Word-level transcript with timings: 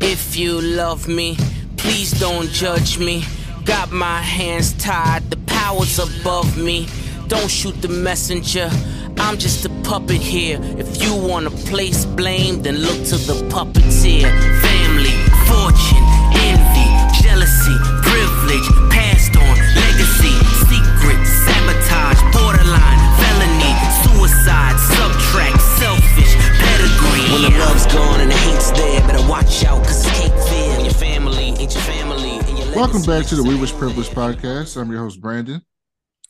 If 0.00 0.36
you 0.36 0.60
love 0.60 1.08
me, 1.08 1.36
please 1.76 2.12
don't 2.18 2.48
judge 2.48 2.98
me. 2.98 3.24
Got 3.64 3.92
my 3.92 4.20
hands 4.22 4.72
tied, 4.72 5.30
the 5.30 5.36
power's 5.46 5.98
above 5.98 6.56
me. 6.56 6.88
Don't 7.28 7.50
shoot 7.50 7.80
the 7.82 7.88
messenger. 7.88 8.70
I'm 9.18 9.36
just 9.36 9.66
a 9.66 9.68
puppet 9.84 10.20
here. 10.20 10.58
If 10.78 11.02
you 11.02 11.14
wanna 11.14 11.50
place 11.50 12.06
blame, 12.06 12.62
then 12.62 12.78
look 12.78 13.04
to 13.12 13.16
the 13.16 13.36
puppeteer. 13.52 14.24
Family, 14.64 15.14
fortune, 15.46 16.06
envy, 16.48 16.88
jealousy, 17.22 17.76
privilege, 18.00 18.68
passed 18.88 19.36
on, 19.36 19.54
legacy, 19.76 20.34
secret, 20.72 21.20
sabotage, 21.44 22.20
borderline, 22.32 23.00
felony, 23.20 23.72
suicide, 24.02 24.76
subtract, 24.80 25.60
selfish, 25.78 26.32
pedigree. 26.80 27.32
When 27.32 27.52
the 27.52 27.58
love's 27.58 27.86
gone 27.86 28.20
and 28.20 28.30
the 28.30 28.36
hate's 28.36 28.70
there, 28.72 29.00
better 29.02 29.28
watch 29.28 29.64
out, 29.64 29.84
cause 29.84 30.04
it's 30.06 30.18
cake 30.18 30.32
fear. 30.48 30.76
When 30.76 30.84
your 30.84 30.94
family 30.94 31.44
ain't 31.44 31.60
your 31.60 31.82
family. 31.82 32.38
And 32.38 32.58
your 32.58 32.74
Welcome 32.74 33.02
back 33.02 33.26
to 33.26 33.36
the 33.36 33.42
We 33.42 33.50
legacy 33.50 33.60
Wish 33.60 33.72
Privilege 33.72 34.08
podcast. 34.08 34.80
I'm 34.80 34.90
your 34.90 35.00
host, 35.00 35.20
Brandon, 35.20 35.62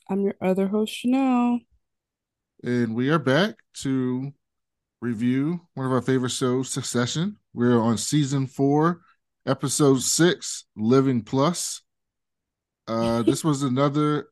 I'm 0.09 0.21
your 0.21 0.35
other 0.41 0.67
host, 0.67 0.93
Chanel. 0.93 1.59
and 2.63 2.95
we 2.95 3.09
are 3.09 3.19
back 3.19 3.55
to 3.81 4.33
review 5.01 5.61
one 5.73 5.85
of 5.85 5.91
our 5.91 6.01
favorite 6.01 6.31
shows, 6.31 6.69
Succession. 6.69 7.37
We're 7.53 7.79
on 7.79 7.97
season 7.97 8.47
four, 8.47 9.01
episode 9.45 10.01
six, 10.01 10.65
Living 10.75 11.21
Plus. 11.21 11.81
Uh, 12.87 13.23
this 13.23 13.43
was 13.43 13.63
another. 13.63 14.27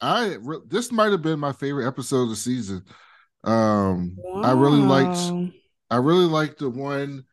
I 0.00 0.36
re- 0.40 0.58
this 0.66 0.92
might 0.92 1.12
have 1.12 1.22
been 1.22 1.40
my 1.40 1.52
favorite 1.52 1.86
episode 1.86 2.24
of 2.24 2.28
the 2.30 2.36
season. 2.36 2.84
Um, 3.44 4.16
I 4.34 4.52
really 4.52 4.80
liked. 4.80 5.18
I 5.90 5.96
really 5.96 6.24
liked 6.26 6.58
the 6.58 6.70
one 6.70 7.24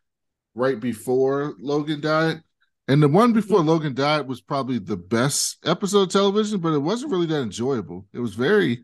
right 0.54 0.78
before 0.78 1.54
Logan 1.58 2.00
died. 2.00 2.42
And 2.88 3.02
the 3.02 3.08
one 3.08 3.32
before 3.32 3.60
Logan 3.60 3.94
died 3.94 4.28
was 4.28 4.40
probably 4.40 4.78
the 4.78 4.96
best 4.96 5.56
episode 5.64 6.02
of 6.02 6.08
television, 6.10 6.60
but 6.60 6.74
it 6.74 6.78
wasn't 6.78 7.12
really 7.12 7.26
that 7.26 7.40
enjoyable. 7.42 8.06
It 8.12 8.18
was 8.18 8.34
very, 8.34 8.82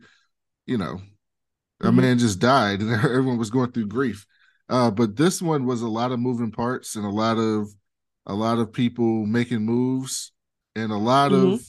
you 0.65 0.77
know, 0.77 1.01
a 1.81 1.87
Mhm. 1.91 1.95
man 1.95 2.17
just 2.17 2.39
died 2.39 2.81
and 2.81 2.91
everyone 3.05 3.37
was 3.37 3.49
going 3.51 3.71
through 3.71 3.87
grief. 3.87 4.25
Uh, 4.67 4.89
but 4.91 5.15
this 5.15 5.41
one 5.41 5.65
was 5.65 5.81
a 5.81 5.87
lot 5.87 6.11
of 6.11 6.19
moving 6.19 6.51
parts 6.51 6.95
and 6.95 7.05
a 7.05 7.09
lot 7.09 7.37
of 7.37 7.67
a 8.25 8.33
lot 8.33 8.59
of 8.59 8.71
people 8.73 9.25
making 9.25 9.65
moves 9.65 10.31
and 10.75 10.91
a 10.91 10.97
lot 10.97 11.31
of 11.33 11.61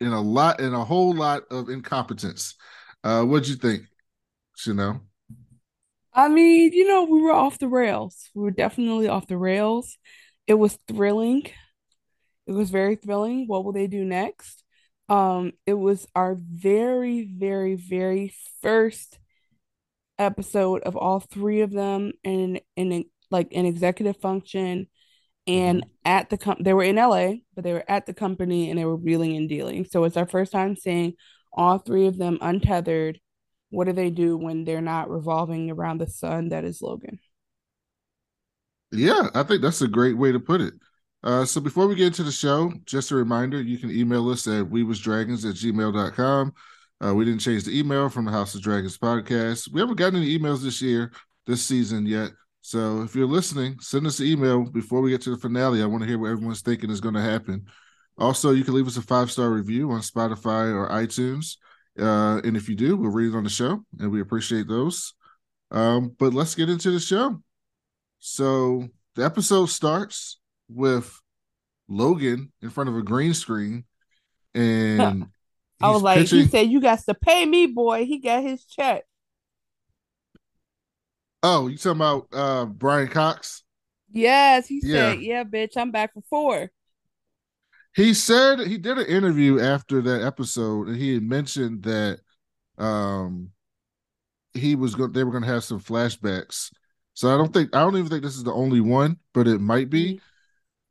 and 0.00 0.12
a 0.14 0.20
lot 0.20 0.60
and 0.60 0.74
a 0.74 0.84
whole 0.84 1.14
lot 1.14 1.42
of 1.50 1.68
incompetence. 1.68 2.54
Uh, 3.02 3.24
what'd 3.24 3.48
you 3.48 3.56
think, 3.56 3.82
Chanel? 4.56 5.02
I 6.12 6.28
mean, 6.28 6.72
you 6.72 6.86
know, 6.86 7.04
we 7.04 7.20
were 7.20 7.32
off 7.32 7.58
the 7.58 7.68
rails. 7.68 8.30
We 8.34 8.42
were 8.42 8.50
definitely 8.50 9.08
off 9.08 9.26
the 9.26 9.36
rails. 9.36 9.98
It 10.46 10.54
was 10.54 10.78
thrilling. 10.86 11.50
It 12.46 12.52
was 12.52 12.70
very 12.70 12.96
thrilling. 12.96 13.46
What 13.46 13.64
will 13.64 13.72
they 13.72 13.86
do 13.86 14.04
next? 14.04 14.62
Um, 15.08 15.52
it 15.66 15.74
was 15.74 16.06
our 16.14 16.36
very, 16.38 17.28
very, 17.30 17.74
very 17.74 18.32
first 18.62 19.18
episode 20.18 20.82
of 20.82 20.96
all 20.96 21.20
three 21.20 21.60
of 21.62 21.72
them 21.72 22.12
in 22.22 22.60
in 22.76 23.04
like 23.30 23.48
an 23.52 23.66
executive 23.66 24.16
function 24.18 24.86
and 25.46 25.84
at 26.04 26.30
the 26.30 26.38
com 26.38 26.56
they 26.60 26.72
were 26.72 26.84
in 26.84 26.96
LA, 26.96 27.34
but 27.54 27.64
they 27.64 27.72
were 27.72 27.84
at 27.88 28.06
the 28.06 28.14
company 28.14 28.70
and 28.70 28.78
they 28.78 28.84
were 28.84 28.96
wheeling 28.96 29.36
and 29.36 29.48
dealing. 29.48 29.84
So 29.84 30.04
it's 30.04 30.16
our 30.16 30.26
first 30.26 30.52
time 30.52 30.76
seeing 30.76 31.14
all 31.52 31.78
three 31.78 32.06
of 32.06 32.16
them 32.16 32.38
untethered. 32.40 33.20
What 33.74 33.86
do 33.86 33.92
they 33.92 34.10
do 34.10 34.36
when 34.36 34.64
they're 34.64 34.80
not 34.80 35.10
revolving 35.10 35.70
around 35.70 35.98
the 35.98 36.06
sun 36.06 36.50
that 36.50 36.64
is 36.64 36.80
Logan? 36.80 37.18
Yeah, 38.92 39.28
I 39.34 39.42
think 39.42 39.62
that's 39.62 39.82
a 39.82 39.88
great 39.88 40.16
way 40.16 40.32
to 40.32 40.40
put 40.40 40.60
it. 40.60 40.74
Uh, 41.22 41.44
so 41.44 41.60
before 41.60 41.86
we 41.86 41.94
get 41.94 42.08
into 42.08 42.22
the 42.22 42.30
show, 42.30 42.72
just 42.84 43.10
a 43.10 43.16
reminder, 43.16 43.60
you 43.60 43.78
can 43.78 43.90
email 43.90 44.28
us 44.28 44.46
at 44.46 44.68
we 44.68 44.84
was 44.84 45.00
dragons 45.00 45.44
at 45.44 45.54
gmail.com. 45.54 46.52
Uh, 47.04 47.14
we 47.14 47.24
didn't 47.24 47.40
change 47.40 47.64
the 47.64 47.76
email 47.76 48.08
from 48.08 48.26
the 48.26 48.30
House 48.30 48.54
of 48.54 48.62
Dragons 48.62 48.96
podcast. 48.96 49.72
We 49.72 49.80
haven't 49.80 49.96
gotten 49.96 50.20
any 50.20 50.38
emails 50.38 50.62
this 50.62 50.80
year, 50.80 51.12
this 51.46 51.64
season 51.64 52.06
yet. 52.06 52.30
So 52.60 53.02
if 53.02 53.14
you're 53.14 53.26
listening, 53.26 53.78
send 53.80 54.06
us 54.06 54.20
an 54.20 54.26
email 54.26 54.64
before 54.64 55.00
we 55.00 55.10
get 55.10 55.22
to 55.22 55.30
the 55.30 55.36
finale. 55.36 55.82
I 55.82 55.86
want 55.86 56.02
to 56.02 56.08
hear 56.08 56.18
what 56.18 56.30
everyone's 56.30 56.62
thinking 56.62 56.90
is 56.90 57.00
going 57.00 57.14
to 57.14 57.20
happen. 57.20 57.66
Also, 58.16 58.52
you 58.52 58.64
can 58.64 58.74
leave 58.74 58.86
us 58.86 58.96
a 58.96 59.02
five 59.02 59.30
star 59.30 59.50
review 59.50 59.90
on 59.90 60.00
Spotify 60.00 60.72
or 60.72 60.88
iTunes. 60.90 61.56
Uh, 61.98 62.40
and 62.44 62.56
if 62.56 62.68
you 62.68 62.74
do, 62.74 62.96
we'll 62.96 63.10
read 63.10 63.32
it 63.32 63.36
on 63.36 63.44
the 63.44 63.50
show, 63.50 63.84
and 64.00 64.10
we 64.10 64.20
appreciate 64.20 64.66
those. 64.68 65.14
Um, 65.70 66.14
but 66.18 66.34
let's 66.34 66.54
get 66.54 66.68
into 66.68 66.90
the 66.90 67.00
show. 67.00 67.40
So 68.20 68.88
the 69.14 69.24
episode 69.24 69.66
starts 69.66 70.38
with 70.68 71.20
Logan 71.88 72.52
in 72.62 72.70
front 72.70 72.90
of 72.90 72.96
a 72.96 73.02
green 73.02 73.34
screen, 73.34 73.84
and 74.54 75.26
I 75.82 75.90
was 75.90 76.02
like, 76.02 76.18
pitching- 76.20 76.40
he 76.40 76.46
said, 76.48 76.68
You 76.70 76.80
got 76.80 77.00
to 77.00 77.14
pay 77.14 77.44
me, 77.46 77.66
boy. 77.66 78.06
He 78.06 78.18
got 78.18 78.42
his 78.42 78.64
check. 78.64 79.04
"Oh, 81.42 81.66
you 81.68 81.76
talking 81.76 81.98
about 82.00 82.28
uh, 82.32 82.64
Brian 82.66 83.08
Cox?" 83.08 83.62
Yes, 84.10 84.66
he 84.66 84.80
Yeah. 84.82 85.12
said, 85.12 85.20
Yeah, 85.22 85.44
bitch, 85.44 85.76
I'm 85.76 85.90
back 85.90 86.14
for 86.14 86.22
four. 86.30 86.70
He 87.94 88.12
said 88.14 88.60
he 88.60 88.78
did 88.78 88.98
an 88.98 89.06
interview 89.06 89.60
after 89.60 90.02
that 90.02 90.22
episode, 90.22 90.88
and 90.88 90.96
he 90.96 91.14
had 91.14 91.22
mentioned 91.22 91.82
that 91.84 92.20
um 92.78 93.52
he 94.52 94.74
was 94.76 94.94
going 94.94 95.12
they 95.12 95.24
were 95.24 95.30
going 95.30 95.42
to 95.42 95.48
have 95.48 95.64
some 95.64 95.80
flashbacks. 95.80 96.70
So 97.14 97.32
I 97.32 97.36
don't 97.36 97.52
think 97.52 97.74
I 97.74 97.80
don't 97.80 97.96
even 97.96 98.08
think 98.10 98.22
this 98.22 98.36
is 98.36 98.44
the 98.44 98.52
only 98.52 98.80
one, 98.80 99.18
but 99.32 99.46
it 99.48 99.60
might 99.60 99.90
be. 99.90 100.20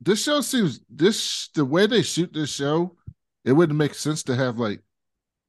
This 0.00 0.22
show 0.22 0.40
seems 0.40 0.80
this 0.88 1.48
the 1.54 1.64
way 1.64 1.86
they 1.86 2.02
shoot 2.02 2.32
this 2.32 2.50
show, 2.52 2.96
it 3.44 3.52
wouldn't 3.52 3.78
make 3.78 3.94
sense 3.94 4.22
to 4.24 4.36
have 4.36 4.58
like 4.58 4.82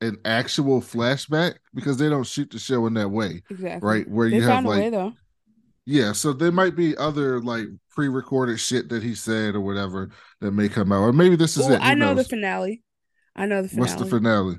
an 0.02 0.18
actual 0.26 0.82
flashback 0.82 1.56
because 1.74 1.98
they 1.98 2.10
don't 2.10 2.28
shoot 2.28 2.50
the 2.52 2.60
show 2.60 2.86
in 2.88 2.94
that 2.96 3.10
way, 3.10 3.44
Exactly. 3.50 3.88
right? 3.90 4.10
Where 4.10 4.28
They 4.30 4.38
you 4.38 4.44
have 4.44 4.66
way 4.66 4.90
like 4.90 4.92
though. 4.92 5.14
Yeah, 5.86 6.12
so 6.12 6.34
there 6.34 6.52
might 6.52 6.76
be 6.76 6.98
other 6.98 7.40
like 7.40 7.66
pre-recorded 7.92 8.60
shit 8.60 8.90
that 8.90 9.04
he 9.04 9.16
said 9.16 9.56
or 9.56 9.62
whatever 9.62 10.10
that 10.42 10.52
may 10.52 10.70
come 10.70 10.92
out, 10.92 11.02
or 11.02 11.14
maybe 11.14 11.36
this 11.36 11.58
is 11.58 11.68
it. 11.68 11.80
Who 11.80 11.86
I 11.88 11.94
know 11.94 12.14
the 12.14 12.24
finale. 12.24 12.84
I 13.36 13.46
know 13.46 13.62
the 13.62 13.70
finale. 13.70 13.82
What's 13.82 14.02
the 14.02 14.10
finale? 14.10 14.56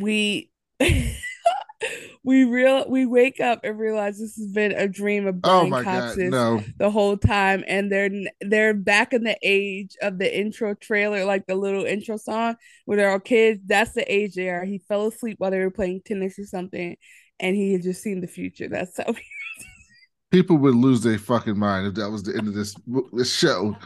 we 0.00 0.50
we 2.24 2.44
real 2.44 2.88
we 2.88 3.06
wake 3.06 3.40
up 3.40 3.60
and 3.64 3.78
realize 3.78 4.18
this 4.18 4.36
has 4.36 4.52
been 4.52 4.72
a 4.72 4.88
dream 4.88 5.26
of 5.26 5.36
Oh 5.44 5.68
Brian 5.68 5.84
Cox's 5.84 6.30
no! 6.30 6.62
the 6.78 6.90
whole 6.90 7.16
time, 7.16 7.64
and 7.66 7.90
they're 7.90 8.10
they're 8.40 8.74
back 8.74 9.12
in 9.12 9.24
the 9.24 9.38
age 9.42 9.96
of 10.02 10.18
the 10.18 10.38
intro 10.38 10.74
trailer, 10.74 11.24
like 11.24 11.46
the 11.46 11.54
little 11.54 11.84
intro 11.84 12.16
song 12.16 12.56
where 12.84 12.96
they're 12.96 13.12
all 13.12 13.20
kids. 13.20 13.60
That's 13.66 13.92
the 13.92 14.10
age 14.12 14.34
they 14.34 14.48
are. 14.48 14.64
He 14.64 14.78
fell 14.78 15.06
asleep 15.06 15.36
while 15.38 15.50
they 15.50 15.60
were 15.60 15.70
playing 15.70 16.02
tennis 16.04 16.38
or 16.38 16.44
something, 16.44 16.96
and 17.38 17.56
he 17.56 17.72
had 17.72 17.82
just 17.82 18.02
seen 18.02 18.20
the 18.20 18.26
future. 18.26 18.68
That's 18.68 18.96
so. 18.96 19.14
People 20.34 20.56
would 20.58 20.74
lose 20.74 21.00
their 21.02 21.18
fucking 21.18 21.58
mind 21.58 21.86
if 21.86 21.94
that 21.94 22.10
was 22.10 22.22
the 22.24 22.36
end 22.36 22.48
of 22.48 22.54
this 22.54 22.74
this 23.12 23.32
show. 23.34 23.76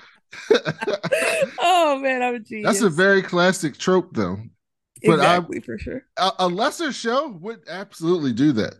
oh 1.60 1.98
man, 2.02 2.22
I'm 2.22 2.34
a 2.36 2.40
genius. 2.40 2.66
That's 2.66 2.82
a 2.82 2.90
very 2.90 3.22
classic 3.22 3.76
trope, 3.78 4.10
though. 4.14 4.38
but 5.04 5.20
I- 5.20 5.36
exactly 5.36 5.60
for 5.60 5.78
sure. 5.78 6.02
A, 6.16 6.30
a 6.40 6.48
lesser 6.48 6.92
show 6.92 7.28
would 7.40 7.60
absolutely 7.68 8.32
do 8.32 8.52
that. 8.52 8.74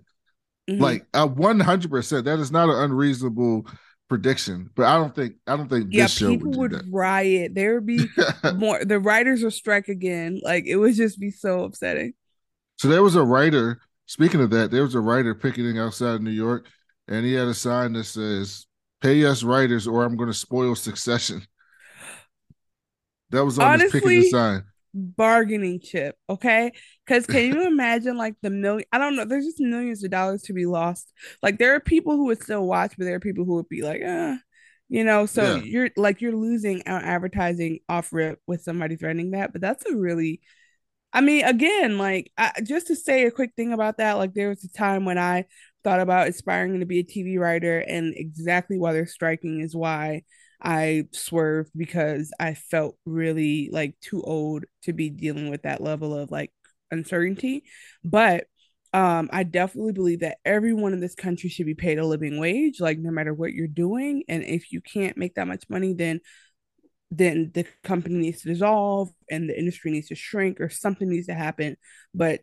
Mhm. 0.71 0.81
Like 0.81 1.06
a 1.15 1.27
one 1.27 1.61
hundred 1.61 1.91
percent. 1.91 2.25
That 2.25 2.39
is 2.39 2.51
not 2.51 2.69
an 2.69 2.77
unreasonable 2.77 3.67
prediction. 4.09 4.71
But 4.75 4.87
I 4.87 4.97
don't 4.97 5.15
think 5.15 5.35
I 5.47 5.56
don't 5.56 5.69
think 5.69 5.89
yeah, 5.91 6.05
this 6.05 6.12
show 6.12 6.29
people 6.31 6.53
would 6.53 6.73
would 6.73 6.93
riot. 6.93 7.55
There 7.55 7.75
would 7.75 7.87
be 7.87 8.06
more. 8.56 8.85
The 8.85 8.99
writers 8.99 9.43
would 9.43 9.53
strike 9.53 9.89
again. 9.89 10.41
Like 10.43 10.65
it 10.67 10.77
would 10.77 10.95
just 10.95 11.19
be 11.21 11.31
so 11.31 11.65
upsetting. 11.65 12.15
so 12.79 12.89
there 12.89 13.03
was 13.03 13.15
a 13.15 13.23
writer. 13.25 13.81
Speaking 14.06 14.41
of 14.41 14.49
that, 14.50 14.71
there 14.71 14.83
was 14.83 14.95
a 14.95 15.00
writer 15.00 15.35
picketing 15.35 15.79
outside 15.79 16.15
of 16.15 16.23
New 16.23 16.31
York, 16.31 16.67
and 17.09 17.25
he 17.27 17.33
had 17.35 17.49
a 17.49 17.55
sign 17.55 17.95
that 17.95 18.05
says, 18.05 18.67
"Pay 19.01 19.25
us 19.25 19.43
writers, 19.43 19.87
or 19.89 20.05
I'm 20.05 20.17
going 20.17 20.29
to 20.31 20.35
spoil 20.35 20.75
Succession." 20.77 21.47
That 23.31 23.44
was 23.44 23.59
on 23.59 23.73
his 23.75 23.85
Honestly, 23.91 24.31
sign. 24.31 24.65
bargaining 24.94 25.81
chip, 25.81 26.17
okay? 26.31 26.73
Because 27.06 27.27
can 27.27 27.47
you 27.47 27.67
imagine 27.69 28.17
like 28.17 28.35
the 28.43 28.50
million? 28.50 28.87
I 28.93 28.99
don't 28.99 29.17
know. 29.17 29.25
There's 29.25 29.47
just 29.47 29.61
millions 29.61 30.05
of 30.05 30.11
dollars 30.11 30.43
to 30.44 30.53
be 30.53 30.67
lost. 30.67 31.12
Like 31.43 31.59
there 31.59 31.75
are 31.75 31.81
people 31.81 32.17
who 32.17 32.27
would 32.27 32.43
still 32.43 32.67
watch, 32.67 32.94
but 32.99 33.05
there 33.05 33.17
are 33.17 33.21
people 33.21 33.44
who 33.44 33.55
would 33.56 33.69
be 33.69 33.82
like, 33.82 34.03
uh, 34.03 34.37
you 34.88 35.05
know. 35.05 35.27
So 35.27 35.44
Yeah. 35.44 35.55
you're 35.55 35.91
like 35.97 36.21
you're 36.21 36.37
losing 36.37 36.87
out 36.87 37.05
advertising 37.05 37.81
off 37.88 38.12
rip 38.12 38.41
with 38.47 38.62
somebody 38.62 38.97
threatening 38.97 39.32
that. 39.32 39.53
But 39.53 39.61
that's 39.62 39.87
a 39.87 39.97
really, 39.97 40.41
I 41.12 41.21
mean, 41.23 41.44
again, 41.44 41.99
like 41.99 42.31
I, 42.38 42.53
just 42.62 42.88
to 42.88 42.97
say 42.97 43.25
a 43.27 43.31
quick 43.31 43.53
thing 43.56 43.73
about 43.73 43.99
that. 43.99 44.15
Like 44.15 44.35
there 44.35 44.50
was 44.50 44.65
a 44.65 44.69
time 44.73 45.05
when 45.05 45.19
I 45.19 45.47
thought 45.85 46.01
about 46.01 46.29
aspiring 46.29 46.81
to 46.81 46.87
be 46.87 47.01
a 47.01 47.05
TV 47.05 47.39
writer, 47.39 47.79
and 47.81 48.15
exactly 48.17 48.79
why 48.79 48.93
they're 48.93 49.07
striking 49.07 49.61
is 49.61 49.75
why 49.77 50.23
I 50.61 51.05
swerved 51.13 51.71
because 51.77 52.33
I 52.41 52.55
felt 52.55 52.97
really 53.07 53.71
like 53.73 53.95
too 54.01 54.23
old 54.23 54.65
to 54.85 54.93
be 54.93 55.11
dealing 55.11 55.51
with 55.51 55.63
that 55.63 55.81
level 55.83 56.17
of 56.17 56.31
like 56.31 56.53
uncertainty. 56.91 57.65
But 58.05 58.47
Um, 58.95 59.29
I 59.35 59.43
definitely 59.43 59.93
believe 59.93 60.21
that 60.21 60.39
everyone 60.47 60.95
in 60.95 61.01
this 61.01 61.15
country 61.15 61.51
should 61.51 61.67
be 61.67 61.75
paid 61.75 61.99
a 61.99 62.07
living 62.07 62.39
wage, 62.39 62.81
like 62.81 62.99
no 62.99 63.11
matter 63.11 63.35
what 63.35 63.53
you're 63.53 63.67
doing. 63.69 64.25
And 64.29 64.43
if 64.43 64.73
you 64.73 64.81
can't 64.81 65.19
make 65.19 65.35
that 65.35 65.47
much 65.47 65.65
money, 65.69 65.93
then 65.93 66.21
then 67.11 67.51
the 67.55 67.65
company 67.85 68.17
needs 68.17 68.43
to 68.43 68.49
dissolve 68.49 69.11
and 69.31 69.49
the 69.49 69.59
industry 69.59 69.91
needs 69.91 70.09
to 70.09 70.15
shrink 70.15 70.61
or 70.61 70.69
something 70.69 71.09
needs 71.09 71.27
to 71.27 71.35
happen. 71.35 71.77
But 72.15 72.41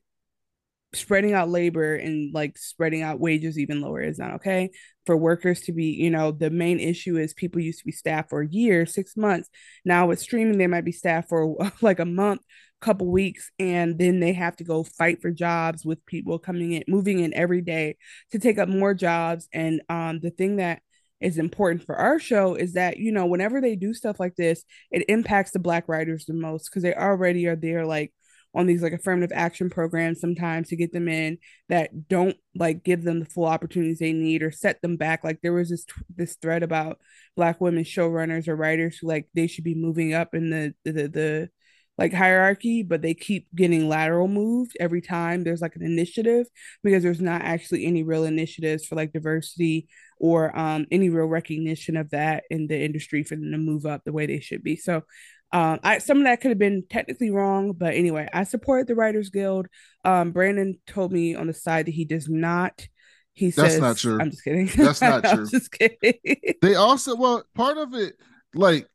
spreading 0.96 1.34
out 1.34 1.50
labor 1.50 1.96
and 1.96 2.34
like 2.34 2.58
spreading 2.58 3.02
out 3.02 3.20
wages 3.20 3.58
even 3.60 3.82
lower 3.82 4.02
is 4.02 4.20
not 4.20 4.36
okay. 4.36 4.72
For 5.06 5.16
workers 5.16 5.62
to 5.62 5.74
be 5.74 5.86
you 5.86 6.10
know 6.10 6.32
the 6.32 6.50
main 6.50 6.80
issue 6.80 7.18
is 7.18 7.34
people 7.34 7.62
used 7.62 7.80
to 7.80 7.86
be 7.86 7.92
staffed 7.92 8.30
for 8.30 8.42
a 8.42 8.48
year 8.48 8.86
six 8.86 9.16
months. 9.16 9.50
Now 9.84 10.08
with 10.08 10.20
streaming 10.20 10.58
they 10.58 10.68
might 10.68 10.86
be 10.86 10.92
staffed 10.92 11.30
for 11.30 11.56
like 11.82 12.00
a 12.00 12.06
month 12.06 12.42
couple 12.82 13.08
weeks 13.08 13.52
and 13.58 13.98
then 13.98 14.20
they 14.20 14.34
have 14.34 14.56
to 14.56 14.64
go 14.64 14.84
fight 14.84 15.22
for 15.22 15.32
jobs 15.32 15.86
with 15.86 16.06
people 16.06 16.38
coming 16.38 16.74
in 16.74 16.84
moving 16.88 17.20
in 17.20 17.34
every 17.34 17.62
day 17.62 17.96
to 18.32 18.40
take 18.40 18.58
up 18.58 18.70
more 18.70 18.94
jobs. 18.94 19.48
And 19.54 19.82
um 19.90 20.20
the 20.22 20.32
thing 20.32 20.58
that 20.58 20.82
is 21.22 21.38
important 21.38 21.84
for 21.84 21.96
our 21.96 22.20
show 22.20 22.56
is 22.56 22.74
that 22.74 22.98
you 22.98 23.12
know 23.12 23.26
whenever 23.26 23.62
they 23.62 23.76
do 23.76 23.94
stuff 23.94 24.20
like 24.20 24.36
this 24.36 24.64
it 24.92 25.06
impacts 25.08 25.52
the 25.52 25.60
black 25.60 25.88
writers 25.88 26.26
the 26.26 26.34
most 26.34 26.70
because 26.70 26.84
they 26.84 26.94
already 26.94 27.48
are 27.48 27.56
there 27.56 27.86
like 27.86 28.14
on 28.56 28.66
these 28.66 28.82
like 28.82 28.94
affirmative 28.94 29.32
action 29.36 29.70
programs 29.70 30.20
sometimes 30.20 30.70
to 30.70 30.76
get 30.76 30.94
them 30.94 31.08
in 31.08 31.38
that 31.70 32.08
don't 32.08 32.38
like 32.56 32.84
give 32.84 33.04
them 33.04 33.20
the 33.20 33.26
full 33.26 33.46
opportunities 33.46 34.00
they 34.00 34.14
need 34.14 34.42
or 34.42 34.52
set 34.52 34.82
them 34.82 34.96
back 34.98 35.24
like 35.24 35.40
there 35.42 35.54
was 35.54 35.70
this 35.70 35.86
this 36.16 36.36
thread 36.42 36.64
about 36.64 36.98
black 37.36 37.60
women 37.60 37.84
showrunners 37.84 38.48
or 38.48 38.56
writers 38.56 38.98
who 38.98 39.08
like 39.08 39.28
they 39.36 39.48
should 39.48 39.64
be 39.64 39.76
moving 39.76 40.14
up 40.14 40.34
in 40.34 40.50
the 40.50 40.74
the, 40.86 40.92
the, 40.92 41.08
the 41.10 41.50
like 41.98 42.14
hierarchy, 42.14 42.84
but 42.84 43.02
they 43.02 43.14
keep 43.14 43.48
getting 43.56 43.88
lateral 43.88 44.28
moved 44.28 44.76
every 44.80 45.02
time 45.02 45.44
there's 45.44 45.62
like 45.62 45.76
an 45.78 45.84
initiative 45.86 46.46
because 46.84 47.04
there's 47.04 47.22
not 47.22 47.42
actually 47.42 47.86
any 47.86 48.04
real 48.04 48.26
initiatives 48.26 48.86
for 48.86 48.96
like 48.96 49.14
diversity 49.14 49.88
or 50.20 50.58
um, 50.58 50.86
any 50.92 51.10
real 51.10 51.26
recognition 51.26 51.96
of 51.96 52.10
that 52.10 52.44
in 52.50 52.68
the 52.68 52.78
industry 52.84 53.24
for 53.24 53.36
them 53.36 53.52
to 53.52 53.58
move 53.58 53.86
up 53.86 54.02
the 54.04 54.12
way 54.12 54.26
they 54.26 54.40
should 54.42 54.62
be. 54.64 54.76
So 54.76 55.04
um, 55.52 55.80
I 55.84 56.00
some 56.00 56.18
of 56.18 56.24
that 56.26 56.42
could 56.42 56.50
have 56.52 56.58
been 56.58 56.84
technically 56.90 57.30
wrong, 57.32 57.74
but 57.74 57.94
anyway, 57.94 58.28
I 58.34 58.44
support 58.44 58.88
the 58.88 58.96
Writers 58.96 59.30
Guild. 59.30 59.68
Um, 60.04 60.32
Brandon 60.32 60.78
told 60.88 61.12
me 61.12 61.36
on 61.36 61.48
the 61.48 61.54
side 61.54 61.88
that 61.88 61.94
he 61.94 62.06
does 62.06 62.28
not. 62.28 62.88
He 63.34 63.52
That's 63.52 63.74
says, 63.74 63.82
not 63.82 63.98
true. 63.98 64.20
I'm 64.20 64.32
just 64.32 64.44
kidding. 64.44 64.68
That's 64.68 65.04
not 65.04 65.26
I'm 65.26 65.38
true. 65.38 65.48
just 65.50 65.72
kidding. 65.72 66.14
They 66.62 66.76
also 66.76 67.16
well, 67.16 67.44
part 67.54 67.78
of 67.78 67.94
it, 67.94 68.16
like 68.54 68.88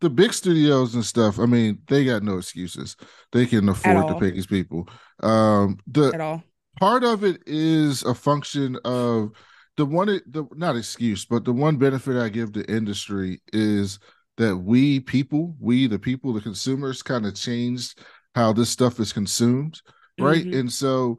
the 0.00 0.10
big 0.10 0.32
studios 0.32 0.94
and 0.94 1.04
stuff. 1.04 1.38
I 1.38 1.46
mean, 1.46 1.80
they 1.88 2.04
got 2.04 2.22
no 2.22 2.38
excuses. 2.38 2.96
They 3.32 3.46
can 3.46 3.68
afford 3.68 4.08
to 4.08 4.14
pay 4.14 4.30
these 4.30 4.46
people. 4.46 4.88
Um, 5.22 5.78
the 5.86 6.12
At 6.12 6.20
all. 6.20 6.42
part 6.78 7.04
of 7.04 7.24
it 7.24 7.42
is 7.46 8.02
a 8.02 8.14
function 8.14 8.78
of 8.84 9.32
the 9.76 9.86
one 9.86 10.06
the 10.08 10.46
not 10.54 10.76
excuse 10.76 11.24
but 11.24 11.44
the 11.44 11.52
one 11.52 11.76
benefit 11.76 12.16
i 12.16 12.28
give 12.28 12.52
the 12.52 12.64
industry 12.70 13.40
is 13.52 13.98
that 14.40 14.56
we 14.56 15.00
people 15.00 15.54
we 15.60 15.86
the 15.86 15.98
people 15.98 16.32
the 16.32 16.40
consumers 16.40 17.02
kind 17.02 17.26
of 17.26 17.34
changed 17.34 17.98
how 18.34 18.52
this 18.52 18.70
stuff 18.70 18.98
is 18.98 19.12
consumed 19.12 19.80
right? 20.18 20.44
Mhm. 20.46 20.58
and 20.60 20.72
so 20.72 21.18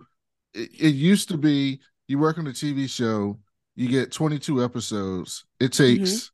it, 0.53 0.69
it 0.79 0.93
used 0.95 1.27
to 1.29 1.37
be 1.37 1.79
you 2.07 2.17
work 2.19 2.37
on 2.37 2.47
a 2.47 2.51
tv 2.51 2.89
show 2.89 3.39
you 3.75 3.87
get 3.87 4.11
22 4.11 4.63
episodes. 4.63 5.45
It 5.59 5.71
takes 5.71 6.31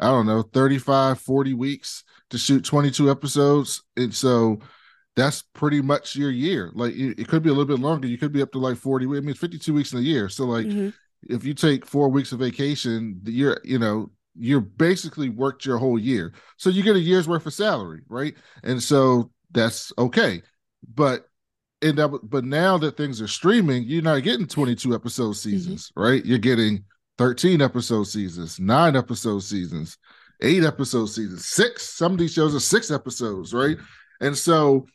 i 0.00 0.06
don't 0.06 0.26
know 0.26 0.42
35 0.42 1.20
40 1.20 1.54
weeks 1.54 2.04
to 2.30 2.38
shoot 2.38 2.64
22 2.64 3.10
episodes. 3.10 3.82
And 3.96 4.14
so 4.14 4.58
that's 5.16 5.42
pretty 5.52 5.82
much 5.82 6.14
your 6.14 6.30
year. 6.30 6.70
Like 6.74 6.94
it, 6.94 7.18
it 7.18 7.28
could 7.28 7.42
be 7.42 7.50
a 7.50 7.52
little 7.52 7.72
bit 7.76 7.82
longer. 7.82 8.06
You 8.06 8.16
could 8.18 8.32
be 8.32 8.42
up 8.42 8.52
to 8.52 8.58
like 8.58 8.76
40 8.76 9.06
i 9.06 9.20
mean 9.20 9.34
52 9.34 9.74
weeks 9.74 9.92
in 9.92 9.98
a 9.98 10.02
year. 10.02 10.28
So 10.28 10.44
like 10.44 10.66
Mhm. 10.66 10.92
if 11.28 11.44
you 11.44 11.52
take 11.54 11.84
four 11.84 12.08
weeks 12.08 12.32
of 12.32 12.38
vacation, 12.38 13.20
you're 13.24 13.60
you 13.64 13.78
know 13.78 14.10
you're 14.38 14.60
basically 14.60 15.28
worked 15.28 15.64
your 15.64 15.78
whole 15.78 15.98
year, 15.98 16.32
so 16.56 16.70
you 16.70 16.82
get 16.82 16.96
a 16.96 17.00
year's 17.00 17.28
worth 17.28 17.46
of 17.46 17.54
salary, 17.54 18.02
right? 18.08 18.34
And 18.62 18.82
so 18.82 19.30
that's 19.50 19.92
okay. 19.98 20.42
But 20.94 21.26
and 21.82 21.98
that, 21.98 22.08
but 22.22 22.44
now 22.44 22.78
that 22.78 22.96
things 22.96 23.20
are 23.20 23.28
streaming, 23.28 23.84
you're 23.84 24.02
not 24.02 24.22
getting 24.22 24.46
22 24.46 24.94
episode 24.94 25.34
seasons, 25.34 25.92
right? 25.96 26.24
You're 26.24 26.38
getting 26.38 26.84
13 27.18 27.60
episode 27.60 28.04
seasons, 28.04 28.58
nine 28.58 28.96
episode 28.96 29.40
seasons, 29.40 29.98
eight 30.42 30.64
episode 30.64 31.06
seasons, 31.06 31.46
six. 31.46 31.82
Some 31.88 32.12
of 32.12 32.18
these 32.18 32.32
shows 32.32 32.54
are 32.54 32.60
six 32.60 32.90
episodes, 32.90 33.52
right? 33.52 33.76
And 34.20 34.36
so 34.36 34.86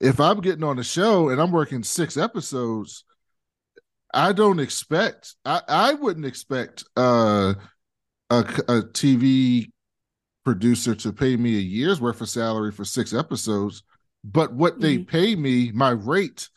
if 0.00 0.20
I'm 0.20 0.40
getting 0.40 0.64
on 0.64 0.78
a 0.78 0.84
show 0.84 1.28
and 1.28 1.40
I'm 1.40 1.52
working 1.52 1.82
six 1.82 2.16
episodes, 2.16 3.04
I 4.14 4.32
don't 4.32 4.60
expect 4.60 5.34
I, 5.44 5.62
I 5.68 5.94
wouldn't 5.94 6.26
expect 6.26 6.84
uh 6.96 7.54
a, 8.32 8.40
a 8.78 8.82
TV 8.82 9.70
producer 10.44 10.94
to 10.94 11.12
pay 11.12 11.36
me 11.36 11.56
a 11.56 11.60
year's 11.60 12.00
worth 12.00 12.20
of 12.20 12.28
salary 12.28 12.72
for 12.72 12.84
six 12.84 13.14
episodes, 13.14 13.82
but 14.24 14.52
what 14.54 14.80
they 14.80 14.98
Mhm. 14.98 15.06
pay 15.06 15.36
me, 15.36 15.70
my 15.72 15.90
rate 15.90 16.48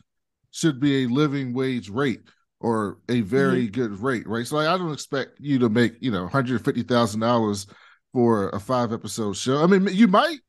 should 0.52 0.80
be 0.80 1.04
a 1.04 1.08
living 1.08 1.54
wage 1.54 1.90
rate 1.90 2.22
or 2.60 3.00
a 3.10 3.22
very 3.22 3.68
good 3.68 4.00
rate, 4.00 4.28
right? 4.28 4.48
So 4.48 4.56
like, 4.56 4.68
I 4.68 4.78
don't 4.78 4.94
expect 4.94 5.40
you 5.40 5.60
to 5.60 5.70
make, 5.70 5.94
you 6.00 6.10
know, 6.12 6.26
$150,000 6.26 7.68
for 8.14 8.50
a 8.50 8.60
five 8.60 8.94
episode 8.94 9.36
show. 9.36 9.62
I 9.62 9.68
mean, 9.68 9.88
you 9.92 10.08
might, 10.08 10.40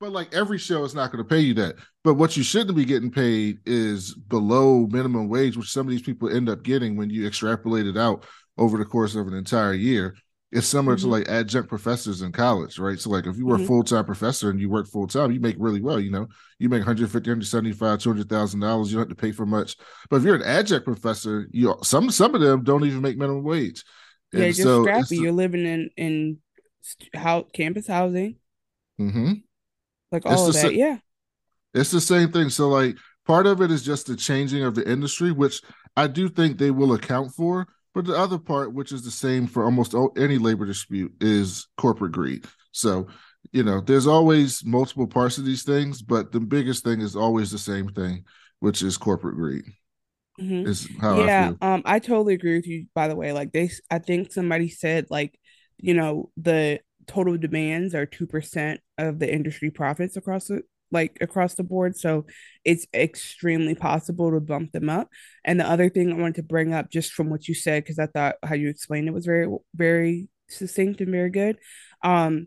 but 0.00 0.12
like 0.12 0.32
every 0.34 0.58
show 0.58 0.84
is 0.84 0.94
not 0.94 1.10
going 1.10 1.22
to 1.22 1.28
pay 1.28 1.40
you 1.40 1.54
that. 1.54 1.74
But 2.04 2.14
what 2.14 2.36
you 2.36 2.42
shouldn't 2.44 2.76
be 2.76 2.84
getting 2.84 3.10
paid 3.10 3.58
is 3.66 4.14
below 4.14 4.86
minimum 4.86 5.28
wage, 5.28 5.56
which 5.56 5.72
some 5.72 5.86
of 5.86 5.90
these 5.90 6.02
people 6.02 6.30
end 6.30 6.48
up 6.48 6.62
getting 6.62 6.96
when 6.96 7.10
you 7.10 7.26
extrapolate 7.26 7.86
it 7.86 7.96
out 7.96 8.24
over 8.56 8.78
the 8.78 8.84
course 8.84 9.14
of 9.16 9.26
an 9.26 9.34
entire 9.34 9.74
year. 9.74 10.14
It's 10.52 10.66
similar 10.68 10.96
to 10.96 11.06
Mhm. 11.06 11.10
like 11.10 11.28
adjunct 11.28 11.68
professors 11.68 12.22
in 12.22 12.30
college, 12.32 12.78
right? 12.78 12.98
So 13.00 13.10
like 13.10 13.26
if 13.26 13.36
you 13.36 13.46
were 13.46 13.56
a 13.56 13.58
Mhm. 13.58 13.66
full-time 13.66 14.04
professor 14.04 14.48
and 14.48 14.60
you 14.60 14.70
work 14.70 14.86
full-time, 14.86 15.32
you 15.32 15.40
make 15.40 15.56
really 15.58 15.80
well, 15.80 15.98
you 15.98 16.10
know. 16.10 16.28
You 16.60 16.68
make 16.68 16.82
150, 16.82 17.30
175, 17.30 17.98
200,000 17.98 18.60
dollars, 18.60 18.90
you 18.90 18.96
don't 18.98 19.08
have 19.08 19.16
to 19.16 19.20
pay 19.20 19.32
for 19.32 19.44
much. 19.44 19.76
But 20.08 20.18
if 20.18 20.22
you're 20.22 20.36
an 20.36 20.42
adjunct 20.42 20.84
professor, 20.84 21.48
you 21.50 21.74
some 21.82 22.10
some 22.10 22.34
of 22.34 22.40
them 22.40 22.62
don't 22.62 22.84
even 22.84 23.02
make 23.02 23.18
minimum 23.18 23.42
wage. 23.42 23.84
Yeah, 24.32 24.44
And 24.44 24.54
just 24.54 24.62
so 24.62 24.82
scrappy. 24.84 25.00
it's 25.00 25.10
You're 25.12 25.32
living 25.32 25.66
in 25.66 25.90
in 25.96 26.38
how 27.14 27.42
campus 27.52 27.88
housing, 27.88 28.36
Mm-hmm. 29.00 29.32
like 30.12 30.22
It's 30.24 30.26
all 30.26 30.46
of 30.48 30.54
that. 30.54 30.62
sa- 30.62 30.68
Yeah. 30.68 30.98
It's 31.74 31.90
the 31.90 32.00
same 32.00 32.30
thing. 32.30 32.50
So 32.50 32.68
like 32.68 32.96
part 33.26 33.46
of 33.46 33.60
it 33.60 33.70
is 33.72 33.82
just 33.82 34.06
the 34.06 34.14
changing 34.16 34.62
of 34.62 34.76
the 34.76 34.88
industry, 34.88 35.32
which 35.32 35.60
I 35.96 36.06
do 36.06 36.28
think 36.28 36.58
they 36.58 36.70
will 36.70 36.92
account 36.92 37.32
for. 37.34 37.66
But 37.96 38.04
the 38.04 38.12
other 38.14 38.38
part, 38.38 38.74
which 38.74 38.92
is 38.92 39.04
the 39.04 39.10
same 39.10 39.46
for 39.46 39.64
almost 39.64 39.94
any 40.18 40.36
labor 40.36 40.66
dispute, 40.66 41.14
is 41.18 41.66
corporate 41.78 42.12
greed. 42.12 42.44
So 42.72 43.06
you 43.52 43.62
know, 43.62 43.80
there's 43.80 44.06
always 44.06 44.62
multiple 44.66 45.06
parts 45.06 45.38
of 45.38 45.46
these 45.46 45.62
things, 45.62 46.02
but 46.02 46.30
the 46.30 46.40
biggest 46.40 46.84
thing 46.84 47.00
is 47.00 47.16
always 47.16 47.50
the 47.50 47.58
same 47.58 47.88
thing, 47.88 48.24
which 48.60 48.82
is 48.82 48.98
corporate 48.98 49.36
greed. 49.36 49.64
Mhm. 50.38 50.66
Is 50.66 50.86
how 51.00 51.20
I 51.20 51.28
Yeah, 51.28 51.46
feel. 51.46 51.58
um, 51.62 51.82
I 51.86 51.98
totally 51.98 52.34
agree 52.34 52.56
with 52.56 52.66
you, 52.66 52.86
by 52.94 53.08
the 53.08 53.16
way. 53.16 53.32
Like 53.32 53.52
they, 53.52 53.70
I 53.90 53.98
think 53.98 54.30
somebody 54.30 54.68
said 54.68 55.06
like, 55.08 55.38
you 55.78 55.94
know, 55.94 56.30
the 56.36 56.80
total 57.06 57.38
demands 57.38 57.94
are 57.94 58.04
2% 58.04 58.80
of 58.98 59.20
the 59.20 59.32
industry 59.32 59.70
profits 59.70 60.18
across 60.18 60.48
the 60.48 60.64
like 60.90 61.18
across 61.20 61.54
the 61.54 61.64
board. 61.64 61.96
So 61.96 62.26
it's 62.64 62.86
extremely 62.94 63.74
possible 63.74 64.30
to 64.30 64.40
bump 64.40 64.72
them 64.72 64.88
up. 64.88 65.08
And 65.44 65.58
the 65.58 65.68
other 65.68 65.88
thing 65.88 66.12
I 66.12 66.16
wanted 66.16 66.36
to 66.36 66.42
bring 66.42 66.72
up 66.72 66.90
just 66.90 67.12
from 67.12 67.30
what 67.30 67.48
you 67.48 67.54
said, 67.54 67.82
because 67.82 67.98
I 67.98 68.06
thought 68.06 68.36
how 68.42 68.54
you 68.54 68.68
explained 68.68 69.08
it 69.08 69.14
was 69.14 69.26
very, 69.26 69.48
very 69.74 70.28
succinct 70.48 71.00
and 71.00 71.10
very 71.10 71.30
good. 71.30 71.58
Um, 72.02 72.46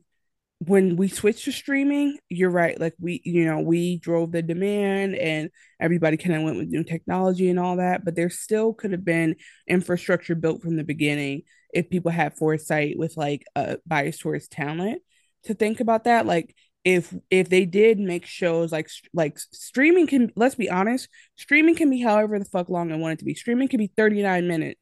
when 0.59 0.97
we 0.97 1.07
switched 1.07 1.45
to 1.45 1.53
streaming, 1.53 2.17
you're 2.27 2.49
right. 2.49 2.79
Like 2.79 2.93
we, 2.99 3.21
you 3.23 3.45
know, 3.45 3.61
we 3.61 3.97
drove 3.97 4.33
the 4.33 4.41
demand 4.41 5.15
and 5.15 5.49
everybody 5.79 6.17
kind 6.17 6.35
of 6.35 6.43
went 6.43 6.57
with 6.57 6.67
new 6.67 6.83
technology 6.83 7.49
and 7.49 7.57
all 7.57 7.77
that, 7.77 8.03
but 8.03 8.15
there 8.15 8.29
still 8.29 8.73
could 8.73 8.91
have 8.91 9.05
been 9.05 9.37
infrastructure 9.67 10.35
built 10.35 10.61
from 10.61 10.75
the 10.75 10.83
beginning 10.83 11.43
if 11.73 11.89
people 11.89 12.11
had 12.11 12.35
foresight 12.35 12.97
with 12.97 13.15
like 13.15 13.45
a 13.55 13.77
bias 13.85 14.17
towards 14.17 14.49
talent 14.49 15.01
to 15.43 15.53
think 15.53 15.79
about 15.79 16.03
that. 16.03 16.25
Like 16.25 16.53
if 16.83 17.13
if 17.29 17.49
they 17.49 17.65
did 17.65 17.99
make 17.99 18.25
shows 18.25 18.71
like 18.71 18.89
like 19.13 19.37
streaming 19.39 20.07
can 20.07 20.31
let's 20.35 20.55
be 20.55 20.69
honest, 20.69 21.09
streaming 21.35 21.75
can 21.75 21.89
be 21.89 22.01
however 22.01 22.39
the 22.39 22.45
fuck 22.45 22.69
long 22.69 22.91
I 22.91 22.95
want 22.95 23.13
it 23.13 23.19
to 23.19 23.25
be. 23.25 23.35
Streaming 23.35 23.67
can 23.67 23.77
be 23.79 23.91
39 23.95 24.47
minutes 24.47 24.79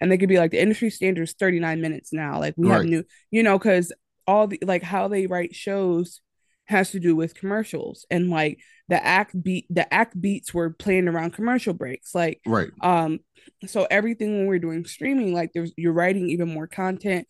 and 0.00 0.10
they 0.10 0.18
could 0.18 0.28
be 0.28 0.38
like 0.38 0.50
the 0.50 0.60
industry 0.60 0.90
standard 0.90 1.22
is 1.22 1.32
39 1.34 1.80
minutes 1.80 2.12
now. 2.12 2.38
Like 2.38 2.54
we 2.56 2.68
have 2.68 2.84
new, 2.84 3.04
you 3.30 3.42
know, 3.42 3.58
because 3.58 3.92
all 4.26 4.46
the 4.46 4.58
like 4.62 4.82
how 4.82 5.08
they 5.08 5.26
write 5.26 5.54
shows 5.54 6.20
has 6.66 6.92
to 6.92 7.00
do 7.00 7.16
with 7.16 7.34
commercials 7.34 8.06
and 8.10 8.30
like 8.30 8.60
the 8.88 9.04
act 9.04 9.40
beat 9.42 9.66
the 9.70 9.92
act 9.92 10.20
beats 10.20 10.54
were 10.54 10.70
playing 10.70 11.08
around 11.08 11.32
commercial 11.32 11.72
breaks 11.74 12.14
like 12.14 12.40
Right. 12.46 12.70
um 12.80 13.18
so 13.66 13.88
everything 13.90 14.38
when 14.38 14.46
we're 14.46 14.60
doing 14.60 14.84
streaming 14.84 15.34
like 15.34 15.50
there's 15.52 15.72
you're 15.76 15.92
writing 15.92 16.30
even 16.30 16.48
more 16.52 16.68
content 16.68 17.26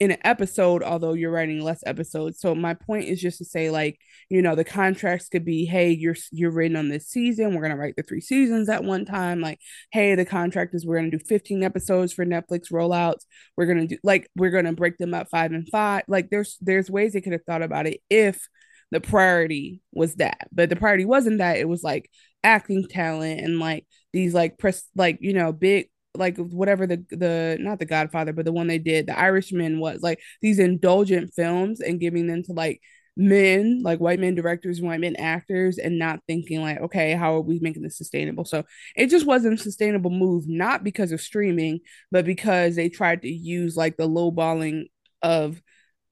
in 0.00 0.12
an 0.12 0.18
episode, 0.22 0.82
although 0.82 1.12
you're 1.12 1.30
writing 1.30 1.60
less 1.60 1.82
episodes. 1.84 2.40
So 2.40 2.54
my 2.54 2.74
point 2.74 3.06
is 3.06 3.20
just 3.20 3.38
to 3.38 3.44
say, 3.44 3.70
like, 3.70 3.98
you 4.28 4.42
know, 4.42 4.54
the 4.54 4.64
contracts 4.64 5.28
could 5.28 5.44
be, 5.44 5.64
hey, 5.64 5.90
you're 5.90 6.14
you're 6.30 6.52
written 6.52 6.76
on 6.76 6.88
this 6.88 7.08
season. 7.08 7.54
We're 7.54 7.62
gonna 7.62 7.76
write 7.76 7.96
the 7.96 8.04
three 8.04 8.20
seasons 8.20 8.68
at 8.68 8.84
one 8.84 9.04
time. 9.04 9.40
Like, 9.40 9.58
hey, 9.90 10.14
the 10.14 10.24
contract 10.24 10.74
is 10.74 10.86
we're 10.86 10.98
gonna 10.98 11.10
do 11.10 11.18
15 11.18 11.64
episodes 11.64 12.12
for 12.12 12.24
Netflix 12.24 12.70
rollouts. 12.72 13.24
We're 13.56 13.66
gonna 13.66 13.88
do 13.88 13.98
like 14.04 14.28
we're 14.36 14.50
gonna 14.50 14.72
break 14.72 14.98
them 14.98 15.14
up 15.14 15.28
five 15.30 15.52
and 15.52 15.68
five. 15.68 16.04
Like, 16.06 16.30
there's 16.30 16.56
there's 16.60 16.90
ways 16.90 17.12
they 17.12 17.20
could 17.20 17.32
have 17.32 17.44
thought 17.44 17.62
about 17.62 17.86
it 17.86 18.00
if 18.08 18.48
the 18.90 19.00
priority 19.00 19.82
was 19.92 20.14
that, 20.16 20.48
but 20.52 20.70
the 20.70 20.76
priority 20.76 21.04
wasn't 21.04 21.38
that. 21.38 21.58
It 21.58 21.68
was 21.68 21.82
like 21.82 22.08
acting 22.44 22.86
talent 22.86 23.40
and 23.40 23.58
like 23.58 23.84
these 24.12 24.32
like 24.32 24.58
press 24.58 24.84
like 24.94 25.18
you 25.20 25.32
know 25.32 25.52
big 25.52 25.88
like 26.18 26.36
whatever 26.36 26.86
the 26.86 27.04
the 27.10 27.56
not 27.60 27.78
the 27.78 27.86
Godfather, 27.86 28.32
but 28.32 28.44
the 28.44 28.52
one 28.52 28.66
they 28.66 28.78
did, 28.78 29.06
the 29.06 29.18
Irishman 29.18 29.80
was 29.80 30.00
like 30.02 30.20
these 30.42 30.58
indulgent 30.58 31.32
films 31.34 31.80
and 31.80 32.00
giving 32.00 32.26
them 32.26 32.42
to 32.44 32.52
like 32.52 32.80
men, 33.16 33.82
like 33.82 33.98
white 33.98 34.20
men 34.20 34.34
directors, 34.34 34.80
white 34.80 35.00
men 35.00 35.16
actors, 35.16 35.78
and 35.78 35.98
not 35.98 36.20
thinking 36.26 36.62
like, 36.62 36.78
okay, 36.80 37.14
how 37.14 37.34
are 37.34 37.40
we 37.40 37.58
making 37.60 37.82
this 37.82 37.98
sustainable? 37.98 38.44
So 38.44 38.64
it 38.96 39.08
just 39.08 39.26
wasn't 39.26 39.58
a 39.58 39.62
sustainable 39.62 40.10
move, 40.10 40.48
not 40.48 40.84
because 40.84 41.12
of 41.12 41.20
streaming, 41.20 41.80
but 42.12 42.24
because 42.24 42.76
they 42.76 42.88
tried 42.88 43.22
to 43.22 43.28
use 43.28 43.76
like 43.76 43.96
the 43.96 44.06
low 44.06 44.30
balling 44.30 44.88
of 45.22 45.60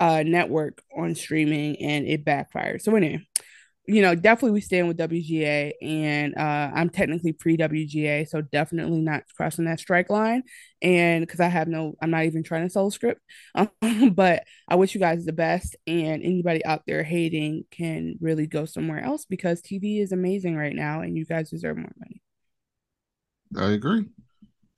uh 0.01 0.23
network 0.27 0.83
on 0.95 1.15
streaming 1.15 1.81
and 1.81 2.07
it 2.07 2.25
backfired. 2.25 2.83
So 2.83 2.95
anyway, 2.97 3.27
you 3.89 4.03
know, 4.03 4.15
definitely 4.15 4.51
we 4.53 4.61
stand 4.61 4.89
with 4.89 4.99
WGA, 4.99 5.73
and 5.81 6.37
uh, 6.37 6.71
I'm 6.75 6.91
technically 6.91 7.33
pre 7.33 7.57
WGA, 7.57 8.29
so 8.29 8.41
definitely 8.41 9.01
not 9.01 9.23
crossing 9.37 9.67
that 9.67 9.79
strike 9.79 10.11
line. 10.11 10.43
And 10.83 11.25
because 11.25 11.41
I 11.41 11.47
have 11.47 11.69
no, 11.69 11.95
I'm 12.03 12.11
not 12.11 12.25
even 12.25 12.43
trying 12.43 12.65
to 12.65 12.71
sell 12.71 12.89
a 12.89 12.93
script, 12.93 13.21
um, 13.55 13.71
but 14.15 14.45
I 14.69 14.75
wish 14.75 14.95
you 14.95 15.01
guys 15.01 15.25
the 15.25 15.33
best. 15.33 15.77
And 15.87 16.23
anybody 16.23 16.65
out 16.65 16.83
there 16.87 17.05
hating 17.05 17.65
can 17.71 18.17
really 18.21 18.47
go 18.47 18.65
somewhere 18.65 19.01
else 19.01 19.25
because 19.25 19.63
TV 19.63 20.01
is 20.03 20.13
amazing 20.13 20.57
right 20.57 20.75
now, 20.75 21.01
and 21.01 21.17
you 21.17 21.25
guys 21.25 21.51
deserve 21.51 21.77
more 21.77 21.93
money. 21.99 22.23
I 23.57 23.73
agree. 23.73 24.07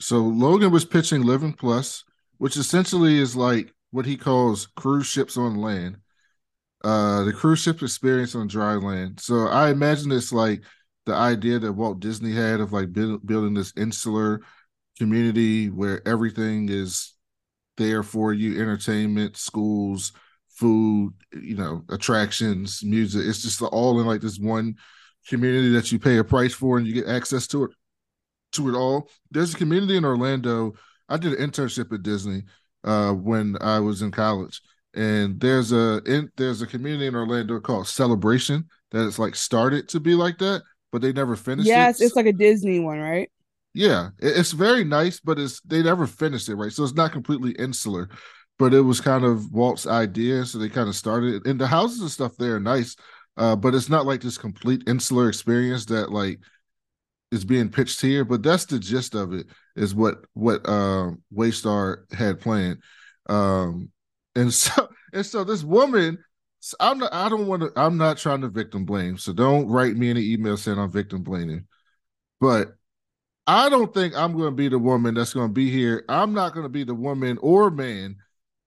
So 0.01 0.19
Logan 0.19 0.71
was 0.71 0.85
pitching 0.85 1.23
Living 1.23 1.55
Plus, 1.55 2.05
which 2.37 2.57
essentially 2.57 3.19
is 3.19 3.35
like 3.35 3.75
what 3.91 4.05
he 4.07 4.17
calls 4.17 4.67
cruise 4.77 5.07
ships 5.07 5.37
on 5.39 5.57
land 5.57 5.99
uh 6.85 7.25
the 7.25 7.33
cruise 7.33 7.61
ship 7.61 7.83
experience 7.83 8.35
on 8.35 8.47
dry 8.47 8.75
land. 8.75 9.21
So 9.21 9.49
I 9.49 9.71
imagine 9.71 10.13
it's 10.13 10.33
like 10.33 10.63
the 11.07 11.15
idea 11.15 11.59
that 11.59 11.73
Walt 11.73 12.01
Disney 12.01 12.33
had 12.33 12.61
of 12.61 12.73
like 12.73 12.93
build, 12.93 13.27
building 13.27 13.55
this 13.55 13.73
insular 13.77 14.41
community 14.99 15.71
where 15.71 16.07
everything 16.07 16.69
is 16.69 17.15
there 17.77 18.03
for 18.03 18.33
you 18.33 18.61
entertainment 18.61 19.37
schools 19.37 20.13
food 20.51 21.15
you 21.33 21.57
know 21.57 21.85
attractions 21.89 22.83
music. 22.85 23.23
It's 23.27 23.43
just 23.43 23.63
all 23.63 24.01
in 24.01 24.07
like 24.07 24.21
this 24.21 24.39
one 24.39 24.77
community 25.29 25.71
that 25.71 25.93
you 25.93 25.99
pay 25.99 26.19
a 26.19 26.25
price 26.25 26.55
for 26.55 26.79
and 26.79 26.87
you 26.87 26.93
get 26.93 27.09
access 27.09 27.47
to 27.49 27.65
it 27.65 27.71
to 28.53 28.69
it 28.69 28.75
all. 28.75 29.09
There's 29.31 29.55
a 29.55 29.59
community 29.59 29.97
in 29.97 30.05
orlando. 30.05 30.75
I 31.09 31.17
did 31.17 31.35
an 31.35 31.51
internship 31.51 31.93
at 31.93 32.03
disney 32.03 32.43
uh, 32.85 33.13
when 33.13 33.57
i 33.61 33.79
was 33.81 34.03
in 34.03 34.11
college 34.11 34.61
and 34.95 35.41
there's 35.41 35.73
a 35.73 36.03
in, 36.07 36.31
there's 36.37 36.63
a 36.63 36.67
community 36.67 37.07
in 37.07 37.15
Orlando 37.15 37.61
called 37.61 37.89
Celebration 37.89 38.69
that 38.91 39.07
it's 39.07 39.19
like 39.19 39.35
started 39.35 39.89
to 39.91 40.01
be 40.01 40.15
like 40.15 40.39
that, 40.39 40.63
but 40.93 41.03
they 41.03 41.13
never 41.13 41.37
finished. 41.37 41.69
Yes, 41.69 42.01
it. 42.01 42.07
it's 42.07 42.17
like 42.17 42.27
a 42.27 42.33
Disney 42.33 42.81
one, 42.81 42.99
right? 42.99 43.31
Yeah, 43.75 44.11
it's 44.19 44.53
very 44.53 44.85
nice, 44.85 45.21
but 45.21 45.39
it's 45.39 45.61
they 45.61 45.83
never 45.83 46.07
finished 46.07 46.49
it, 46.49 46.57
right? 46.57 46.73
So 46.73 46.85
it's 46.85 46.95
not 46.95 47.13
completely 47.13 47.53
insular, 47.53 48.09
but 48.59 48.75
it 48.75 48.81
was 48.81 49.01
kind 49.01 49.25
of 49.25 49.53
Walt's 49.53 49.87
idea, 49.87 50.45
so 50.45 50.59
they 50.59 50.69
kind 50.69 50.89
of 50.89 50.97
started. 50.97 51.35
it. 51.35 51.47
And 51.47 51.61
the 51.61 51.67
houses 51.67 52.01
and 52.01 52.11
stuff 52.11 52.37
there 52.37 52.57
are 52.57 52.61
nice, 52.61 52.97
uh, 53.37 53.57
but 53.57 53.75
it's 53.75 53.89
not 53.89 54.07
like 54.07 54.21
this 54.21 54.39
complete 54.39 54.85
insular 54.89 55.29
experience 55.29 55.85
that 55.87 56.11
like 56.11 56.41
is 57.31 57.45
being 57.45 57.69
pitched 57.69 58.01
here. 58.01 58.25
But 58.25 58.43
that's 58.43 58.65
the 58.65 58.79
gist 58.79 59.15
of 59.15 59.33
it. 59.35 59.47
Is 59.77 59.95
what 59.95 60.25
what 60.33 60.67
uh, 60.67 61.13
Waystar 61.33 62.13
had 62.13 62.41
planned. 62.41 62.83
Um, 63.29 63.91
and 64.35 64.53
so 64.53 64.89
and 65.13 65.25
so 65.25 65.45
this 65.45 65.63
woman, 65.63 66.19
I'm 66.81 66.99
not 66.99 67.13
I 67.13 67.29
don't 67.29 67.47
want 67.47 67.63
to 67.63 67.73
I'm 67.77 67.97
not 67.97 68.19
trying 68.19 68.41
to 68.43 68.49
victim 68.49 68.85
blame. 68.85 69.19
So 69.19 69.33
don't 69.33 69.69
write 69.69 69.97
me 69.97 70.11
any 70.11 70.33
email 70.33 70.57
saying 70.57 70.79
I'm 70.79 70.91
victim 70.91 71.23
blaming. 71.23 71.67
But 72.41 72.75
I 73.47 73.71
don't 73.71 73.93
think 73.95 74.15
I'm 74.15 74.37
going 74.37 74.51
to 74.51 74.57
be 74.57 74.69
the 74.69 74.79
woman 74.79 75.15
that's 75.15 75.33
going 75.33 75.49
to 75.49 75.53
be 75.53 75.71
here. 75.71 76.05
I'm 76.09 76.35
not 76.35 76.53
going 76.53 76.65
to 76.65 76.69
be 76.69 76.85
the 76.85 76.95
woman 76.95 77.39
or 77.41 77.71
man 77.71 78.17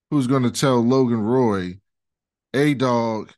who's 0.10 0.28
going 0.28 0.44
to 0.44 0.52
tell 0.52 0.80
Logan 0.82 1.22
Roy, 1.22 1.80
"Hey 2.52 2.74
dog, 2.74 3.32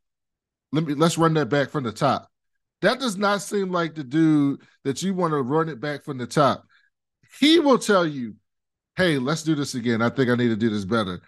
let 0.72 0.86
me 0.86 0.94
let's 0.94 1.18
run 1.18 1.34
that 1.36 1.50
back 1.50 1.70
from 1.70 1.84
the 1.84 1.92
top." 1.92 2.30
That 2.82 3.00
does 3.00 3.18
not 3.18 3.42
seem 3.42 3.72
like 3.72 3.96
the 3.96 4.04
dude 4.04 4.62
that 4.84 5.02
you 5.02 5.14
want 5.14 5.32
to 5.32 5.42
run 5.42 5.70
it 5.70 5.80
back 5.80 6.04
from 6.04 6.18
the 6.18 6.28
top. 6.28 6.66
He 7.40 7.60
will 7.60 7.78
tell 7.80 8.06
you, 8.06 8.36
"Hey, 8.96 9.18
let's 9.18 9.44
do 9.44 9.56
this 9.56 9.76
again. 9.76 10.02
I 10.02 10.10
think 10.10 10.30
I 10.30 10.36
need 10.36 10.50
to 10.50 10.56
do 10.56 10.70
this 10.70 10.86
better." 10.86 11.22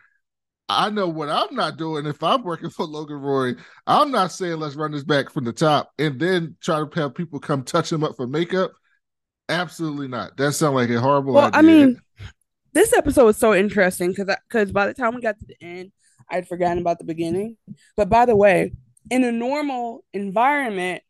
I 0.67 0.89
know 0.89 1.07
what 1.07 1.29
I'm 1.29 1.53
not 1.53 1.77
doing. 1.77 2.05
If 2.05 2.23
I'm 2.23 2.43
working 2.43 2.69
for 2.69 2.85
Logan 2.85 3.17
Roy, 3.17 3.53
I'm 3.85 4.11
not 4.11 4.31
saying 4.31 4.59
let's 4.59 4.75
run 4.75 4.91
this 4.91 5.03
back 5.03 5.29
from 5.29 5.43
the 5.43 5.53
top 5.53 5.91
and 5.99 6.19
then 6.19 6.55
try 6.61 6.83
to 6.83 6.99
have 6.99 7.13
people 7.13 7.39
come 7.39 7.63
touch 7.63 7.91
him 7.91 8.03
up 8.03 8.15
for 8.15 8.25
makeup. 8.25 8.71
Absolutely 9.47 10.07
not. 10.07 10.37
That 10.37 10.53
sounds 10.53 10.73
like 10.73 10.89
a 10.89 10.99
horrible 10.99 11.33
well, 11.33 11.47
idea. 11.47 11.59
I 11.59 11.61
mean, 11.61 12.01
this 12.73 12.93
episode 12.93 13.25
was 13.25 13.37
so 13.37 13.53
interesting 13.53 14.09
because 14.09 14.35
because 14.49 14.71
by 14.71 14.87
the 14.87 14.95
time 14.95 15.13
we 15.13 15.21
got 15.21 15.37
to 15.39 15.45
the 15.45 15.55
end, 15.61 15.91
I'd 16.31 16.47
forgotten 16.47 16.79
about 16.79 16.97
the 16.97 17.05
beginning. 17.05 17.57
But 17.95 18.09
by 18.09 18.25
the 18.25 18.35
way, 18.35 18.73
in 19.11 19.23
a 19.23 19.31
normal 19.31 20.03
environment, 20.13 21.03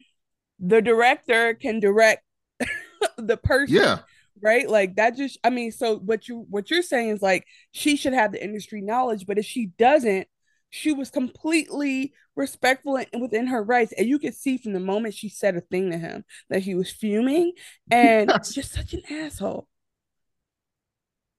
the 0.60 0.82
director 0.82 1.54
can 1.54 1.80
direct 1.80 2.24
the 3.18 3.38
person 3.38 3.76
yeah 3.76 4.00
right? 4.42 4.70
Like 4.70 4.96
that 4.96 5.16
just 5.16 5.38
i 5.44 5.50
mean 5.50 5.72
so 5.72 5.98
what 5.98 6.28
you 6.28 6.46
what 6.50 6.70
you're 6.70 6.82
saying 6.82 7.10
is 7.10 7.22
like 7.22 7.46
she 7.72 7.96
should 7.96 8.14
have 8.14 8.32
the 8.32 8.44
industry 8.44 8.82
knowledge 8.82 9.26
but 9.26 9.38
if 9.38 9.46
she 9.46 9.68
doesn't 9.78 10.28
she 10.70 10.92
was 10.92 11.10
completely 11.10 12.14
respectful 12.36 12.98
and 12.98 13.22
within 13.22 13.48
her 13.48 13.64
rights. 13.64 13.94
And 13.98 14.08
you 14.08 14.20
could 14.20 14.36
see 14.36 14.58
from 14.58 14.74
the 14.74 14.80
moment 14.80 15.14
she 15.14 15.30
said 15.30 15.56
a 15.56 15.62
thing 15.62 15.92
to 15.92 15.98
him 15.98 16.26
that 16.50 16.64
he 16.64 16.76
was 16.76 16.92
fuming 16.92 17.54
and 17.90 18.30
yes. 18.30 18.54
just 18.54 18.74
such 18.74 18.94
an 18.94 19.02
asshole. 19.10 19.68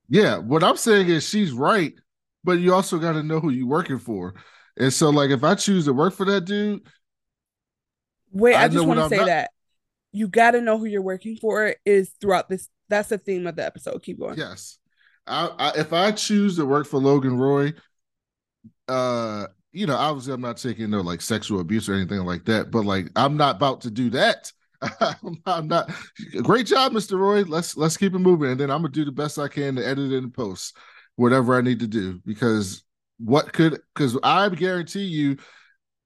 Yeah 0.09 0.39
what 0.39 0.63
i'm 0.63 0.77
saying 0.77 1.09
is 1.09 1.29
she's 1.29 1.53
right 1.53 1.93
but 2.45 2.61
you 2.61 2.73
also 2.73 2.99
got 2.99 3.13
to 3.13 3.23
know 3.23 3.41
who 3.41 3.51
you're 3.51 3.67
working 3.67 3.99
for. 3.99 4.35
And 4.79 4.93
so 4.93 5.11
like 5.11 5.31
if 5.31 5.45
i 5.45 5.55
choose 5.55 5.85
to 5.87 5.93
work 5.93 6.15
for 6.15 6.25
that 6.27 6.45
dude 6.45 6.81
wait 8.31 8.55
i, 8.55 8.65
I 8.65 8.69
just 8.69 8.87
want 8.87 9.01
to 9.01 9.09
say 9.09 9.17
not- 9.17 9.27
that. 9.27 9.51
You 10.13 10.29
got 10.29 10.53
to 10.53 10.63
know 10.63 10.79
who 10.79 10.87
you're 10.87 11.03
working 11.03 11.37
for 11.37 11.75
is 11.85 12.11
throughout 12.23 12.49
this 12.49 12.71
that's 12.89 13.09
the 13.09 13.19
theme 13.19 13.47
of 13.47 13.57
the 13.57 13.65
episode. 13.65 14.03
Keep 14.03 14.21
going. 14.21 14.39
Yes. 14.39 14.79
I, 15.27 15.51
I, 15.59 15.81
if 15.81 15.93
I 15.93 16.13
choose 16.13 16.57
to 16.57 16.67
work 16.67 16.87
for 16.87 16.99
Logan 16.99 17.37
Roy, 17.37 17.75
uh, 18.89 19.47
you 19.73 19.87
know, 19.87 19.97
obviously 19.97 20.33
I'm 20.33 20.41
not 20.41 20.57
taking 20.57 20.91
no 20.91 21.01
like 21.01 21.21
sexual 21.21 21.61
abuse 21.61 21.89
or 21.89 21.95
anything 21.95 22.21
like 22.21 22.45
that, 22.47 22.71
but 22.71 22.85
like 22.85 23.09
I'm 23.17 23.37
not 23.37 23.57
about 23.57 23.83
to 23.83 23.91
do 23.91 24.11
that. 24.11 24.53
I'm 25.47 25.69
not. 25.69 25.91
Great 26.43 26.67
job, 26.67 26.93
Mr. 26.93 27.19
Roy. 27.19 27.43
Let's 27.43 27.77
let's 27.77 27.97
keep 27.97 28.15
it 28.15 28.19
moving, 28.19 28.51
and 28.51 28.61
then 28.61 28.71
I'm 28.71 28.83
gonna 28.83 28.93
do 28.93 29.05
the 29.05 29.13
best 29.13 29.39
I 29.39 29.49
can 29.49 29.77
to 29.77 29.87
edit 29.87 30.13
it 30.13 30.19
and 30.19 30.33
post 30.33 30.77
whatever 31.17 31.57
I 31.57 31.63
need 31.63 31.81
to 31.81 31.87
do 31.87 32.21
because 32.25 32.85
what 33.19 33.53
could 33.53 33.81
because 33.95 34.19
I 34.23 34.49
guarantee 34.51 35.05
you 35.05 35.39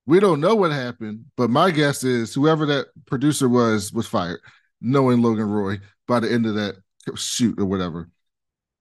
we 0.07 0.19
don't 0.19 0.41
know 0.41 0.55
what 0.55 0.73
happened, 0.73 1.27
but 1.37 1.51
my 1.51 1.71
guess 1.71 2.03
is 2.05 2.35
whoever 2.35 2.67
that 2.67 2.87
producer 3.07 3.49
was 3.49 3.93
was 3.93 4.07
fired, 4.07 4.41
knowing 4.81 5.23
Logan 5.23 5.51
Roy 5.51 5.81
by 6.07 6.21
the 6.21 6.33
end 6.33 6.47
of 6.47 6.55
that 6.55 6.77
shoot 7.17 7.59
or 7.59 7.65
whatever. 7.65 8.09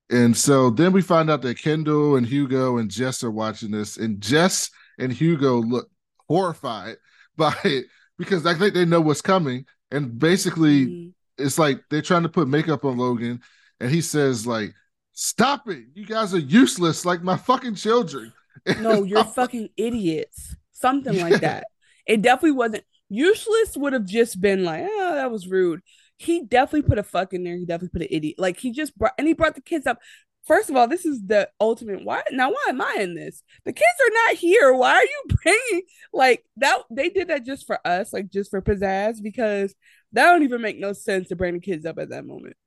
And 0.10 0.36
so 0.36 0.70
then 0.70 0.91
we 0.91 1.01
find 1.01 1.29
out 1.29 1.41
that 1.44 1.60
Kendall 1.60 2.15
and 2.15 2.25
Hugo 2.25 2.77
and 2.77 2.89
Jess 2.89 3.24
are 3.24 3.32
watching 3.32 3.72
this, 3.72 3.98
and 3.98 4.20
Jess 4.22 4.72
and 4.98 5.13
Hugo 5.13 5.58
look 5.58 5.89
horrified 6.27 6.98
by 7.38 7.56
it 7.63 7.86
because 8.18 8.46
I 8.46 8.53
think 8.53 8.74
they 8.74 8.86
know 8.86 9.01
what's 9.01 9.22
coming. 9.22 9.65
And 9.91 10.18
basically, 10.20 10.86
mm-hmm. 10.86 11.44
it's 11.44 11.58
like 11.58 11.82
they're 11.89 12.01
trying 12.01 12.24
to 12.24 12.29
put 12.29 12.48
makeup 12.48 12.86
on 12.86 12.98
Logan, 12.98 13.41
and 13.79 13.91
he 13.91 14.01
says, 14.01 14.46
like, 14.46 14.74
stop 15.13 15.70
it. 15.70 15.86
You 15.94 16.06
guys 16.06 16.34
are 16.34 16.39
useless, 16.39 17.06
like 17.06 17.22
my 17.22 17.38
fucking 17.38 17.75
children. 17.75 18.34
No, 18.82 19.03
you're 19.03 19.24
fucking 19.24 19.70
idiots. 19.77 20.53
Something 20.74 21.22
like 21.22 21.39
that. 21.41 21.68
It 22.06 22.22
definitely 22.22 22.51
wasn't 22.51 22.84
useless 23.10 23.75
would 23.75 23.94
have 23.94 24.06
just 24.06 24.39
been 24.39 24.63
like, 24.63 24.84
oh, 24.84 25.16
that 25.16 25.32
was 25.32 25.48
rude 25.48 25.82
he 26.20 26.44
definitely 26.44 26.88
put 26.88 27.00
a 27.00 27.04
fuck 27.04 27.34
in 27.34 27.44
there. 27.44 27.56
He 27.56 27.66
definitely 27.66 27.98
put 27.98 28.10
an 28.10 28.16
idiot. 28.16 28.36
Like 28.38 28.60
he 28.60 28.72
just 28.72 28.96
brought 28.98 29.13
and 29.18 29.25
he 29.25 29.34
brought 29.34 29.56
the 29.56 29.62
kids 29.62 29.88
up. 29.88 30.00
First 30.46 30.70
of 30.70 30.75
all, 30.75 30.88
this 30.88 31.06
is 31.06 31.25
the 31.25 31.50
ultimate. 31.62 32.04
Why 32.04 32.24
now? 32.32 32.50
Why 32.50 32.66
am 32.68 32.82
I 32.82 32.98
in 33.00 33.16
this? 33.16 33.42
The 33.63 33.72
kids 33.72 33.86
are 34.06 34.28
not 34.28 34.36
here. 34.36 34.74
Why 34.74 34.96
are 34.96 35.04
you 35.04 35.24
bringing 35.44 35.84
like 36.12 36.44
that? 36.58 36.80
They 36.92 37.10
did 37.10 37.30
that 37.30 37.46
just 37.46 37.66
for 37.66 37.80
us, 37.88 38.12
like 38.12 38.30
just 38.30 38.50
for 38.50 38.62
pizzazz, 38.62 39.24
because 39.24 39.74
that 40.12 40.25
don't 40.25 40.44
even 40.44 40.62
make 40.62 40.78
no 40.78 40.92
sense 40.92 41.30
to 41.30 41.38
bring 41.38 41.54
the 41.54 41.60
kids 41.62 41.86
up 41.86 41.98
at 42.00 42.10
that 42.10 42.25
moment. 42.25 42.58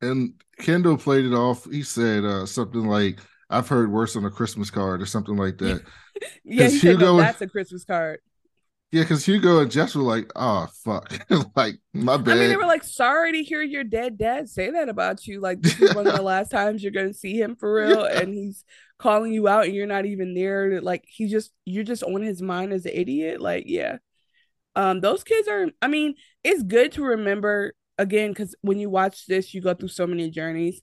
And 0.00 0.34
Kendall 0.58 0.96
played 0.96 1.26
it 1.26 1.34
off. 1.34 1.70
He 1.70 1.82
said 1.82 2.24
uh, 2.24 2.46
something 2.46 2.86
like, 2.86 3.20
I've 3.50 3.68
heard 3.68 3.92
worse 3.92 4.16
on 4.16 4.24
a 4.24 4.30
Christmas 4.30 4.70
card 4.70 5.02
or 5.02 5.06
something 5.06 5.36
like 5.36 5.58
that. 5.58 5.82
yeah, 6.44 6.68
he 6.68 6.78
said, 6.78 6.98
no, 6.98 7.18
that's 7.18 7.42
a 7.42 7.46
Christmas 7.46 7.84
card. 7.84 8.20
Yeah, 8.94 9.02
because 9.02 9.26
Hugo 9.26 9.58
and 9.58 9.72
Jess 9.72 9.96
were 9.96 10.04
like, 10.04 10.30
"Oh 10.36 10.68
fuck," 10.84 11.12
like 11.56 11.80
my 11.92 12.16
bad. 12.16 12.36
I 12.36 12.40
mean, 12.40 12.48
they 12.48 12.56
were 12.56 12.64
like, 12.64 12.84
"Sorry 12.84 13.32
to 13.32 13.42
hear 13.42 13.60
your 13.60 13.82
dead 13.82 14.16
dad 14.16 14.48
say 14.48 14.70
that 14.70 14.88
about 14.88 15.26
you. 15.26 15.40
Like, 15.40 15.62
this 15.62 15.80
is 15.80 15.96
one 15.96 16.06
of 16.06 16.14
the 16.14 16.22
last 16.22 16.52
times 16.52 16.80
you're 16.80 16.92
gonna 16.92 17.12
see 17.12 17.36
him 17.36 17.56
for 17.56 17.74
real, 17.74 18.08
yeah. 18.08 18.20
and 18.20 18.32
he's 18.32 18.64
calling 19.00 19.32
you 19.32 19.48
out, 19.48 19.64
and 19.64 19.74
you're 19.74 19.88
not 19.88 20.06
even 20.06 20.32
there. 20.32 20.80
Like, 20.80 21.02
he 21.08 21.26
just 21.26 21.50
you're 21.64 21.82
just 21.82 22.04
on 22.04 22.22
his 22.22 22.40
mind 22.40 22.72
as 22.72 22.86
an 22.86 22.92
idiot. 22.94 23.40
Like, 23.40 23.64
yeah, 23.66 23.96
um, 24.76 25.00
those 25.00 25.24
kids 25.24 25.48
are. 25.48 25.70
I 25.82 25.88
mean, 25.88 26.14
it's 26.44 26.62
good 26.62 26.92
to 26.92 27.02
remember 27.02 27.74
again 27.98 28.30
because 28.30 28.54
when 28.60 28.78
you 28.78 28.90
watch 28.90 29.26
this, 29.26 29.52
you 29.52 29.60
go 29.60 29.74
through 29.74 29.88
so 29.88 30.06
many 30.06 30.30
journeys. 30.30 30.80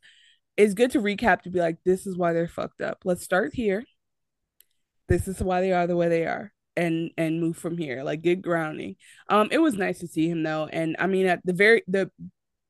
It's 0.57 0.73
good 0.73 0.91
to 0.91 0.99
recap 0.99 1.43
to 1.43 1.49
be 1.49 1.59
like, 1.59 1.77
this 1.85 2.05
is 2.05 2.17
why 2.17 2.33
they're 2.33 2.49
fucked 2.49 2.81
up. 2.81 3.03
Let's 3.05 3.23
start 3.23 3.53
here. 3.53 3.85
This 5.07 5.29
is 5.29 5.41
why 5.41 5.61
they 5.61 5.71
are 5.71 5.87
the 5.87 5.95
way 5.95 6.09
they 6.09 6.25
are 6.25 6.51
and 6.81 7.11
and 7.15 7.39
move 7.39 7.55
from 7.55 7.77
here 7.77 8.03
like 8.03 8.21
get 8.21 8.41
grounding 8.41 8.95
um 9.29 9.47
it 9.51 9.59
was 9.59 9.75
nice 9.75 9.99
to 9.99 10.07
see 10.07 10.27
him 10.27 10.41
though 10.41 10.67
and 10.73 10.95
i 10.99 11.05
mean 11.05 11.27
at 11.27 11.39
the 11.45 11.53
very 11.53 11.83
the 11.87 12.09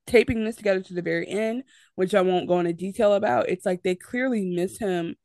taping 0.06 0.44
this 0.44 0.58
together 0.58 0.82
to 0.82 0.94
the 0.94 1.02
very 1.02 1.28
end 1.28 1.64
which 1.96 2.14
i 2.14 2.22
won't 2.22 2.48
go 2.48 2.60
into 2.60 2.74
detail 2.74 3.14
about 3.14 3.48
it's 3.48 3.66
like 3.66 3.82
they 3.84 3.96
clearly 3.96 4.44
miss 4.46 4.78
him 4.78 5.16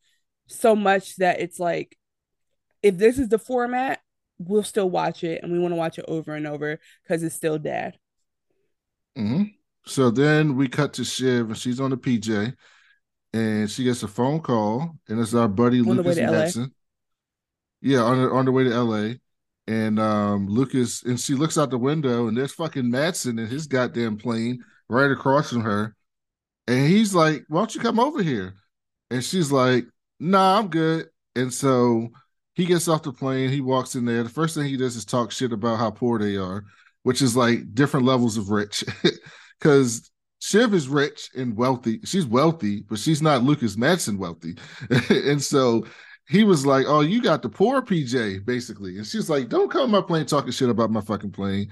so 0.46 0.76
much 0.76 1.16
that 1.16 1.40
it's 1.40 1.58
like 1.58 1.98
if 2.82 2.96
this 2.96 3.18
is 3.18 3.28
the 3.28 3.38
format 3.38 3.98
we'll 4.38 4.62
still 4.62 4.88
watch 4.88 5.24
it 5.24 5.42
and 5.42 5.50
we 5.50 5.58
want 5.58 5.72
to 5.72 5.76
watch 5.76 5.98
it 5.98 6.04
over 6.06 6.34
and 6.34 6.46
over 6.46 6.78
because 7.02 7.24
it's 7.24 7.34
still 7.34 7.58
dad 7.58 7.98
mm-hmm. 9.18 9.44
so 9.84 10.10
then 10.10 10.54
we 10.54 10.68
cut 10.68 10.92
to 10.92 11.04
shiv 11.04 11.48
and 11.48 11.58
she's 11.58 11.80
on 11.80 11.90
the 11.90 11.96
pj 11.96 12.54
and 13.32 13.70
she 13.70 13.82
gets 13.82 14.02
a 14.02 14.08
phone 14.08 14.40
call 14.40 14.96
and 15.08 15.20
it's 15.20 15.34
our 15.34 15.48
buddy 15.48 15.80
on 15.80 15.86
Lukas 15.86 16.16
Matsson. 16.18 16.72
Yeah, 17.80 18.02
on 18.02 18.18
on 18.18 18.44
the 18.44 18.52
way 18.52 18.64
to 18.64 18.72
L.A. 18.72 19.20
And 19.68 19.98
um, 19.98 20.46
Lukas 20.48 21.02
and 21.02 21.18
she 21.18 21.34
looks 21.34 21.58
out 21.58 21.70
the 21.70 21.78
window 21.78 22.28
and 22.28 22.36
there's 22.36 22.52
fucking 22.52 22.88
Matsson 22.88 23.38
in 23.38 23.46
his 23.46 23.66
goddamn 23.66 24.16
plane 24.16 24.64
right 24.88 25.10
across 25.10 25.50
from 25.50 25.62
her. 25.62 25.94
And 26.68 26.86
he's 26.88 27.14
like, 27.14 27.44
"Why 27.48 27.60
don't 27.60 27.74
you 27.74 27.80
come 27.80 27.98
over 27.98 28.22
here?" 28.22 28.54
And 29.10 29.24
she's 29.24 29.50
like, 29.52 29.86
"Nah, 30.20 30.58
I'm 30.58 30.68
good." 30.68 31.08
And 31.34 31.52
so 31.52 32.08
he 32.54 32.64
gets 32.64 32.88
off 32.88 33.02
the 33.02 33.12
plane. 33.12 33.50
He 33.50 33.60
walks 33.60 33.94
in 33.94 34.04
there. 34.04 34.22
The 34.22 34.30
first 34.30 34.54
thing 34.54 34.66
he 34.66 34.76
does 34.76 34.96
is 34.96 35.04
talk 35.04 35.30
shit 35.30 35.52
about 35.52 35.78
how 35.78 35.90
poor 35.90 36.18
they 36.18 36.36
are, 36.36 36.64
which 37.02 37.20
is 37.22 37.36
like 37.36 37.74
different 37.74 38.06
levels 38.06 38.36
of 38.36 38.50
rich. 38.50 38.84
Because 39.58 40.10
Shiv 40.40 40.74
is 40.74 40.86
rich 40.86 41.30
and 41.34 41.56
wealthy. 41.56 42.00
She's 42.04 42.26
wealthy, 42.26 42.82
but 42.82 42.98
she's 42.98 43.22
not 43.22 43.42
Lukas 43.42 43.76
Matsson 43.76 44.18
wealthy. 44.18 44.56
and 45.10 45.42
so 45.42 45.86
he 46.28 46.44
was 46.44 46.66
like, 46.66 46.86
"Oh, 46.88 47.00
you 47.00 47.22
got 47.22 47.42
the 47.42 47.48
poor 47.48 47.82
PJ, 47.82 48.44
basically," 48.44 48.96
and 48.96 49.06
she's 49.06 49.30
like, 49.30 49.48
"Don't 49.48 49.70
come 49.70 49.82
on 49.82 49.90
my 49.90 50.00
plane 50.00 50.26
talking 50.26 50.52
shit 50.52 50.68
about 50.68 50.90
my 50.90 51.00
fucking 51.00 51.32
plane." 51.32 51.70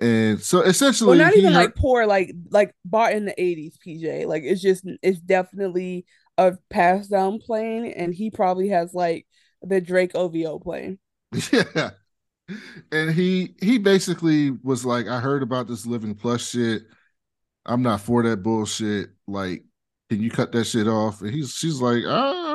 And 0.00 0.40
so 0.40 0.60
essentially, 0.62 1.16
well, 1.16 1.18
not 1.18 1.36
even 1.36 1.52
like 1.52 1.76
poor, 1.76 2.06
like 2.06 2.32
like 2.50 2.74
bought 2.84 3.12
in 3.12 3.24
the 3.26 3.34
'80s 3.38 3.78
PJ. 3.78 4.26
Like 4.26 4.42
it's 4.42 4.60
just 4.60 4.84
it's 5.02 5.20
definitely 5.20 6.06
a 6.36 6.56
passed 6.70 7.10
down 7.10 7.38
plane, 7.38 7.86
and 7.86 8.12
he 8.12 8.30
probably 8.30 8.68
has 8.70 8.92
like 8.92 9.26
the 9.62 9.80
Drake 9.80 10.14
OVO 10.14 10.58
plane. 10.58 10.98
Yeah, 11.52 11.90
and 12.92 13.10
he 13.10 13.54
he 13.60 13.78
basically 13.78 14.50
was 14.50 14.84
like, 14.84 15.06
"I 15.06 15.20
heard 15.20 15.42
about 15.42 15.68
this 15.68 15.86
living 15.86 16.14
plus 16.14 16.48
shit. 16.50 16.82
I'm 17.66 17.82
not 17.82 18.00
for 18.02 18.22
that 18.24 18.42
bullshit. 18.42 19.10
Like, 19.26 19.64
can 20.10 20.20
you 20.22 20.30
cut 20.30 20.52
that 20.52 20.64
shit 20.64 20.88
off?" 20.88 21.22
And 21.22 21.30
he's 21.30 21.52
she's 21.52 21.80
like, 21.80 22.04
"I 22.04 22.32
don't 22.32 22.44
know." 22.44 22.53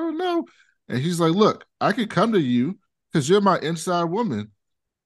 And 0.90 1.00
he's 1.00 1.20
like, 1.20 1.34
Look, 1.34 1.66
I 1.80 1.92
could 1.92 2.10
come 2.10 2.34
to 2.34 2.42
you 2.42 2.78
because 3.12 3.30
you're 3.30 3.42
my 3.42 3.60
inside 3.60 4.06
woman. 4.06 4.52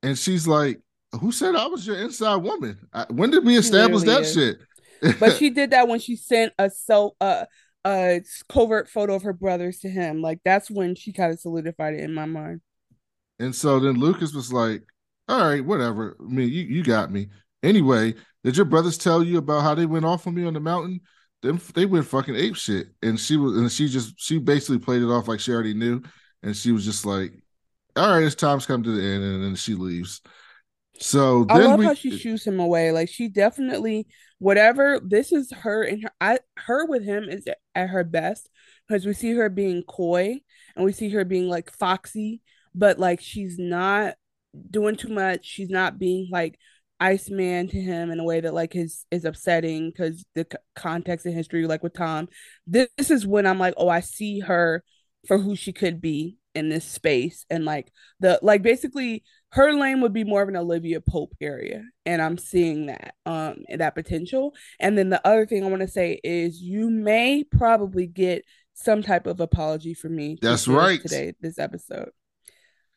And 0.02 0.18
she's 0.18 0.48
like, 0.48 0.82
Who 1.20 1.32
said 1.32 1.56
I 1.56 1.68
was 1.68 1.86
your 1.86 1.98
inside 1.98 2.38
woman? 2.38 2.88
I, 2.94 3.06
when 3.10 3.30
did 3.30 3.46
we 3.46 3.58
establish 3.58 4.04
that 4.04 4.22
is. 4.22 4.34
shit? 4.34 5.20
but 5.20 5.38
she 5.38 5.50
did 5.52 5.72
that 5.72 5.88
when 5.88 6.00
she 6.00 6.16
sent 6.16 6.54
a 6.58 6.70
so 6.70 7.16
uh 7.22 7.46
a 7.86 8.22
covert 8.48 8.90
photo 8.90 9.16
of 9.16 9.24
her 9.24 9.34
brothers 9.34 9.80
to 9.80 9.90
him. 9.90 10.22
Like 10.22 10.40
that's 10.46 10.72
when 10.72 10.96
she 10.96 11.12
kind 11.12 11.34
of 11.34 11.40
solidified 11.40 11.96
it 11.96 12.00
in 12.00 12.14
my 12.14 12.26
mind. 12.26 12.62
And 13.40 13.54
so 13.54 13.80
then 13.80 13.96
Lukas 13.96 14.34
was 14.34 14.54
like, 14.54 14.84
All 15.28 15.46
right, 15.46 15.64
whatever. 15.64 16.16
I 16.20 16.24
mean, 16.24 16.50
you, 16.50 16.64
you 16.64 16.84
got 16.84 17.12
me. 17.12 17.28
Anyway, 17.62 18.16
did 18.44 18.58
your 18.58 18.66
brothers 18.66 18.98
tell 18.98 19.24
you 19.24 19.38
about 19.38 19.64
how 19.64 19.76
they 19.76 19.86
went 19.86 20.06
off 20.06 20.28
on 20.28 20.36
me 20.36 20.46
on 20.46 20.54
the 20.54 20.60
mountain? 20.60 21.02
Them 21.44 21.62
they 21.76 21.86
went 21.86 22.08
fucking 22.08 22.36
ape 22.36 22.56
shit, 22.56 22.88
and 23.04 23.20
she 23.20 23.38
was 23.38 23.56
and 23.58 23.72
she 23.72 23.88
just 23.88 24.16
she 24.18 24.40
basically 24.40 24.80
played 24.80 25.04
it 25.04 25.10
off 25.10 25.28
like 25.28 25.40
she 25.40 25.52
already 25.52 25.74
knew, 25.74 26.02
and 26.42 26.56
she 26.56 26.72
was 26.72 26.86
just 26.86 27.06
like, 27.06 27.34
"All 27.96 28.10
right, 28.10 28.24
it's 28.24 28.36
time's 28.36 28.66
come 28.66 28.82
to 28.82 28.92
the 28.92 29.02
end," 29.02 29.24
and 29.24 29.44
then 29.44 29.56
she 29.56 29.76
leaves. 29.76 30.22
So 31.00 31.46
I 31.50 31.60
love 31.60 31.80
we, 31.80 31.86
how 31.86 31.94
she 31.94 32.18
shoos 32.18 32.46
him 32.46 32.60
away. 32.60 32.92
Like 32.92 33.10
she 33.10 33.28
definitely 33.28 34.08
whatever 34.40 35.00
this 35.04 35.32
is 35.32 35.52
her 35.52 35.84
and 35.84 36.04
her 36.04 36.12
I 36.20 36.40
her 36.58 36.86
with 36.86 37.04
him 37.04 37.30
is 37.30 37.48
at 37.76 37.90
her 37.90 38.04
best 38.04 38.50
because 38.88 39.06
we 39.06 39.14
see 39.14 39.34
her 39.34 39.50
being 39.50 39.84
coy 39.84 40.42
and 40.76 40.86
we 40.86 40.92
see 40.92 41.10
her 41.10 41.26
being 41.26 41.48
like 41.48 41.72
foxy, 41.72 42.42
but 42.74 43.00
like 43.00 43.22
she's 43.22 43.58
not 43.60 44.16
doing 44.70 44.96
too 44.96 45.10
much. 45.10 45.46
She's 45.46 45.70
not 45.70 46.00
being 46.00 46.30
like 46.32 46.58
Iceman 47.04 47.68
to 47.68 47.82
him 47.82 48.12
in 48.12 48.20
a 48.20 48.24
way 48.24 48.40
that 48.40 48.54
like 48.54 48.78
is 48.78 49.06
is 49.12 49.26
upsetting 49.26 49.90
because 49.90 50.26
the 50.36 50.48
c- 50.50 50.58
context 50.74 51.26
and 51.26 51.36
history, 51.36 51.68
like 51.68 51.84
with 51.84 51.94
Tom. 51.94 52.30
This, 52.66 52.88
this 52.98 53.12
is 53.12 53.28
when 53.28 53.46
I'm 53.46 53.60
like, 53.60 53.74
oh, 53.76 53.90
I 53.90 54.00
see 54.00 54.40
her 54.40 54.84
for 55.28 55.38
who 55.38 55.58
she 55.58 55.74
could 55.74 56.00
be 56.00 56.38
in 56.56 56.70
this 56.70 56.86
space, 56.86 57.46
and 57.50 57.66
like 57.66 57.92
the 58.22 58.40
like 58.42 58.62
basically 58.62 59.24
her 59.50 59.74
lane 59.74 60.00
would 60.00 60.14
be 60.14 60.24
more 60.24 60.42
of 60.42 60.48
an 60.48 60.56
Olivia 60.56 61.02
Pope 61.02 61.34
area, 61.42 61.84
and 62.06 62.22
I'm 62.22 62.38
seeing 62.38 62.86
that 62.86 63.16
um 63.26 63.66
that 63.76 63.96
potential. 63.96 64.54
And 64.80 64.98
then 64.98 65.10
the 65.10 65.26
other 65.28 65.46
thing 65.46 65.66
I 65.66 65.70
want 65.70 65.82
to 65.82 65.90
say 65.90 66.22
is 66.24 66.62
you 66.62 66.90
may 66.90 67.44
probably 67.44 68.08
get 68.08 68.46
some 68.76 69.04
type 69.04 69.28
of 69.28 69.42
apology 69.42 69.94
from 69.94 70.16
me. 70.16 70.38
That's 70.42 70.70
right 70.70 71.02
today 71.02 71.34
this 71.42 71.60
episode 71.60 72.12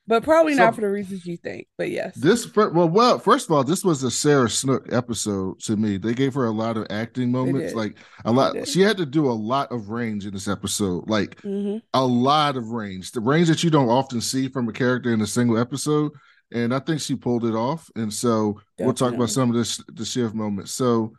but 0.07 0.23
probably 0.23 0.55
so, 0.55 0.65
not 0.65 0.75
for 0.75 0.83
the 0.83 0.89
reasons 0.89 1.27
you 1.27 1.37
think. 1.37 1.67
But 1.77 1.91
yes, 1.91 2.15
this 2.15 2.55
well, 2.55 2.89
well, 2.89 3.19
first 3.19 3.49
of 3.49 3.53
all, 3.53 3.65
this 3.65 3.85
was 3.85 4.03
a 4.03 4.11
Sarah 4.11 4.49
Snook 4.49 4.93
episode 4.93 5.61
to 5.61 5.77
me. 5.77 5.97
They 5.97 6.15
gave 6.15 6.35
her 6.35 6.47
a 6.47 6.51
lot 6.51 6.77
of 6.77 6.87
acting 6.91 7.33
moments, 7.33 7.75
like 7.75 7.97
a 8.25 8.33
lot. 8.33 8.69
She 8.69 8.81
had 8.81 8.97
to 8.99 9.07
do 9.07 9.31
a 9.31 9.33
lot 9.33 9.73
of 9.73 9.89
range 9.89 10.27
in 10.27 10.33
this 10.33 10.49
episode, 10.49 11.09
like 11.09 11.41
mm-hmm. 11.43 11.79
a 11.95 12.05
lot 12.05 12.57
of 12.57 12.71
range, 12.71 13.13
the 13.13 13.21
range 13.21 13.49
that 13.49 13.65
you 13.65 13.71
don't 13.71 13.89
often 13.89 14.21
see 14.21 14.49
from 14.49 14.69
a 14.69 14.73
character 14.73 15.13
in 15.13 15.21
a 15.21 15.27
single 15.27 15.59
episode. 15.59 16.13
And 16.53 16.73
I 16.73 16.79
think 16.79 17.01
she 17.01 17.17
pulled 17.17 17.45
it 17.45 17.57
off. 17.57 17.91
And 17.97 18.13
so 18.13 18.53
Definitely. 18.53 18.85
we'll 18.85 18.95
talk 18.95 19.15
about 19.15 19.31
some 19.31 19.51
of 19.51 19.57
this 19.57 19.83
the 19.89 20.05
Shiv 20.05 20.33
moments. 20.33 20.71
So 20.71 21.13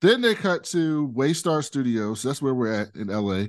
then 0.00 0.20
they 0.20 0.34
cut 0.34 0.64
to 0.64 1.12
Waystar 1.14 1.64
Studios. 1.64 2.22
That's 2.22 2.40
where 2.40 2.54
we're 2.54 2.72
at 2.72 2.94
in 2.94 3.08
LA, 3.08 3.46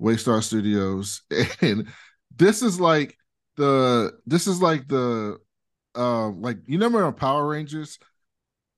Waystar 0.00 0.42
Studios, 0.42 1.22
and 1.60 1.88
this 2.34 2.62
is 2.62 2.80
like 2.80 3.16
the 3.60 4.12
this 4.26 4.46
is 4.46 4.62
like 4.62 4.88
the 4.88 5.38
uh 5.94 6.28
like 6.30 6.56
you 6.66 6.78
remember 6.78 7.04
on 7.04 7.14
Power 7.14 7.46
Rangers? 7.46 7.98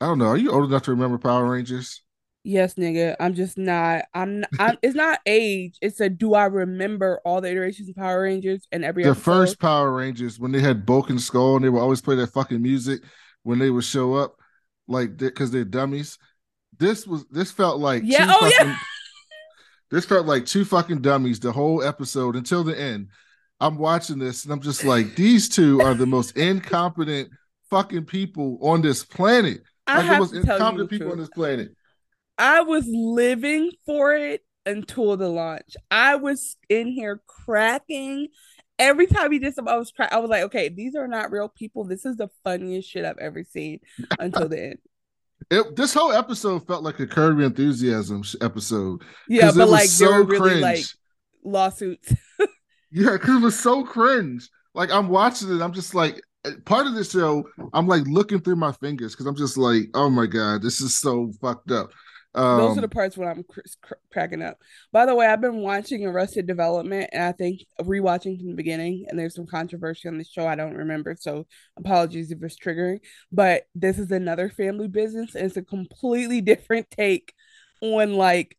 I 0.01 0.07
don't 0.07 0.19
know. 0.19 0.27
Are 0.27 0.37
you 0.37 0.51
old 0.51 0.65
enough 0.65 0.83
to 0.83 0.91
remember 0.91 1.19
Power 1.19 1.49
Rangers? 1.49 2.03
Yes, 2.45 2.75
nigga. 2.75 3.15
I'm 3.21 3.35
just 3.35 3.57
not. 3.57 4.07
I'm. 4.15 4.41
Not, 4.41 4.51
I'm 4.59 4.79
it's 4.83 4.97
not 4.97 5.21
age. 5.27 5.79
It's 5.81 6.01
a. 6.01 6.09
Do 6.09 6.35
I 6.35 6.47
remember 6.47 7.21
all 7.25 7.41
the 7.41 7.49
iterations 7.49 7.89
of 7.89 7.95
Power 7.95 8.23
Rangers 8.23 8.67
and 8.73 8.85
every? 8.85 9.05
The 9.05 9.11
episode? 9.11 9.23
first 9.23 9.61
Power 9.61 9.93
Rangers 9.93 10.41
when 10.41 10.51
they 10.51 10.61
had 10.61 10.85
Bulk 10.85 11.11
and 11.11 11.21
Skull 11.21 11.55
and 11.55 11.65
they 11.65 11.69
would 11.69 11.81
always 11.81 12.01
play 12.01 12.17
that 12.17 12.33
fucking 12.33 12.61
music 12.61 13.03
when 13.45 13.61
they 13.61 13.71
would 13.71 13.85
show 13.85 14.15
up, 14.15 14.37
like 14.89 15.17
because 15.17 15.53
they're 15.53 15.65
dummies. 15.65 16.19
This 16.77 17.07
was. 17.07 17.25
This 17.31 17.53
felt 17.53 17.79
like 17.79 18.03
yeah. 18.05 18.27
Oh 18.29 18.41
fucking, 18.41 18.67
yeah. 18.67 18.77
This 19.93 20.05
felt 20.05 20.27
like 20.27 20.45
two 20.45 20.65
fucking 20.65 21.03
dummies 21.03 21.39
the 21.39 21.53
whole 21.53 21.85
episode 21.85 22.35
until 22.35 22.65
the 22.65 22.79
end. 22.79 23.09
I'm 23.63 23.79
watching 23.79 24.19
this 24.19 24.43
and 24.43 24.53
I'm 24.53 24.61
just 24.61 24.85
like, 24.85 25.15
these 25.15 25.49
two 25.49 25.81
are 25.83 25.95
the 25.95 26.05
most 26.05 26.37
incompetent 26.37 27.31
fucking 27.71 28.07
people 28.07 28.59
on 28.61 28.83
this 28.83 29.05
planet. 29.05 29.63
I 29.87 29.99
like 29.99 30.07
have 30.07 30.15
the 30.15 30.19
most 30.19 30.35
incompetent 30.35 30.91
people 30.91 31.07
truth. 31.07 31.13
on 31.13 31.19
this 31.21 31.29
planet. 31.29 31.69
I 32.37 32.63
was 32.63 32.85
living 32.89 33.71
for 33.87 34.15
it 34.15 34.45
until 34.67 35.17
the 35.17 35.29
launch. 35.29 35.77
I 35.93 36.17
was 36.17 36.57
in 36.69 36.89
here 36.89 37.23
cracking. 37.29 38.29
Every 38.81 39.07
time 39.07 39.31
he 39.31 39.39
did 39.39 39.55
something, 39.55 39.73
I 39.73 39.79
was 39.79 39.93
I 40.11 40.19
was 40.19 40.29
like, 40.29 40.43
okay, 40.45 40.69
these 40.69 40.97
are 40.97 41.07
not 41.07 41.31
real 41.31 41.49
people. 41.49 41.85
This 41.85 42.05
is 42.05 42.17
the 42.17 42.31
funniest 42.43 42.91
shit 42.91 43.05
I've 43.05 43.19
ever 43.19 43.45
seen 43.45 43.79
until 44.19 44.49
the 44.49 44.61
end. 44.61 44.79
It, 45.51 45.75
this 45.75 45.93
whole 45.93 46.13
episode 46.13 46.69
felt 46.69 46.85
like 46.85 47.01
a 47.01 47.07
Curb 47.07 47.41
Enthusiasm 47.41 48.23
episode. 48.41 49.03
Yeah, 49.29 49.51
but 49.55 49.69
like 49.69 49.89
so 49.89 50.11
were 50.13 50.25
really 50.25 50.41
cringe. 50.41 50.63
like 50.63 50.85
lawsuits. 51.43 52.15
Yeah, 52.93 53.13
because 53.13 53.37
it 53.37 53.45
was 53.45 53.59
so 53.59 53.85
cringe. 53.85 54.49
Like 54.75 54.91
I'm 54.91 55.09
watching 55.09 55.55
it, 55.55 55.63
I'm 55.63 55.73
just 55.73 55.95
like 55.95 56.21
part 56.65 56.87
of 56.87 56.95
the 56.95 57.05
show, 57.05 57.49
I'm 57.73 57.87
like 57.87 58.03
looking 58.07 58.41
through 58.41 58.57
my 58.57 58.73
fingers 58.73 59.13
because 59.13 59.27
I'm 59.27 59.37
just 59.37 59.57
like, 59.57 59.85
oh 59.95 60.11
my 60.11 60.27
god, 60.27 60.63
this 60.63 60.81
is 60.81 60.97
so 60.97 61.33
fucked 61.41 61.71
up. 61.71 61.93
Um, 62.35 62.59
Those 62.59 62.79
are 62.79 62.83
the 62.83 62.89
parts 62.89 63.17
when 63.17 63.29
I'm 63.29 63.45
cr- 63.45 63.61
cr- 63.83 63.95
cracking 64.11 64.43
up. 64.43 64.59
By 64.91 65.05
the 65.05 65.15
way, 65.15 65.27
I've 65.27 65.43
been 65.43 65.61
watching 65.61 66.07
Arrested 66.07 66.47
Development, 66.47 67.11
and 67.13 67.23
I 67.23 67.33
think 67.33 67.61
rewatching 67.81 68.39
from 68.39 68.49
the 68.49 68.55
beginning. 68.55 69.05
And 69.09 69.19
there's 69.19 69.35
some 69.35 69.47
controversy 69.47 70.09
on 70.09 70.17
the 70.17 70.25
show 70.25 70.47
I 70.47 70.55
don't 70.55 70.75
remember, 70.75 71.15
so 71.19 71.47
apologies 71.77 72.31
if 72.31 72.43
it's 72.43 72.57
triggering. 72.59 73.01
But 73.31 73.65
this 73.75 73.99
is 73.99 74.11
another 74.11 74.49
family 74.49 74.89
business, 74.89 75.35
and 75.35 75.45
it's 75.45 75.59
a 75.59 75.63
completely 75.63 76.41
different 76.41 76.91
take 76.91 77.35
on 77.83 78.15
like 78.15 78.57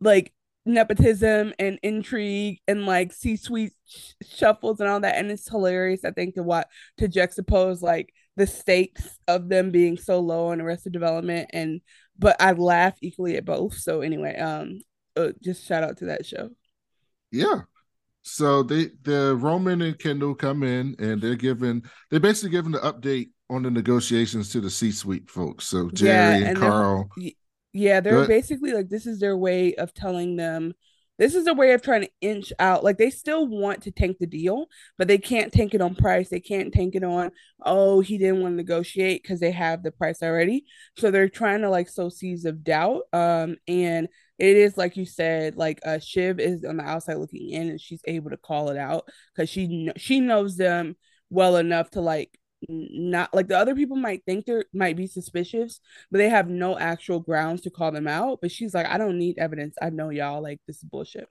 like 0.00 0.32
nepotism 0.66 1.54
and 1.58 1.78
intrigue 1.82 2.60
and 2.68 2.86
like 2.86 3.12
C-suite 3.12 3.72
sh- 3.86 4.12
shuffles 4.22 4.80
and 4.80 4.88
all 4.88 5.00
that. 5.00 5.16
And 5.16 5.30
it's 5.30 5.48
hilarious, 5.48 6.04
I 6.04 6.10
think, 6.10 6.34
to 6.34 6.42
what 6.42 6.68
to 6.98 7.08
juxtapose 7.08 7.82
like 7.82 8.12
the 8.36 8.46
stakes 8.46 9.18
of 9.28 9.48
them 9.48 9.70
being 9.70 9.96
so 9.96 10.20
low 10.20 10.48
on 10.48 10.60
Arrested 10.60 10.92
Development 10.92 11.48
and 11.52 11.80
but 12.18 12.36
I 12.40 12.52
laugh 12.52 12.96
equally 13.02 13.36
at 13.36 13.44
both. 13.44 13.74
So 13.74 14.00
anyway, 14.00 14.36
um, 14.38 14.80
uh, 15.16 15.32
just 15.42 15.66
shout 15.66 15.84
out 15.84 15.98
to 15.98 16.06
that 16.06 16.24
show. 16.24 16.50
Yeah. 17.30 17.62
So 18.22 18.62
they 18.62 18.90
the 19.02 19.36
Roman 19.36 19.82
and 19.82 19.98
Kendall 19.98 20.34
come 20.34 20.62
in 20.62 20.96
and 20.98 21.20
they're 21.20 21.36
giving 21.36 21.84
they're 22.10 22.20
basically 22.20 22.50
giving 22.50 22.72
the 22.72 22.78
update 22.80 23.30
on 23.48 23.62
the 23.62 23.70
negotiations 23.70 24.50
to 24.50 24.60
the 24.60 24.70
C-suite 24.70 25.30
folks. 25.30 25.66
So 25.66 25.84
Gerri 25.90 26.06
Yeah, 26.06 26.30
and, 26.32 26.44
and 26.46 26.58
Karl. 26.58 27.08
Yeah, 27.76 28.00
they're 28.00 28.20
Good. 28.20 28.28
basically 28.28 28.72
like 28.72 28.88
this 28.88 29.06
is 29.06 29.20
their 29.20 29.36
way 29.36 29.74
of 29.74 29.92
telling 29.92 30.36
them 30.36 30.72
this 31.18 31.34
is 31.34 31.46
a 31.46 31.54
way 31.54 31.72
of 31.72 31.82
trying 31.82 32.02
to 32.02 32.10
inch 32.20 32.52
out. 32.58 32.84
Like 32.84 32.98
they 32.98 33.10
still 33.10 33.46
want 33.46 33.82
to 33.82 33.90
tank 33.90 34.18
the 34.18 34.26
deal, 34.26 34.66
but 34.98 35.08
they 35.08 35.18
can't 35.18 35.52
tank 35.52 35.74
it 35.74 35.80
on 35.80 35.94
price. 35.94 36.28
They 36.28 36.40
can't 36.40 36.72
tank 36.72 36.94
it 36.94 37.04
on, 37.04 37.30
oh, 37.64 38.00
he 38.00 38.18
didn't 38.18 38.40
want 38.40 38.52
to 38.52 38.56
negotiate 38.56 39.22
because 39.22 39.40
they 39.40 39.50
have 39.50 39.82
the 39.82 39.90
price 39.90 40.22
already. 40.22 40.64
So 40.96 41.10
they're 41.10 41.28
trying 41.28 41.62
to 41.62 41.70
like 41.70 41.88
sow 41.88 42.08
seeds 42.08 42.44
of 42.44 42.62
doubt. 42.64 43.02
Um, 43.12 43.56
and 43.66 44.08
it 44.38 44.56
is 44.56 44.76
like 44.76 44.96
you 44.96 45.06
said, 45.06 45.56
like 45.56 45.80
uh 45.84 45.98
Shiv 45.98 46.38
is 46.38 46.64
on 46.64 46.78
the 46.78 46.84
outside 46.84 47.16
looking 47.16 47.50
in 47.50 47.68
and 47.68 47.80
she's 47.80 48.02
able 48.06 48.30
to 48.30 48.36
call 48.36 48.68
it 48.70 48.76
out 48.76 49.04
because 49.34 49.48
she 49.48 49.66
kn- 49.66 49.96
she 49.96 50.20
knows 50.20 50.56
them 50.56 50.96
well 51.30 51.56
enough 51.56 51.90
to 51.90 52.00
like 52.00 52.38
not 52.68 53.32
like 53.34 53.48
the 53.48 53.58
other 53.58 53.74
people 53.74 53.96
might 53.96 54.24
think 54.24 54.46
they 54.46 54.62
might 54.72 54.96
be 54.96 55.06
suspicious 55.06 55.80
but 56.10 56.18
they 56.18 56.28
have 56.28 56.48
no 56.48 56.78
actual 56.78 57.20
grounds 57.20 57.62
to 57.62 57.70
call 57.70 57.92
them 57.92 58.06
out. 58.06 58.38
But 58.40 58.50
she's 58.50 58.74
like, 58.74 58.86
I 58.86 58.98
don't 58.98 59.18
need 59.18 59.38
evidence. 59.38 59.76
I 59.80 59.90
know 59.90 60.10
y'all 60.10 60.42
like 60.42 60.60
this 60.66 60.76
is 60.76 60.84
bullshit. 60.84 61.28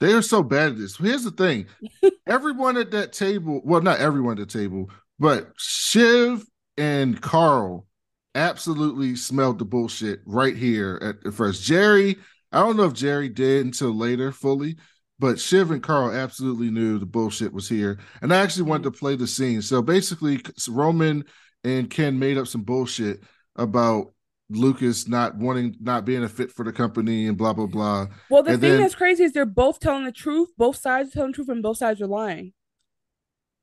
They 0.00 0.12
are 0.12 0.22
so 0.22 0.42
bad 0.42 0.72
at 0.72 0.78
this. 0.78 0.96
Here's 0.96 1.24
the 1.24 1.30
thing. 1.30 1.66
everyone 2.26 2.76
at 2.76 2.92
that 2.92 3.12
table, 3.12 3.60
well, 3.64 3.80
not 3.80 3.98
everyone 3.98 4.38
at 4.38 4.48
the 4.48 4.58
table, 4.58 4.90
but 5.18 5.52
Shiv 5.58 6.44
and 6.76 7.20
Karl 7.20 7.86
absolutely 8.34 9.16
smelled 9.16 9.58
the 9.58 9.64
bullshit 9.64 10.20
right 10.24 10.56
here 10.56 11.00
at 11.02 11.22
the 11.22 11.32
first. 11.32 11.68
Gerri, 11.68 12.18
I 12.52 12.60
don't 12.60 12.76
know 12.76 12.84
if 12.84 12.92
Gerri 12.92 13.34
did 13.34 13.66
until 13.66 13.92
later 13.92 14.30
fully, 14.30 14.76
but 15.18 15.40
Shiv 15.40 15.70
and 15.70 15.82
Karl 15.82 16.12
absolutely 16.12 16.70
knew 16.70 16.98
the 16.98 17.06
bullshit 17.06 17.52
was 17.52 17.68
here. 17.68 17.98
And 18.22 18.32
I 18.32 18.38
actually 18.38 18.64
wanted 18.64 18.84
to 18.84 18.90
play 18.92 19.16
the 19.16 19.26
scene. 19.26 19.62
So 19.62 19.82
basically, 19.82 20.40
Roman 20.68 21.24
and 21.64 21.90
Ken 21.90 22.18
made 22.18 22.38
up 22.38 22.46
some 22.46 22.62
bullshit 22.62 23.22
about 23.56 24.12
Lukas 24.50 25.08
not 25.08 25.36
wanting, 25.36 25.76
not 25.80 26.04
being 26.04 26.22
a 26.24 26.28
fit 26.28 26.52
for 26.52 26.64
the 26.64 26.72
company 26.72 27.26
and 27.26 27.36
blah, 27.36 27.52
blah, 27.52 27.66
blah. 27.66 28.06
Well, 28.30 28.42
the 28.42 28.52
And 28.52 28.60
thing 28.60 28.70
then- 28.72 28.80
that's 28.80 28.94
crazy 28.94 29.24
is 29.24 29.32
they're 29.32 29.44
both 29.44 29.80
telling 29.80 30.04
the 30.04 30.12
truth. 30.12 30.50
Both 30.56 30.76
sides 30.76 31.10
are 31.10 31.12
telling 31.12 31.32
the 31.32 31.36
truth, 31.36 31.48
and 31.48 31.62
both 31.62 31.76
sides 31.78 32.00
are 32.00 32.06
lying. 32.06 32.52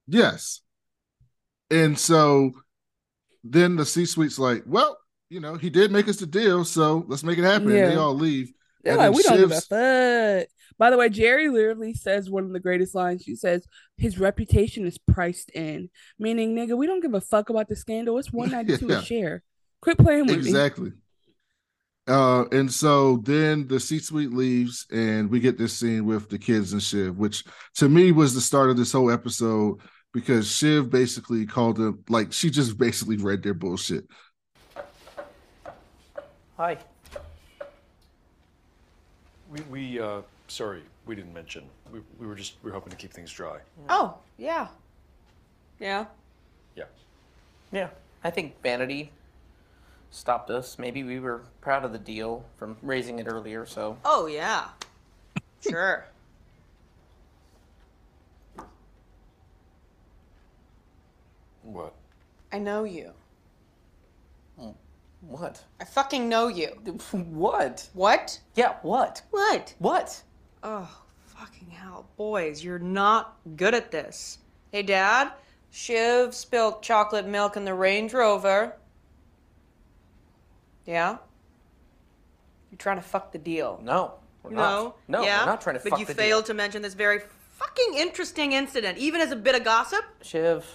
Yes. 0.08 0.62
And 1.72 1.98
so 1.98 2.52
then 3.44 3.76
the 3.76 3.86
C 3.86 4.06
suite's 4.06 4.38
like, 4.38 4.64
well, 4.68 4.98
you 5.30 5.40
know, 5.40 5.56
he 5.56 5.70
did 5.72 5.92
make 5.92 6.08
us 6.08 6.18
the 6.18 6.28
deal, 6.28 6.64
so 6.66 7.04
let's 7.08 7.24
make 7.24 7.40
it 7.40 7.44
happen. 7.44 7.72
And 7.72 7.92
they 7.92 7.96
all 7.96 8.14
leave. 8.14 8.52
They're 8.84 8.94
And 8.94 9.02
like, 9.02 9.16
we 9.16 9.24
don't 9.24 9.38
give 9.38 9.52
a 9.52 9.62
fuck. 9.62 10.48
By 10.78 10.90
the 10.90 10.98
way, 10.98 11.10
Gerri 11.10 11.52
literally 11.52 11.94
says 11.94 12.30
one 12.30 12.44
of 12.44 12.52
the 12.52 12.60
greatest 12.60 12.96
lines. 12.96 13.24
She 13.24 13.36
says, 13.36 13.66
"His 13.98 14.20
reputation 14.20 14.86
is 14.86 14.98
priced 14.98 15.50
in," 15.52 15.90
meaning, 16.20 16.56
nigga, 16.56 16.78
we 16.78 16.88
don't 16.88 17.02
give 17.02 17.14
a 17.14 17.22
fuck 17.22 17.50
about 17.50 17.68
the 17.70 17.76
scandal. 17.76 18.18
It's 18.18 18.34
one 18.34 18.52
ninety 18.52 18.78
two 18.78 18.88
Yeah. 18.90 19.00
a 19.00 19.04
share. 19.04 19.44
Quit 19.82 19.98
playing 19.98 20.28
with 20.28 20.44
me. 20.44 20.50
Exactly. 20.50 20.92
Uh, 22.08 22.46
and 22.52 22.72
so 22.72 23.18
then 23.18 23.68
the 23.68 23.80
C 23.80 23.98
suite 24.00 24.32
leaves, 24.32 24.86
and 24.92 25.30
we 25.30 25.40
get 25.40 25.58
this 25.58 25.74
scene 25.74 26.06
with 26.06 26.30
the 26.30 26.38
kids 26.38 26.74
and 26.74 26.84
Shiv, 26.84 27.18
which 27.18 27.44
to 27.76 27.90
me 27.90 28.12
was 28.12 28.36
the 28.36 28.42
start 28.42 28.70
of 28.70 28.78
this 28.78 28.92
whole 28.92 29.10
episode 29.10 29.80
because 30.14 30.50
Shiv 30.50 30.90
basically 30.92 31.46
called 31.46 31.78
them 31.78 32.04
like 32.10 32.32
she 32.32 32.50
just 32.50 32.78
basically 32.78 33.18
read 33.18 33.42
their 33.42 33.54
bullshit. 33.56 34.06
Hi. 36.58 36.78
We, 39.50 39.62
we 39.70 40.00
uh, 40.00 40.22
sorry, 40.48 40.82
we 41.06 41.16
didn't 41.16 41.34
mention. 41.34 41.64
We, 41.92 42.00
we 42.20 42.28
were 42.28 42.36
just, 42.36 42.56
we 42.64 42.70
were 42.70 42.76
hoping 42.76 42.92
to 42.92 42.98
keep 42.98 43.12
things 43.14 43.32
dry. 43.32 43.60
Oh, 43.90 44.16
yeah. 44.38 44.68
Yeah. 45.80 46.06
Yeah. 46.76 46.86
Yeah, 47.72 47.90
I 48.24 48.30
think 48.30 48.62
vanity 48.62 49.12
stopped 50.12 50.50
us. 50.50 50.78
Maybe 50.80 51.04
we 51.04 51.20
were 51.20 51.42
proud 51.62 51.84
of 51.84 51.92
the 51.92 51.98
deal 52.00 52.46
from 52.58 52.78
raising 52.82 53.20
it 53.20 53.28
earlier, 53.28 53.66
so 53.66 53.98
Oh, 54.06 54.28
yeah. 54.28 54.66
Sure. 55.62 56.06
What? 61.64 61.94
I 62.54 62.60
know 62.60 62.84
you. 62.84 63.12
what? 65.22 65.64
I 65.82 65.84
fucking 65.84 66.30
know 66.30 66.48
you. 66.48 66.70
What? 67.12 67.90
What? 67.94 68.40
Yeah, 68.54 68.76
what? 68.84 69.24
What? 69.32 69.74
What? 69.80 70.22
Oh, 70.68 70.90
fucking 71.28 71.70
hell. 71.70 72.08
Boys, 72.18 72.64
you're 72.64 72.80
not 72.80 73.38
good 73.56 73.76
at 73.76 73.92
this. 73.92 74.40
Hey, 74.72 74.82
Dad, 74.82 75.32
Shiv 75.70 76.34
spilled 76.34 76.82
chocolate 76.82 77.28
milk 77.28 77.56
in 77.56 77.66
the 77.66 77.74
Range 77.76 78.12
Rover. 78.12 78.74
Yeah? 80.88 81.18
You're 82.72 82.80
trying 82.80 82.98
to 82.98 83.04
fuck 83.04 83.32
the 83.32 83.38
deal. 83.38 83.80
No. 83.84 84.16
We're 84.42 84.50
No? 84.52 84.58
not. 84.58 84.98
No, 85.08 85.24
yeah? 85.24 85.42
we're 85.42 85.52
not 85.52 85.62
trying 85.62 85.78
to 85.78 85.84
But 85.84 85.92
fuck 85.92 86.00
the 86.00 86.06
deal. 86.06 86.16
But 86.16 86.24
you 86.24 86.30
failed 86.30 86.46
to 86.48 86.56
mention 86.56 86.82
this 86.82 86.96
very 86.96 87.20
fucking 87.60 87.94
interesting 87.94 88.54
incident, 88.54 88.98
even 88.98 89.22
as 89.22 89.32
a 89.32 89.36
bit 89.36 89.54
of 89.54 89.64
gossip? 89.64 90.04
Shiv. 90.24 90.66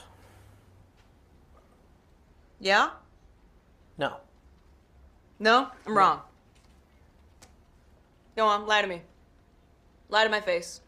Yeah? 2.61 2.90
No. 3.98 4.18
No? 5.40 5.68
I'm 5.85 5.98
wrong. 5.98 6.20
Go 8.37 8.46
on, 8.46 8.68
lie 8.68 8.83
to 8.83 8.87
me. 8.87 9.03
Lie 10.11 10.25
to 10.25 10.31
my 10.31 10.40
face. 10.40 10.81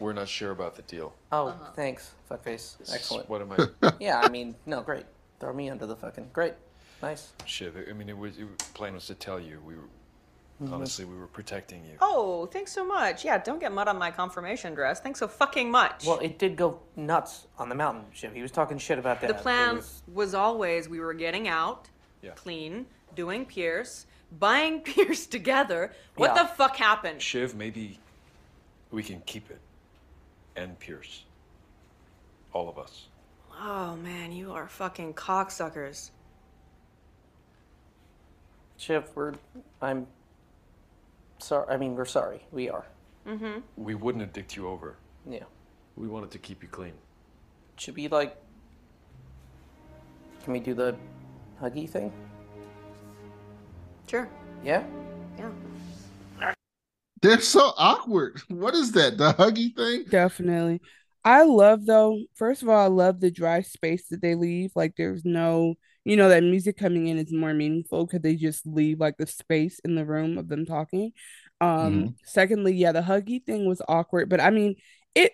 We're 0.00 0.12
not 0.12 0.28
sure 0.28 0.52
about 0.52 0.76
the 0.76 0.82
deal. 0.82 1.12
Oh, 1.32 1.48
Uh-huh. 1.48 1.72
thanks, 1.74 2.12
fuckface. 2.30 2.76
Excellent. 2.92 3.28
What 3.28 3.42
am 3.42 3.52
I? 3.82 3.92
yeah, 4.00 4.20
I 4.22 4.28
mean, 4.28 4.54
no, 4.64 4.80
great. 4.80 5.04
Throw 5.40 5.52
me 5.52 5.68
under 5.68 5.86
the 5.86 5.96
fucking 5.96 6.30
great. 6.32 6.54
Nice. 7.02 7.32
Shiv, 7.44 7.76
I 7.88 7.92
mean, 7.92 8.08
it 8.08 8.16
was, 8.16 8.38
it, 8.38 8.46
plan 8.74 8.94
was 8.94 9.06
to 9.06 9.14
tell 9.14 9.40
you. 9.40 9.60
We 9.66 9.74
were, 9.74 10.72
honestly, 10.74 11.04
we 11.04 11.16
were 11.16 11.26
protecting 11.26 11.84
you. 11.84 11.96
Oh, 12.00 12.46
thanks 12.46 12.72
so 12.72 12.84
much. 12.84 13.24
Yeah, 13.24 13.38
don't 13.38 13.58
get 13.60 13.72
mud 13.72 13.88
on 13.88 13.98
my 13.98 14.10
confirmation 14.12 14.72
dress. 14.74 15.00
Thanks 15.00 15.18
so 15.18 15.26
fucking 15.28 15.68
much. 15.70 16.06
Well, 16.06 16.18
it 16.20 16.38
did 16.38 16.56
go 16.56 16.78
nuts 16.96 17.46
on 17.58 17.68
the 17.68 17.74
mountain, 17.74 18.04
Shiv. 18.12 18.32
He 18.34 18.42
was 18.42 18.50
talking 18.52 18.78
shit 18.78 18.98
about 19.00 19.20
that. 19.20 19.28
the 19.28 19.34
plan 19.34 19.76
was... 19.76 20.02
was- 20.12 20.34
always 20.34 20.88
we 20.88 21.00
were 21.00 21.14
getting 21.14 21.48
out, 21.48 21.88
Yeah. 22.22 22.30
clean, 22.32 22.86
doing 23.16 23.46
Pierce, 23.46 24.06
buying 24.32 24.80
Pierce 24.82 25.26
together. 25.26 25.92
What 26.16 26.34
Yeah. 26.34 26.42
the 26.42 26.48
fuck 26.48 26.76
happened? 26.76 27.22
Shiv, 27.22 27.54
maybe 27.54 27.98
we 28.90 29.02
can 29.02 29.20
keep 29.26 29.50
it. 29.50 29.60
And 30.56 30.78
Pierce. 30.78 31.24
All 32.52 32.68
of 32.68 32.78
us. 32.78 33.06
Oh 33.60 33.96
man, 33.96 34.32
you 34.32 34.52
are 34.52 34.66
fucking 34.68 35.14
cocksuckers. 35.14 36.10
Shiv, 38.76 39.04
we're. 39.14 39.34
I'm. 39.82 40.06
Sorry. 41.38 41.66
I 41.68 41.76
mean, 41.76 41.94
we're 41.94 42.04
sorry. 42.04 42.40
We 42.52 42.68
are. 42.70 42.86
Mm-hmm. 43.26 43.60
We 43.76 43.94
wouldn't 43.94 44.22
have 44.22 44.32
dicked 44.32 44.56
you 44.56 44.68
over. 44.68 44.96
Yeah. 45.28 45.44
We 45.96 46.08
wanted 46.08 46.30
to 46.32 46.38
keep 46.38 46.62
you 46.62 46.68
clean. 46.68 46.92
Should 47.76 47.96
we 47.96 48.08
like. 48.08 48.36
Can 50.44 50.52
we 50.52 50.60
do 50.60 50.74
the 50.74 50.96
huggy 51.60 51.88
thing? 51.88 52.12
Sure. 54.08 54.28
Yeah? 54.64 54.84
Yeah. 55.38 56.52
They're 57.20 57.40
so 57.40 57.72
awkward. 57.76 58.40
What 58.48 58.74
is 58.74 58.92
that? 58.92 59.18
The 59.18 59.32
huggy 59.34 59.74
thing? 59.76 60.04
Definitely. 60.08 60.80
I 61.24 61.42
love 61.42 61.84
though, 61.84 62.20
first 62.36 62.62
of 62.62 62.68
all, 62.68 62.82
I 62.82 62.86
love 62.86 63.20
the 63.20 63.30
dry 63.30 63.60
space 63.60 64.08
that 64.08 64.22
they 64.22 64.34
leave. 64.34 64.70
Like 64.74 64.94
there's 64.96 65.24
no, 65.24 65.74
you 66.04 66.16
know, 66.16 66.28
that 66.28 66.42
music 66.42 66.78
coming 66.78 67.08
in 67.08 67.18
is 67.18 67.32
more 67.32 67.52
meaningful 67.52 68.06
because 68.06 68.22
they 68.22 68.36
just 68.36 68.66
leave 68.66 69.00
like 69.00 69.16
the 69.18 69.26
space 69.26 69.78
in 69.84 69.94
the 69.94 70.06
room 70.06 70.38
of 70.38 70.48
them 70.48 70.64
talking. 70.64 71.12
Um, 71.60 72.14
secondly, 72.24 72.72
yeah, 72.74 72.92
the 72.92 73.02
huggy 73.02 73.44
thing 73.44 73.68
was 73.68 73.82
awkward, 73.88 74.28
but 74.28 74.40
I 74.40 74.50
mean, 74.50 74.76
it 75.14 75.32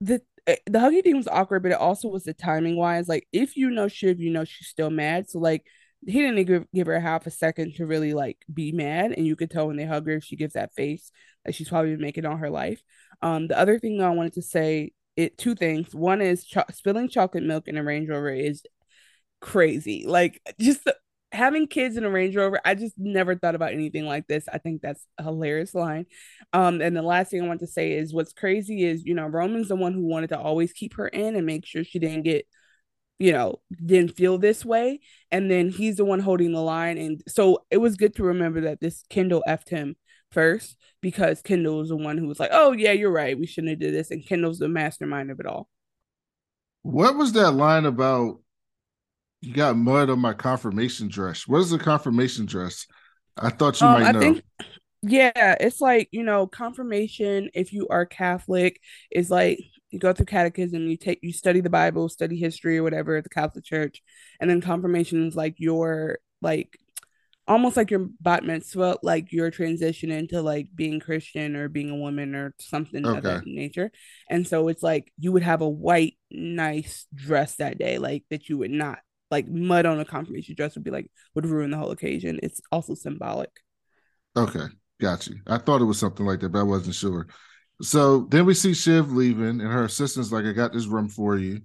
the 0.00 0.20
eh, 0.46 0.56
the 0.66 0.78
huggy 0.78 1.02
thing 1.02 1.16
was 1.16 1.28
awkward, 1.28 1.62
but 1.62 1.72
it 1.72 1.78
also 1.78 2.08
was 2.08 2.24
the 2.24 2.34
timing 2.34 2.76
wise. 2.76 3.08
Like 3.08 3.26
if 3.32 3.56
you 3.56 3.70
know 3.70 3.88
Shiv, 3.88 4.20
you 4.20 4.30
know 4.30 4.44
she's 4.44 4.68
still 4.68 4.90
mad. 4.90 5.30
So 5.30 5.38
like 5.38 5.64
he 6.06 6.20
didn't 6.20 6.44
give, 6.44 6.66
give 6.74 6.86
her 6.86 7.00
half 7.00 7.26
a 7.26 7.30
second 7.30 7.74
to 7.74 7.86
really 7.86 8.14
like 8.14 8.38
be 8.52 8.72
mad 8.72 9.12
and 9.12 9.26
you 9.26 9.36
could 9.36 9.50
tell 9.50 9.66
when 9.66 9.76
they 9.76 9.84
hug 9.86 10.06
her 10.06 10.20
she 10.20 10.36
gives 10.36 10.54
that 10.54 10.74
face 10.74 11.10
that 11.44 11.54
she's 11.54 11.68
probably 11.68 11.92
been 11.92 12.00
making 12.00 12.26
all 12.26 12.36
her 12.36 12.50
life. 12.50 12.82
Um 13.22 13.46
the 13.48 13.58
other 13.58 13.78
thing 13.78 14.00
i 14.02 14.10
wanted 14.10 14.34
to 14.34 14.42
say 14.42 14.92
it 15.16 15.38
two 15.38 15.54
things. 15.54 15.94
One 15.94 16.20
is 16.20 16.44
cho- 16.44 16.64
spilling 16.72 17.08
chocolate 17.08 17.44
milk 17.44 17.68
in 17.68 17.78
a 17.78 17.84
range 17.84 18.08
rover 18.08 18.30
is 18.30 18.62
crazy. 19.40 20.04
Like 20.06 20.40
just 20.60 20.84
the, 20.84 20.96
having 21.32 21.66
kids 21.66 21.96
in 21.96 22.04
a 22.04 22.10
range 22.10 22.36
rover 22.36 22.60
i 22.64 22.76
just 22.76 22.94
never 22.96 23.34
thought 23.34 23.56
about 23.56 23.72
anything 23.72 24.06
like 24.06 24.26
this. 24.26 24.48
I 24.52 24.58
think 24.58 24.82
that's 24.82 25.04
a 25.18 25.24
hilarious 25.24 25.74
line. 25.74 26.06
Um 26.52 26.80
and 26.80 26.96
the 26.96 27.02
last 27.02 27.30
thing 27.30 27.42
i 27.42 27.48
want 27.48 27.60
to 27.60 27.66
say 27.66 27.92
is 27.92 28.14
what's 28.14 28.32
crazy 28.32 28.84
is 28.84 29.04
you 29.04 29.14
know 29.14 29.26
roman's 29.26 29.68
the 29.68 29.76
one 29.76 29.92
who 29.92 30.06
wanted 30.06 30.28
to 30.28 30.38
always 30.38 30.72
keep 30.72 30.94
her 30.94 31.08
in 31.08 31.36
and 31.36 31.46
make 31.46 31.66
sure 31.66 31.84
she 31.84 31.98
didn't 31.98 32.22
get 32.22 32.46
you 33.24 33.32
know, 33.32 33.58
didn't 33.82 34.14
feel 34.18 34.36
this 34.36 34.66
way. 34.66 35.00
And 35.30 35.50
then 35.50 35.70
he's 35.70 35.96
the 35.96 36.04
one 36.04 36.20
holding 36.20 36.52
the 36.52 36.60
line. 36.60 36.98
And 36.98 37.22
so 37.26 37.64
it 37.70 37.78
was 37.78 37.96
good 37.96 38.14
to 38.16 38.22
remember 38.22 38.60
that 38.62 38.82
this 38.82 39.02
Kendall 39.08 39.42
effed 39.48 39.70
him 39.70 39.96
first 40.30 40.76
because 41.00 41.40
Kendall 41.40 41.78
was 41.78 41.88
the 41.88 41.96
one 41.96 42.18
who 42.18 42.26
was 42.26 42.38
like, 42.38 42.50
oh, 42.52 42.72
yeah, 42.72 42.92
you're 42.92 43.10
right. 43.10 43.38
We 43.38 43.46
shouldn't 43.46 43.70
have 43.70 43.78
did 43.78 43.94
this. 43.94 44.10
And 44.10 44.26
Kendall's 44.26 44.58
the 44.58 44.68
mastermind 44.68 45.30
of 45.30 45.40
it 45.40 45.46
all. 45.46 45.70
What 46.82 47.16
was 47.16 47.32
that 47.32 47.52
line 47.52 47.86
about? 47.86 48.40
You 49.40 49.54
got 49.54 49.78
mud 49.78 50.10
on 50.10 50.18
my 50.18 50.34
confirmation 50.34 51.08
dress. 51.08 51.48
What 51.48 51.60
is 51.60 51.72
a 51.72 51.78
confirmation 51.78 52.44
dress? 52.44 52.86
I 53.38 53.48
thought 53.48 53.80
you 53.80 53.86
um, 53.86 54.02
might 54.02 54.12
know. 54.12 54.18
I 54.18 54.22
think, 54.22 54.42
yeah, 55.00 55.54
it's 55.58 55.80
like, 55.80 56.10
you 56.12 56.24
know, 56.24 56.46
confirmation, 56.46 57.48
if 57.54 57.72
you 57.72 57.88
are 57.88 58.04
Catholic, 58.04 58.78
is 59.10 59.30
like 59.30 59.60
you 59.94 60.00
go 60.00 60.12
through 60.12 60.26
catechism, 60.26 60.88
you 60.88 60.96
take 60.96 61.20
you 61.22 61.32
study 61.32 61.60
the 61.60 61.70
Bible, 61.70 62.08
study 62.08 62.36
history 62.36 62.78
or 62.78 62.82
whatever 62.82 63.16
at 63.16 63.24
the 63.24 63.30
Catholic 63.30 63.64
Church, 63.64 64.02
and 64.40 64.50
then 64.50 64.60
confirmation 64.60 65.26
is 65.26 65.36
like 65.36 65.54
your 65.58 66.18
like 66.42 66.78
almost 67.46 67.76
like 67.76 67.90
your 67.90 68.08
bat 68.20 68.44
mitzvah, 68.44 68.98
like 69.02 69.32
your 69.32 69.50
transition 69.50 70.10
into 70.10 70.42
like 70.42 70.68
being 70.74 70.98
Christian 70.98 71.56
or 71.56 71.68
being 71.68 71.90
a 71.90 71.96
woman 71.96 72.34
or 72.34 72.54
something 72.58 73.06
okay. 73.06 73.18
of 73.18 73.22
that 73.24 73.46
nature. 73.46 73.90
And 74.28 74.46
so 74.46 74.68
it's 74.68 74.82
like 74.82 75.12
you 75.18 75.30
would 75.32 75.42
have 75.42 75.60
a 75.60 75.68
white, 75.68 76.16
nice 76.30 77.06
dress 77.14 77.56
that 77.56 77.78
day, 77.78 77.98
like 77.98 78.24
that 78.30 78.48
you 78.48 78.58
would 78.58 78.70
not 78.70 78.98
like 79.30 79.48
mud 79.48 79.86
on 79.86 80.00
a 80.00 80.04
confirmation 80.04 80.54
dress 80.54 80.74
would 80.74 80.84
be 80.84 80.90
like 80.90 81.10
would 81.34 81.46
ruin 81.46 81.70
the 81.70 81.76
whole 81.76 81.90
occasion. 81.90 82.40
It's 82.42 82.60
also 82.72 82.94
symbolic. 82.94 83.50
Okay, 84.36 84.66
got 85.00 85.26
you. 85.26 85.36
I 85.46 85.58
thought 85.58 85.80
it 85.80 85.84
was 85.84 85.98
something 85.98 86.26
like 86.26 86.40
that, 86.40 86.50
but 86.50 86.60
I 86.60 86.64
wasn't 86.64 86.96
sure. 86.96 87.28
So 87.82 88.20
then 88.30 88.46
we 88.46 88.54
see 88.54 88.74
Shiv 88.74 89.12
leaving, 89.12 89.60
and 89.60 89.62
her 89.62 89.84
assistant's 89.84 90.32
like, 90.32 90.44
"I 90.44 90.52
got 90.52 90.72
this 90.72 90.86
room 90.86 91.08
for 91.08 91.36
you." 91.36 91.62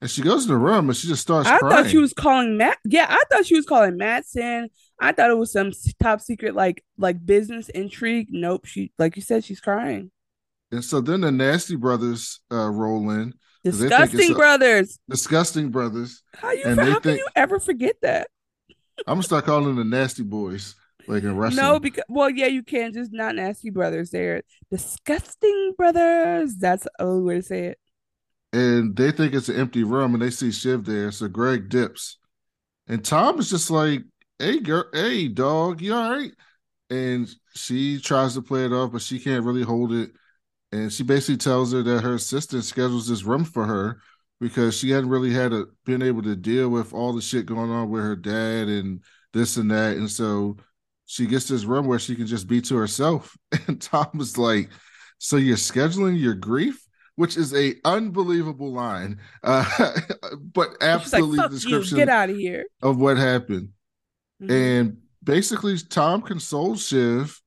And 0.00 0.10
she 0.10 0.20
goes 0.20 0.44
in 0.44 0.50
the 0.50 0.58
room 0.58 0.88
and 0.88 0.96
she 0.96 1.08
just 1.08 1.22
starts. 1.22 1.48
I 1.48 1.58
crying. 1.58 1.74
thought 1.74 1.90
she 1.90 1.98
was 1.98 2.12
calling 2.12 2.58
Matt. 2.58 2.78
Yeah, 2.84 3.06
I 3.08 3.22
thought 3.30 3.46
she 3.46 3.54
was 3.54 3.64
calling 3.64 3.96
Matsson. 3.96 4.68
I 5.00 5.12
thought 5.12 5.30
it 5.30 5.38
was 5.38 5.52
some 5.52 5.72
top 6.02 6.20
secret 6.20 6.54
like 6.54 6.84
like 6.98 7.24
business 7.24 7.68
intrigue. 7.68 8.28
Nope. 8.30 8.66
She 8.66 8.92
like 8.98 9.16
you 9.16 9.22
said, 9.22 9.44
she's 9.44 9.60
crying. 9.60 10.10
And 10.72 10.84
so 10.84 11.00
then 11.00 11.22
the 11.22 11.32
nasty 11.32 11.76
brothers 11.76 12.40
uh, 12.52 12.68
roll 12.68 13.08
in. 13.10 13.32
Disgusting 13.62 14.34
brothers. 14.34 14.98
Disgusting 15.08 15.70
brothers. 15.70 16.22
How 16.34 16.50
you? 16.50 16.64
how 16.64 16.74
think, 16.74 17.02
can 17.02 17.16
you 17.16 17.28
ever 17.34 17.58
forget 17.58 17.96
that? 18.02 18.28
I'm 19.06 19.14
gonna 19.14 19.22
start 19.22 19.46
calling 19.46 19.64
them 19.64 19.76
the 19.76 19.84
nasty 19.84 20.22
boys 20.22 20.74
like 21.06 21.22
in 21.22 21.36
wrestling. 21.36 21.64
No, 21.64 21.78
because 21.78 22.04
well, 22.08 22.30
yeah, 22.30 22.46
you 22.46 22.62
can 22.62 22.92
just 22.92 23.12
not 23.12 23.36
nasty 23.36 23.70
brothers. 23.70 24.10
They're 24.10 24.42
disgusting 24.70 25.74
brothers. 25.76 26.56
That's 26.56 26.84
the 26.84 26.90
only 27.00 27.22
way 27.22 27.34
to 27.36 27.42
say 27.42 27.66
it. 27.66 27.78
And 28.52 28.94
they 28.96 29.10
think 29.10 29.34
it's 29.34 29.48
an 29.48 29.56
empty 29.56 29.84
room, 29.84 30.14
and 30.14 30.22
they 30.22 30.30
see 30.30 30.52
Shiv 30.52 30.84
there. 30.84 31.10
So 31.10 31.28
Greg 31.28 31.68
dips, 31.68 32.18
and 32.86 33.04
Tom 33.04 33.38
is 33.38 33.50
just 33.50 33.70
like, 33.70 34.02
"Hey, 34.38 34.60
girl, 34.60 34.84
hey, 34.92 35.28
dog, 35.28 35.80
you 35.80 35.94
all 35.94 36.10
right?" 36.10 36.32
And 36.90 37.28
she 37.54 38.00
tries 38.00 38.34
to 38.34 38.42
play 38.42 38.64
it 38.64 38.72
off, 38.72 38.92
but 38.92 39.02
she 39.02 39.18
can't 39.18 39.44
really 39.44 39.62
hold 39.62 39.92
it. 39.92 40.12
And 40.72 40.92
she 40.92 41.02
basically 41.02 41.36
tells 41.36 41.72
her 41.72 41.82
that 41.82 42.02
her 42.02 42.14
assistant 42.14 42.64
schedules 42.64 43.08
this 43.08 43.22
room 43.24 43.44
for 43.44 43.64
her 43.64 44.00
because 44.40 44.76
she 44.76 44.90
hadn't 44.90 45.08
really 45.08 45.32
had 45.32 45.52
a, 45.52 45.66
been 45.84 46.02
able 46.02 46.22
to 46.22 46.36
deal 46.36 46.68
with 46.68 46.92
all 46.92 47.12
the 47.12 47.22
shit 47.22 47.46
going 47.46 47.70
on 47.70 47.90
with 47.90 48.02
her 48.02 48.16
dad 48.16 48.68
and 48.68 49.02
this 49.32 49.56
and 49.56 49.70
that. 49.70 49.96
And 49.96 50.10
so 50.10 50.56
she 51.06 51.26
gets 51.26 51.46
this 51.46 51.64
room 51.64 51.86
where 51.86 51.98
she 51.98 52.16
can 52.16 52.26
just 52.26 52.46
be 52.48 52.60
to 52.62 52.76
herself. 52.76 53.36
And 53.66 53.80
Tom 53.80 54.08
was 54.14 54.36
like, 54.36 54.70
"So 55.18 55.36
you're 55.36 55.56
scheduling 55.56 56.18
your 56.18 56.34
grief." 56.34 56.80
Which 57.16 57.36
is 57.36 57.54
a 57.54 57.76
unbelievable 57.84 58.72
line, 58.72 59.20
uh, 59.44 59.92
but 60.52 60.70
absolutely 60.80 61.38
like, 61.38 61.50
description 61.50 61.96
you. 61.96 62.04
get 62.04 62.08
out 62.08 62.28
of 62.28 62.34
here 62.34 62.64
of 62.82 62.98
what 62.98 63.18
happened. 63.18 63.68
Mm-hmm. 64.42 64.52
And 64.52 64.96
basically, 65.22 65.78
Tom 65.78 66.22
consoles 66.22 66.84
Shiv, 66.84 67.40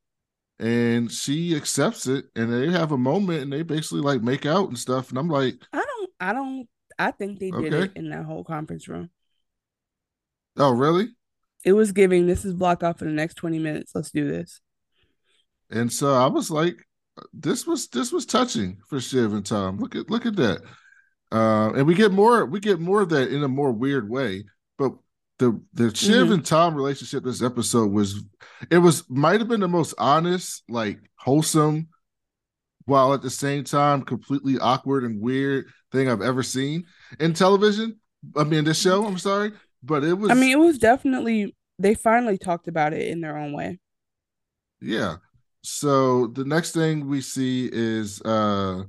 and 0.58 1.12
she 1.12 1.54
accepts 1.54 2.08
it, 2.08 2.28
and 2.34 2.52
they 2.52 2.72
have 2.72 2.94
a 2.94 2.98
moment, 2.98 3.42
and 3.42 3.52
they 3.52 3.62
basically 3.62 4.00
like 4.00 4.22
make 4.22 4.46
out 4.46 4.70
and 4.70 4.78
stuff. 4.78 5.10
And 5.10 5.20
I'm 5.20 5.28
like, 5.28 5.56
I 5.74 5.84
don't, 5.84 6.10
I 6.22 6.32
don't, 6.32 6.68
I 6.98 7.12
think 7.12 7.40
they 7.40 7.52
did 7.52 7.74
okay. 7.74 7.86
it 7.86 7.92
in 7.98 8.10
that 8.12 8.24
whole 8.24 8.46
conference 8.46 8.88
room. 8.88 9.10
Oh, 10.58 10.72
really? 10.72 11.10
It 11.68 11.74
was 11.74 11.92
giving 11.92 12.26
this 12.26 12.46
is 12.46 12.54
blocked 12.54 12.82
off 12.82 12.98
for 12.98 13.04
the 13.04 13.12
next 13.12 13.34
20 13.34 13.60
minutes. 13.60 13.92
Let's 13.94 14.10
do 14.10 14.26
this. 14.26 14.62
And 15.70 15.92
so 15.92 16.14
I 16.14 16.28
was 16.28 16.50
like, 16.50 16.78
this 17.34 17.68
was 17.68 17.90
this 17.90 18.14
was 18.14 18.26
touching 18.26 18.78
for 18.88 19.02
Shiv 19.02 19.34
and 19.34 19.46
Tom. 19.46 19.78
Look 19.78 19.94
at 19.94 20.10
look 20.10 20.26
at 20.26 20.38
that. 20.38 20.62
Uh, 21.30 21.74
and 21.74 21.86
we 21.86 21.94
get 21.94 22.14
more 22.14 22.46
we 22.46 22.62
get 22.62 22.80
more 22.80 23.02
of 23.02 23.10
that 23.10 23.34
in 23.34 23.44
a 23.44 23.50
more 23.50 23.74
weird 23.74 24.10
way. 24.10 24.46
But 24.78 24.94
the 25.40 25.62
the 25.74 25.94
Shiv 25.94 26.26
mm-hmm. 26.26 26.34
and 26.36 26.46
Tom 26.46 26.74
relationship 26.74 27.26
this 27.26 27.42
episode 27.42 27.92
was 27.92 28.24
it 28.72 28.78
was 28.78 29.04
might 29.10 29.42
have 29.42 29.50
been 29.50 29.60
the 29.60 29.68
most 29.68 29.94
honest, 29.98 30.64
like 30.70 31.00
wholesome, 31.16 31.90
while 32.86 33.14
at 33.14 33.22
the 33.22 33.30
same 33.30 33.66
time 33.66 34.04
completely 34.04 34.58
awkward 34.58 35.04
and 35.04 35.20
weird 35.20 35.66
thing 35.92 36.08
I've 36.08 36.22
ever 36.22 36.44
seen 36.44 36.86
in 37.20 37.34
television. 37.34 38.00
I 38.38 38.46
mean, 38.46 38.64
this 38.64 38.80
show. 38.80 39.06
I'm 39.06 39.18
sorry, 39.18 39.52
but 39.88 40.04
it 40.04 40.14
was. 40.14 40.30
I 40.30 40.34
mean, 40.36 40.52
it 40.52 40.60
was 40.60 40.78
definitely. 40.78 41.56
They 41.80 41.96
finally 41.96 42.38
talked 42.38 42.68
about 42.68 42.94
it 42.94 43.08
in 43.08 43.22
their 43.22 43.38
own 43.38 43.54
way. 43.54 43.80
Yeah. 44.82 45.18
So 45.64 46.28
the 46.28 46.46
next 46.46 46.72
thing 46.72 47.08
we 47.08 47.22
see 47.22 47.70
is 47.72 48.22
uh 48.22 48.84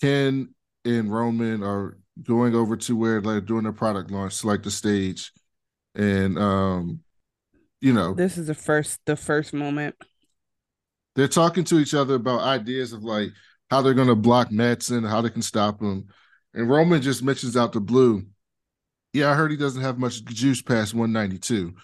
Ken 0.00 0.54
and 0.84 1.12
Roman 1.12 1.62
are 1.62 1.98
going 2.22 2.54
over 2.54 2.76
to 2.76 2.96
where 2.96 3.20
they're 3.20 3.40
doing 3.40 3.66
a 3.66 3.72
product 3.72 4.10
launch, 4.10 4.32
select 4.32 4.64
the 4.64 4.70
stage, 4.70 5.32
and 5.94 6.38
um, 6.38 7.00
you 7.80 7.92
know, 7.92 8.14
this 8.14 8.36
is 8.36 8.46
the 8.46 8.54
first 8.54 9.00
the 9.06 9.16
first 9.16 9.52
moment. 9.52 9.94
They're 11.14 11.28
talking 11.28 11.64
to 11.64 11.78
each 11.78 11.94
other 11.94 12.14
about 12.14 12.40
ideas 12.40 12.92
of 12.92 13.04
like 13.04 13.30
how 13.70 13.82
they're 13.82 13.94
going 13.94 14.08
to 14.08 14.16
block 14.16 14.50
Matsson, 14.50 15.04
how 15.04 15.20
they 15.20 15.30
can 15.30 15.42
stop 15.42 15.80
him, 15.80 16.08
and 16.54 16.68
Roman 16.68 17.02
just 17.02 17.22
mentions 17.22 17.56
out 17.56 17.72
the 17.72 17.80
blue 17.80 18.24
yeah, 19.12 19.30
I 19.30 19.34
heard 19.34 19.50
he 19.50 19.56
doesn't 19.56 19.82
have 19.82 19.98
much 19.98 20.24
juice 20.24 20.62
past 20.62 20.94
192. 20.94 21.74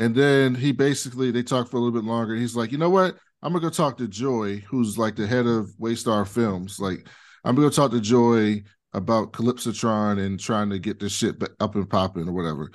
And 0.00 0.14
then 0.14 0.54
he 0.54 0.72
basically 0.72 1.30
they 1.30 1.42
talk 1.42 1.68
for 1.68 1.76
a 1.76 1.80
little 1.80 1.98
bit 1.98 2.06
longer. 2.06 2.34
He's 2.34 2.56
like, 2.56 2.72
you 2.72 2.78
know 2.78 2.90
what? 2.90 3.16
I'm 3.42 3.52
gonna 3.52 3.62
go 3.62 3.70
talk 3.70 3.96
to 3.98 4.08
Joy, 4.08 4.58
who's 4.68 4.98
like 4.98 5.16
the 5.16 5.26
head 5.26 5.46
of 5.46 5.70
Waystar 5.80 6.26
Films. 6.26 6.80
Like, 6.80 7.06
I'm 7.44 7.54
gonna 7.54 7.68
go 7.68 7.70
talk 7.70 7.92
to 7.92 8.00
Joy 8.00 8.62
about 8.92 9.32
Calypsotron 9.32 10.24
and 10.24 10.40
trying 10.40 10.70
to 10.70 10.78
get 10.78 10.98
this 10.98 11.12
shit 11.12 11.36
up 11.60 11.74
and 11.74 11.88
popping 11.88 12.28
or 12.28 12.32
whatever. 12.32 12.70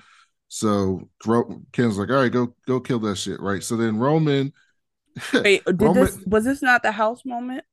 So 0.47 1.09
Ken's 1.71 1.97
like, 1.97 2.09
all 2.09 2.15
right, 2.15 2.31
go 2.31 2.55
go 2.67 2.79
kill 2.79 2.99
that 2.99 3.17
shit, 3.17 3.39
right? 3.41 3.63
So 3.63 3.75
then 3.75 3.97
Roman. 3.97 4.53
Wait, 5.33 5.63
did 5.65 5.81
Roman, 5.81 6.05
this 6.05 6.19
was 6.25 6.45
this 6.45 6.61
not 6.61 6.83
the 6.83 6.91
house 6.91 7.25
moment? 7.25 7.65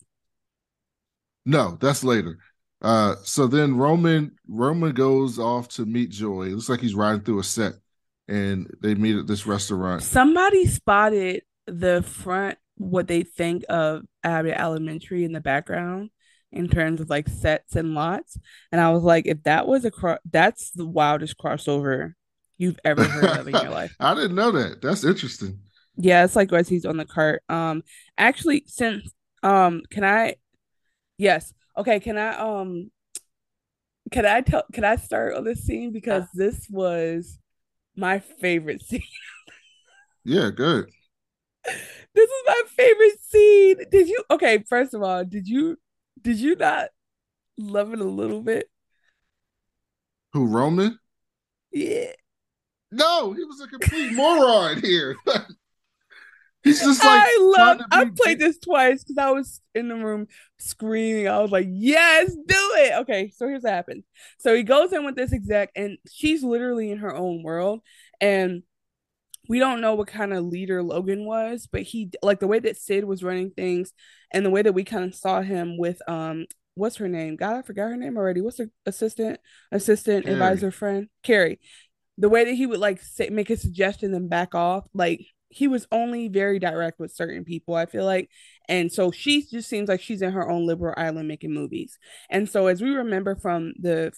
No, 1.47 1.77
that's 1.81 2.03
later. 2.05 2.39
Uh, 2.83 3.17
so 3.23 3.47
then 3.47 3.77
Roman 3.77 4.33
Roman 4.49 4.93
goes 4.93 5.39
off 5.39 5.69
to 5.69 5.85
meet 5.85 6.11
Joy. 6.11 6.45
It 6.45 6.53
looks 6.55 6.69
like 6.69 6.81
he's 6.81 6.95
riding 6.95 7.23
through 7.23 7.41
a 7.41 7.45
set, 7.45 7.75
and 8.29 8.73
they 8.83 8.95
meet 8.95 9.17
at 9.17 9.27
this 9.27 9.47
restaurant. 9.47 10.03
Somebody 10.03 10.67
spotted 10.67 11.43
the 11.67 12.03
front 12.03 12.59
what 12.77 13.07
they 13.07 13.23
think 13.23 13.65
of 13.69 14.03
Abbott 14.25 14.59
Elementary 14.59 15.25
in 15.25 15.33
the 15.33 15.41
background 15.41 16.11
in 16.53 16.69
terms 16.69 17.01
of 17.01 17.11
like 17.11 17.29
sets 17.29 17.77
and 17.77 17.95
lots, 17.95 18.39
and 18.73 18.81
I 18.81 18.91
was 18.91 19.03
like, 19.03 19.27
if 19.27 19.43
that 19.43 19.67
was 19.67 19.85
a 19.85 19.91
cro- 19.91 20.19
that's 20.31 20.71
the 20.71 20.87
wildest 20.87 21.37
crossover 21.37 22.15
you've 22.57 22.79
ever 22.85 23.05
heard 23.05 23.39
of 23.39 23.49
in 23.49 23.55
your 23.55 23.71
life. 23.71 23.95
I 24.01 24.15
didn't 24.15 24.35
know 24.35 24.53
that. 24.53 24.81
That's 24.81 25.05
interesting. 25.05 25.61
Yeah, 25.97 26.25
it's 26.25 26.37
like 26.37 26.51
as 26.53 26.69
he's 26.69 26.87
on 26.87 26.97
the 26.97 27.05
cart. 27.05 27.43
Um, 27.51 27.83
actually, 28.17 28.65
since 28.67 29.11
um, 29.43 29.83
can 29.91 30.05
I? 30.05 30.37
Yes, 31.19 31.53
Okay, 31.81 31.99
can 31.99 32.19
I 32.19 32.37
um 32.37 32.91
can 34.11 34.27
I 34.27 34.43
tell 34.43 34.65
can 34.71 34.85
I 34.85 34.97
start 34.97 35.35
on 35.35 35.45
this 35.45 35.65
scene 35.65 35.93
because 35.93 36.25
this 36.35 36.67
was 36.69 37.39
my 37.97 38.19
favorite 38.19 38.83
scene. 38.83 39.03
yeah, 40.25 40.51
good. 40.51 40.91
This 41.65 42.29
is 42.29 42.43
my 42.47 42.63
favorite 42.77 43.23
scene. 43.23 43.77
Did 43.91 44.09
you 44.09 44.23
okay, 44.31 44.63
first 44.69 44.93
of 44.93 45.03
all, 45.03 45.25
did 45.25 45.49
you 45.49 45.79
did 46.21 46.39
you 46.39 46.55
not 46.55 46.89
love 47.57 47.95
it 47.95 48.01
a 48.01 48.05
little 48.05 48.43
bit? 48.43 48.69
Who 50.35 50.49
Roman? 50.49 50.99
Yeah. 51.73 52.13
No, 52.93 53.33
he 53.33 53.43
was 53.45 53.63
a 53.63 53.69
complete 53.69 54.13
moron 54.13 54.83
here. 54.83 55.17
He's 56.63 56.81
just 56.81 57.03
like 57.03 57.23
I 57.27 57.39
love. 57.41 57.81
I 57.91 58.11
played 58.15 58.39
this 58.39 58.59
twice 58.59 59.03
because 59.03 59.17
I 59.19 59.31
was 59.31 59.61
in 59.75 59.89
the 59.89 59.95
room 59.95 60.27
screaming. 60.59 61.27
I 61.27 61.41
was 61.41 61.51
like, 61.51 61.67
"Yes, 61.71 62.35
do 62.35 62.73
it!" 62.77 63.01
Okay, 63.01 63.33
so 63.35 63.49
here's 63.49 63.63
what 63.63 63.73
happens. 63.73 64.05
So 64.39 64.55
he 64.55 64.63
goes 64.63 64.93
in 64.93 65.05
with 65.05 65.17
this 65.17 65.33
exec, 65.33 65.71
and 65.75 65.97
she's 66.11 66.43
literally 66.43 66.91
in 66.91 66.99
her 66.99 67.15
own 67.15 67.43
world, 67.43 67.81
and 68.21 68.63
we 69.49 69.59
don't 69.59 69.81
know 69.81 69.95
what 69.95 70.09
kind 70.09 70.35
of 70.35 70.45
leader 70.45 70.83
Logan 70.83 71.25
was, 71.25 71.67
but 71.71 71.83
he 71.83 72.11
like 72.23 72.41
the 72.41 72.47
way 72.47 72.59
that 72.59 72.77
Sid 72.77 73.05
was 73.05 73.25
running 73.25 73.51
things, 73.51 73.93
and 74.31 74.45
the 74.45 74.51
way 74.51 74.61
that 74.61 74.75
we 74.75 74.85
kind 74.85 75.05
of 75.05 75.15
saw 75.15 75.41
him 75.41 75.79
with 75.79 76.03
um, 76.09 76.45
what's 76.75 76.97
her 76.97 77.09
name? 77.09 77.37
God, 77.37 77.57
I 77.57 77.63
forgot 77.63 77.89
her 77.89 77.97
name 77.97 78.17
already. 78.17 78.43
What's 78.43 78.59
her 78.59 78.71
assistant, 78.85 79.41
assistant, 79.73 80.25
Kerry. 80.25 80.35
advisor, 80.35 80.71
friend, 80.71 81.09
Kerry. 81.23 81.59
The 82.19 82.29
way 82.29 82.45
that 82.45 82.53
he 82.53 82.67
would 82.67 82.81
like 82.81 83.01
say, 83.01 83.31
make 83.31 83.49
a 83.49 83.57
suggestion 83.57 84.13
and 84.15 84.29
back 84.29 84.55
off, 84.55 84.85
like 84.93 85.27
he 85.51 85.67
was 85.67 85.87
only 85.91 86.29
very 86.29 86.59
direct 86.59 87.01
with 87.01 87.13
certain 87.13 87.45
people, 87.45 87.75
I 87.75 87.87
feel 87.87 88.05
like. 88.05 88.31
And 88.69 88.91
so 88.91 89.11
she 89.11 89.45
just 89.45 89.69
seems 89.69 89.89
like 89.89 90.01
she's 90.01 90.23
in 90.23 90.33
her 90.33 90.49
own 90.49 90.65
liberal 90.65 90.95
island 90.97 91.27
making 91.29 91.53
movies. 91.53 91.99
And 92.31 92.49
so 92.49 92.69
as 92.69 92.81
we 92.81 92.91
remember 92.91 93.35
from 93.35 93.73
the 93.79 94.13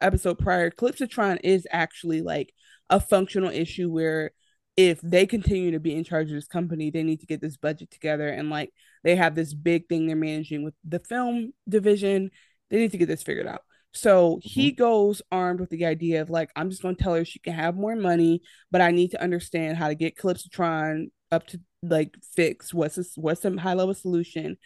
episode 0.00 0.38
prior, 0.38 0.70
Kalispitron 0.70 1.40
is 1.42 1.66
actually 1.72 2.22
like 2.22 2.52
a 2.88 3.00
functional 3.00 3.50
issue 3.50 3.90
where 3.90 4.30
if 4.76 5.00
they 5.00 5.26
continue 5.26 5.72
to 5.72 5.80
be 5.80 5.94
in 5.94 6.04
charge 6.04 6.28
of 6.28 6.34
this 6.34 6.46
company, 6.46 6.90
they 6.90 7.02
need 7.02 7.20
to 7.20 7.26
get 7.26 7.40
this 7.40 7.56
budget 7.56 7.90
together 7.90 8.28
and 8.28 8.48
like 8.48 8.72
they 9.02 9.16
have 9.16 9.34
this 9.34 9.54
big 9.54 9.88
thing 9.88 10.06
they're 10.06 10.14
managing 10.14 10.62
with 10.62 10.74
the 10.84 11.00
film 11.00 11.52
division. 11.68 12.30
They 12.70 12.78
need 12.78 12.92
to 12.92 12.98
get 12.98 13.08
this 13.08 13.22
figured 13.24 13.48
out. 13.48 13.62
So 13.96 14.36
mm-hmm. 14.36 14.48
he 14.48 14.72
goes 14.72 15.22
armed 15.32 15.60
with 15.60 15.70
the 15.70 15.86
idea 15.86 16.20
of 16.20 16.28
like, 16.28 16.50
I'm 16.54 16.68
just 16.68 16.82
going 16.82 16.96
to 16.96 17.02
tell 17.02 17.14
her 17.14 17.24
she 17.24 17.38
can 17.38 17.54
have 17.54 17.76
more 17.76 17.96
money, 17.96 18.42
but 18.70 18.82
I 18.82 18.90
need 18.90 19.12
to 19.12 19.22
understand 19.22 19.78
how 19.78 19.88
to 19.88 19.94
get 19.94 20.16
Kalispitron 20.18 21.10
up 21.32 21.46
to 21.48 21.60
like 21.82 22.14
fix 22.34 22.72
what's 22.74 22.96
this, 22.96 23.12
what's 23.16 23.40
some 23.40 23.56
high 23.56 23.74
level 23.74 23.94
solution. 23.94 24.58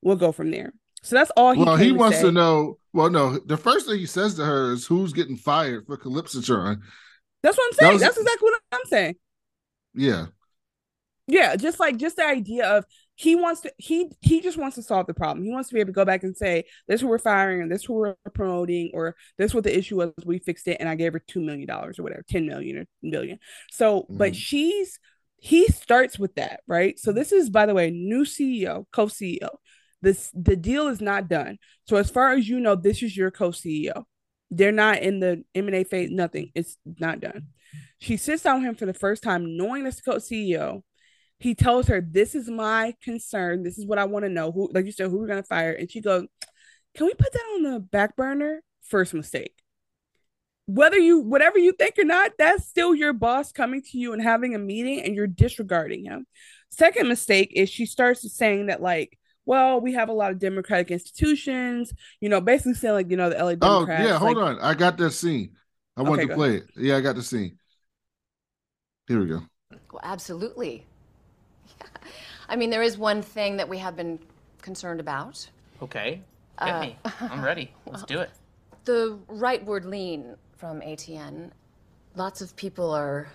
We'll 0.00 0.16
go 0.16 0.32
from 0.32 0.50
there. 0.50 0.72
So 1.02 1.16
that's 1.16 1.30
all 1.36 1.52
he. 1.52 1.62
well, 1.62 1.76
he 1.76 1.92
wants 1.92 2.16
say. 2.16 2.24
to 2.24 2.32
know. 2.32 2.78
Well, 2.92 3.10
no, 3.10 3.38
the 3.38 3.56
first 3.56 3.86
thing 3.86 3.98
he 3.98 4.06
says 4.06 4.34
to 4.34 4.44
her 4.44 4.72
is 4.72 4.86
who's 4.86 5.12
getting 5.12 5.36
fired 5.36 5.86
for 5.86 5.96
Kalispitron. 5.96 6.80
That's 7.42 7.56
what 7.56 7.64
I'm 7.64 7.70
That 7.70 7.76
saying. 7.76 7.92
was- 7.92 8.02
That's 8.02 8.18
exactly 8.18 8.50
what 8.50 8.60
I'm 8.72 8.80
saying. 8.86 9.14
Yeah, 9.94 10.26
Yeah, 11.26 11.56
just 11.56 11.78
like 11.78 11.98
just 11.98 12.16
the 12.16 12.26
idea 12.26 12.68
of 12.68 12.84
he 13.20 13.34
wants 13.34 13.62
to 13.62 13.72
he 13.78 14.12
he 14.20 14.40
just 14.40 14.56
wants 14.56 14.76
to 14.76 14.82
solve 14.82 15.08
the 15.08 15.12
problem. 15.12 15.44
He 15.44 15.50
wants 15.50 15.68
to 15.70 15.74
be 15.74 15.80
able 15.80 15.88
to 15.88 15.92
go 15.92 16.04
back 16.04 16.22
and 16.22 16.36
say, 16.36 16.64
this 16.86 17.00
who 17.00 17.08
we're 17.08 17.18
firing 17.18 17.60
and 17.60 17.70
this 17.70 17.82
who 17.84 17.94
we're 17.94 18.14
promoting, 18.32 18.92
or 18.94 19.16
this 19.38 19.52
what 19.52 19.64
the 19.64 19.76
issue 19.76 19.96
was, 19.96 20.12
we 20.24 20.38
fixed 20.38 20.68
it, 20.68 20.76
and 20.78 20.88
I 20.88 20.94
gave 20.94 21.14
her 21.14 21.18
two 21.26 21.40
million 21.40 21.66
dollars 21.66 21.98
or 21.98 22.04
whatever, 22.04 22.24
10 22.30 22.46
million 22.46 22.78
or 22.78 22.84
million. 23.02 23.40
So, 23.72 24.06
but 24.08 24.32
Mhm. 24.32 24.36
she's 24.36 25.00
he 25.40 25.66
starts 25.66 26.16
with 26.16 26.36
that, 26.36 26.60
right? 26.68 26.96
So 26.96 27.10
this 27.10 27.32
is 27.32 27.50
by 27.50 27.66
the 27.66 27.74
way, 27.74 27.90
new 27.90 28.24
CEO, 28.24 28.86
co-CEO. 28.92 29.48
This 30.00 30.30
the 30.32 30.54
deal 30.54 30.86
is 30.86 31.00
not 31.00 31.28
done. 31.28 31.58
So 31.88 31.96
as 31.96 32.10
far 32.10 32.30
as 32.34 32.48
you 32.48 32.60
know, 32.60 32.76
this 32.76 33.02
is 33.02 33.16
your 33.16 33.32
co-CEO. 33.32 34.04
They're 34.52 34.70
not 34.70 34.98
in 35.02 35.18
the 35.18 35.42
M&A 35.56 35.82
phase, 35.82 36.10
nothing. 36.12 36.52
It's 36.54 36.76
not 36.84 37.18
done. 37.18 37.48
She 37.98 38.16
sits 38.16 38.44
down 38.44 38.60
with 38.60 38.68
him 38.68 38.74
for 38.76 38.86
the 38.86 38.94
first 38.94 39.24
time, 39.24 39.56
knowing 39.56 39.82
this 39.82 40.00
co-CEO. 40.00 40.84
He 41.38 41.54
tells 41.54 41.88
her, 41.88 42.00
This 42.00 42.34
is 42.34 42.48
my 42.48 42.94
concern. 43.02 43.62
This 43.62 43.78
is 43.78 43.86
what 43.86 43.98
I 43.98 44.04
want 44.04 44.24
to 44.24 44.28
know. 44.28 44.52
Who, 44.52 44.70
like 44.72 44.86
you 44.86 44.92
said, 44.92 45.10
who 45.10 45.18
we're 45.18 45.26
gonna 45.26 45.42
fire. 45.42 45.72
And 45.72 45.90
she 45.90 46.00
goes, 46.00 46.26
Can 46.94 47.06
we 47.06 47.14
put 47.14 47.32
that 47.32 47.54
on 47.54 47.62
the 47.62 47.80
back 47.80 48.16
burner? 48.16 48.62
First 48.82 49.14
mistake. 49.14 49.54
Whether 50.66 50.98
you 50.98 51.20
whatever 51.20 51.58
you 51.58 51.72
think 51.72 51.98
or 51.98 52.04
not, 52.04 52.32
that's 52.38 52.66
still 52.66 52.94
your 52.94 53.12
boss 53.12 53.52
coming 53.52 53.82
to 53.82 53.98
you 53.98 54.12
and 54.12 54.22
having 54.22 54.54
a 54.54 54.58
meeting 54.58 55.00
and 55.00 55.14
you're 55.14 55.26
disregarding 55.26 56.04
him. 56.04 56.26
Second 56.70 57.08
mistake 57.08 57.52
is 57.54 57.70
she 57.70 57.86
starts 57.86 58.30
saying 58.36 58.66
that, 58.66 58.82
like, 58.82 59.18
well, 59.46 59.80
we 59.80 59.94
have 59.94 60.10
a 60.10 60.12
lot 60.12 60.30
of 60.30 60.38
democratic 60.38 60.90
institutions, 60.90 61.94
you 62.20 62.28
know, 62.28 62.38
basically 62.38 62.74
saying 62.74 62.94
like, 62.94 63.10
you 63.10 63.16
know, 63.16 63.30
the 63.30 63.36
LA 63.36 63.52
oh, 63.52 63.56
Democrats. 63.56 64.02
Oh 64.02 64.06
yeah, 64.06 64.18
hold 64.18 64.36
like, 64.36 64.46
on. 64.46 64.60
I 64.60 64.74
got 64.74 64.98
that 64.98 65.12
scene. 65.12 65.52
I 65.96 66.02
wanted 66.02 66.22
Okay, 66.22 66.22
to 66.24 66.28
go 66.28 66.34
play 66.34 66.56
it. 66.56 66.64
Yeah, 66.76 66.96
I 66.96 67.00
got 67.00 67.16
the 67.16 67.22
scene. 67.22 67.58
Here 69.06 69.18
we 69.18 69.26
go. 69.26 69.40
Well, 69.90 70.02
absolutely. 70.02 70.86
I 72.48 72.56
mean, 72.56 72.70
there 72.70 72.82
is 72.82 72.96
one 72.96 73.22
thing 73.22 73.56
that 73.58 73.68
we 73.68 73.78
have 73.78 73.96
been 73.96 74.18
concerned 74.62 75.00
about. 75.00 75.48
Okay, 75.82 76.22
get 76.58 76.74
Uh, 76.74 76.80
me. 76.80 76.98
I'm 77.20 77.44
ready. 77.44 77.72
Let's 77.86 78.04
do 78.04 78.20
it. 78.20 78.30
The 78.84 79.18
rightward 79.28 79.84
lean 79.84 80.34
from 80.56 80.80
ATN. 80.80 81.50
Lots 82.16 82.40
of 82.40 82.56
people 82.56 82.90
are 82.90 83.28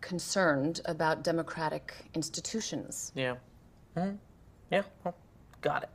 concerned 0.00 0.80
about 0.86 1.22
democratic 1.22 1.92
institutions. 2.14 3.12
Yeah. 3.14 3.34
Hmm. 3.94 4.12
Yeah. 4.70 4.84
Well, 5.04 5.14
got 5.60 5.90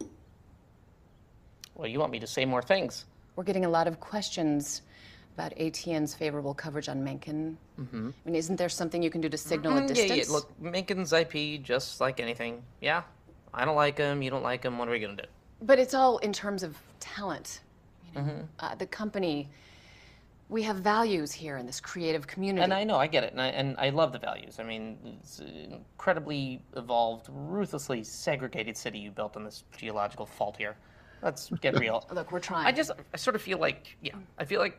it. 0.00 0.06
Well, 1.74 1.86
you 1.86 1.98
want 1.98 2.12
me 2.12 2.18
to 2.20 2.26
say 2.26 2.46
more 2.46 2.62
things? 2.62 3.04
We're 3.34 3.44
getting 3.44 3.66
a 3.66 3.68
lot 3.68 3.86
of 3.86 4.00
questions 4.00 4.80
about 5.36 5.54
ATN's 5.56 6.14
favorable 6.14 6.54
coverage 6.54 6.88
on 6.88 7.04
Mencken. 7.04 7.58
Mm-hmm. 7.78 8.08
I 8.08 8.26
mean, 8.28 8.34
isn't 8.34 8.56
there 8.56 8.70
something 8.70 9.02
you 9.02 9.10
can 9.10 9.20
do 9.20 9.28
to 9.28 9.36
signal 9.36 9.76
a 9.76 9.82
Mm, 9.82 9.88
distance? 9.88 10.10
Yeah, 10.10 10.16
yeah. 10.16 10.32
Look, 10.32 10.50
Mencken's 10.60 11.12
IP, 11.12 11.62
just 11.62 12.00
like 12.00 12.20
anything. 12.20 12.62
Yeah. 12.80 13.02
I 13.52 13.66
don't 13.66 13.76
like 13.76 13.98
him. 13.98 14.22
You 14.22 14.30
don't 14.30 14.42
like 14.42 14.64
him. 14.64 14.78
What 14.78 14.88
are 14.88 14.92
we 14.92 14.98
gonna 14.98 15.16
do? 15.16 15.28
But 15.60 15.78
it's 15.78 15.92
all 15.92 16.16
in 16.18 16.32
terms 16.32 16.62
of 16.62 16.76
talent. 17.00 17.60
You 18.14 18.22
know, 18.22 18.26
Mm-hmm. 18.28 18.40
uh, 18.60 18.74
the 18.76 18.86
company, 18.86 19.50
we 20.48 20.62
have 20.62 20.76
values 20.76 21.32
here 21.32 21.58
in 21.58 21.66
this 21.66 21.80
creative 21.80 22.26
community. 22.26 22.62
And 22.64 22.72
I 22.72 22.82
know, 22.84 22.96
I 22.96 23.06
get 23.06 23.22
it, 23.24 23.32
and 23.32 23.42
I, 23.42 23.48
and 23.48 23.76
I 23.78 23.90
love 23.90 24.12
the 24.12 24.18
values. 24.18 24.58
I 24.58 24.62
mean, 24.62 24.96
it's 25.20 25.40
an 25.40 25.72
incredibly 25.72 26.62
evolved, 26.76 27.26
ruthlessly 27.30 28.02
segregated 28.04 28.74
city 28.74 28.98
you 28.98 29.10
built 29.10 29.36
on 29.36 29.44
this 29.44 29.64
geological 29.76 30.24
fault 30.24 30.56
here. 30.56 30.76
Let's 31.22 31.50
get 31.60 31.78
real. 31.84 32.06
Look, 32.10 32.32
we're 32.32 32.40
trying. 32.40 32.66
I 32.66 32.72
just, 32.72 32.90
I 33.12 33.16
sort 33.18 33.36
of 33.36 33.42
feel 33.42 33.58
like, 33.58 33.98
yeah, 34.02 34.14
I 34.38 34.44
feel 34.46 34.60
like 34.60 34.78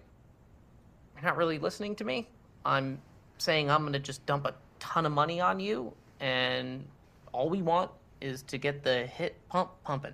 you're 1.17 1.29
not 1.29 1.37
really 1.37 1.59
listening 1.59 1.95
to 1.95 2.03
me. 2.03 2.29
I'm 2.65 3.01
saying 3.37 3.69
I'm 3.69 3.83
gonna 3.83 3.99
just 3.99 4.25
dump 4.25 4.45
a 4.45 4.53
ton 4.79 5.05
of 5.05 5.11
money 5.11 5.41
on 5.41 5.59
you, 5.59 5.93
and 6.19 6.85
all 7.33 7.49
we 7.49 7.61
want 7.61 7.91
is 8.21 8.43
to 8.43 8.57
get 8.57 8.83
the 8.83 9.05
hit 9.05 9.35
pump 9.49 9.71
pumping. 9.83 10.13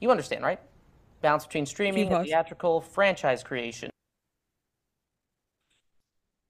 You 0.00 0.10
understand, 0.10 0.44
right? 0.44 0.60
Balance 1.22 1.46
between 1.46 1.66
streaming 1.66 2.12
and 2.12 2.26
theatrical 2.26 2.80
franchise 2.80 3.42
creation. 3.42 3.90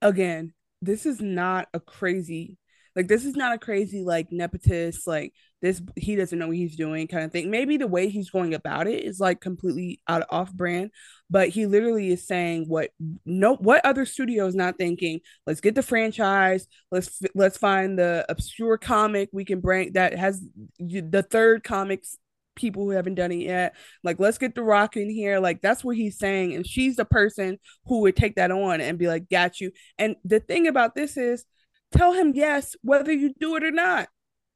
again, 0.01 0.53
this 0.81 1.05
is 1.05 1.21
not 1.21 1.67
a 1.73 1.79
crazy 1.79 2.57
like 2.95 3.07
this 3.07 3.25
is 3.25 3.35
not 3.35 3.53
a 3.53 3.57
crazy 3.57 4.03
like 4.03 4.29
nepotist 4.29 5.07
like 5.07 5.33
this 5.61 5.81
he 5.95 6.15
doesn't 6.15 6.39
know 6.39 6.47
what 6.47 6.55
he's 6.55 6.75
doing 6.75 7.07
kind 7.07 7.25
of 7.25 7.31
thing. 7.31 7.51
Maybe 7.51 7.77
the 7.77 7.87
way 7.87 8.09
he's 8.09 8.29
going 8.29 8.53
about 8.53 8.87
it 8.87 9.03
is 9.03 9.19
like 9.19 9.41
completely 9.41 10.01
out 10.07 10.21
of 10.21 10.27
off 10.29 10.53
brand, 10.53 10.91
but 11.29 11.49
he 11.49 11.65
literally 11.65 12.11
is 12.11 12.25
saying 12.25 12.65
what 12.67 12.91
no 13.25 13.55
what 13.55 13.85
other 13.85 14.05
studio 14.05 14.45
is 14.45 14.55
not 14.55 14.77
thinking. 14.77 15.19
Let's 15.45 15.61
get 15.61 15.75
the 15.75 15.83
franchise. 15.83 16.67
Let's 16.91 17.21
let's 17.35 17.57
find 17.57 17.99
the 17.99 18.25
obscure 18.29 18.77
comic 18.77 19.29
we 19.33 19.45
can 19.45 19.59
bring 19.59 19.93
that 19.93 20.17
has 20.17 20.41
the 20.79 21.25
third 21.29 21.63
comics 21.63 22.17
people 22.55 22.83
who 22.83 22.91
haven't 22.91 23.15
done 23.15 23.31
it 23.31 23.39
yet. 23.39 23.75
Like 24.03 24.19
let's 24.19 24.37
get 24.37 24.55
the 24.55 24.63
rock 24.63 24.95
in 24.95 25.09
here. 25.09 25.39
Like 25.39 25.61
that's 25.61 25.83
what 25.83 25.97
he's 25.97 26.17
saying 26.17 26.53
and 26.55 26.65
she's 26.65 26.95
the 26.95 27.05
person 27.05 27.57
who 27.85 28.01
would 28.01 28.15
take 28.15 28.35
that 28.35 28.51
on 28.51 28.81
and 28.81 28.97
be 28.97 29.07
like 29.07 29.29
got 29.29 29.59
you. 29.59 29.71
And 29.97 30.15
the 30.23 30.39
thing 30.39 30.67
about 30.67 30.95
this 30.95 31.17
is 31.17 31.45
tell 31.91 32.13
him 32.13 32.33
yes 32.35 32.75
whether 32.81 33.11
you 33.11 33.33
do 33.39 33.55
it 33.55 33.63
or 33.63 33.71
not. 33.71 34.07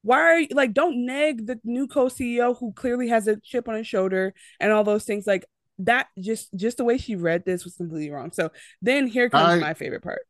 Why 0.03 0.19
are 0.19 0.39
you 0.39 0.47
like 0.51 0.73
don't 0.73 1.05
nag 1.05 1.47
the 1.47 1.59
new 1.63 1.87
co-CEO 1.87 2.57
who 2.57 2.73
clearly 2.73 3.07
has 3.07 3.27
a 3.27 3.39
chip 3.39 3.67
on 3.67 3.75
his 3.75 3.87
shoulder 3.87 4.33
and 4.59 4.71
all 4.71 4.83
those 4.83 5.05
things 5.05 5.25
like 5.25 5.45
that 5.79 6.07
just 6.19 6.53
just 6.55 6.77
the 6.77 6.83
way 6.83 6.97
she 6.97 7.15
read 7.15 7.45
this 7.45 7.63
was 7.63 7.75
completely 7.75 8.11
wrong. 8.11 8.31
So 8.31 8.51
then 8.81 9.07
here 9.07 9.29
comes 9.29 9.43
I- 9.43 9.59
my 9.59 9.73
favorite 9.73 10.03
part. 10.03 10.21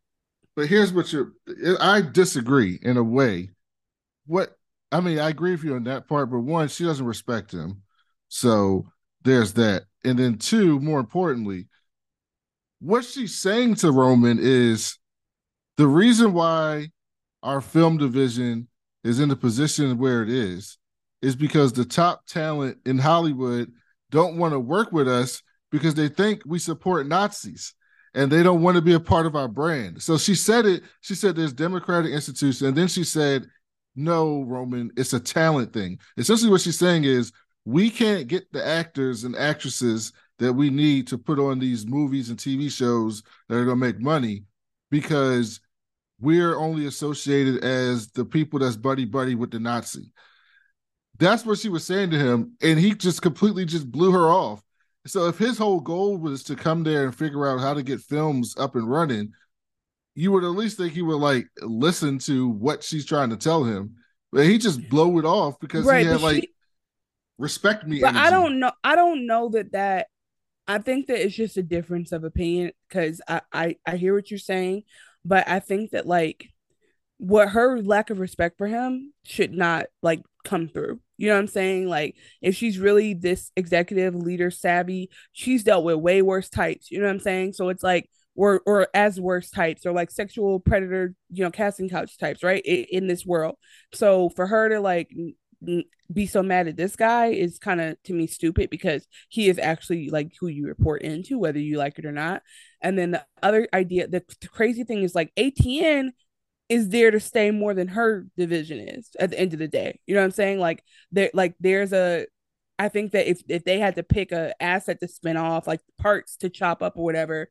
But 0.56 0.68
here's 0.68 0.94
what 0.94 1.12
you're 1.12 1.34
I 1.80 2.02
disagree 2.02 2.80
in 2.82 2.98
a 2.98 3.04
way. 3.04 3.50
What 4.28 4.56
I 4.92 5.02
mean, 5.02 5.18
I 5.18 5.30
agree 5.30 5.52
with 5.52 5.64
you 5.64 5.74
on 5.76 5.86
that 5.86 6.08
part, 6.08 6.30
but 6.30 6.42
one, 6.42 6.68
she 6.68 6.84
doesn't 6.84 7.06
respect 7.06 7.52
him. 7.52 7.82
So 8.30 8.86
there's 9.24 9.54
that. 9.54 9.86
And 10.04 10.20
then 10.20 10.38
two, 10.38 10.80
more 10.80 11.00
importantly, 11.00 11.68
what 12.80 13.04
she's 13.04 13.40
saying 13.40 13.76
to 13.76 13.92
Roman 13.92 14.38
is 14.40 15.00
the 15.78 15.88
reason 15.88 16.34
why 16.34 16.90
our 17.42 17.62
film 17.62 17.98
division 17.98 18.68
is 19.04 19.20
in 19.20 19.30
the 19.30 19.36
position 19.36 19.98
where 19.98 20.24
it 20.24 20.30
is 20.30 20.78
is 21.22 21.36
because 21.36 21.74
the 21.74 21.86
top 21.86 22.26
talent 22.26 22.78
in 22.86 22.98
Hollywood 22.98 23.72
don't 24.12 24.38
want 24.38 24.54
to 24.54 24.60
work 24.60 24.92
with 24.92 25.08
us 25.08 25.42
because 25.72 25.96
they 25.96 26.10
think 26.10 26.42
we 26.46 26.60
support 26.60 27.08
Nazis 27.08 27.74
and 28.14 28.32
they 28.32 28.44
don't 28.44 28.62
want 28.62 28.76
to 28.76 28.82
be 28.82 28.94
a 28.94 29.00
part 29.00 29.26
of 29.26 29.36
our 29.36 29.48
brand. 29.48 30.02
So 30.02 30.18
she 30.18 30.36
said 30.36 30.66
it. 30.66 30.84
She 31.02 31.16
said 31.16 31.36
there's 31.36 31.54
democratic 31.54 32.12
institutions, 32.12 32.62
and 32.62 32.78
then 32.78 32.88
she 32.88 33.04
said, 33.04 33.48
"No, 33.96 34.44
Roman, 34.44 34.92
it's 34.96 35.14
a 35.14 35.20
talent 35.20 35.74
thing." 35.74 35.98
Essentially, 36.18 36.52
what 36.52 36.62
she's 36.62 36.78
saying 36.78 37.06
is 37.06 37.32
we 37.66 37.90
can't 37.90 38.28
get 38.28 38.52
the 38.52 38.66
actors 38.66 39.24
and 39.24 39.36
actresses 39.36 40.14
that 40.40 40.54
we 40.54 40.70
need 40.70 41.08
to 41.08 41.18
put 41.18 41.40
on 41.40 41.60
these 41.60 41.88
movies 41.88 42.30
and 42.30 42.38
TV 42.38 42.70
shows 42.70 43.24
that 43.48 43.56
are 43.56 43.66
going 43.66 43.80
to 43.80 43.86
make 43.86 44.00
money 44.00 44.44
because 44.92 45.60
we're 46.24 46.58
only 46.58 46.86
associated 46.86 47.64
as 47.66 48.08
the 48.12 48.24
people 48.24 48.60
that's 48.60 48.78
buddy 48.78 49.04
buddy 49.04 49.36
with 49.36 49.52
the 49.52 49.60
Nazi. 49.60 50.12
That's 51.20 51.46
what 51.46 51.60
she 51.60 51.68
was 51.68 51.86
saying 51.86 52.12
to 52.12 52.18
him, 52.18 52.54
and 52.62 52.80
he 52.80 52.96
just 52.96 53.22
completely 53.22 53.66
just 53.66 53.92
blew 53.92 54.12
her 54.12 54.28
off. 54.28 54.64
So 55.06 55.28
if 55.28 55.38
his 55.38 55.58
whole 55.58 55.82
goal 55.82 56.18
was 56.18 56.44
to 56.46 56.56
come 56.56 56.84
there 56.84 57.04
and 57.04 57.14
figure 57.14 57.46
out 57.46 57.60
how 57.60 57.74
to 57.74 57.84
get 57.84 58.00
films 58.00 58.56
up 58.58 58.76
and 58.76 58.90
running, 58.90 59.34
you 60.16 60.32
would 60.32 60.46
at 60.46 60.52
least 60.52 60.78
think 60.78 60.94
he 60.94 61.02
would 61.02 61.20
like 61.20 61.46
listen 61.62 62.20
to 62.20 62.48
what 62.48 62.84
she's 62.84 63.06
trying 63.06 63.30
to 63.32 63.38
tell 63.38 63.66
him. 63.66 63.96
But 64.32 64.46
he 64.46 64.58
just 64.58 64.90
blow 64.90 65.20
it 65.20 65.26
off 65.26 65.60
because 65.60 65.86
right, 65.86 66.06
he 66.06 66.12
had 66.12 66.22
like 66.22 66.44
she, 66.44 66.50
respect 67.38 67.86
me. 67.86 68.00
But 68.00 68.16
energy. 68.16 68.26
I 68.26 68.30
don't 68.30 68.60
know. 68.60 68.72
I 68.84 68.96
don't 68.96 69.28
know 69.28 69.50
that 69.50 69.74
that. 69.74 70.08
I 70.66 70.78
think 70.78 71.08
that 71.08 71.22
it's 71.22 71.36
just 71.36 71.58
a 71.58 71.64
difference 71.64 72.14
of 72.14 72.24
opinion 72.24 72.72
because 72.88 73.22
I, 73.28 73.42
I 73.52 73.76
I 73.86 73.98
hear 73.98 74.16
what 74.16 74.32
you're 74.32 74.38
saying, 74.38 74.84
but 75.26 75.48
I 75.48 75.60
think 75.60 75.92
that 75.92 76.06
like 76.06 76.50
what 77.18 77.50
her 77.50 77.82
lack 77.82 78.10
of 78.10 78.20
respect 78.20 78.58
for 78.58 78.68
him 78.68 79.14
should 79.24 79.54
not 79.54 79.86
like 80.02 80.22
come 80.44 80.68
through. 80.68 81.00
You 81.18 81.30
know 81.30 81.36
what 81.36 81.42
I'm 81.42 81.48
saying? 81.48 81.88
Like 81.88 82.16
if 82.42 82.56
she's 82.56 82.80
really 82.80 83.14
this 83.14 83.52
executive 83.56 84.16
leader 84.16 84.52
savvy, 84.52 85.10
she's 85.32 85.64
dealt 85.64 85.86
with 85.86 85.96
way 85.98 86.22
worse 86.22 86.50
types. 86.50 86.92
You 86.92 87.00
know 87.00 87.06
what 87.06 87.14
I'm 87.14 87.20
saying? 87.20 87.54
So 87.54 87.70
it's 87.70 87.84
like 87.84 88.10
or 88.36 88.62
or 88.66 88.88
as 88.94 89.22
worse 89.22 89.50
types 89.50 89.86
or 89.86 89.94
like 89.94 90.12
sexual 90.12 90.60
predator, 90.60 91.16
you 91.30 91.44
know, 91.44 91.52
casting 91.52 91.90
couch 91.90 92.18
types, 92.18 92.44
right? 92.44 92.64
In, 92.66 92.86
in 92.92 93.08
this 93.08 93.26
world. 93.26 93.56
So 93.94 94.30
for 94.30 94.48
her 94.48 94.70
to 94.70 94.80
like 94.80 95.10
be 96.12 96.28
so 96.28 96.44
mad 96.44 96.68
at 96.68 96.78
this 96.78 96.96
guy 96.96 97.28
is 97.28 97.58
kind 97.58 97.82
of 97.82 98.02
to 98.04 98.14
me 98.14 98.28
stupid 98.28 98.70
because 98.70 99.08
he 99.30 99.50
is 99.50 99.58
actually 99.58 100.10
like 100.10 100.32
who 100.40 100.48
you 100.48 100.68
report 100.68 101.02
into 101.02 101.40
whether 101.40 101.60
you 101.60 101.78
like 101.78 101.98
it 101.98 102.06
or 102.06 102.12
not 102.12 102.42
and 102.82 102.98
then 102.98 103.12
the 103.12 103.26
other 103.42 103.68
idea 103.74 104.08
the, 104.08 104.24
the 104.42 104.48
crazy 104.48 104.84
thing 104.84 105.04
is 105.04 105.16
like 105.16 105.32
atn 105.36 106.12
is 106.70 106.90
there 106.90 107.12
to 107.12 107.20
stay 107.20 107.52
more 107.52 107.74
than 107.74 107.90
her 107.90 108.26
division 108.38 108.80
is 108.80 109.10
at 109.20 109.30
the 109.30 109.40
end 109.40 109.54
of 109.54 109.60
the 109.60 109.68
day. 109.68 110.00
You 110.08 110.16
know 110.16 110.22
what 110.22 110.26
I'm 110.26 110.32
saying? 110.32 110.60
Like 110.60 110.84
there 111.12 111.30
like 111.34 111.56
there's 111.60 111.94
a 111.94 112.26
I 112.80 112.90
think 112.90 113.12
that 113.12 113.30
if 113.30 113.42
if 113.48 113.64
they 113.64 113.80
had 113.80 113.96
to 113.96 114.04
pick 114.04 114.32
a 114.32 114.54
asset 114.62 115.00
to 115.02 115.08
spin 115.08 115.38
off, 115.38 115.68
like 115.68 115.82
parts 116.00 116.38
to 116.38 116.50
chop 116.50 116.82
up 116.82 116.98
or 116.98 117.04
whatever, 117.04 117.50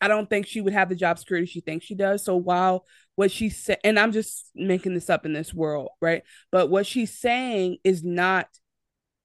I 0.00 0.08
don't 0.08 0.28
think 0.30 0.46
she 0.46 0.60
would 0.60 0.72
have 0.72 0.88
the 0.88 0.94
job 0.94 1.18
security 1.18 1.46
she 1.46 1.60
thinks 1.60 1.86
she 1.86 1.94
does. 1.94 2.24
So 2.24 2.36
while 2.36 2.86
what 3.16 3.30
she 3.30 3.48
said, 3.50 3.78
and 3.82 3.98
I'm 3.98 4.12
just 4.12 4.50
making 4.54 4.94
this 4.94 5.10
up 5.10 5.26
in 5.26 5.32
this 5.32 5.52
world, 5.52 5.88
right? 6.00 6.22
But 6.52 6.70
what 6.70 6.86
she's 6.86 7.18
saying 7.18 7.78
is 7.82 8.04
not 8.04 8.48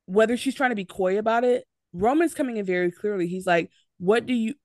whether 0.06 0.36
she's 0.36 0.56
trying 0.56 0.72
to 0.72 0.76
be 0.76 0.86
coy 0.86 1.20
about 1.20 1.44
it. 1.44 1.66
Roman's 1.94 2.34
coming 2.34 2.58
in 2.58 2.66
very 2.66 2.92
clearly. 2.92 3.28
He's 3.28 3.46
like, 3.46 3.70
"What 4.00 4.26
do 4.26 4.34
you?" 4.34 4.56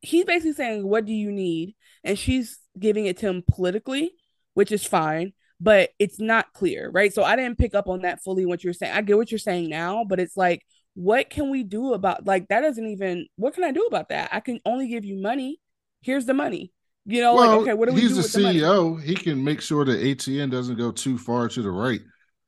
He's 0.00 0.24
basically 0.24 0.54
saying, 0.54 0.86
"What 0.86 1.04
do 1.06 1.12
you 1.12 1.30
need?" 1.30 1.76
And 2.02 2.18
she's 2.18 2.58
giving 2.78 3.06
it 3.06 3.18
to 3.18 3.28
him 3.28 3.44
politically, 3.48 4.12
which 4.54 4.72
is 4.72 4.84
fine, 4.84 5.32
but 5.60 5.90
it's 6.00 6.18
not 6.18 6.52
clear, 6.52 6.90
right? 6.90 7.14
So 7.14 7.22
I 7.22 7.36
didn't 7.36 7.58
pick 7.58 7.74
up 7.74 7.88
on 7.88 8.02
that 8.02 8.22
fully 8.22 8.44
what 8.46 8.64
you're 8.64 8.72
saying. 8.72 8.92
I 8.92 9.02
get 9.02 9.16
what 9.16 9.30
you're 9.30 9.38
saying 9.38 9.70
now, 9.70 10.04
but 10.04 10.18
it's 10.18 10.36
like, 10.36 10.66
what 10.94 11.30
can 11.30 11.50
we 11.50 11.62
do 11.62 11.94
about 11.94 12.26
like 12.26 12.48
that 12.48 12.60
doesn't 12.60 12.86
even 12.86 13.26
what 13.36 13.54
can 13.54 13.64
I 13.64 13.72
do 13.72 13.86
about 13.86 14.10
that? 14.10 14.30
I 14.32 14.40
can 14.40 14.60
only 14.64 14.88
give 14.88 15.04
you 15.04 15.20
money. 15.20 15.60
Here's 16.00 16.26
the 16.26 16.34
money. 16.34 16.72
You 17.04 17.20
know, 17.20 17.34
well, 17.34 17.50
like 17.50 17.60
okay, 17.62 17.74
what 17.74 17.88
do 17.88 17.94
we 17.94 18.02
he's 18.02 18.10
do 18.10 18.16
He's 18.16 18.32
the 18.32 18.40
CEO. 18.40 19.00
The 19.00 19.06
he 19.06 19.14
can 19.14 19.42
make 19.42 19.60
sure 19.60 19.84
that 19.84 20.00
ATN 20.00 20.50
doesn't 20.50 20.76
go 20.76 20.92
too 20.92 21.18
far 21.18 21.48
to 21.48 21.62
the 21.62 21.70
right. 21.70 22.00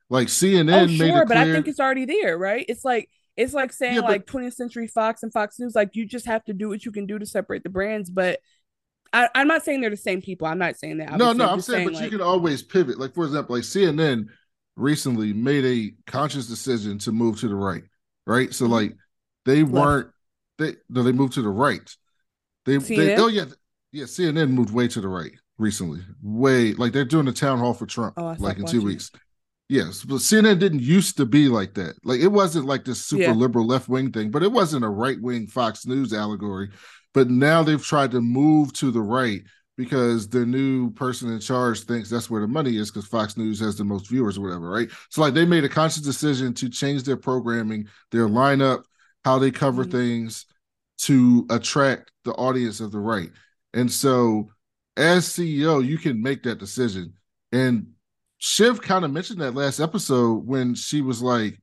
Like 0.09 0.27
CNN 0.27 0.83
oh, 0.83 0.87
sure, 0.87 1.25
but 1.25 1.37
I 1.37 1.51
think 1.51 1.67
it's 1.67 1.79
already 1.79 2.05
there, 2.05 2.37
right? 2.37 2.65
It's 2.69 2.85
like 2.85 3.09
it's 3.35 3.53
like 3.53 3.73
saying 3.73 3.95
yeah, 3.95 4.01
but, 4.01 4.09
like 4.09 4.25
20th 4.25 4.53
Century 4.53 4.87
Fox 4.87 5.23
and 5.23 5.33
Fox 5.33 5.59
News, 5.59 5.75
like 5.75 5.95
you 5.95 6.05
just 6.05 6.25
have 6.25 6.43
to 6.45 6.53
do 6.53 6.69
what 6.69 6.85
you 6.85 6.91
can 6.91 7.05
do 7.05 7.19
to 7.19 7.25
separate 7.25 7.63
the 7.63 7.69
brands. 7.69 8.09
But 8.09 8.39
I, 9.11 9.29
am 9.35 9.47
not 9.47 9.63
saying 9.63 9.81
they're 9.81 9.89
the 9.89 9.97
same 9.97 10.21
people. 10.21 10.47
I'm 10.47 10.57
not 10.57 10.77
saying 10.77 10.97
that. 10.97 11.17
No, 11.17 11.33
no, 11.33 11.49
I'm 11.49 11.61
saying, 11.61 11.77
saying, 11.77 11.87
but 11.87 11.93
like, 11.95 12.03
you 12.03 12.11
can 12.11 12.21
always 12.21 12.61
pivot. 12.61 12.99
Like 12.99 13.13
for 13.13 13.25
example, 13.25 13.55
like 13.55 13.63
CNN 13.63 14.27
recently 14.75 15.33
made 15.33 15.65
a 15.65 15.93
conscious 16.09 16.47
decision 16.47 16.97
to 16.99 17.11
move 17.11 17.39
to 17.39 17.47
the 17.47 17.55
right, 17.55 17.83
right? 18.25 18.53
So 18.53 18.65
mm-hmm. 18.65 18.73
like 18.73 18.95
they 19.45 19.63
Left. 19.63 19.73
weren't 19.73 20.11
they 20.57 20.75
no 20.89 21.03
they 21.03 21.11
moved 21.11 21.33
to 21.33 21.41
the 21.41 21.49
right. 21.49 21.89
They, 22.65 22.77
they 22.77 23.15
oh 23.15 23.27
yeah 23.27 23.45
yeah 23.91 24.05
CNN 24.05 24.49
moved 24.51 24.73
way 24.73 24.87
to 24.87 25.01
the 25.01 25.07
right 25.07 25.33
recently. 25.57 26.01
Way 26.21 26.73
like 26.73 26.93
they're 26.93 27.05
doing 27.05 27.27
a 27.27 27.33
town 27.33 27.59
hall 27.59 27.73
for 27.73 27.85
Trump 27.85 28.15
oh, 28.17 28.35
like 28.39 28.57
in 28.57 28.65
two 28.65 28.81
weeks. 28.81 29.11
Yes, 29.67 30.03
but 30.03 30.17
CNN 30.17 30.59
didn't 30.59 30.81
used 30.81 31.17
to 31.17 31.25
be 31.25 31.47
like 31.47 31.73
that. 31.73 31.95
Like 32.03 32.19
it 32.19 32.27
wasn't 32.27 32.65
like 32.65 32.85
this 32.85 33.03
super 33.03 33.23
yeah. 33.23 33.31
liberal 33.33 33.65
left 33.65 33.89
wing 33.89 34.11
thing, 34.11 34.29
but 34.29 34.43
it 34.43 34.51
wasn't 34.51 34.85
a 34.85 34.89
right 34.89 35.19
wing 35.19 35.47
Fox 35.47 35.87
News 35.87 36.13
allegory. 36.13 36.69
But 37.13 37.29
now 37.29 37.63
they've 37.63 37.83
tried 37.83 38.11
to 38.11 38.21
move 38.21 38.73
to 38.73 38.91
the 38.91 39.01
right 39.01 39.41
because 39.77 40.29
the 40.29 40.45
new 40.45 40.89
person 40.91 41.31
in 41.31 41.39
charge 41.39 41.81
thinks 41.81 42.09
that's 42.09 42.29
where 42.29 42.41
the 42.41 42.47
money 42.47 42.77
is 42.77 42.89
because 42.89 43.07
Fox 43.07 43.35
News 43.35 43.59
has 43.59 43.75
the 43.75 43.83
most 43.83 44.07
viewers 44.07 44.37
or 44.37 44.41
whatever, 44.41 44.69
right? 44.69 44.89
So 45.09 45.21
like 45.21 45.33
they 45.33 45.45
made 45.45 45.65
a 45.65 45.69
conscious 45.69 46.01
decision 46.01 46.53
to 46.55 46.69
change 46.69 47.03
their 47.03 47.17
programming, 47.17 47.87
their 48.11 48.27
lineup, 48.27 48.83
how 49.23 49.39
they 49.39 49.51
cover 49.51 49.83
mm-hmm. 49.83 49.91
things 49.91 50.45
to 50.97 51.45
attract 51.49 52.11
the 52.23 52.33
audience 52.33 52.79
of 52.79 52.91
the 52.91 52.99
right. 52.99 53.31
And 53.73 53.91
so 53.91 54.49
as 54.95 55.27
CEO, 55.27 55.85
you 55.85 55.97
can 55.97 56.21
make 56.21 56.43
that 56.43 56.59
decision. 56.59 57.13
And 57.51 57.87
Shiv 58.37 58.81
kind 58.81 59.03
of 59.03 59.11
mentioned 59.11 59.41
that 59.41 59.55
last 59.55 59.79
episode 59.79 60.45
when 60.45 60.75
she 60.75 61.01
was 61.01 61.21
like, 61.21 61.59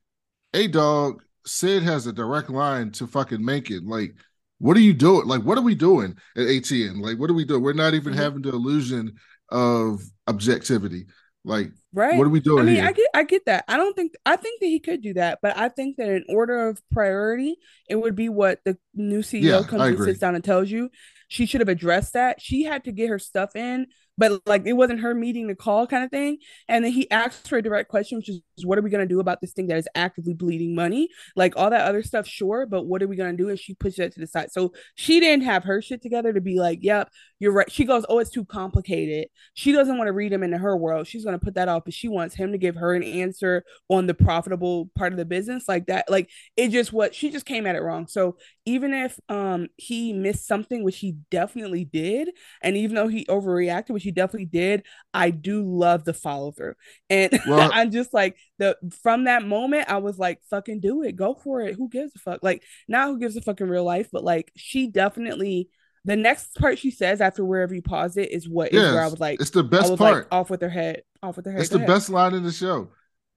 Hey 0.52 0.66
dog, 0.66 1.22
Sid 1.46 1.82
has 1.82 2.06
a 2.06 2.12
direct 2.12 2.50
line 2.50 2.90
to 2.92 3.06
fucking 3.06 3.42
Mencken. 3.42 3.86
Like 3.86 4.14
what 4.62 4.76
are 4.76 4.80
you 4.80 4.94
doing? 4.94 5.26
Like, 5.26 5.42
what 5.42 5.58
are 5.58 5.62
we 5.62 5.74
doing 5.74 6.14
at 6.36 6.46
ATN? 6.46 7.02
Like, 7.02 7.18
what 7.18 7.28
are 7.28 7.34
we 7.34 7.44
doing? 7.44 7.62
We're 7.62 7.72
not 7.72 7.94
even 7.94 8.12
mm-hmm. 8.12 8.22
having 8.22 8.42
the 8.42 8.50
illusion 8.50 9.16
of 9.50 10.00
objectivity. 10.28 11.06
Like, 11.44 11.72
right? 11.92 12.16
What 12.16 12.28
are 12.28 12.30
we 12.30 12.38
doing? 12.38 12.62
I 12.62 12.66
mean, 12.66 12.76
here? 12.76 12.86
I 12.86 12.92
get, 12.92 13.08
I 13.12 13.24
get 13.24 13.46
that. 13.46 13.64
I 13.66 13.76
don't 13.76 13.96
think, 13.96 14.12
I 14.24 14.36
think 14.36 14.60
that 14.60 14.66
he 14.66 14.78
could 14.78 15.02
do 15.02 15.14
that, 15.14 15.40
but 15.42 15.58
I 15.58 15.68
think 15.68 15.96
that 15.96 16.08
in 16.10 16.24
order 16.28 16.68
of 16.68 16.80
priority, 16.92 17.56
it 17.88 17.96
would 17.96 18.14
be 18.14 18.28
what 18.28 18.60
the 18.64 18.78
new 18.94 19.18
CEO 19.18 19.42
yeah, 19.42 19.62
comes 19.68 19.82
and 19.82 19.98
sits 19.98 20.20
down 20.20 20.36
and 20.36 20.44
tells 20.44 20.70
you. 20.70 20.90
She 21.26 21.44
should 21.46 21.60
have 21.60 21.68
addressed 21.68 22.12
that. 22.12 22.40
She 22.40 22.62
had 22.62 22.84
to 22.84 22.92
get 22.92 23.08
her 23.08 23.18
stuff 23.18 23.56
in 23.56 23.88
but 24.22 24.40
like 24.46 24.64
it 24.66 24.74
wasn't 24.74 25.00
her 25.00 25.14
meeting 25.14 25.48
the 25.48 25.54
call 25.56 25.84
kind 25.84 26.04
of 26.04 26.10
thing. 26.12 26.38
And 26.68 26.84
then 26.84 26.92
he 26.92 27.10
asked 27.10 27.48
her 27.48 27.56
a 27.56 27.62
direct 27.62 27.88
question, 27.88 28.18
which 28.18 28.28
is, 28.28 28.40
what 28.64 28.78
are 28.78 28.82
we 28.82 28.88
going 28.88 29.02
to 29.02 29.12
do 29.12 29.18
about 29.18 29.40
this 29.40 29.52
thing 29.52 29.66
that 29.66 29.78
is 29.78 29.88
actively 29.96 30.32
bleeding 30.32 30.76
money? 30.76 31.08
Like 31.34 31.56
all 31.56 31.70
that 31.70 31.80
other 31.80 32.04
stuff, 32.04 32.24
sure, 32.24 32.64
but 32.64 32.86
what 32.86 33.02
are 33.02 33.08
we 33.08 33.16
going 33.16 33.36
to 33.36 33.42
do? 33.42 33.48
And 33.48 33.58
she 33.58 33.74
pushed 33.74 33.96
that 33.96 34.14
to 34.14 34.20
the 34.20 34.28
side. 34.28 34.52
So 34.52 34.74
she 34.94 35.18
didn't 35.18 35.44
have 35.44 35.64
her 35.64 35.82
shit 35.82 36.02
together 36.02 36.32
to 36.32 36.40
be 36.40 36.60
like, 36.60 36.78
yep, 36.82 37.08
you're 37.40 37.50
right. 37.50 37.68
She 37.68 37.84
goes, 37.84 38.06
oh, 38.08 38.20
it's 38.20 38.30
too 38.30 38.44
complicated. 38.44 39.26
She 39.54 39.72
doesn't 39.72 39.98
want 39.98 40.06
to 40.06 40.12
read 40.12 40.32
him 40.32 40.44
into 40.44 40.58
her 40.58 40.76
world. 40.76 41.08
She's 41.08 41.24
going 41.24 41.36
to 41.36 41.44
put 41.44 41.54
that 41.54 41.66
off, 41.66 41.82
but 41.84 41.92
she 41.92 42.06
wants 42.06 42.36
him 42.36 42.52
to 42.52 42.58
give 42.58 42.76
her 42.76 42.94
an 42.94 43.02
answer 43.02 43.64
on 43.88 44.06
the 44.06 44.14
profitable 44.14 44.88
part 44.96 45.12
of 45.12 45.18
the 45.18 45.24
business 45.24 45.64
like 45.66 45.86
that. 45.86 46.08
Like 46.08 46.30
it 46.56 46.68
just 46.68 46.92
what 46.92 47.12
she 47.12 47.30
just 47.30 47.46
came 47.46 47.66
at 47.66 47.74
it 47.74 47.82
wrong. 47.82 48.06
So 48.06 48.36
even 48.64 48.94
if 48.94 49.18
um 49.28 49.68
he 49.76 50.12
missed 50.12 50.46
something, 50.46 50.84
which 50.84 50.98
he 50.98 51.16
definitely 51.30 51.84
did, 51.84 52.30
and 52.62 52.76
even 52.76 52.94
though 52.94 53.08
he 53.08 53.24
overreacted, 53.26 53.90
which 53.90 54.04
he 54.04 54.10
definitely 54.10 54.46
did. 54.46 54.84
I 55.14 55.30
do 55.30 55.62
love 55.62 56.04
the 56.04 56.14
follow 56.14 56.52
through. 56.52 56.74
And 57.10 57.38
well, 57.46 57.70
I'm 57.72 57.90
just 57.90 58.14
like 58.14 58.36
the 58.58 58.76
from 59.02 59.24
that 59.24 59.44
moment, 59.44 59.90
I 59.90 59.98
was 59.98 60.18
like, 60.18 60.40
fucking 60.50 60.80
do 60.80 61.02
it. 61.02 61.16
Go 61.16 61.34
for 61.34 61.60
it. 61.60 61.74
Who 61.74 61.88
gives 61.88 62.14
a 62.14 62.18
fuck? 62.18 62.40
Like 62.42 62.62
now 62.88 63.08
who 63.08 63.18
gives 63.18 63.36
a 63.36 63.40
fuck 63.40 63.60
in 63.60 63.68
real 63.68 63.84
life? 63.84 64.08
But 64.12 64.24
like 64.24 64.52
she 64.56 64.86
definitely 64.86 65.68
the 66.04 66.16
next 66.16 66.56
part 66.56 66.78
she 66.78 66.90
says 66.90 67.20
after 67.20 67.44
wherever 67.44 67.74
you 67.74 67.82
pause 67.82 68.16
it 68.16 68.32
is 68.32 68.48
what 68.48 68.72
yes, 68.72 68.82
is 68.82 68.92
where 68.92 69.02
I 69.02 69.08
was 69.08 69.20
like, 69.20 69.40
it's 69.40 69.50
the 69.50 69.62
best 69.62 69.96
part. 69.96 70.24
Like, 70.24 70.26
off 70.32 70.50
with 70.50 70.60
her 70.60 70.68
head. 70.68 71.02
Off 71.22 71.36
with 71.36 71.46
her 71.46 71.52
head. 71.52 71.60
It's 71.60 71.70
Go 71.70 71.78
the 71.78 71.84
ahead. 71.84 71.94
best 71.94 72.10
line 72.10 72.34
in 72.34 72.42
the 72.42 72.52
show. 72.52 72.88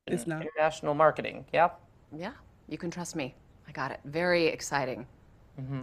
It's 0.08 0.28
not 0.28 0.44
international 0.44 0.94
marketing. 0.94 1.46
Yep. 1.54 1.80
Yeah, 2.16 2.32
you 2.68 2.78
can 2.78 2.92
trust 2.92 3.16
me. 3.16 3.36
I 3.76 3.82
got 3.82 3.92
it. 3.92 4.00
Very 4.06 4.48
exciting. 4.48 5.06
Mm-hmm. 5.60 5.82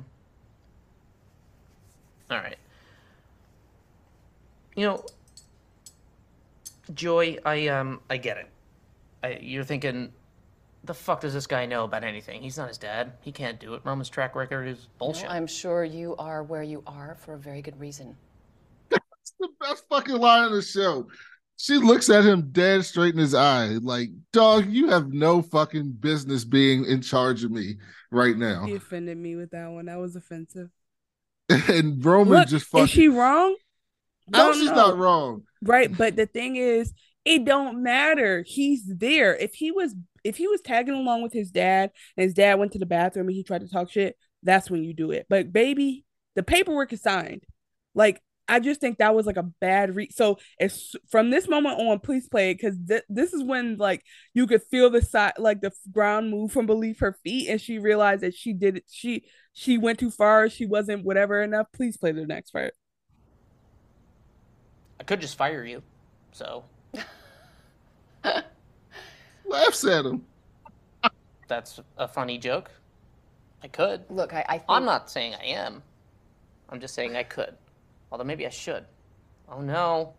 All 2.30 2.38
right. 2.38 2.56
You 4.74 4.86
know, 4.86 5.04
Joy, 6.94 7.36
I 7.44 7.68
um, 7.68 8.00
I 8.08 8.16
get 8.16 8.38
it. 8.38 8.48
I, 9.22 9.38
you're 9.42 9.64
thinking, 9.64 10.10
the 10.84 10.94
fuck 10.94 11.20
does 11.20 11.34
this 11.34 11.46
guy 11.46 11.66
know 11.66 11.84
about 11.84 12.02
anything? 12.02 12.40
He's 12.40 12.56
not 12.56 12.68
his 12.68 12.78
dad. 12.78 13.12
He 13.20 13.30
can't 13.30 13.60
do 13.60 13.74
it. 13.74 13.82
Roman's 13.84 14.08
track 14.08 14.34
record 14.34 14.66
is 14.66 14.88
bullshit. 14.98 15.30
I'm 15.30 15.46
sure 15.46 15.84
you 15.84 16.16
are 16.16 16.42
where 16.42 16.62
you 16.62 16.82
are 16.86 17.16
for 17.20 17.34
a 17.34 17.38
very 17.38 17.60
good 17.60 17.78
reason. 17.78 18.16
That's 18.90 19.34
the 19.38 19.48
best 19.60 19.84
fucking 19.90 20.16
line 20.16 20.44
of 20.44 20.52
the 20.52 20.62
show. 20.62 21.08
She 21.62 21.76
looks 21.76 22.10
at 22.10 22.24
him 22.24 22.48
dead 22.50 22.84
straight 22.84 23.14
in 23.14 23.20
his 23.20 23.36
eye, 23.36 23.78
like, 23.82 24.10
dog, 24.32 24.68
you 24.68 24.88
have 24.88 25.12
no 25.12 25.42
fucking 25.42 25.92
business 25.92 26.44
being 26.44 26.84
in 26.86 27.02
charge 27.02 27.44
of 27.44 27.52
me 27.52 27.76
right 28.10 28.36
now. 28.36 28.64
He 28.64 28.74
offended 28.74 29.16
me 29.16 29.36
with 29.36 29.52
that 29.52 29.70
one. 29.70 29.86
That 29.86 30.00
was 30.00 30.16
offensive. 30.16 30.70
and 31.48 32.04
Roman 32.04 32.40
Look, 32.40 32.48
just 32.48 32.66
fucking. 32.66 32.86
Is 32.86 32.90
she 32.90 33.06
wrong? 33.06 33.54
No, 34.28 34.52
she's 34.54 34.70
know. 34.70 34.74
not 34.74 34.98
wrong. 34.98 35.44
Right, 35.62 35.96
but 35.96 36.16
the 36.16 36.26
thing 36.26 36.56
is, 36.56 36.92
it 37.24 37.44
don't 37.44 37.80
matter. 37.84 38.42
He's 38.44 38.82
there. 38.84 39.36
If 39.36 39.54
he 39.54 39.70
was 39.70 39.94
if 40.24 40.38
he 40.38 40.48
was 40.48 40.62
tagging 40.62 40.94
along 40.94 41.22
with 41.22 41.32
his 41.32 41.52
dad 41.52 41.92
and 42.16 42.24
his 42.24 42.34
dad 42.34 42.58
went 42.58 42.72
to 42.72 42.80
the 42.80 42.86
bathroom 42.86 43.28
and 43.28 43.36
he 43.36 43.44
tried 43.44 43.60
to 43.60 43.68
talk 43.68 43.88
shit, 43.88 44.16
that's 44.42 44.68
when 44.68 44.82
you 44.82 44.94
do 44.94 45.12
it. 45.12 45.26
But 45.28 45.52
baby, 45.52 46.04
the 46.34 46.42
paperwork 46.42 46.92
is 46.92 47.02
signed. 47.02 47.44
Like 47.94 48.20
I 48.48 48.60
just 48.60 48.80
think 48.80 48.98
that 48.98 49.14
was 49.14 49.26
like 49.26 49.36
a 49.36 49.44
bad 49.60 49.94
read. 49.94 50.12
So 50.12 50.38
it's 50.58 50.94
from 51.10 51.30
this 51.30 51.48
moment 51.48 51.80
on, 51.80 52.00
please 52.00 52.28
play 52.28 52.50
it 52.50 52.54
because 52.54 52.76
th- 52.86 53.04
this 53.08 53.32
is 53.32 53.42
when 53.42 53.76
like 53.76 54.02
you 54.34 54.46
could 54.46 54.62
feel 54.70 54.90
the 54.90 55.00
side, 55.02 55.34
like 55.38 55.60
the 55.60 55.72
ground 55.90 56.30
move 56.30 56.52
from 56.52 56.66
beneath 56.66 57.00
her 57.00 57.16
feet, 57.24 57.48
and 57.48 57.60
she 57.60 57.78
realized 57.78 58.22
that 58.22 58.34
she 58.34 58.52
did 58.52 58.78
it. 58.78 58.84
She 58.88 59.24
she 59.52 59.78
went 59.78 59.98
too 59.98 60.10
far. 60.10 60.48
She 60.48 60.66
wasn't 60.66 61.04
whatever 61.04 61.40
enough. 61.42 61.68
Please 61.72 61.96
play 61.96 62.12
the 62.12 62.26
next 62.26 62.50
part. 62.50 62.74
I 65.00 65.04
could 65.04 65.20
just 65.20 65.36
fire 65.36 65.64
you. 65.64 65.82
So 66.32 66.64
Laughs 69.44 69.84
at 69.84 70.06
him. 70.06 70.24
that's 71.48 71.80
a 71.98 72.08
funny 72.08 72.38
joke. 72.38 72.70
I 73.62 73.68
could. 73.68 74.04
Look, 74.10 74.32
I, 74.32 74.44
I 74.48 74.58
think 74.58 74.64
I'm 74.68 74.84
not 74.84 75.10
saying 75.10 75.34
I 75.34 75.44
am. 75.44 75.82
I'm 76.68 76.80
just 76.80 76.94
saying 76.94 77.16
I 77.16 77.22
could. 77.22 77.54
Although 78.12 78.24
maybe 78.24 78.46
I 78.46 78.50
should. 78.50 78.84
Oh 79.48 79.60
no. 79.62 80.12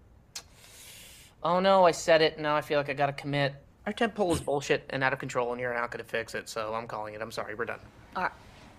Oh 1.44 1.60
no, 1.60 1.86
I 1.86 1.92
said 1.92 2.22
it. 2.22 2.40
Now 2.40 2.56
I 2.56 2.62
feel 2.62 2.80
like 2.80 2.90
I 2.90 2.94
gotta 2.94 3.14
commit. 3.14 3.54
Our 3.86 3.94
tent 3.94 4.16
pole 4.16 4.34
is 4.34 4.42
bullshit 4.42 4.86
and 4.90 5.04
out 5.04 5.14
of 5.14 5.20
control, 5.20 5.52
and 5.52 5.62
you're 5.62 5.74
not 5.74 5.92
gonna 5.92 6.04
fix 6.04 6.34
it. 6.34 6.50
So 6.50 6.74
I'm 6.74 6.88
calling 6.88 7.14
it. 7.14 7.22
I'm 7.22 7.32
sorry. 7.32 7.54
We're 7.56 7.66
done. 7.66 7.80
Are- 8.16 8.32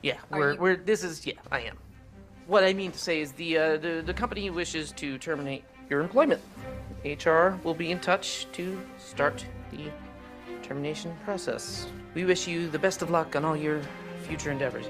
Yeah, 0.02 0.16
we're 0.30 0.54
you- 0.54 0.60
we're. 0.60 0.76
This 0.76 1.04
is 1.04 1.24
yeah. 1.26 1.34
I 1.52 1.60
am. 1.60 1.78
What 2.46 2.64
I 2.64 2.72
mean 2.74 2.90
to 2.92 2.98
say 2.98 3.20
is 3.20 3.32
the 3.32 3.56
uh, 3.56 3.76
the 3.76 4.02
the 4.04 4.12
company 4.14 4.50
wishes 4.50 4.92
to 4.92 5.16
terminate 5.18 5.64
your 5.88 6.00
employment. 6.00 6.42
HR 7.04 7.50
will 7.62 7.74
be 7.74 7.90
in 7.90 8.00
touch 8.00 8.46
to 8.52 8.80
start 8.98 9.44
the 9.70 9.90
termination 10.62 11.14
process. 11.24 11.86
We 12.14 12.24
wish 12.24 12.48
you 12.48 12.68
the 12.68 12.78
best 12.78 13.02
of 13.02 13.10
luck 13.10 13.36
on 13.36 13.44
all 13.44 13.56
your 13.56 13.80
future 14.26 14.50
endeavors. 14.50 14.86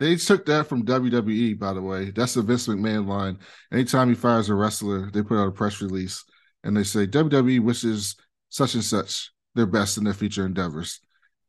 They 0.00 0.16
took 0.16 0.46
that 0.46 0.66
from 0.66 0.84
WWE, 0.84 1.54
by 1.54 1.74
the 1.74 1.82
way. 1.82 2.10
That's 2.10 2.34
the 2.34 2.42
Vince 2.42 2.66
McMahon 2.66 3.06
line. 3.06 3.38
Anytime 3.72 4.08
he 4.08 4.14
fires 4.16 4.48
a 4.48 4.54
wrestler, 4.54 5.10
they 5.12 5.22
put 5.22 5.38
out 5.38 5.48
a 5.48 5.52
press 5.52 5.80
release 5.80 6.24
and 6.64 6.76
they 6.76 6.82
say 6.84 7.06
WWE 7.06 7.60
wishes 7.60 8.16
such 8.48 8.74
and 8.74 8.84
such 8.84 9.30
their 9.54 9.66
best 9.66 9.98
in 9.98 10.04
their 10.04 10.14
future 10.14 10.46
endeavors. 10.46 11.00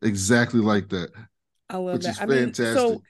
Exactly 0.02 0.60
like 0.60 0.90
that. 0.90 1.10
I 1.70 1.78
love 1.78 1.94
Which 1.94 2.04
that. 2.04 2.10
is 2.12 2.22
I 2.22 2.26
mean, 2.26 2.54
fantastic. 2.54 2.76
so 2.78 3.02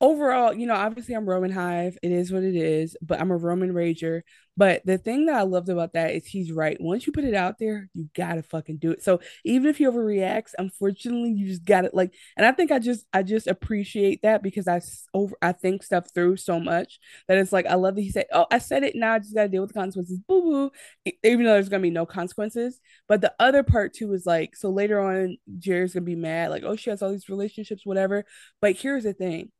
overall, 0.00 0.54
you 0.54 0.66
know, 0.66 0.74
obviously 0.74 1.14
I'm 1.14 1.28
Roman 1.28 1.50
Hive. 1.50 1.98
It 2.02 2.12
is 2.12 2.32
what 2.32 2.42
it 2.42 2.56
is, 2.56 2.96
but 3.02 3.20
I'm 3.20 3.30
a 3.30 3.36
Roman 3.36 3.72
Rager. 3.72 4.22
But 4.60 4.84
the 4.84 4.98
thing 4.98 5.24
that 5.24 5.36
I 5.36 5.42
loved 5.42 5.70
about 5.70 5.94
that 5.94 6.14
is 6.14 6.26
he's 6.26 6.52
right. 6.52 6.76
Once 6.78 7.06
you 7.06 7.14
put 7.14 7.24
it 7.24 7.32
out 7.32 7.58
there, 7.58 7.88
you 7.94 8.10
gotta 8.14 8.42
fucking 8.42 8.76
do 8.76 8.90
it. 8.90 9.02
So 9.02 9.20
even 9.42 9.70
if 9.70 9.78
he 9.78 9.86
overreacts, 9.86 10.50
unfortunately, 10.58 11.30
you 11.32 11.46
just 11.46 11.64
gotta 11.64 11.88
like. 11.94 12.12
And 12.36 12.44
I 12.44 12.52
think 12.52 12.70
I 12.70 12.78
just 12.78 13.06
I 13.14 13.22
just 13.22 13.46
appreciate 13.46 14.20
that 14.20 14.42
because 14.42 14.68
I 14.68 14.82
over 15.14 15.34
I 15.40 15.52
think 15.52 15.82
stuff 15.82 16.08
through 16.12 16.36
so 16.36 16.60
much 16.60 17.00
that 17.26 17.38
it's 17.38 17.52
like 17.52 17.64
I 17.64 17.74
love 17.76 17.94
that 17.94 18.02
he 18.02 18.10
said, 18.10 18.26
"Oh, 18.34 18.44
I 18.50 18.58
said 18.58 18.82
it. 18.84 18.94
Now 18.96 19.14
I 19.14 19.18
just 19.20 19.34
gotta 19.34 19.48
deal 19.48 19.62
with 19.62 19.70
the 19.72 19.80
consequences." 19.80 20.18
Boo 20.28 20.42
boo. 20.42 21.12
Even 21.24 21.46
though 21.46 21.54
there's 21.54 21.70
gonna 21.70 21.80
be 21.82 21.88
no 21.90 22.04
consequences. 22.04 22.80
But 23.08 23.22
the 23.22 23.32
other 23.40 23.62
part 23.62 23.94
too 23.94 24.12
is 24.12 24.26
like, 24.26 24.56
so 24.56 24.68
later 24.68 25.00
on, 25.00 25.38
Gerri's 25.58 25.94
gonna 25.94 26.04
be 26.04 26.16
mad, 26.16 26.50
like, 26.50 26.64
"Oh, 26.64 26.76
she 26.76 26.90
has 26.90 27.00
all 27.00 27.12
these 27.12 27.30
relationships, 27.30 27.86
whatever." 27.86 28.26
But 28.60 28.76
here's 28.76 29.04
the 29.04 29.14
thing 29.14 29.52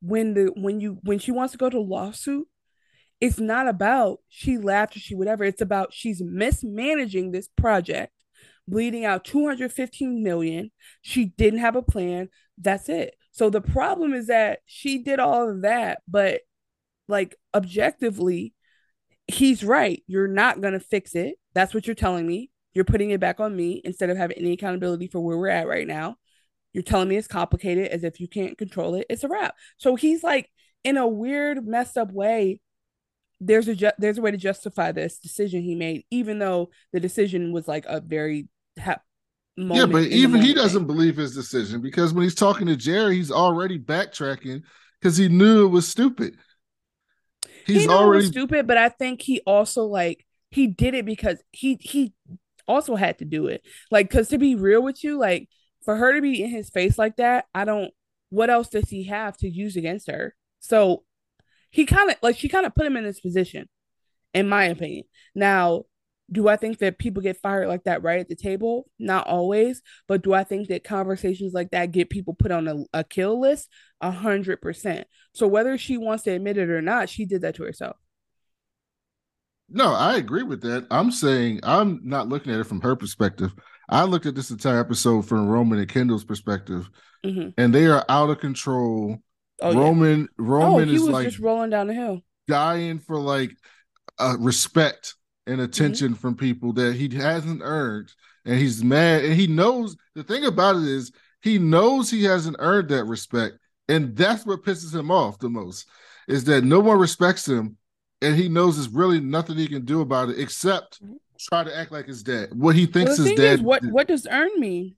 when 0.00 0.34
the 0.34 0.52
when 0.56 0.80
you 0.80 0.98
when 1.02 1.18
she 1.18 1.32
wants 1.32 1.52
to 1.52 1.58
go 1.58 1.70
to 1.70 1.80
lawsuit 1.80 2.48
it's 3.20 3.38
not 3.38 3.68
about 3.68 4.18
she 4.28 4.58
laughed 4.58 4.96
or 4.96 5.00
she 5.00 5.14
whatever. 5.14 5.44
It's 5.44 5.62
about 5.62 5.92
she's 5.92 6.22
mismanaging 6.22 7.30
this 7.30 7.48
project 7.56 8.12
bleeding 8.66 9.04
out 9.04 9.24
215 9.24 10.22
million. 10.22 10.70
She 11.02 11.26
didn't 11.26 11.60
have 11.60 11.76
a 11.76 11.82
plan. 11.82 12.28
That's 12.58 12.88
it. 12.88 13.14
So 13.32 13.50
the 13.50 13.60
problem 13.60 14.14
is 14.14 14.28
that 14.28 14.60
she 14.64 15.02
did 15.02 15.20
all 15.20 15.50
of 15.50 15.62
that 15.62 16.00
but 16.08 16.40
like 17.08 17.36
objectively 17.54 18.54
he's 19.26 19.64
right. 19.64 20.02
You're 20.06 20.28
not 20.28 20.60
going 20.60 20.74
to 20.74 20.80
fix 20.80 21.14
it. 21.14 21.36
That's 21.54 21.74
what 21.74 21.86
you're 21.86 21.94
telling 21.94 22.26
me. 22.26 22.50
You're 22.72 22.84
putting 22.84 23.10
it 23.10 23.20
back 23.20 23.40
on 23.40 23.54
me 23.54 23.80
instead 23.84 24.10
of 24.10 24.16
having 24.16 24.38
any 24.38 24.52
accountability 24.52 25.06
for 25.06 25.20
where 25.20 25.38
we're 25.38 25.48
at 25.48 25.68
right 25.68 25.86
now. 25.86 26.16
You're 26.72 26.82
telling 26.82 27.08
me 27.08 27.16
it's 27.16 27.28
complicated 27.28 27.88
as 27.88 28.02
if 28.02 28.20
you 28.20 28.28
can't 28.28 28.58
control 28.58 28.96
it. 28.96 29.06
It's 29.08 29.24
a 29.24 29.28
wrap. 29.28 29.54
So 29.76 29.94
he's 29.94 30.24
like 30.24 30.50
in 30.82 30.96
a 30.96 31.06
weird, 31.06 31.66
messed 31.66 31.96
up 31.96 32.12
way. 32.12 32.60
There's 33.46 33.68
a 33.68 33.74
ju- 33.74 33.92
there's 33.98 34.18
a 34.18 34.22
way 34.22 34.30
to 34.30 34.36
justify 34.36 34.92
this 34.92 35.18
decision 35.18 35.62
he 35.62 35.74
made, 35.74 36.04
even 36.10 36.38
though 36.38 36.70
the 36.92 37.00
decision 37.00 37.52
was 37.52 37.68
like 37.68 37.84
a 37.86 38.00
very 38.00 38.48
ha- 38.78 39.00
Yeah, 39.70 39.86
but 39.86 40.04
even 40.04 40.40
he 40.40 40.54
doesn't 40.54 40.80
thing. 40.80 40.86
believe 40.86 41.16
his 41.16 41.34
decision 41.34 41.80
because 41.80 42.12
when 42.12 42.22
he's 42.24 42.34
talking 42.34 42.66
to 42.66 42.76
Gerri, 42.76 43.14
he's 43.14 43.30
already 43.30 43.78
backtracking 43.78 44.62
because 45.00 45.16
he 45.16 45.28
knew 45.28 45.64
it 45.66 45.70
was 45.70 45.88
stupid. 45.88 46.36
He's 47.66 47.86
he 47.86 47.88
already 47.88 48.26
was 48.26 48.26
stupid, 48.26 48.66
but 48.66 48.76
I 48.76 48.88
think 48.88 49.22
he 49.22 49.40
also 49.46 49.84
like 49.84 50.26
he 50.50 50.66
did 50.66 50.94
it 50.94 51.04
because 51.04 51.42
he 51.50 51.78
he 51.80 52.12
also 52.68 52.96
had 52.96 53.18
to 53.18 53.24
do 53.24 53.46
it. 53.48 53.62
Like, 53.90 54.10
cause 54.10 54.28
to 54.28 54.38
be 54.38 54.54
real 54.54 54.82
with 54.82 55.02
you, 55.04 55.18
like 55.18 55.48
for 55.84 55.96
her 55.96 56.14
to 56.14 56.20
be 56.22 56.42
in 56.42 56.50
his 56.50 56.70
face 56.70 56.98
like 56.98 57.16
that, 57.16 57.46
I 57.54 57.64
don't. 57.64 57.92
What 58.30 58.50
else 58.50 58.68
does 58.68 58.88
he 58.90 59.04
have 59.04 59.36
to 59.38 59.48
use 59.48 59.76
against 59.76 60.10
her? 60.10 60.34
So 60.60 61.04
he 61.74 61.86
kind 61.86 62.10
of 62.10 62.16
like 62.22 62.38
she 62.38 62.48
kind 62.48 62.66
of 62.66 62.74
put 62.74 62.86
him 62.86 62.96
in 62.96 63.04
this 63.04 63.20
position, 63.20 63.68
in 64.34 64.48
my 64.48 64.64
opinion. 64.66 65.04
Now, 65.34 65.84
do 66.32 66.48
I 66.48 66.56
think 66.56 66.78
that 66.78 66.98
people 66.98 67.22
get 67.22 67.40
fired 67.42 67.68
like 67.68 67.84
that 67.84 68.02
right 68.02 68.20
at 68.20 68.28
the 68.28 68.36
table? 68.36 68.88
Not 68.98 69.26
always, 69.26 69.82
but 70.08 70.22
do 70.22 70.34
I 70.34 70.44
think 70.44 70.68
that 70.68 70.84
conversations 70.84 71.52
like 71.54 71.70
that 71.72 71.92
get 71.92 72.10
people 72.10 72.34
put 72.34 72.52
on 72.52 72.68
a, 72.68 72.84
a 73.00 73.04
kill 73.04 73.40
list? 73.40 73.68
A 74.00 74.10
hundred 74.10 74.62
percent. 74.62 75.06
So 75.34 75.48
whether 75.48 75.76
she 75.78 75.96
wants 75.98 76.24
to 76.24 76.32
admit 76.32 76.58
it 76.58 76.70
or 76.70 76.82
not, 76.82 77.08
she 77.08 77.26
did 77.26 77.42
that 77.42 77.56
to 77.56 77.64
herself. 77.64 77.96
No, 79.68 79.92
I 79.94 80.16
agree 80.16 80.42
with 80.42 80.60
that. 80.62 80.86
I'm 80.90 81.10
saying 81.10 81.60
I'm 81.62 82.00
not 82.04 82.28
looking 82.28 82.52
at 82.52 82.60
it 82.60 82.64
from 82.66 82.80
her 82.82 82.94
perspective. 82.96 83.54
I 83.88 84.04
looked 84.04 84.26
at 84.26 84.34
this 84.34 84.50
entire 84.50 84.78
episode 84.80 85.22
from 85.26 85.48
Roman 85.48 85.78
and 85.78 85.88
Kendall's 85.88 86.24
perspective, 86.24 86.88
hmm 87.24 87.54
and 87.58 87.74
they 87.74 87.86
are 87.86 88.04
out 88.08 88.30
of 88.30 88.40
control. 88.40 89.18
Oh, 89.62 89.70
yeah. 89.72 89.78
Roman 89.78 90.28
Oh, 90.38 90.42
Roman 90.44 90.88
he 90.88 90.96
is 90.96 91.02
was 91.02 91.10
like 91.10 91.24
just 91.28 91.38
rolling 91.38 91.70
down 91.70 91.86
the 91.86 91.94
hill. 91.94 92.20
dying 92.48 92.98
for 92.98 93.16
like 93.16 93.56
uh, 94.18 94.36
respect 94.38 95.14
and 95.46 95.60
attention 95.60 96.08
Mm-hmm. 96.12 96.16
from 96.20 96.36
people 96.36 96.72
that 96.74 96.94
he 96.96 97.08
hasn't 97.14 97.60
earned, 97.62 98.12
and 98.44 98.58
he's 98.58 98.82
mad. 98.82 99.24
And 99.24 99.34
he 99.34 99.46
knows 99.46 99.96
the 100.14 100.22
thing 100.24 100.44
about 100.44 100.76
it 100.76 100.82
is 100.82 101.12
he 101.42 101.58
knows 101.58 102.10
he 102.10 102.24
hasn't 102.24 102.56
earned 102.58 102.88
that 102.88 103.04
respect, 103.04 103.58
and 103.88 104.16
that's 104.16 104.44
what 104.46 104.64
pisses 104.64 104.94
him 104.94 105.10
off 105.10 105.38
the 105.38 105.48
most. 105.50 105.86
Is 106.26 106.44
that 106.44 106.64
no 106.64 106.80
one 106.80 106.98
respects 106.98 107.46
him, 107.46 107.76
and 108.22 108.34
he 108.34 108.48
knows 108.48 108.76
there's 108.76 108.88
really 108.88 109.20
nothing 109.20 109.56
he 109.56 109.68
can 109.68 109.84
do 109.84 110.00
about 110.00 110.30
it 110.30 110.38
except 110.40 111.00
try 111.38 111.62
to 111.64 111.76
act 111.76 111.92
like 111.92 112.06
his 112.06 112.22
dad. 112.22 112.48
What 112.54 112.74
he 112.74 112.86
thinks 112.86 113.12
Mm-hmm. 113.12 113.22
Well, 113.22 113.30
his 113.30 113.38
dad. 113.38 113.54
is, 113.54 113.60
what 113.62 113.82
did. 113.82 113.92
what 113.92 114.08
does 114.08 114.26
earn 114.30 114.58
mean? 114.58 114.96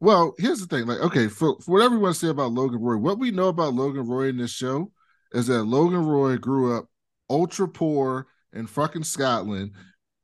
Well, 0.00 0.34
here's 0.38 0.60
the 0.60 0.66
thing. 0.66 0.86
Like, 0.86 1.00
okay, 1.00 1.28
for, 1.28 1.60
for 1.60 1.72
what 1.72 1.82
everyone 1.82 2.14
say 2.14 2.28
about 2.28 2.52
Logan 2.52 2.80
Roy, 2.80 2.96
what 2.96 3.18
we 3.18 3.30
know 3.30 3.48
about 3.48 3.74
Logan 3.74 4.06
Roy 4.08 4.28
in 4.28 4.38
this 4.38 4.50
show 4.50 4.90
is 5.32 5.46
that 5.48 5.64
Logan 5.64 6.06
Roy 6.06 6.38
grew 6.38 6.76
up 6.76 6.86
ultra 7.28 7.68
poor 7.68 8.26
in 8.52 8.66
fucking 8.66 9.04
Scotland 9.04 9.72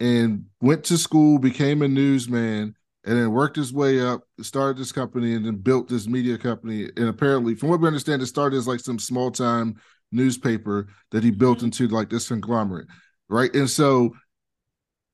and 0.00 0.46
went 0.60 0.84
to 0.84 0.98
school, 0.98 1.38
became 1.38 1.82
a 1.82 1.88
newsman, 1.88 2.74
and 3.04 3.18
then 3.18 3.30
worked 3.30 3.56
his 3.56 3.72
way 3.72 4.00
up, 4.00 4.22
started 4.40 4.78
this 4.78 4.92
company, 4.92 5.34
and 5.34 5.44
then 5.44 5.56
built 5.56 5.88
this 5.88 6.08
media 6.08 6.36
company. 6.38 6.88
And 6.96 7.08
apparently, 7.08 7.54
from 7.54 7.68
what 7.68 7.80
we 7.80 7.86
understand, 7.86 8.22
it 8.22 8.26
started 8.26 8.56
as 8.56 8.66
like 8.66 8.80
some 8.80 8.98
small 8.98 9.30
time 9.30 9.76
newspaper 10.10 10.88
that 11.10 11.22
he 11.22 11.30
built 11.30 11.62
into 11.62 11.86
like 11.88 12.10
this 12.10 12.28
conglomerate, 12.28 12.88
right? 13.28 13.54
And 13.54 13.70
so, 13.70 14.14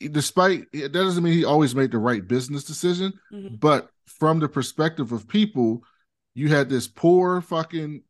despite 0.00 0.70
that 0.72 0.92
doesn't 0.92 1.22
mean 1.22 1.34
he 1.34 1.44
always 1.44 1.74
made 1.74 1.90
the 1.90 1.98
right 1.98 2.26
business 2.26 2.64
decision, 2.64 3.12
Mhm. 3.32 3.60
but 3.60 3.90
from 4.18 4.40
the 4.40 4.48
perspective 4.48 5.12
of 5.12 5.28
people, 5.28 5.82
you 6.34 6.48
had 6.48 6.68
this 6.68 6.88
poor 6.88 7.40
fucking 7.40 8.02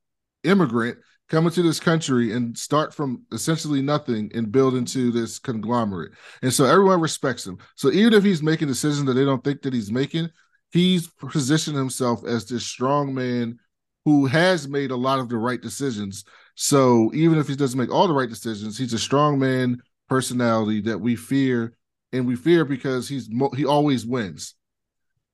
immigrant 0.44 0.98
come 1.28 1.46
into 1.46 1.62
this 1.62 1.80
country 1.80 2.32
and 2.32 2.56
start 2.56 2.92
from 2.92 3.22
essentially 3.32 3.80
nothing 3.80 4.30
and 4.34 4.52
build 4.52 4.74
into 4.74 5.10
this 5.10 5.38
conglomerate. 5.38 6.12
And 6.42 6.52
so 6.52 6.64
everyone 6.64 7.00
respects 7.00 7.46
him. 7.46 7.58
So 7.76 7.90
even 7.90 8.12
if 8.12 8.22
he's 8.22 8.42
making 8.42 8.68
decisions 8.68 9.06
that 9.06 9.14
they 9.14 9.24
don't 9.24 9.42
think 9.42 9.62
that 9.62 9.72
he's 9.72 9.90
making, 9.90 10.28
he's 10.72 11.08
positioned 11.08 11.76
himself 11.76 12.24
as 12.26 12.44
this 12.44 12.66
strong 12.66 13.14
man 13.14 13.58
who 14.04 14.26
has 14.26 14.68
made 14.68 14.90
a 14.90 14.96
lot 14.96 15.20
of 15.20 15.28
the 15.28 15.36
right 15.36 15.60
decisions. 15.60 16.24
So 16.54 17.10
even 17.14 17.38
if 17.38 17.48
he 17.48 17.56
doesn't 17.56 17.78
make 17.78 17.90
all 17.90 18.08
the 18.08 18.14
right 18.14 18.28
decisions, 18.28 18.76
he's 18.76 18.92
a 18.92 18.98
strong 18.98 19.38
man 19.38 19.80
personality 20.08 20.82
that 20.82 20.98
we 20.98 21.16
fear, 21.16 21.76
and 22.12 22.26
we 22.26 22.36
fear 22.36 22.66
because 22.66 23.08
he's 23.08 23.30
mo- 23.30 23.52
he 23.56 23.64
always 23.64 24.04
wins. 24.04 24.54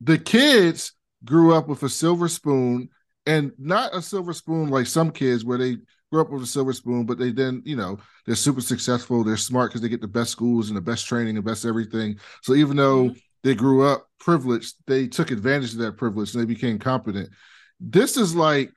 The 0.01 0.19
kids 0.19 0.93
grew 1.25 1.55
up 1.55 1.69
with 1.69 1.83
a 1.83 1.89
silver 1.89 2.29
spoon, 2.29 2.89
and 3.27 3.53
not 3.59 3.95
a 3.95 4.01
silver 4.01 4.33
spoon 4.33 4.69
like 4.69 4.87
some 4.87 5.11
kids 5.11 5.45
where 5.45 5.59
they 5.59 5.77
grew 6.11 6.21
up 6.21 6.31
with 6.31 6.43
a 6.43 6.47
silver 6.47 6.73
spoon, 6.73 7.05
but 7.05 7.19
they 7.19 7.31
then 7.31 7.63
you 7.65 7.77
know 7.77 7.99
they're 8.27 8.35
super 8.35 8.61
successful, 8.61 9.25
they're 9.25 9.37
smart 9.37 9.71
because 9.71 9.81
they 9.81 9.89
get 9.89 10.01
the 10.01 10.09
best 10.09 10.31
schools 10.31 10.69
and 10.69 10.77
the 10.77 10.83
best 10.83 11.07
training 11.07 11.37
and 11.37 11.45
best 11.45 11.65
everything. 11.65 12.19
So 12.43 12.55
even 12.55 12.77
though 12.77 13.05
mm-hmm. 13.05 13.19
they 13.43 13.55
grew 13.55 13.87
up 13.87 14.09
privileged, 14.21 14.77
they 14.87 15.07
took 15.07 15.31
advantage 15.31 15.73
of 15.73 15.79
that 15.79 15.97
privilege 15.97 16.35
and 16.35 16.43
they 16.43 16.47
became 16.47 16.79
competent. 16.79 17.31
This 17.81 18.17
is 18.17 18.35
like 18.35 18.73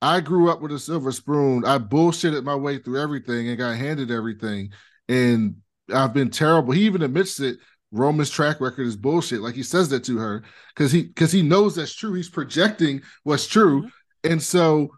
I 0.00 0.20
grew 0.20 0.50
up 0.50 0.60
with 0.60 0.72
a 0.72 0.78
silver 0.78 1.12
spoon. 1.12 1.64
I 1.64 1.78
bullshitted 1.78 2.44
my 2.44 2.54
way 2.54 2.78
through 2.78 3.00
everything 3.00 3.48
and 3.48 3.58
got 3.58 3.76
handed 3.76 4.10
everything. 4.10 4.72
And 5.08 5.56
I've 5.92 6.14
been 6.14 6.30
terrible. 6.30 6.72
He 6.72 6.82
even 6.82 7.02
admits 7.02 7.40
it. 7.40 7.58
Roman's 7.90 8.30
track 8.30 8.60
record 8.60 8.86
is 8.86 8.96
bullshit. 8.96 9.40
Like 9.40 9.54
he 9.54 9.62
says 9.62 9.88
that 9.90 10.04
to 10.04 10.18
her 10.18 10.42
because 10.74 10.92
he 10.92 11.04
because 11.04 11.32
he 11.32 11.42
knows 11.42 11.74
that's 11.74 11.94
true. 11.94 12.14
He's 12.14 12.28
projecting 12.28 13.02
what's 13.22 13.46
true. 13.46 13.82
Mm-hmm. 13.82 14.32
And 14.32 14.42
so 14.42 14.90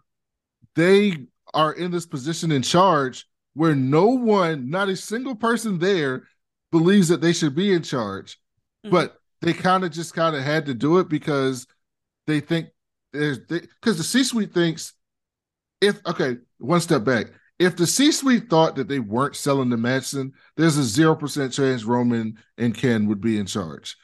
they 0.75 1.27
are 1.53 1.73
in 1.73 1.91
this 1.91 2.05
position 2.05 2.51
in 2.51 2.61
charge 2.61 3.27
where 3.53 3.75
no 3.75 4.07
one, 4.07 4.69
not 4.69 4.89
a 4.89 4.95
single 4.95 5.35
person 5.35 5.79
there, 5.79 6.27
believes 6.71 7.09
that 7.09 7.21
they 7.21 7.33
should 7.33 7.55
be 7.55 7.73
in 7.73 7.83
charge. 7.83 8.37
Mm-hmm. 8.85 8.91
But 8.91 9.17
they 9.41 9.53
kind 9.53 9.83
of 9.83 9.91
just 9.91 10.13
kind 10.13 10.35
of 10.35 10.43
had 10.43 10.65
to 10.67 10.73
do 10.73 10.99
it 10.99 11.09
because 11.09 11.67
they 12.27 12.39
think 12.39 12.69
there's 13.13 13.39
because 13.39 13.97
the 13.97 14.03
C 14.03 14.23
suite 14.23 14.53
thinks 14.53 14.93
if 15.81 15.99
okay, 16.05 16.37
one 16.59 16.81
step 16.81 17.03
back. 17.03 17.27
If 17.61 17.75
the 17.75 17.85
C 17.85 18.11
suite 18.11 18.49
thought 18.49 18.75
that 18.77 18.87
they 18.87 18.97
weren't 18.97 19.35
selling 19.35 19.69
the 19.69 19.77
Matsson, 19.77 20.33
there's 20.57 20.77
a 20.77 20.83
zero 20.83 21.15
percent 21.15 21.53
chance 21.53 21.83
Roman 21.83 22.39
and 22.57 22.75
Ken 22.75 23.05
would 23.07 23.21
be 23.21 23.37
in 23.37 23.45
charge. 23.45 23.95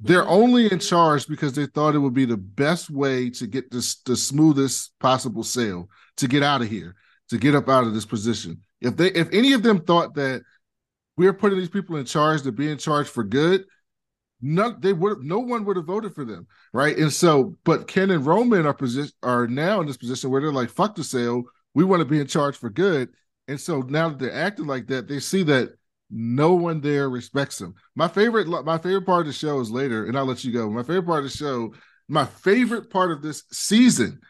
They're 0.00 0.20
mm-hmm. 0.20 0.30
only 0.30 0.70
in 0.70 0.78
charge 0.80 1.26
because 1.26 1.54
they 1.54 1.64
thought 1.64 1.94
it 1.94 2.00
would 2.00 2.12
be 2.12 2.26
the 2.26 2.36
best 2.36 2.90
way 2.90 3.30
to 3.30 3.46
get 3.46 3.70
this 3.70 3.96
the 4.02 4.18
smoothest 4.18 4.98
possible 4.98 5.44
sale 5.44 5.88
to 6.18 6.28
get 6.28 6.42
out 6.42 6.60
of 6.60 6.68
here, 6.68 6.94
to 7.30 7.38
get 7.38 7.54
up 7.54 7.70
out 7.70 7.84
of 7.84 7.94
this 7.94 8.04
position. 8.04 8.60
If 8.82 8.98
they 8.98 9.10
if 9.12 9.30
any 9.32 9.54
of 9.54 9.62
them 9.62 9.80
thought 9.80 10.14
that 10.16 10.42
we're 11.16 11.32
putting 11.32 11.58
these 11.58 11.70
people 11.70 11.96
in 11.96 12.04
charge 12.04 12.42
to 12.42 12.52
be 12.52 12.70
in 12.70 12.76
charge 12.76 13.08
for 13.08 13.24
good, 13.24 13.64
none 14.42 14.76
they 14.80 14.92
would 14.92 15.20
no 15.22 15.38
one 15.38 15.64
would 15.64 15.78
have 15.78 15.86
voted 15.86 16.14
for 16.14 16.26
them, 16.26 16.46
right? 16.74 16.98
And 16.98 17.10
so, 17.10 17.54
but 17.64 17.88
Ken 17.88 18.10
and 18.10 18.26
Roman 18.26 18.66
are 18.66 18.74
position 18.74 19.14
are 19.22 19.46
now 19.46 19.80
in 19.80 19.86
this 19.86 19.96
position 19.96 20.30
where 20.30 20.42
they're 20.42 20.52
like, 20.52 20.68
fuck 20.68 20.94
the 20.94 21.02
sale, 21.02 21.44
we 21.76 21.84
want 21.84 22.00
to 22.00 22.06
be 22.06 22.18
in 22.18 22.26
charge 22.26 22.56
for 22.56 22.70
good. 22.70 23.10
And 23.48 23.60
so 23.60 23.80
now 23.82 24.08
that 24.08 24.18
they're 24.18 24.32
acting 24.32 24.66
like 24.66 24.86
that, 24.86 25.08
they 25.08 25.20
see 25.20 25.42
that 25.42 25.74
no 26.10 26.54
one 26.54 26.80
there 26.80 27.10
respects 27.10 27.58
them. 27.58 27.74
My 27.94 28.08
favorite, 28.08 28.48
my 28.48 28.78
favorite 28.78 29.04
part 29.04 29.20
of 29.20 29.26
the 29.26 29.34
show 29.34 29.60
is 29.60 29.70
later, 29.70 30.06
and 30.06 30.16
I'll 30.16 30.24
let 30.24 30.42
you 30.42 30.54
go. 30.54 30.70
My 30.70 30.82
favorite 30.82 31.04
part 31.04 31.24
of 31.24 31.30
the 31.30 31.36
show, 31.36 31.74
my 32.08 32.24
favorite 32.24 32.88
part 32.88 33.10
of 33.10 33.20
this 33.20 33.42
season 33.52 34.20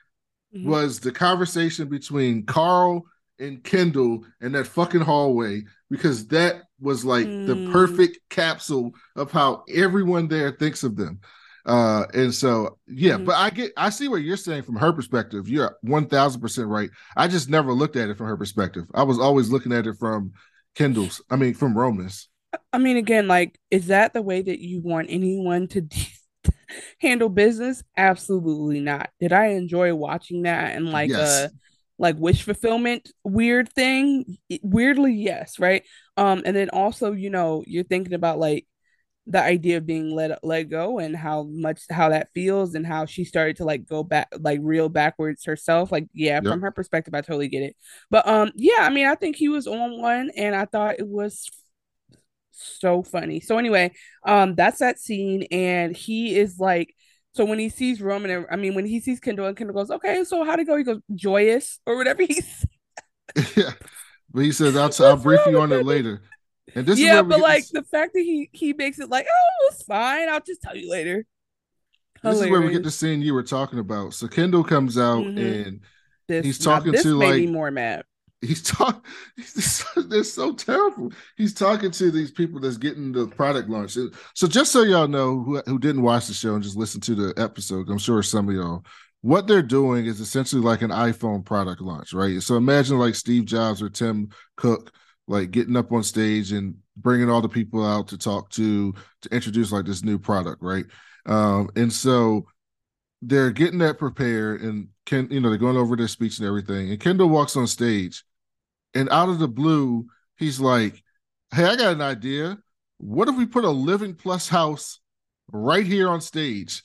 mm-hmm. 0.52 0.68
was 0.68 0.98
the 0.98 1.12
conversation 1.12 1.88
between 1.88 2.46
Karl 2.46 3.04
and 3.38 3.62
Kendall 3.62 4.24
in 4.40 4.50
that 4.52 4.66
fucking 4.66 5.02
hallway 5.02 5.62
because 5.88 6.26
that 6.28 6.62
was 6.80 7.04
like 7.04 7.26
mm. 7.26 7.46
the 7.46 7.70
perfect 7.70 8.18
capsule 8.28 8.90
of 9.14 9.30
how 9.30 9.62
everyone 9.72 10.26
there 10.26 10.50
thinks 10.50 10.82
of 10.82 10.96
them. 10.96 11.20
Uh, 11.66 12.06
and 12.14 12.32
so 12.32 12.78
yeah, 12.86 13.14
mm-hmm. 13.14 13.24
but 13.24 13.34
I 13.34 13.50
get 13.50 13.72
I 13.76 13.90
see 13.90 14.06
what 14.06 14.22
you're 14.22 14.36
saying 14.36 14.62
from 14.62 14.76
her 14.76 14.92
perspective. 14.92 15.48
You're 15.48 15.76
one 15.82 16.06
thousand 16.06 16.40
percent 16.40 16.68
right. 16.68 16.90
I 17.16 17.26
just 17.26 17.50
never 17.50 17.72
looked 17.72 17.96
at 17.96 18.08
it 18.08 18.16
from 18.16 18.28
her 18.28 18.36
perspective. 18.36 18.84
I 18.94 19.02
was 19.02 19.18
always 19.18 19.50
looking 19.50 19.72
at 19.72 19.86
it 19.86 19.96
from 19.98 20.32
Kendall's. 20.76 21.20
I 21.28 21.34
mean, 21.34 21.54
from 21.54 21.76
Roman's. 21.76 22.28
I 22.72 22.78
mean, 22.78 22.96
again, 22.96 23.26
like, 23.26 23.58
is 23.70 23.88
that 23.88 24.14
the 24.14 24.22
way 24.22 24.40
that 24.42 24.60
you 24.60 24.80
want 24.80 25.08
anyone 25.10 25.66
to 25.68 25.80
de- 25.80 26.12
handle 27.00 27.28
business? 27.28 27.82
Absolutely 27.96 28.78
not. 28.78 29.10
Did 29.18 29.32
I 29.32 29.46
enjoy 29.48 29.92
watching 29.92 30.42
that 30.42 30.76
and 30.76 30.92
like 30.92 31.10
yes. 31.10 31.18
uh 31.20 31.48
like 31.98 32.16
wish 32.18 32.42
fulfillment 32.42 33.10
weird 33.24 33.72
thing 33.72 34.36
weirdly 34.62 35.14
yes 35.14 35.58
right 35.58 35.82
um 36.18 36.42
and 36.44 36.54
then 36.54 36.68
also 36.68 37.12
you 37.12 37.30
know 37.30 37.64
you're 37.66 37.84
thinking 37.84 38.12
about 38.12 38.38
like 38.38 38.66
the 39.26 39.42
idea 39.42 39.78
of 39.78 39.86
being 39.86 40.14
let 40.14 40.42
let 40.44 40.64
go 40.64 40.98
and 40.98 41.16
how 41.16 41.42
much 41.44 41.82
how 41.90 42.08
that 42.10 42.28
feels 42.32 42.74
and 42.74 42.86
how 42.86 43.04
she 43.04 43.24
started 43.24 43.56
to 43.56 43.64
like 43.64 43.86
go 43.86 44.02
back 44.04 44.28
like 44.38 44.60
reel 44.62 44.88
backwards 44.88 45.44
herself 45.44 45.90
like 45.90 46.06
yeah 46.12 46.34
yep. 46.34 46.44
from 46.44 46.60
her 46.60 46.70
perspective 46.70 47.14
i 47.14 47.20
totally 47.20 47.48
get 47.48 47.62
it 47.62 47.76
but 48.10 48.26
um 48.28 48.52
yeah 48.54 48.80
i 48.80 48.90
mean 48.90 49.06
i 49.06 49.14
think 49.14 49.34
he 49.34 49.48
was 49.48 49.66
on 49.66 50.00
one 50.00 50.30
and 50.36 50.54
i 50.54 50.64
thought 50.64 50.98
it 50.98 51.08
was 51.08 51.48
so 52.52 53.02
funny 53.02 53.40
so 53.40 53.58
anyway 53.58 53.90
um 54.24 54.54
that's 54.54 54.78
that 54.78 54.98
scene 54.98 55.42
and 55.50 55.96
he 55.96 56.36
is 56.38 56.58
like 56.58 56.94
so 57.36 57.44
when 57.44 57.58
he 57.58 57.68
sees 57.68 58.00
Roman, 58.00 58.30
and, 58.30 58.46
I 58.50 58.56
mean, 58.56 58.74
when 58.74 58.86
he 58.86 58.98
sees 58.98 59.20
Kendall, 59.20 59.44
and 59.44 59.54
Kendall 59.54 59.74
goes, 59.74 59.90
"Okay, 59.90 60.24
so 60.24 60.42
how'd 60.42 60.58
it 60.58 60.64
go?" 60.64 60.74
He 60.78 60.84
goes, 60.84 61.00
"Joyous" 61.14 61.80
or 61.84 61.98
whatever 61.98 62.22
he 62.22 62.32
said. 62.40 62.68
yeah, 63.56 63.72
but 64.32 64.40
he 64.40 64.52
says, 64.52 64.74
"I'll, 64.74 64.90
I'll 65.06 65.18
brief 65.18 65.40
you 65.46 65.60
on 65.60 65.70
it 65.70 65.84
later." 65.84 66.22
And 66.74 66.86
this 66.86 66.98
yeah, 66.98 67.22
but 67.22 67.40
like 67.40 67.66
the 67.68 67.82
fact 67.82 68.14
that 68.14 68.20
he 68.20 68.50
he 68.52 68.72
makes 68.72 68.98
it 68.98 69.08
like, 69.08 69.26
"Oh, 69.30 69.68
it's 69.70 69.82
fine. 69.84 70.28
I'll 70.28 70.40
just 70.40 70.62
tell 70.62 70.76
you 70.76 70.90
later." 70.90 71.24
Hilarious. 72.22 72.40
This 72.40 72.46
is 72.46 72.50
where 72.50 72.60
we 72.60 72.72
get 72.72 72.82
the 72.82 72.90
scene 72.90 73.22
you 73.22 73.34
were 73.34 73.42
talking 73.42 73.78
about. 73.78 74.14
So 74.14 74.26
Kendall 74.26 74.64
comes 74.64 74.98
out 74.98 75.24
mm-hmm. 75.24 75.38
and 75.38 75.80
this, 76.28 76.44
he's 76.44 76.58
talking 76.58 76.92
to 76.92 77.14
like 77.16 77.48
more 77.48 77.70
mad 77.70 78.04
he's 78.40 78.62
talking 78.62 79.00
they're 80.08 80.24
so 80.24 80.52
terrible 80.52 81.10
he's 81.36 81.54
talking 81.54 81.90
to 81.90 82.10
these 82.10 82.30
people 82.30 82.60
that's 82.60 82.76
getting 82.76 83.12
the 83.12 83.26
product 83.28 83.68
launch 83.68 83.96
so 84.34 84.46
just 84.46 84.72
so 84.72 84.82
y'all 84.82 85.08
know 85.08 85.42
who, 85.42 85.62
who 85.66 85.78
didn't 85.78 86.02
watch 86.02 86.26
the 86.26 86.34
show 86.34 86.54
and 86.54 86.62
just 86.62 86.76
listen 86.76 87.00
to 87.00 87.14
the 87.14 87.34
episode 87.40 87.88
i'm 87.88 87.98
sure 87.98 88.22
some 88.22 88.48
of 88.48 88.54
y'all 88.54 88.84
what 89.22 89.46
they're 89.46 89.62
doing 89.62 90.06
is 90.06 90.20
essentially 90.20 90.60
like 90.60 90.82
an 90.82 90.90
iphone 90.90 91.44
product 91.44 91.80
launch 91.80 92.12
right 92.12 92.42
so 92.42 92.56
imagine 92.56 92.98
like 92.98 93.14
steve 93.14 93.44
jobs 93.44 93.80
or 93.80 93.88
tim 93.88 94.28
cook 94.56 94.92
like 95.28 95.50
getting 95.50 95.76
up 95.76 95.92
on 95.92 96.02
stage 96.02 96.52
and 96.52 96.76
bringing 96.96 97.30
all 97.30 97.40
the 97.40 97.48
people 97.48 97.84
out 97.84 98.08
to 98.08 98.18
talk 98.18 98.50
to 98.50 98.94
to 99.22 99.34
introduce 99.34 99.72
like 99.72 99.84
this 99.84 100.04
new 100.04 100.18
product 100.18 100.62
right 100.62 100.86
um 101.26 101.68
and 101.76 101.92
so 101.92 102.46
they're 103.22 103.50
getting 103.50 103.78
that 103.78 103.98
prepared 103.98 104.60
and 104.60 104.88
Ken, 105.06 105.28
you 105.30 105.40
know, 105.40 105.48
they're 105.48 105.58
going 105.58 105.76
over 105.76 105.96
their 105.96 106.08
speech 106.08 106.38
and 106.38 106.46
everything. 106.46 106.90
And 106.90 107.00
Kendall 107.00 107.28
walks 107.28 107.56
on 107.56 107.66
stage, 107.66 108.24
and 108.94 109.08
out 109.10 109.28
of 109.28 109.38
the 109.38 109.48
blue, 109.48 110.06
he's 110.36 110.60
like, 110.60 111.02
Hey, 111.54 111.64
I 111.64 111.76
got 111.76 111.94
an 111.94 112.02
idea. 112.02 112.58
What 112.98 113.28
if 113.28 113.36
we 113.36 113.46
put 113.46 113.64
a 113.64 113.70
living 113.70 114.14
plus 114.14 114.48
house 114.48 114.98
right 115.52 115.86
here 115.86 116.08
on 116.08 116.20
stage? 116.20 116.82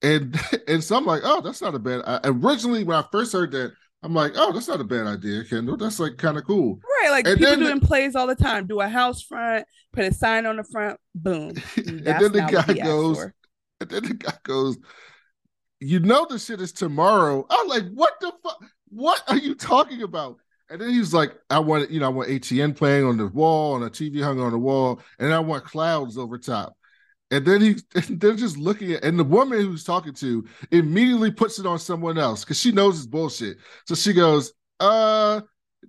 And 0.00 0.38
and 0.68 0.82
so 0.82 0.96
I'm 0.96 1.04
like, 1.04 1.22
oh, 1.24 1.40
that's 1.40 1.60
not 1.60 1.74
a 1.74 1.78
bad. 1.78 2.02
I, 2.06 2.20
originally, 2.24 2.84
when 2.84 2.96
I 2.96 3.04
first 3.10 3.32
heard 3.32 3.50
that, 3.52 3.72
I'm 4.02 4.14
like, 4.14 4.32
oh, 4.36 4.52
that's 4.52 4.68
not 4.68 4.80
a 4.80 4.84
bad 4.84 5.06
idea, 5.06 5.44
Kendall. 5.44 5.76
That's 5.76 6.00
like 6.00 6.16
kind 6.16 6.38
of 6.38 6.44
cool, 6.44 6.80
right? 7.02 7.10
Like 7.10 7.26
and 7.26 7.38
people 7.38 7.56
doing 7.56 7.80
plays 7.80 8.16
all 8.16 8.26
the 8.26 8.34
time. 8.34 8.66
Do 8.66 8.80
a 8.80 8.88
house 8.88 9.22
front, 9.22 9.66
put 9.92 10.04
a 10.04 10.14
sign 10.14 10.46
on 10.46 10.56
the 10.56 10.64
front, 10.64 10.98
boom. 11.14 11.50
and 11.76 12.04
then 12.04 12.32
the 12.32 12.48
guy 12.50 12.72
goes, 12.82 13.26
and 13.80 13.90
then 13.90 14.04
the 14.04 14.14
guy 14.14 14.32
goes, 14.42 14.78
you 15.80 16.00
know 16.00 16.26
the 16.28 16.38
shit 16.38 16.60
is 16.60 16.72
tomorrow. 16.72 17.46
I'm 17.50 17.68
like, 17.68 17.90
what 17.92 18.14
the 18.20 18.32
fuck? 18.42 18.64
What 18.88 19.22
are 19.28 19.38
you 19.38 19.54
talking 19.54 20.02
about? 20.02 20.36
And 20.70 20.80
then 20.80 20.90
he's 20.90 21.12
like, 21.12 21.32
I 21.50 21.58
want, 21.58 21.90
you 21.90 22.00
know, 22.00 22.06
I 22.06 22.10
want 22.10 22.28
ATN 22.28 22.76
playing 22.76 23.04
on 23.04 23.16
the 23.16 23.26
wall, 23.26 23.74
on 23.74 23.82
a 23.82 23.90
TV 23.90 24.22
hung 24.22 24.40
on 24.40 24.52
the 24.52 24.58
wall, 24.58 25.00
and 25.18 25.34
I 25.34 25.40
want 25.40 25.64
clouds 25.64 26.16
over 26.16 26.38
top. 26.38 26.76
And 27.30 27.44
then 27.44 27.60
he, 27.60 27.76
they're 28.10 28.34
just 28.34 28.56
looking 28.56 28.92
at, 28.92 29.04
and 29.04 29.18
the 29.18 29.24
woman 29.24 29.60
who's 29.60 29.84
talking 29.84 30.14
to 30.14 30.44
immediately 30.70 31.30
puts 31.30 31.58
it 31.58 31.66
on 31.66 31.78
someone 31.78 32.18
else 32.18 32.44
because 32.44 32.60
she 32.60 32.72
knows 32.72 32.98
it's 32.98 33.06
bullshit. 33.06 33.58
So 33.86 33.94
she 33.94 34.12
goes, 34.12 34.52
uh, 34.80 35.42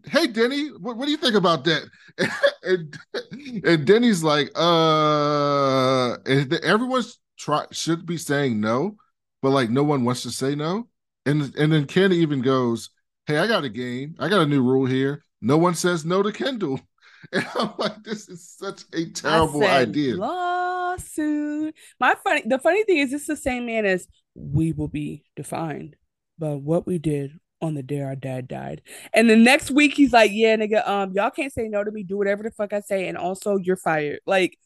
hey 0.06 0.28
Denny, 0.28 0.68
what, 0.70 0.98
what 0.98 1.06
do 1.06 1.12
you 1.12 1.18
think 1.18 1.36
about 1.36 1.64
that? 1.66 1.84
and 2.64 2.98
and 3.66 3.86
Denny's 3.86 4.24
like, 4.24 4.52
uh, 4.56 6.18
and 6.26 6.54
everyone's 6.54 7.20
try 7.38 7.66
should 7.72 8.06
be 8.06 8.18
saying 8.18 8.60
no, 8.60 8.98
but 9.42 9.50
like 9.50 9.70
no 9.70 9.84
one 9.84 10.06
wants 10.06 10.24
to 10.24 10.32
say 10.32 10.56
no. 10.56 10.88
And 11.26 11.54
and 11.56 11.72
then 11.72 11.86
Ken 11.86 12.12
even 12.12 12.42
goes, 12.42 12.90
Hey, 13.28 13.38
I 13.38 13.48
got 13.48 13.64
a 13.64 13.70
game. 13.70 14.16
I 14.20 14.30
got 14.30 14.42
a 14.42 14.46
new 14.48 14.62
rule 14.64 14.86
here. 14.86 15.24
No 15.42 15.58
one 15.58 15.76
says 15.76 16.06
no 16.06 16.22
to 16.24 16.32
Kendall. 16.32 16.80
And 17.34 17.46
I'm 17.56 17.74
like, 17.78 18.04
this 18.04 18.30
is 18.30 18.50
such 18.50 18.84
a 18.94 19.06
terrible 19.06 19.64
idea. 19.64 20.16
Lawsuit. 20.16 21.76
My 22.00 22.16
funny 22.24 22.44
the 22.46 22.60
funny 22.60 22.84
thing 22.84 22.98
is 22.98 23.14
it's 23.14 23.28
the 23.28 23.36
same 23.36 23.66
man 23.66 23.86
as 23.86 24.08
we 24.36 24.72
will 24.72 24.88
be 24.88 25.24
defined 25.36 25.96
by 26.40 26.56
what 26.56 26.88
we 26.88 26.98
did 26.98 27.40
on 27.62 27.76
the 27.76 27.84
day 27.84 28.02
our 28.02 28.16
dad 28.16 28.48
died. 28.48 28.82
And 29.14 29.30
the 29.30 29.36
next 29.36 29.72
week 29.72 29.94
he's 29.94 30.14
like, 30.14 30.32
Yeah, 30.34 30.56
nigga, 30.58 30.88
um, 30.88 31.12
y'all 31.14 31.30
can't 31.30 31.54
say 31.54 31.68
no 31.68 31.84
to 31.84 31.92
me, 31.92 32.04
do 32.04 32.18
whatever 32.18 32.44
the 32.44 32.52
fuck 32.52 32.74
I 32.74 32.82
say, 32.82 33.08
and 33.08 33.18
also 33.18 33.58
you're 33.58 33.76
fired. 33.76 34.20
Like 34.26 34.58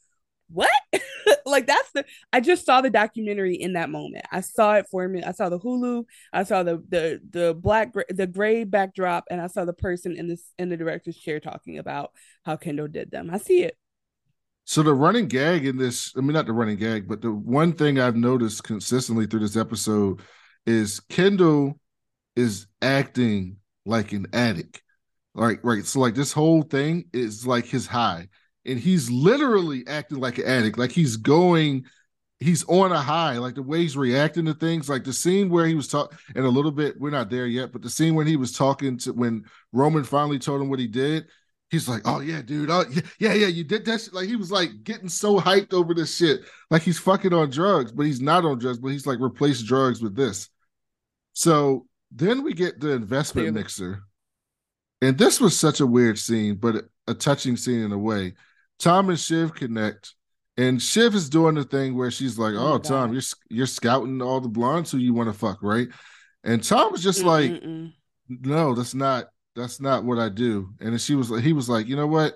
what? 0.48 0.70
like 1.46 1.68
that's 1.68 1.92
the 1.92 2.06
I 2.32 2.40
just 2.40 2.66
saw 2.66 2.82
the 2.82 2.90
documentary 2.90 3.56
in 3.56 3.74
that 3.74 3.90
moment. 3.90 4.26
I 4.32 4.42
saw 4.42 4.76
it 4.76 4.88
for 4.90 5.08
me. 5.08 5.24
I 5.24 5.32
saw 5.32 5.50
the 5.50 5.60
Hulu, 5.60 6.06
I 6.32 6.44
saw 6.44 6.64
the 6.64 6.84
the 6.90 7.22
the 7.30 7.54
black 7.54 7.94
the 8.10 8.28
gray 8.28 8.64
backdrop 8.64 9.26
and 9.30 9.42
I 9.42 9.48
saw 9.48 9.66
the 9.66 9.74
person 9.74 10.16
in 10.18 10.28
this 10.28 10.44
in 10.58 10.70
the 10.70 10.78
director's 10.78 11.18
chair 11.18 11.40
talking 11.40 11.78
about 11.78 12.12
how 12.44 12.58
Kendall 12.58 12.88
did 12.88 13.12
them. 13.12 13.30
I 13.32 13.38
see 13.38 13.64
it. 13.64 13.76
So 14.66 14.82
the 14.82 14.94
running 14.94 15.28
gag 15.28 15.66
in 15.66 15.78
this, 15.78 16.12
I 16.18 16.22
mean 16.22 16.34
not 16.34 16.48
the 16.48 16.54
running 16.54 16.78
gag, 16.78 17.08
but 17.08 17.22
the 17.22 17.32
one 17.32 17.74
thing 17.74 18.00
I've 18.00 18.16
noticed 18.16 18.64
consistently 18.64 19.28
through 19.28 19.42
this 19.42 19.58
episode 19.58 20.22
is 20.66 21.00
Kendall 21.00 21.80
is 22.36 22.68
acting 22.82 23.58
like 23.86 24.12
an 24.12 24.28
addict. 24.34 24.82
Like 25.36 25.64
right. 25.64 25.86
So 25.86 26.00
like 26.00 26.16
this 26.16 26.32
whole 26.34 26.64
thing 26.64 27.06
is 27.14 27.46
like 27.46 27.66
his 27.66 27.88
high 27.88 28.28
and 28.66 28.80
he's 28.80 29.10
literally 29.10 29.84
acting 29.88 30.20
like 30.20 30.38
an 30.38 30.46
addict 30.46 30.78
like 30.78 30.92
he's 30.92 31.18
going 31.18 31.86
he's 32.40 32.66
on 32.66 32.92
a 32.92 33.02
high. 33.02 33.38
Like 33.38 33.56
the 33.56 33.64
way 33.64 33.80
he's 33.80 33.98
reacting 33.98 34.46
to 34.46 34.54
things, 34.54 34.90
like 34.90 35.04
the 35.04 35.14
scene 35.14 35.50
where 35.50 35.66
he 35.66 35.76
was 35.76 35.88
talking, 35.88 36.18
and 36.36 36.46
a 36.46 36.50
little 36.50 36.72
bit, 36.72 37.00
we're 37.00 37.10
not 37.10 37.30
there 37.30 37.48
yet, 37.48 37.72
but 37.72 37.82
the 37.82 37.90
scene 37.90 38.16
when 38.16 38.28
he 38.28 38.38
was 38.38 38.52
talking 38.52 38.98
to 39.00 39.14
when 39.14 39.46
Roman 39.72 40.04
finally 40.04 40.40
told 40.40 40.62
him 40.62 40.70
what 40.70 40.80
he 40.80 40.88
did, 40.88 41.28
he's 41.70 41.88
like, 41.88 42.02
"Oh 42.06 42.20
yeah, 42.20 42.42
dude, 42.42 42.70
oh 42.70 42.86
yeah, 42.92 43.02
yeah, 43.20 43.34
yeah, 43.34 43.48
you 43.48 43.64
did 43.64 43.86
that." 43.86 44.02
Shit. 44.02 44.14
Like 44.14 44.28
he 44.28 44.36
was 44.36 44.52
like 44.52 44.84
getting 44.84 45.10
so 45.10 45.40
hyped 45.40 45.74
over 45.74 45.94
this 45.94 46.16
shit, 46.16 46.42
like 46.70 46.82
he's 46.82 47.00
fucking 47.00 47.34
on 47.34 47.50
drugs, 47.50 47.92
but 47.92 48.06
he's 48.06 48.22
not 48.22 48.46
on 48.46 48.60
drugs, 48.60 48.80
but 48.80 48.90
he's 48.90 49.08
like 49.08 49.20
replaced 49.20 49.66
drugs 49.66 50.02
with 50.02 50.16
this. 50.16 50.50
So 51.34 51.88
then 52.12 52.44
we 52.44 52.54
get 52.54 52.80
the 52.80 52.92
investment 52.92 53.54
mixer, 53.54 54.04
and 55.02 55.18
this 55.18 55.40
was 55.40 55.58
such 55.60 55.80
a 55.80 55.88
weird 55.88 56.20
scene, 56.20 56.56
but 56.56 56.86
a 57.08 57.14
touching 57.14 57.58
scene 57.58 57.82
in 57.82 57.92
a 57.92 57.98
way. 57.98 58.34
Tom 58.80 59.10
and 59.10 59.20
Shiv 59.20 59.54
connect, 59.54 60.16
and 60.58 60.82
Shiv 60.82 61.16
is 61.16 61.30
doing 61.30 61.56
the 61.56 61.64
thing 61.64 61.96
where 61.96 62.12
she's 62.12 62.38
like, 62.38 62.54
"Oh, 62.56 62.74
oh 62.74 62.78
Tom, 62.80 63.14
you're 63.14 63.22
you're 63.50 63.66
scouting 63.68 64.22
all 64.22 64.42
the 64.42 64.50
blondes 64.50 64.92
who 64.92 64.98
you 64.98 65.14
want 65.14 65.30
to 65.30 65.38
fuck, 65.38 65.60
right?" 65.62 65.88
And 66.44 66.64
Tom 66.64 66.92
was 66.92 67.04
just 67.04 67.24
Mm-mm-mm. 67.24 67.24
like, 67.24 67.92
"No, 68.30 68.76
that's 68.76 68.94
not 68.94 69.28
that's 69.56 69.80
not 69.80 70.04
what 70.04 70.20
I 70.20 70.30
do." 70.30 70.74
And 70.80 70.92
then 70.92 71.00
she 71.00 71.16
was 71.16 71.32
like, 71.32 71.44
he 71.44 71.54
was 71.54 71.70
like, 71.70 71.88
"You 71.88 71.96
know 71.96 72.08
what? 72.08 72.36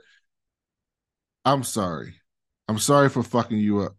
I'm 1.46 1.64
sorry. 1.64 2.16
I'm 2.68 2.80
sorry 2.80 3.10
for 3.10 3.24
fucking 3.24 3.58
you 3.58 3.80
up." 3.80 3.96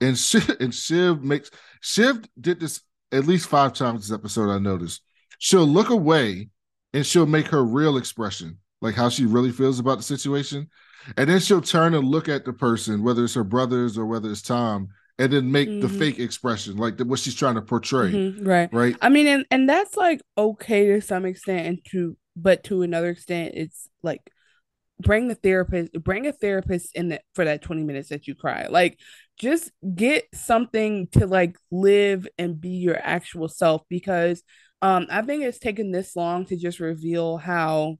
And 0.00 0.18
Shiv, 0.18 0.50
and 0.60 0.74
Shiv 0.74 1.22
makes 1.22 1.50
Shiv 1.80 2.24
did 2.40 2.60
this 2.60 2.82
at 3.12 3.26
least 3.26 3.48
five 3.48 3.72
times 3.72 4.08
this 4.08 4.14
episode. 4.16 4.50
I 4.50 4.58
noticed 4.58 5.02
she'll 5.38 5.66
look 5.66 5.90
away 5.90 6.50
and 6.92 7.06
she'll 7.06 7.26
make 7.26 7.48
her 7.48 7.64
real 7.64 7.96
expression, 7.96 8.58
like 8.80 8.94
how 8.94 9.08
she 9.08 9.26
really 9.26 9.52
feels 9.52 9.78
about 9.78 9.98
the 9.98 10.04
situation. 10.04 10.70
And 11.16 11.28
then 11.28 11.40
she'll 11.40 11.60
turn 11.60 11.94
and 11.94 12.06
look 12.06 12.28
at 12.28 12.44
the 12.44 12.52
person, 12.52 13.02
whether 13.02 13.24
it's 13.24 13.34
her 13.34 13.44
brothers 13.44 13.96
or 13.96 14.06
whether 14.06 14.30
it's 14.30 14.42
Tom, 14.42 14.88
and 15.18 15.32
then 15.32 15.50
make 15.50 15.68
mm-hmm. 15.68 15.80
the 15.80 15.88
fake 15.88 16.18
expression, 16.18 16.76
like 16.76 16.96
the, 16.96 17.04
what 17.04 17.18
she's 17.18 17.34
trying 17.34 17.56
to 17.56 17.62
portray. 17.62 18.12
Mm-hmm. 18.12 18.46
Right. 18.46 18.72
Right. 18.72 18.96
I 19.02 19.08
mean, 19.08 19.26
and, 19.26 19.46
and 19.50 19.68
that's 19.68 19.96
like 19.96 20.22
okay 20.36 20.86
to 20.88 21.00
some 21.00 21.24
extent, 21.24 21.66
and 21.66 21.78
to 21.90 22.16
but 22.36 22.64
to 22.64 22.82
another 22.82 23.10
extent, 23.10 23.54
it's 23.54 23.88
like 24.02 24.30
bring 25.00 25.28
the 25.28 25.34
therapist, 25.34 25.92
bring 25.92 26.26
a 26.26 26.32
therapist 26.32 26.94
in 26.94 27.08
the, 27.08 27.20
for 27.34 27.44
that 27.44 27.62
20 27.62 27.84
minutes 27.84 28.10
that 28.10 28.26
you 28.26 28.34
cry. 28.34 28.66
Like 28.68 28.98
just 29.38 29.70
get 29.94 30.26
something 30.34 31.08
to 31.12 31.26
like 31.26 31.56
live 31.70 32.28
and 32.38 32.60
be 32.60 32.70
your 32.70 32.98
actual 32.98 33.48
self 33.48 33.82
because 33.88 34.42
um 34.82 35.06
I 35.10 35.22
think 35.22 35.42
it's 35.42 35.58
taken 35.58 35.90
this 35.90 36.14
long 36.14 36.44
to 36.46 36.56
just 36.56 36.80
reveal 36.80 37.38
how 37.38 37.98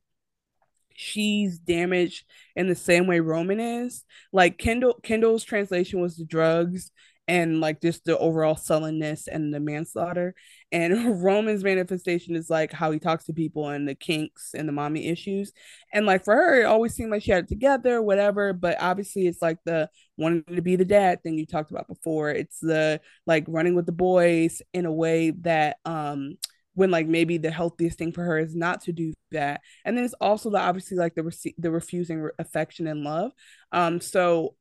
she's 1.01 1.59
damaged 1.59 2.25
in 2.55 2.69
the 2.69 2.75
same 2.75 3.07
way 3.07 3.21
Roman 3.21 3.61
is. 3.61 4.05
Like 4.33 4.59
Kendall 4.59 4.95
Kendall's 5.03 5.45
translation 5.45 6.01
was 6.01 6.17
the 6.17 6.25
drugs 6.25 6.91
and 7.27 7.61
like 7.61 7.81
just 7.81 8.05
the 8.05 8.19
overall 8.19 8.57
sullenness 8.57 9.29
and 9.29 9.55
the 9.55 9.61
manslaughter. 9.61 10.35
And 10.73 11.23
Roman's 11.23 11.63
manifestation 11.63 12.35
is 12.35 12.51
like 12.51 12.73
how 12.73 12.91
he 12.91 12.99
talks 12.99 13.25
to 13.27 13.33
people 13.33 13.69
and 13.69 13.89
the 13.89 13.95
kinks 13.95 14.51
and 14.53 14.69
the 14.69 14.73
mommy 14.73 15.07
issues. 15.07 15.53
And 15.93 16.07
like 16.07 16.25
for 16.25 16.35
her, 16.35 16.63
it 16.63 16.67
always 16.67 16.95
seemed 16.95 17.13
like 17.13 17.23
she 17.23 17.31
had 17.31 17.45
it 17.45 17.49
together, 17.49 18.03
whatever. 18.03 18.53
But 18.53 18.79
obviously, 18.81 19.29
it's 19.29 19.41
like 19.41 19.59
the 19.65 19.89
wanting 20.17 20.57
to 20.57 20.63
be 20.63 20.75
the 20.77 20.85
dad 20.85 21.23
thing 21.23 21.39
you 21.39 21.47
talked 21.47 21.71
about 21.71 21.87
before. 21.89 22.31
It's 22.31 22.59
the 22.59 23.01
like 23.27 23.45
running 23.47 23.77
with 23.77 23.87
the 23.87 23.93
boys 23.93 24.61
in 24.75 24.85
a 24.85 24.93
way 24.93 25.31
that 25.43 25.77
um 25.85 26.37
when 26.81 26.91
like 26.91 27.07
maybe 27.07 27.37
the 27.37 27.51
healthiest 27.51 27.99
thing 27.99 28.11
for 28.11 28.25
her 28.25 28.39
is 28.39 28.57
not 28.57 28.81
to 28.81 28.91
do 28.91 29.13
that. 29.33 29.61
And 29.85 29.95
then 29.95 30.03
it's 30.07 30.15
also 30.15 30.49
the 30.49 30.59
obviously 30.59 30.97
like 30.97 31.15
the 31.15 31.25
rec- 31.25 31.55
the 31.59 31.71
refusing 31.71 32.23
re- 32.23 32.31
affection 32.39 32.87
and 32.87 33.05
love. 33.05 33.33
Um 33.71 34.01
so 34.01 34.55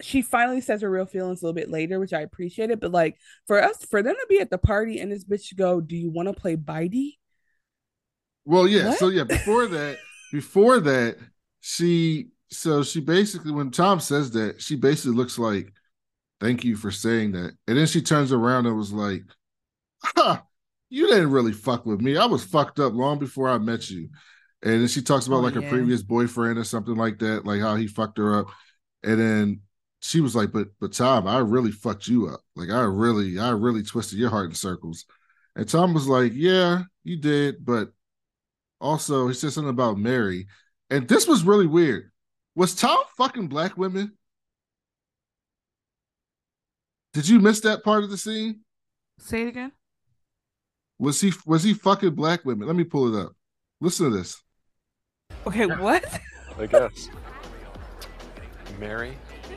she 0.00 0.22
finally 0.22 0.62
says 0.62 0.80
her 0.80 0.90
real 0.90 1.04
feelings 1.04 1.42
a 1.42 1.44
little 1.44 1.54
bit 1.54 1.68
later 1.70 2.00
which 2.00 2.14
i 2.14 2.20
appreciate 2.22 2.70
it. 2.70 2.80
But 2.80 2.92
like 2.92 3.18
for 3.46 3.62
us 3.62 3.84
for 3.84 4.02
them 4.02 4.14
to 4.14 4.26
be 4.30 4.40
at 4.40 4.48
the 4.48 4.56
party 4.56 4.98
and 4.98 5.12
this 5.12 5.24
bitch 5.24 5.54
go 5.56 5.82
do 5.82 5.94
you 5.94 6.10
want 6.10 6.28
to 6.28 6.32
play 6.32 6.56
bitey 6.56 7.18
well 8.46 8.66
yeah 8.66 8.88
what? 8.88 8.98
so 8.98 9.08
yeah 9.08 9.24
before 9.24 9.66
that 9.66 9.98
before 10.32 10.80
that 10.80 11.18
she 11.60 12.28
so 12.50 12.82
she 12.82 13.00
basically 13.00 13.52
when 13.52 13.70
tom 13.70 14.00
says 14.00 14.30
that 14.30 14.62
she 14.62 14.74
basically 14.74 15.14
looks 15.14 15.38
like 15.38 15.70
thank 16.40 16.64
you 16.64 16.76
for 16.76 16.90
saying 16.90 17.32
that. 17.32 17.52
And 17.66 17.76
then 17.76 17.86
she 17.86 18.00
turns 18.00 18.32
around 18.32 18.64
and 18.64 18.74
was 18.74 18.92
like 18.92 19.24
huh 20.02 20.40
you 20.90 21.06
didn't 21.06 21.30
really 21.30 21.52
fuck 21.52 21.86
with 21.86 22.00
me. 22.00 22.16
I 22.16 22.26
was 22.26 22.44
fucked 22.44 22.78
up 22.78 22.94
long 22.94 23.18
before 23.18 23.48
I 23.48 23.58
met 23.58 23.90
you. 23.90 24.08
And 24.62 24.80
then 24.80 24.88
she 24.88 25.02
talks 25.02 25.26
about 25.26 25.36
oh, 25.36 25.40
like 25.40 25.54
yeah. 25.54 25.62
her 25.62 25.68
previous 25.68 26.02
boyfriend 26.02 26.58
or 26.58 26.64
something 26.64 26.96
like 26.96 27.18
that, 27.20 27.44
like 27.44 27.60
how 27.60 27.76
he 27.76 27.86
fucked 27.86 28.18
her 28.18 28.38
up. 28.38 28.48
And 29.04 29.20
then 29.20 29.60
she 30.00 30.20
was 30.20 30.34
like, 30.34 30.52
But 30.52 30.68
but 30.80 30.92
Tom, 30.92 31.28
I 31.28 31.38
really 31.38 31.70
fucked 31.70 32.08
you 32.08 32.28
up. 32.28 32.40
Like 32.56 32.70
I 32.70 32.82
really, 32.82 33.38
I 33.38 33.50
really 33.50 33.82
twisted 33.82 34.18
your 34.18 34.30
heart 34.30 34.50
in 34.50 34.54
circles. 34.54 35.04
And 35.54 35.68
Tom 35.68 35.94
was 35.94 36.08
like, 36.08 36.32
Yeah, 36.34 36.82
you 37.04 37.16
did, 37.18 37.64
but 37.64 37.92
also 38.80 39.28
he 39.28 39.34
said 39.34 39.52
something 39.52 39.70
about 39.70 39.98
Mary. 39.98 40.46
And 40.90 41.06
this 41.06 41.28
was 41.28 41.44
really 41.44 41.66
weird. 41.66 42.10
Was 42.54 42.74
Tom 42.74 42.98
fucking 43.16 43.48
black 43.48 43.76
women? 43.76 44.16
Did 47.12 47.28
you 47.28 47.40
miss 47.40 47.60
that 47.60 47.84
part 47.84 48.04
of 48.04 48.10
the 48.10 48.18
scene? 48.18 48.60
Say 49.18 49.42
it 49.42 49.48
again. 49.48 49.72
Was 50.98 51.20
he 51.20 51.32
was 51.46 51.62
he 51.62 51.74
fucking 51.74 52.14
black 52.14 52.44
women? 52.44 52.66
Let 52.66 52.76
me 52.76 52.84
pull 52.84 53.14
it 53.14 53.20
up. 53.20 53.32
Listen 53.80 54.10
to 54.10 54.16
this. 54.16 54.42
Okay, 55.46 55.66
what? 55.66 56.04
I 56.58 56.66
guess. 56.66 57.08
Mary? 58.78 59.16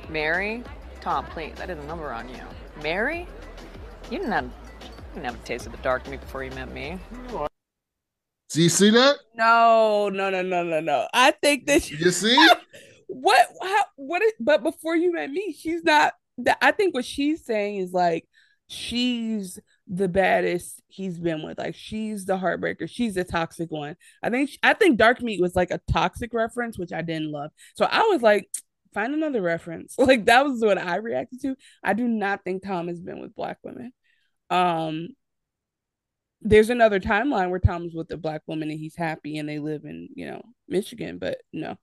Mary? 0.10 0.64
Tom, 1.00 1.26
please. 1.26 1.56
I 1.60 1.66
did 1.66 1.80
a 1.80 1.86
number 1.86 2.12
on 2.12 2.30
you. 2.30 2.42
Mary? 2.84 3.28
You 4.10 4.20
didn't 4.20 4.32
have 4.32 4.46
you 4.46 4.52
didn't 5.16 5.26
have 5.26 5.36
a 5.36 5.46
taste 5.46 5.66
of 5.66 5.72
the 5.72 5.78
dark 5.80 6.08
meat 6.08 6.22
before 6.22 6.44
you 6.44 6.52
met 6.52 6.72
me. 6.72 7.00
Do 8.52 8.62
you 8.62 8.70
see 8.70 8.90
that? 8.92 9.16
No, 9.34 10.10
no, 10.10 10.30
no, 10.30 10.42
no, 10.42 10.64
no, 10.64 10.80
no. 10.80 11.08
I 11.14 11.32
think 11.32 11.66
that 11.68 11.84
she, 11.84 11.96
you 11.96 12.12
see 12.12 12.36
what 13.08 13.48
how, 13.62 13.84
what 13.96 14.22
is, 14.22 14.34
but 14.40 14.62
before 14.62 14.96
you 14.96 15.12
met 15.12 15.32
me, 15.32 15.56
she's 15.58 15.84
not 15.84 16.14
that 16.40 16.58
I 16.62 16.72
think 16.72 16.94
what 16.94 17.06
she's 17.06 17.46
saying 17.46 17.78
is 17.78 17.94
like 17.94 18.28
she's 18.68 19.60
the 19.94 20.08
baddest 20.08 20.82
he's 20.88 21.20
been 21.20 21.44
with. 21.44 21.60
Like 21.60 21.76
she's 21.76 22.26
the 22.26 22.38
heartbreaker. 22.38 22.90
She's 22.90 23.16
the 23.16 23.26
toxic 23.26 23.70
one. 23.70 23.98
I 24.24 24.30
think 24.30 24.52
I 24.64 24.74
think 24.74 24.98
Dark 24.98 25.22
Meat 25.22 25.42
was 25.42 25.56
like 25.56 25.70
a 25.70 25.82
toxic 25.92 26.34
reference, 26.34 26.80
which 26.80 26.94
I 26.94 27.02
didn't 27.02 27.32
love. 27.32 27.52
So 27.76 27.86
I 27.86 28.04
was 28.04 28.22
like, 28.22 28.50
find 28.94 29.14
another 29.14 29.42
reference. 29.42 29.96
Like 30.00 30.26
that 30.26 30.46
was 30.46 30.62
what 30.62 30.78
I 30.78 30.96
reacted 30.96 31.42
to. 31.42 31.56
I 31.84 31.94
do 31.94 32.08
not 32.08 32.44
think 32.46 32.64
Tom 32.64 32.88
has 32.88 33.02
been 33.02 33.20
with 33.20 33.36
black 33.36 33.58
women. 33.64 33.92
Um 34.50 35.10
there's 36.42 36.70
another 36.70 37.00
timeline 37.00 37.50
where 37.52 37.60
Tom's 37.60 37.94
with 37.94 38.10
a 38.12 38.18
black 38.18 38.42
woman 38.48 38.72
and 38.72 38.80
he's 38.80 38.96
happy 38.96 39.38
and 39.38 39.48
they 39.48 39.60
live 39.60 39.84
in, 39.84 40.10
you 40.16 40.26
know, 40.26 40.42
Michigan, 40.68 41.20
but 41.20 41.38
no. 41.54 41.78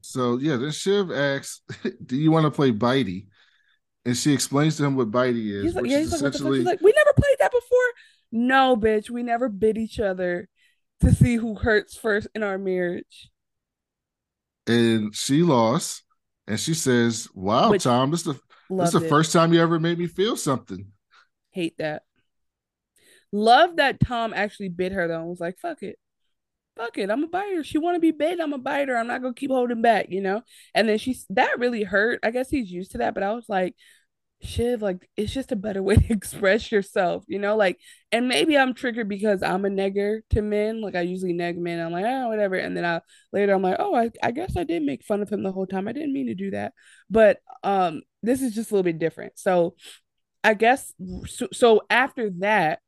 So 0.00 0.38
yeah, 0.38 0.56
then 0.56 0.70
Shiv 0.70 1.10
asks, 1.10 1.62
Do 2.06 2.16
you 2.16 2.30
want 2.30 2.44
to 2.44 2.50
play 2.50 2.70
Bitey? 2.70 3.26
And 4.04 4.16
she 4.16 4.32
explains 4.32 4.76
to 4.76 4.84
him 4.84 4.96
what 4.96 5.10
bitey 5.10 5.52
is. 5.52 5.64
He's 5.64 5.74
like, 5.74 5.86
yeah, 5.86 5.98
he's 6.00 6.12
like, 6.12 6.34
essentially... 6.34 6.62
like, 6.62 6.80
we 6.80 6.92
never 6.94 7.12
played 7.14 7.36
that 7.40 7.50
before. 7.50 7.78
No, 8.32 8.76
bitch, 8.76 9.10
we 9.10 9.22
never 9.22 9.48
bit 9.48 9.78
each 9.78 10.00
other 10.00 10.48
to 11.00 11.12
see 11.12 11.36
who 11.36 11.54
hurts 11.54 11.96
first 11.96 12.28
in 12.34 12.42
our 12.42 12.58
marriage. 12.58 13.30
And 14.66 15.14
she 15.14 15.42
lost, 15.42 16.04
and 16.46 16.58
she 16.58 16.72
says, 16.74 17.28
"Wow, 17.34 17.70
Which 17.70 17.84
Tom, 17.84 18.10
this 18.10 18.20
is 18.20 18.26
the 18.26 18.40
this 18.74 18.94
is 18.94 19.00
the 19.00 19.06
it. 19.06 19.08
first 19.10 19.30
time 19.30 19.52
you 19.52 19.60
ever 19.60 19.78
made 19.78 19.98
me 19.98 20.06
feel 20.06 20.36
something." 20.36 20.86
Hate 21.50 21.76
that. 21.78 22.02
Love 23.30 23.76
that 23.76 24.00
Tom 24.00 24.32
actually 24.34 24.70
bit 24.70 24.92
her 24.92 25.06
though. 25.06 25.20
and 25.20 25.28
was 25.28 25.40
like, 25.40 25.58
"Fuck 25.58 25.82
it." 25.82 25.98
Fuck 26.76 26.98
it, 26.98 27.10
I'm 27.10 27.24
a 27.24 27.28
biter. 27.28 27.64
She 27.64 27.78
want 27.78 27.96
to 27.96 28.00
be 28.00 28.10
bit, 28.10 28.40
I'm 28.40 28.52
a 28.52 28.58
biter. 28.58 28.96
I'm 28.96 29.06
not 29.06 29.22
gonna 29.22 29.34
keep 29.34 29.50
holding 29.50 29.82
back, 29.82 30.06
you 30.10 30.20
know. 30.20 30.42
And 30.74 30.88
then 30.88 30.98
she's 30.98 31.26
that 31.30 31.58
really 31.58 31.84
hurt. 31.84 32.20
I 32.22 32.30
guess 32.30 32.50
he's 32.50 32.70
used 32.70 32.92
to 32.92 32.98
that, 32.98 33.14
but 33.14 33.22
I 33.22 33.32
was 33.32 33.48
like, 33.48 33.74
shit, 34.42 34.80
like 34.82 35.08
it's 35.16 35.32
just 35.32 35.52
a 35.52 35.56
better 35.56 35.82
way 35.84 35.96
to 35.96 36.12
express 36.12 36.70
yourself, 36.70 37.24
you 37.28 37.38
know. 37.38 37.56
Like, 37.56 37.78
and 38.12 38.28
maybe 38.28 38.56
I'm 38.56 38.74
triggered 38.74 39.08
because 39.08 39.42
I'm 39.42 39.64
a 39.64 39.70
negger 39.70 40.20
to 40.30 40.42
men. 40.42 40.80
Like 40.80 40.94
I 40.94 41.02
usually 41.02 41.32
neg 41.32 41.58
men. 41.58 41.80
I'm 41.80 41.92
like, 41.92 42.04
oh, 42.06 42.28
whatever. 42.28 42.56
And 42.56 42.76
then 42.76 42.84
I 42.84 43.00
later 43.32 43.54
I'm 43.54 43.62
like, 43.62 43.76
oh, 43.78 43.94
I, 43.94 44.10
I 44.22 44.30
guess 44.30 44.56
I 44.56 44.64
did 44.64 44.82
make 44.82 45.04
fun 45.04 45.22
of 45.22 45.30
him 45.30 45.42
the 45.42 45.52
whole 45.52 45.66
time. 45.66 45.88
I 45.88 45.92
didn't 45.92 46.12
mean 46.12 46.26
to 46.26 46.34
do 46.34 46.50
that, 46.52 46.72
but 47.10 47.38
um, 47.62 48.02
this 48.22 48.42
is 48.42 48.54
just 48.54 48.70
a 48.70 48.74
little 48.74 48.84
bit 48.84 48.98
different. 48.98 49.38
So, 49.38 49.76
I 50.42 50.54
guess 50.54 50.92
so. 51.26 51.48
So 51.52 51.82
after 51.88 52.30
that 52.40 52.80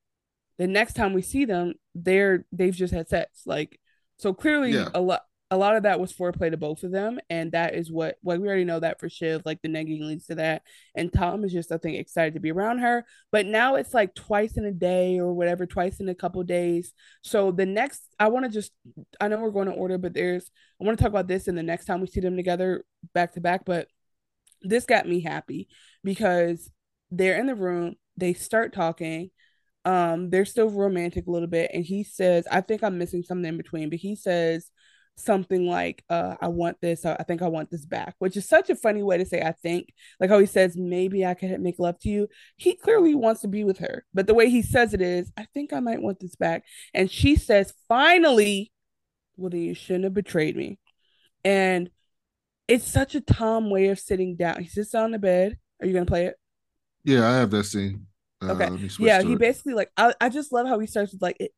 the 0.59 0.67
next 0.67 0.95
time 0.95 1.13
we 1.13 1.23
see 1.23 1.45
them, 1.45 1.75
they're 1.95 2.45
they've 2.53 2.75
just 2.75 2.95
had 2.95 3.09
sex. 3.09 3.43
Like 3.47 3.81
so 4.19 4.33
clearly 4.33 4.73
yeah. 4.73 4.89
a 4.95 5.01
lot 5.01 5.23
a 5.51 5.57
lot 5.57 5.77
of 5.77 5.85
that 5.85 6.01
was 6.01 6.13
foreplay 6.13 6.51
to 6.51 6.57
both 6.57 6.83
of 6.83 6.91
them, 6.91 7.21
and 7.31 7.53
that 7.53 7.75
is 7.75 7.91
what 7.91 8.17
like 8.25 8.41
we 8.41 8.49
already 8.49 8.65
know 8.65 8.81
that 8.81 8.99
for 8.99 9.09
Shiv, 9.09 9.43
like 9.45 9.63
the 9.63 9.69
negging 9.69 10.01
leads 10.01 10.27
to 10.27 10.35
that. 10.37 10.63
And 10.95 11.13
Tom 11.13 11.45
is 11.45 11.53
just 11.53 11.71
I 11.71 11.79
think 11.79 11.99
excited 11.99 12.35
to 12.35 12.41
be 12.41 12.51
around 12.51 12.79
her. 12.79 13.05
But 13.31 13.47
now 13.47 13.77
it's 13.77 13.95
like 13.95 14.15
twice 14.15 14.57
in 14.57 14.65
a 14.65 14.73
day 14.73 15.21
or 15.21 15.33
whatever, 15.33 15.67
twice 15.67 16.01
in 16.01 16.09
a 16.09 16.15
couple 16.15 16.43
days. 16.43 16.93
So 17.23 17.53
the 17.53 17.67
next 17.67 18.03
I 18.19 18.29
want 18.29 18.45
to 18.47 18.51
just 18.51 18.73
I 19.21 19.29
know 19.29 19.41
we're 19.41 19.51
going 19.51 19.69
to 19.69 19.75
order, 19.75 19.99
but 19.99 20.15
there's 20.15 20.51
I 20.81 20.85
want 20.85 20.99
to 20.99 21.03
talk 21.03 21.13
about 21.13 21.29
this 21.29 21.47
and 21.47 21.57
the 21.57 21.63
next 21.63 21.85
time 21.85 22.01
we 22.01 22.09
see 22.09 22.21
them 22.21 22.37
together 22.37 22.85
back 23.15 23.35
to 23.35 23.41
back, 23.41 23.65
but 23.65 23.89
this 24.63 24.85
got 24.85 25.09
me 25.09 25.21
happy 25.21 25.69
because 26.03 26.71
they're 27.11 27.39
in 27.39 27.47
the 27.47 27.55
room, 27.55 27.95
they 28.17 28.35
start 28.35 28.73
talking. 28.73 29.31
Um, 29.87 30.31
they're 30.31 30.45
still 30.45 30.69
romantic 30.69 31.29
a 31.29 31.31
little 31.31 31.49
bit, 31.49 31.71
and 31.73 31.85
he 31.85 32.03
says, 32.03 32.47
I 32.51 32.61
think 32.61 32.83
I'm 32.83 32.99
missing 32.99 33.23
something 33.23 33.49
in 33.49 33.57
between, 33.57 33.89
but 33.89 34.01
he 34.01 34.17
says 34.17 34.71
something 35.15 35.67
like, 35.67 36.05
uh, 36.11 36.35
I 36.41 36.49
want 36.49 36.79
this, 36.83 37.07
I 37.07 37.23
think 37.23 37.41
I 37.41 37.49
want 37.49 37.71
this 37.71 37.87
back, 37.87 38.17
which 38.19 38.37
is 38.37 38.49
such 38.49 38.69
a 38.69 38.77
funny 38.77 39.03
way 39.03 39.17
to 39.17 39.25
say 39.25 39.41
I 39.41 39.53
think. 39.53 39.95
Like 40.21 40.29
how 40.29 40.39
he 40.41 40.47
says, 40.47 40.77
maybe 40.77 41.25
I 41.25 41.35
could 41.35 41.59
make 41.61 41.79
love 41.79 41.99
to 42.01 42.09
you. 42.09 42.29
He 42.57 42.75
clearly 42.75 43.15
wants 43.15 43.43
to 43.43 43.49
be 43.49 43.63
with 43.65 43.79
her, 43.79 44.05
but 44.13 44.27
the 44.27 44.35
way 44.35 44.51
he 44.51 44.61
says 44.61 44.93
it 44.93 45.01
is, 45.01 45.33
I 45.39 45.47
think 45.55 45.73
I 45.73 45.81
might 45.81 46.03
want 46.03 46.19
this 46.19 46.35
back. 46.35 46.65
And 46.93 47.11
she 47.11 47.37
says, 47.37 47.73
finally, 47.89 48.73
well, 49.37 49.51
then 49.51 49.61
you 49.61 49.75
shouldn't 49.75 50.05
have 50.05 50.15
betrayed 50.15 50.57
me. 50.57 50.79
And 51.45 51.91
it's 52.67 52.91
such 52.91 53.15
a 53.15 53.21
Tom 53.21 53.71
way 53.71 53.87
of 53.89 54.01
sitting 54.01 54.35
down. 54.35 54.63
He 54.63 54.69
sits 54.69 54.95
on 54.97 55.13
the 55.13 55.19
bed. 55.21 55.59
Are 55.81 55.87
you 55.87 55.93
gonna 55.93 56.07
play 56.07 56.27
it? 56.27 56.35
Yeah, 57.05 57.25
I 57.25 57.37
have 57.37 57.51
that 57.53 57.65
scene. 57.65 58.09
Uh, 58.49 58.53
okay. 58.53 58.71
Yeah, 58.99 59.23
he 59.23 59.33
it. 59.35 59.39
basically 59.39 59.75
like 59.75 59.91
I, 59.97 60.15
I 60.21 60.29
just 60.29 60.53
love 60.53 60.67
how 60.67 60.79
he 60.79 60.87
starts 60.87 61.13
with 61.13 61.23
like 61.23 61.37
it, 61.41 61.53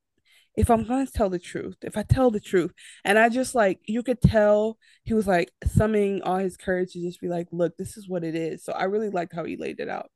if 0.57 0.71
I'm 0.71 0.85
gonna 0.87 1.07
tell 1.07 1.31
the 1.31 1.39
truth, 1.39 1.77
if 1.83 1.97
I 1.97 2.03
tell 2.03 2.31
the 2.31 2.41
truth, 2.41 2.73
and 3.05 3.19
I 3.19 3.29
just 3.29 3.55
like 3.55 3.81
you 3.87 4.03
could 4.03 4.21
tell 4.21 4.79
he 5.05 5.15
was 5.15 5.27
like 5.27 5.53
summoning 5.65 6.23
all 6.23 6.39
his 6.39 6.57
courage 6.57 6.93
to 6.93 7.01
just 7.01 7.21
be 7.21 7.29
like, 7.29 7.49
look, 7.53 7.77
this 7.77 7.97
is 7.97 8.09
what 8.09 8.25
it 8.25 8.35
is. 8.35 8.65
So 8.65 8.73
I 8.73 8.85
really 8.85 9.11
liked 9.11 9.35
how 9.35 9.45
he 9.45 9.57
laid 9.57 9.81
it 9.81 9.89
out. 9.89 10.11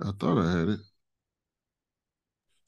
I 0.00 0.10
thought 0.18 0.38
I 0.38 0.50
had 0.58 0.68
it. 0.68 0.80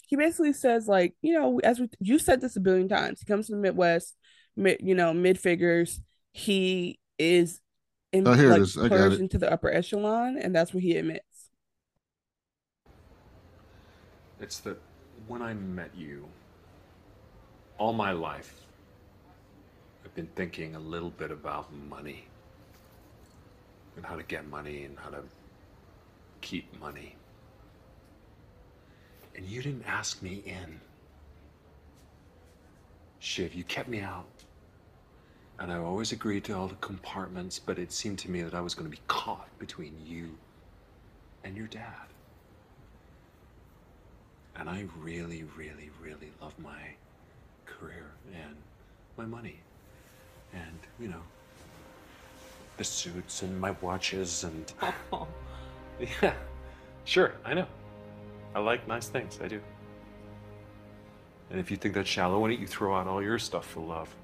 He 0.06 0.16
basically 0.16 0.52
says 0.52 0.86
like, 0.86 1.14
you 1.22 1.32
know, 1.34 1.60
as 1.60 1.80
we 1.80 1.88
you 2.00 2.18
said 2.18 2.40
this 2.40 2.56
a 2.56 2.60
billion 2.60 2.88
times. 2.88 3.20
He 3.20 3.26
comes 3.26 3.46
to 3.46 3.52
the 3.52 3.58
Midwest, 3.58 4.16
mid, 4.56 4.78
you 4.80 4.94
know, 4.94 5.12
mid 5.14 5.38
figures. 5.38 6.00
He 6.32 6.98
is 7.18 7.60
in, 8.14 8.28
oh, 8.28 8.32
here 8.32 8.50
like, 8.50 8.60
it 8.60 8.62
is. 8.62 8.78
I 8.78 8.88
got 8.88 9.12
it. 9.12 9.20
into 9.20 9.38
the 9.38 9.52
upper 9.52 9.68
echelon, 9.68 10.38
and 10.38 10.54
that's 10.54 10.72
what 10.72 10.82
he 10.84 10.96
admits. 10.96 11.50
It's 14.40 14.60
that 14.60 14.78
when 15.26 15.42
I 15.42 15.54
met 15.54 15.90
you, 15.96 16.28
all 17.76 17.92
my 17.92 18.12
life, 18.12 18.54
I've 20.04 20.14
been 20.14 20.28
thinking 20.36 20.76
a 20.76 20.78
little 20.78 21.10
bit 21.10 21.32
about 21.32 21.72
money 21.72 22.26
and 23.96 24.06
how 24.06 24.14
to 24.14 24.22
get 24.22 24.46
money 24.48 24.84
and 24.84 24.96
how 24.96 25.10
to 25.10 25.22
keep 26.40 26.78
money. 26.80 27.16
And 29.34 29.44
you 29.44 29.60
didn't 29.60 29.84
ask 29.88 30.22
me 30.22 30.42
in. 30.46 30.80
Shiv, 33.18 33.54
you 33.54 33.64
kept 33.64 33.88
me 33.88 34.00
out. 34.00 34.26
And 35.58 35.72
I 35.72 35.78
always 35.78 36.12
agreed 36.12 36.44
to 36.44 36.52
all 36.52 36.66
the 36.66 36.74
compartments, 36.76 37.58
but 37.58 37.78
it 37.78 37.92
seemed 37.92 38.18
to 38.20 38.30
me 38.30 38.42
that 38.42 38.54
I 38.54 38.60
was 38.60 38.74
going 38.74 38.90
to 38.90 38.90
be 38.90 39.02
caught 39.06 39.48
between 39.58 39.94
you 40.04 40.30
and 41.44 41.56
your 41.56 41.68
dad. 41.68 42.08
And 44.56 44.68
I 44.68 44.86
really, 45.00 45.44
really, 45.56 45.90
really 46.02 46.32
love 46.40 46.54
my 46.58 46.94
career 47.66 48.10
and 48.32 48.56
my 49.16 49.24
money. 49.24 49.60
And, 50.52 50.78
you 51.00 51.08
know, 51.08 51.22
the 52.76 52.84
suits 52.84 53.42
and 53.42 53.60
my 53.60 53.72
watches 53.80 54.44
and. 54.44 54.72
Oh. 55.12 55.26
yeah, 56.22 56.34
sure, 57.04 57.34
I 57.44 57.54
know. 57.54 57.66
I 58.54 58.58
like 58.58 58.86
nice 58.88 59.08
things, 59.08 59.38
I 59.42 59.48
do. 59.48 59.60
And 61.50 61.60
if 61.60 61.70
you 61.70 61.76
think 61.76 61.94
that's 61.94 62.08
shallow, 62.08 62.40
why 62.40 62.48
don't 62.48 62.60
you 62.60 62.66
throw 62.66 62.96
out 62.96 63.06
all 63.06 63.22
your 63.22 63.38
stuff 63.38 63.66
for 63.66 63.80
love? 63.80 64.14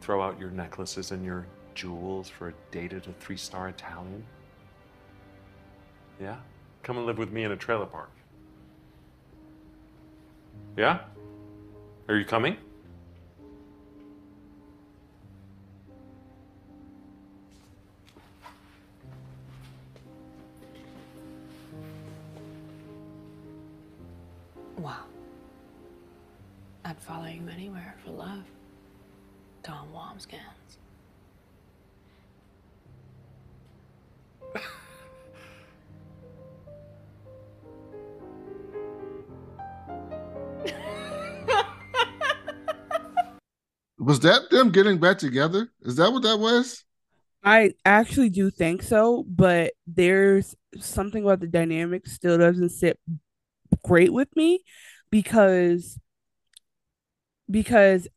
Throw 0.00 0.22
out 0.22 0.38
your 0.38 0.50
necklaces 0.50 1.10
and 1.10 1.24
your 1.24 1.46
jewels 1.74 2.28
for 2.28 2.48
a 2.48 2.54
date 2.70 2.92
at 2.92 3.06
a 3.06 3.12
three 3.12 3.36
star 3.36 3.68
Italian? 3.68 4.24
Yeah? 6.20 6.36
Come 6.82 6.96
and 6.96 7.06
live 7.06 7.18
with 7.18 7.30
me 7.30 7.44
in 7.44 7.52
a 7.52 7.56
trailer 7.56 7.86
park. 7.86 8.10
Yeah? 10.76 11.00
Are 12.08 12.16
you 12.16 12.24
coming? 12.24 12.56
Wow. 24.78 25.04
I'd 26.84 26.98
follow 26.98 27.26
you 27.26 27.42
anywhere 27.52 27.96
for 28.04 28.12
love. 28.12 28.44
Tom 29.68 29.88
Wambsgans. 29.94 30.38
was 43.98 44.20
that 44.20 44.48
them 44.50 44.70
getting 44.70 44.96
back 44.98 45.18
together? 45.18 45.68
Is 45.82 45.96
that 45.96 46.10
what 46.10 46.22
that 46.22 46.38
was? 46.38 46.82
I 47.44 47.74
actually 47.84 48.30
do 48.30 48.50
think 48.50 48.82
so, 48.82 49.26
but 49.28 49.74
there's 49.86 50.54
something 50.78 51.24
about 51.24 51.40
the 51.40 51.46
dynamic 51.46 52.06
still 52.06 52.38
doesn't 52.38 52.70
sit 52.70 52.98
great 53.84 54.14
with 54.14 54.34
me 54.34 54.64
because 55.10 55.98
because 57.50 58.08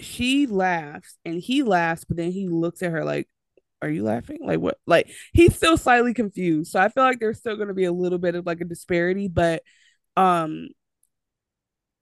she 0.00 0.46
laughs 0.46 1.16
and 1.24 1.40
he 1.40 1.62
laughs, 1.62 2.04
but 2.04 2.16
then 2.16 2.30
he 2.30 2.48
looks 2.48 2.82
at 2.82 2.92
her 2.92 3.04
like, 3.04 3.28
Are 3.82 3.88
you 3.88 4.04
laughing? 4.04 4.38
Like 4.42 4.60
what? 4.60 4.78
Like 4.86 5.10
he's 5.32 5.54
still 5.54 5.76
slightly 5.76 6.14
confused. 6.14 6.72
So 6.72 6.80
I 6.80 6.88
feel 6.88 7.04
like 7.04 7.20
there's 7.20 7.38
still 7.38 7.56
gonna 7.56 7.74
be 7.74 7.84
a 7.84 7.92
little 7.92 8.18
bit 8.18 8.34
of 8.34 8.46
like 8.46 8.60
a 8.60 8.64
disparity, 8.64 9.28
but 9.28 9.62
um 10.16 10.68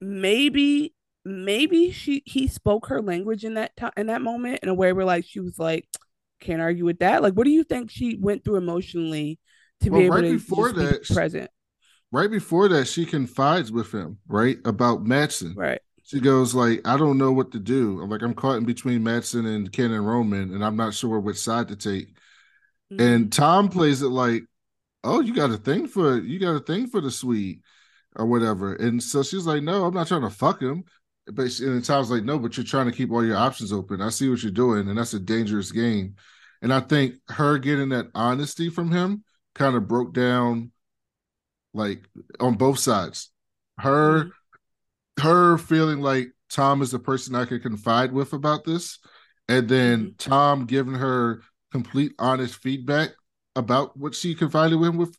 maybe 0.01 0.93
maybe 1.25 1.91
she 1.91 2.23
he 2.25 2.47
spoke 2.47 2.87
her 2.87 3.01
language 3.01 3.43
in 3.43 3.55
that 3.55 3.75
time 3.75 3.91
in 3.97 4.07
that 4.07 4.21
moment 4.21 4.59
in 4.63 4.69
a 4.69 4.73
way 4.73 4.93
where 4.93 5.05
like 5.05 5.25
she 5.27 5.39
was 5.39 5.59
like 5.59 5.87
can't 6.39 6.61
argue 6.61 6.85
with 6.85 6.99
that 6.99 7.21
like 7.21 7.33
what 7.33 7.45
do 7.45 7.51
you 7.51 7.63
think 7.63 7.89
she 7.89 8.17
went 8.19 8.43
through 8.43 8.55
emotionally 8.55 9.39
to 9.81 9.89
well, 9.89 9.99
be 9.99 10.05
able 10.05 10.15
right 10.15 10.21
to 10.21 10.33
before 10.33 10.71
that, 10.71 11.03
present 11.07 11.49
right 12.11 12.31
before 12.31 12.69
that 12.69 12.85
she 12.87 13.05
confides 13.05 13.71
with 13.71 13.91
him 13.91 14.17
right 14.27 14.57
about 14.65 15.03
Matsson 15.03 15.53
right 15.57 15.81
she 16.07 16.21
goes 16.21 16.55
like, 16.55 16.87
I 16.87 16.95
don't 16.95 17.17
know 17.17 17.33
what 17.33 17.51
to 17.51 17.59
do. 17.59 17.99
I'm 18.01 18.09
like, 18.09 18.21
I'm 18.21 18.33
caught 18.33 18.55
in 18.55 18.63
between 18.63 19.03
Matsson 19.03 19.45
and 19.45 19.69
Ken 19.69 19.91
and 19.91 20.07
Roman, 20.07 20.53
and 20.53 20.63
I'm 20.63 20.77
not 20.77 20.93
sure 20.93 21.19
which 21.19 21.37
side 21.37 21.67
to 21.67 21.75
take. 21.75 22.15
Mm-hmm. 22.93 23.01
And 23.01 23.33
Tom 23.33 23.67
plays 23.67 24.01
it 24.01 24.07
like, 24.07 24.43
oh, 25.03 25.19
you 25.19 25.35
got 25.35 25.51
a 25.51 25.57
thing 25.57 25.85
for 25.85 26.17
you 26.17 26.39
got 26.39 26.55
a 26.55 26.61
thing 26.61 26.87
for 26.87 27.01
the 27.01 27.11
Swede 27.11 27.59
or 28.15 28.25
whatever. 28.25 28.73
And 28.73 29.03
so 29.03 29.21
she's 29.21 29.45
like, 29.45 29.63
no, 29.63 29.83
I'm 29.83 29.93
not 29.93 30.07
trying 30.07 30.21
to 30.21 30.29
fuck 30.29 30.61
him. 30.61 30.85
But 31.25 31.51
she, 31.51 31.65
and 31.65 31.83
Tom's 31.83 32.09
like, 32.09 32.23
no, 32.23 32.39
but 32.39 32.55
you're 32.55 32.65
trying 32.65 32.85
to 32.85 32.95
keep 32.95 33.11
all 33.11 33.25
your 33.25 33.35
options 33.35 33.73
open. 33.73 34.01
I 34.01 34.07
see 34.07 34.29
what 34.29 34.41
you're 34.41 34.51
doing, 34.53 34.87
and 34.87 34.97
that's 34.97 35.13
a 35.13 35.19
dangerous 35.19 35.73
game. 35.73 36.15
And 36.61 36.73
I 36.73 36.79
think 36.79 37.15
her 37.27 37.57
getting 37.57 37.89
that 37.89 38.07
honesty 38.15 38.69
from 38.69 38.93
him 38.93 39.25
kind 39.55 39.75
of 39.75 39.89
broke 39.89 40.13
down, 40.13 40.71
like 41.73 42.07
on 42.39 42.53
both 42.53 42.79
sides. 42.79 43.29
Her 43.77 44.19
mm-hmm 44.19 44.29
her 45.19 45.57
feeling 45.57 45.99
like 45.99 46.29
Tom 46.49 46.81
is 46.81 46.91
the 46.91 46.99
person 46.99 47.35
I 47.35 47.45
could 47.45 47.61
confide 47.61 48.11
with 48.11 48.33
about 48.33 48.63
this, 48.63 48.99
and 49.47 49.67
then 49.67 49.99
mm-hmm. 49.99 50.29
Tom 50.29 50.65
giving 50.65 50.95
her 50.95 51.41
complete 51.71 52.13
honest 52.19 52.55
feedback 52.55 53.11
about 53.55 53.97
what 53.97 54.15
she 54.15 54.35
confided 54.35 54.81
in 54.81 54.97
with, 54.97 55.17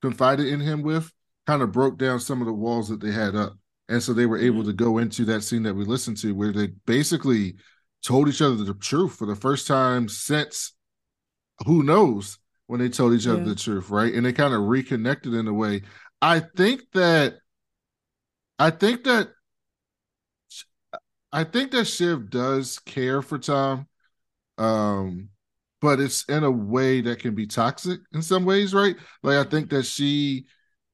confided 0.00 0.46
in 0.46 0.60
him 0.60 0.82
with, 0.82 1.12
kind 1.46 1.62
of 1.62 1.72
broke 1.72 1.98
down 1.98 2.20
some 2.20 2.40
of 2.40 2.46
the 2.46 2.52
walls 2.52 2.88
that 2.88 3.00
they 3.00 3.12
had 3.12 3.34
up, 3.34 3.54
and 3.88 4.02
so 4.02 4.12
they 4.12 4.26
were 4.26 4.38
able 4.38 4.60
mm-hmm. 4.60 4.68
to 4.68 4.74
go 4.74 4.98
into 4.98 5.24
that 5.24 5.42
scene 5.42 5.62
that 5.64 5.74
we 5.74 5.84
listened 5.84 6.16
to, 6.18 6.34
where 6.34 6.52
they 6.52 6.68
basically 6.86 7.56
told 8.04 8.28
each 8.28 8.42
other 8.42 8.56
the 8.56 8.74
truth 8.74 9.14
for 9.14 9.26
the 9.26 9.36
first 9.36 9.66
time 9.66 10.08
since 10.08 10.74
who 11.66 11.82
knows 11.82 12.38
when 12.66 12.80
they 12.80 12.88
told 12.88 13.12
each 13.12 13.26
yeah. 13.26 13.32
other 13.32 13.44
the 13.44 13.54
truth, 13.54 13.90
right? 13.90 14.14
And 14.14 14.24
they 14.24 14.32
kind 14.32 14.54
of 14.54 14.62
reconnected 14.62 15.34
in 15.34 15.46
a 15.46 15.52
way. 15.52 15.82
I 16.20 16.40
think 16.40 16.82
that 16.94 17.36
I 18.62 18.70
think 18.70 19.02
that 19.04 19.30
I 21.32 21.42
think 21.42 21.72
that 21.72 21.86
Shiv 21.86 22.30
does 22.30 22.78
care 22.78 23.20
for 23.20 23.36
Tom, 23.36 23.88
um, 24.56 25.30
but 25.80 25.98
it's 25.98 26.22
in 26.26 26.44
a 26.44 26.50
way 26.50 27.00
that 27.00 27.18
can 27.18 27.34
be 27.34 27.48
toxic 27.48 27.98
in 28.14 28.22
some 28.22 28.44
ways, 28.44 28.72
right? 28.72 28.94
Like 29.24 29.44
I 29.44 29.50
think 29.50 29.70
that 29.70 29.84
she 29.84 30.46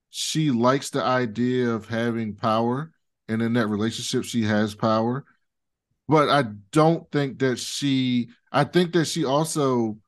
she 0.08 0.50
likes 0.50 0.88
the 0.88 1.02
idea 1.02 1.68
of 1.68 1.86
having 1.86 2.36
power, 2.36 2.90
and 3.28 3.42
in 3.42 3.52
that 3.52 3.66
relationship, 3.66 4.24
she 4.24 4.44
has 4.44 4.74
power. 4.74 5.26
But 6.08 6.30
I 6.30 6.44
don't 6.72 7.10
think 7.12 7.40
that 7.40 7.58
she. 7.58 8.30
I 8.50 8.64
think 8.64 8.94
that 8.94 9.04
she 9.04 9.26
also 9.26 9.98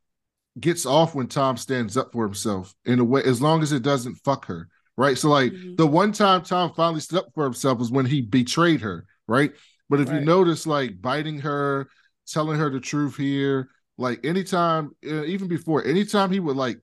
gets 0.58 0.86
off 0.86 1.14
when 1.14 1.26
Tom 1.26 1.58
stands 1.58 1.98
up 1.98 2.12
for 2.12 2.24
himself 2.24 2.74
in 2.86 3.00
a 3.00 3.04
way, 3.04 3.22
as 3.22 3.42
long 3.42 3.62
as 3.62 3.72
it 3.72 3.82
doesn't 3.82 4.14
fuck 4.14 4.46
her 4.46 4.70
right? 5.00 5.16
So 5.16 5.30
like 5.30 5.50
mm-hmm. 5.50 5.76
the 5.76 5.86
one 5.86 6.12
time 6.12 6.42
Tom 6.42 6.74
finally 6.76 7.00
stood 7.00 7.20
up 7.20 7.28
for 7.34 7.44
himself 7.44 7.78
was 7.78 7.90
when 7.90 8.04
he 8.04 8.20
betrayed 8.20 8.82
her, 8.82 9.06
right? 9.26 9.50
But 9.88 10.00
if 10.00 10.08
right. 10.10 10.20
you 10.20 10.26
notice, 10.26 10.66
like 10.66 11.00
biting 11.00 11.38
her, 11.38 11.88
telling 12.26 12.58
her 12.58 12.68
the 12.68 12.80
truth 12.80 13.16
here, 13.16 13.70
Like 14.00 14.24
anytime, 14.24 14.92
uh, 15.06 15.24
even 15.24 15.46
before, 15.46 15.84
anytime 15.84 16.30
he 16.30 16.40
would 16.40 16.56
like 16.56 16.78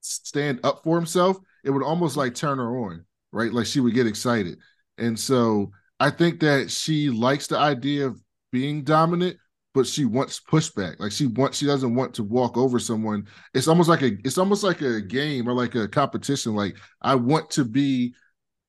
stand 0.00 0.60
up 0.64 0.82
for 0.82 0.96
himself, 0.96 1.36
it 1.64 1.70
would 1.70 1.82
almost 1.82 2.16
like 2.16 2.34
turn 2.34 2.56
her 2.56 2.78
on, 2.86 3.04
right? 3.30 3.52
Like 3.52 3.66
she 3.66 3.80
would 3.80 3.92
get 3.92 4.06
excited. 4.06 4.56
And 4.96 5.20
so 5.20 5.70
I 6.00 6.08
think 6.08 6.40
that 6.40 6.70
she 6.70 7.10
likes 7.10 7.46
the 7.46 7.58
idea 7.58 8.06
of 8.06 8.18
being 8.52 8.84
dominant, 8.84 9.36
but 9.74 9.86
she 9.86 10.04
wants 10.04 10.40
pushback. 10.40 10.98
Like 10.98 11.12
she 11.12 11.26
wants, 11.26 11.58
she 11.58 11.66
doesn't 11.66 11.94
want 11.94 12.14
to 12.14 12.22
walk 12.22 12.56
over 12.56 12.78
someone. 12.78 13.26
It's 13.54 13.68
almost 13.68 13.88
like 13.88 14.02
a, 14.02 14.12
it's 14.24 14.38
almost 14.38 14.62
like 14.62 14.80
a 14.82 15.00
game 15.00 15.48
or 15.48 15.52
like 15.52 15.74
a 15.74 15.88
competition. 15.88 16.54
Like 16.54 16.76
I 17.00 17.14
want 17.14 17.50
to 17.50 17.64
be, 17.64 18.14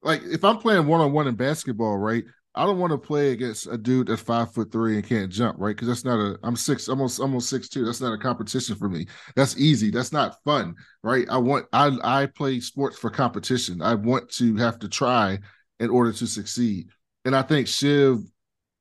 like 0.01 0.21
if 0.23 0.43
I'm 0.43 0.57
playing 0.57 0.87
one 0.87 1.01
on 1.01 1.13
one 1.13 1.27
in 1.27 1.35
basketball, 1.35 1.97
right? 1.97 2.23
I 2.55 2.65
don't 2.65 2.77
want 2.77 2.91
to 2.91 2.99
play 2.99 3.31
against 3.31 3.65
a 3.65 3.77
dude 3.77 4.07
that's 4.07 4.21
five 4.21 4.53
foot 4.53 4.71
three 4.71 4.95
and 4.95 5.07
can't 5.07 5.31
jump, 5.31 5.57
right? 5.59 5.75
Because 5.75 5.87
that's 5.87 6.05
not 6.05 6.19
a. 6.19 6.37
I'm 6.43 6.55
six, 6.55 6.87
almost 6.87 7.19
almost 7.19 7.49
six 7.49 7.67
two. 7.67 7.83
That's 7.83 8.01
not 8.01 8.13
a 8.13 8.17
competition 8.17 8.75
for 8.75 8.89
me. 8.89 9.07
That's 9.35 9.57
easy. 9.57 9.89
That's 9.89 10.11
not 10.11 10.37
fun, 10.43 10.75
right? 11.01 11.27
I 11.29 11.37
want. 11.37 11.65
I 11.73 11.97
I 12.03 12.25
play 12.27 12.59
sports 12.59 12.99
for 12.99 13.09
competition. 13.09 13.81
I 13.81 13.95
want 13.95 14.29
to 14.33 14.55
have 14.57 14.77
to 14.79 14.87
try 14.87 15.39
in 15.79 15.89
order 15.89 16.13
to 16.13 16.27
succeed. 16.27 16.89
And 17.25 17.35
I 17.35 17.41
think 17.41 17.67
Shiv 17.67 18.19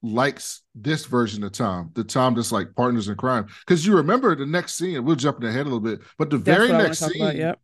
likes 0.02 0.62
this 0.74 1.06
version 1.06 1.44
of 1.44 1.52
Tom, 1.52 1.90
the 1.94 2.04
Tom 2.04 2.34
that's 2.34 2.52
like 2.52 2.74
partners 2.74 3.08
in 3.08 3.16
crime. 3.16 3.46
Because 3.66 3.86
you 3.86 3.96
remember 3.96 4.34
the 4.34 4.46
next 4.46 4.74
scene. 4.74 5.04
We're 5.04 5.14
jumping 5.14 5.48
ahead 5.48 5.62
a 5.62 5.64
little 5.64 5.80
bit, 5.80 6.00
but 6.18 6.30
the 6.30 6.38
That's 6.38 6.58
very 6.58 6.68
what 6.68 6.74
I 6.74 6.78
wanna 6.78 6.88
next 6.88 6.98
scene, 6.98 7.22
about, 7.22 7.36
yep. 7.36 7.60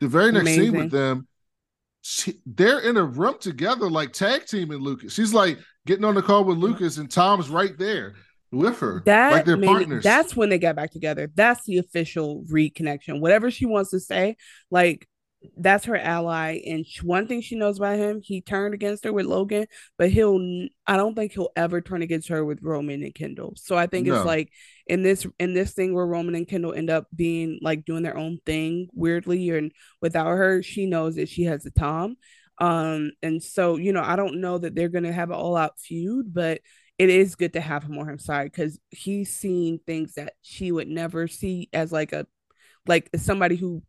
the 0.00 0.08
very 0.08 0.32
next 0.32 0.46
scene 0.54 0.72
with 0.76 0.90
them 0.90 1.26
she, 2.02 2.34
they're 2.44 2.80
in 2.80 2.96
a 2.96 3.04
room 3.04 3.36
together, 3.40 3.88
like 3.88 4.12
tag 4.12 4.44
teaming 4.46 4.78
Lukas. 4.80 5.14
She's 5.14 5.32
like 5.32 5.58
getting 5.86 6.04
on 6.04 6.14
the 6.14 6.22
call 6.22 6.44
with 6.44 6.58
Lukas, 6.58 6.98
and 6.98 7.10
Tom's 7.10 7.48
right 7.48 7.76
there 7.78 8.14
with 8.50 8.80
her, 8.80 9.02
That 9.06 9.32
like 9.32 9.44
they're 9.44 9.56
made- 9.56 9.66
partners. 9.68 10.04
That's 10.04 10.36
when 10.36 10.48
they 10.50 10.58
got 10.58 10.76
back 10.76 10.90
together. 10.90 11.30
That's 11.34 11.64
the 11.64 11.78
official 11.78 12.44
reconnection. 12.50 13.20
Whatever 13.20 13.50
she 13.50 13.66
wants 13.66 13.90
to 13.90 14.00
say, 14.00 14.36
like 14.70 15.08
that's 15.56 15.84
her 15.86 15.96
ally. 15.96 16.60
And 16.66 16.84
one 17.02 17.26
thing 17.26 17.40
she 17.40 17.56
knows 17.56 17.78
about 17.78 17.98
him, 17.98 18.20
he 18.22 18.40
turned 18.40 18.74
against 18.74 19.04
her 19.04 19.12
with 19.12 19.26
Logan, 19.26 19.66
but 19.98 20.10
he'll 20.10 20.38
i 20.86 20.96
don't 20.96 21.14
think 21.14 21.32
he'll 21.32 21.50
ever 21.56 21.80
turn 21.80 22.02
against 22.02 22.28
her 22.28 22.44
with 22.44 22.62
Roman 22.62 23.02
and 23.02 23.14
Kendall. 23.14 23.54
So 23.56 23.76
I 23.76 23.86
think 23.86 24.06
No. 24.06 24.16
it's 24.16 24.24
like 24.26 24.50
in 24.86 25.02
this 25.02 25.26
in 25.38 25.54
this 25.54 25.72
thing 25.72 25.94
where 25.94 26.06
Roman 26.06 26.34
and 26.34 26.46
Kendall 26.48 26.74
end 26.74 26.90
up 26.90 27.06
being 27.14 27.58
like 27.62 27.84
doing 27.84 28.02
their 28.02 28.16
own 28.16 28.38
thing 28.46 28.88
weirdly, 28.92 29.50
and 29.50 29.72
without 30.00 30.26
her, 30.28 30.62
she 30.62 30.86
knows 30.86 31.16
that 31.16 31.28
she 31.28 31.44
has 31.44 31.66
a 31.66 31.70
Tom. 31.70 32.16
Um, 32.58 33.12
and 33.22 33.42
so 33.42 33.76
you 33.76 33.92
know, 33.92 34.02
I 34.02 34.16
don't 34.16 34.40
know 34.40 34.58
that 34.58 34.74
they're 34.74 34.88
gonna 34.88 35.12
have 35.12 35.30
an 35.30 35.36
all 35.36 35.56
out 35.56 35.80
feud, 35.80 36.32
but 36.32 36.60
it 36.98 37.08
is 37.08 37.34
good 37.34 37.54
to 37.54 37.60
have 37.60 37.82
him 37.84 37.98
on 37.98 38.06
her 38.06 38.18
side 38.18 38.44
because 38.52 38.78
he's 38.90 39.34
seen 39.34 39.80
things 39.86 40.14
that 40.14 40.34
she 40.42 40.70
would 40.70 40.88
never 40.88 41.26
see 41.26 41.68
as 41.72 41.90
like 41.90 42.12
a 42.12 42.26
like 42.86 43.08
somebody 43.16 43.56
who 43.56 43.82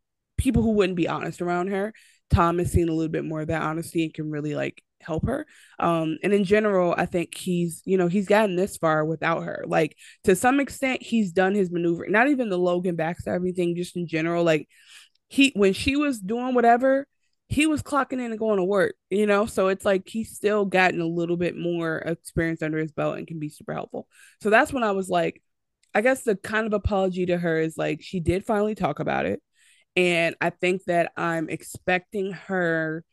people 0.44 0.62
who 0.62 0.72
wouldn't 0.72 0.98
be 0.98 1.08
honest 1.08 1.41
around 1.41 1.68
her. 1.68 1.94
Tom 2.30 2.60
has 2.60 2.72
seen 2.72 2.89
a 2.89 2.94
little 2.94 3.12
bit 3.12 3.26
more 3.26 3.41
of 3.41 3.48
that 3.48 3.62
honesty 3.62 4.04
and 4.04 4.14
can 4.14 4.30
really 4.30 4.56
like 4.56 4.84
help 5.02 5.26
her. 5.28 5.46
Um, 5.80 6.18
and 6.24 6.34
in 6.34 6.44
general, 6.44 6.94
I 6.98 7.06
think 7.06 7.36
he's 7.36 7.82
you 7.86 7.98
know 7.98 8.08
he's 8.08 8.28
gotten 8.28 8.56
this 8.56 8.78
far 8.78 9.06
without 9.06 9.44
her. 9.44 9.64
Like 9.68 9.96
to 10.26 10.36
some 10.36 10.60
extent, 10.60 11.02
he's 11.02 11.32
done 11.32 11.56
his 11.56 11.72
maneuver. 11.72 12.08
Not 12.08 12.30
even 12.30 12.50
the 12.50 12.58
Logan 12.58 12.98
backstabbing 12.98 13.36
everything, 13.36 13.76
just 13.76 13.96
in 13.96 14.08
general. 14.08 14.44
Like 14.44 14.68
he 15.30 15.52
when 15.56 15.74
she 15.74 15.96
was 15.96 16.20
doing 16.20 16.54
whatever, 16.54 17.08
he 17.48 17.68
was 17.68 17.84
clocking 17.84 18.14
in 18.14 18.32
and 18.32 18.39
going 18.39 18.58
to 18.58 18.64
work, 18.64 18.96
you 19.10 19.28
know? 19.28 19.46
So 19.46 19.68
it's 19.68 19.86
like 19.86 20.08
he's 20.08 20.36
still 20.36 20.66
gotten 20.66 21.02
a 21.02 21.06
little 21.08 21.38
bit 21.38 21.56
more 21.56 21.98
experience 21.98 22.62
under 22.62 22.80
his 22.80 22.91
belt 22.91 23.18
and 23.18 23.28
can 23.28 23.39
be 23.39 23.50
super 23.50 23.74
helpful. 23.74 24.08
So 24.41 24.50
that's 24.50 24.74
when 24.74 24.84
I 24.84 24.91
was 24.91 25.10
like, 25.10 25.41
I 25.94 26.02
guess 26.02 26.24
the 26.24 26.36
kind 26.36 26.66
of 26.66 26.74
apology 26.74 27.28
to 27.28 27.38
her 27.38 27.60
is 27.60 27.78
like 27.78 28.02
she 28.02 28.20
did 28.20 28.46
finally 28.46 28.76
talk 28.76 29.00
about 29.00 29.26
it. 29.26 29.41
And 29.96 30.36
I 30.41 30.50
think 30.50 30.84
that 30.86 31.12
I'm 31.18 31.50
expecting 31.50 32.32
her 32.32 33.04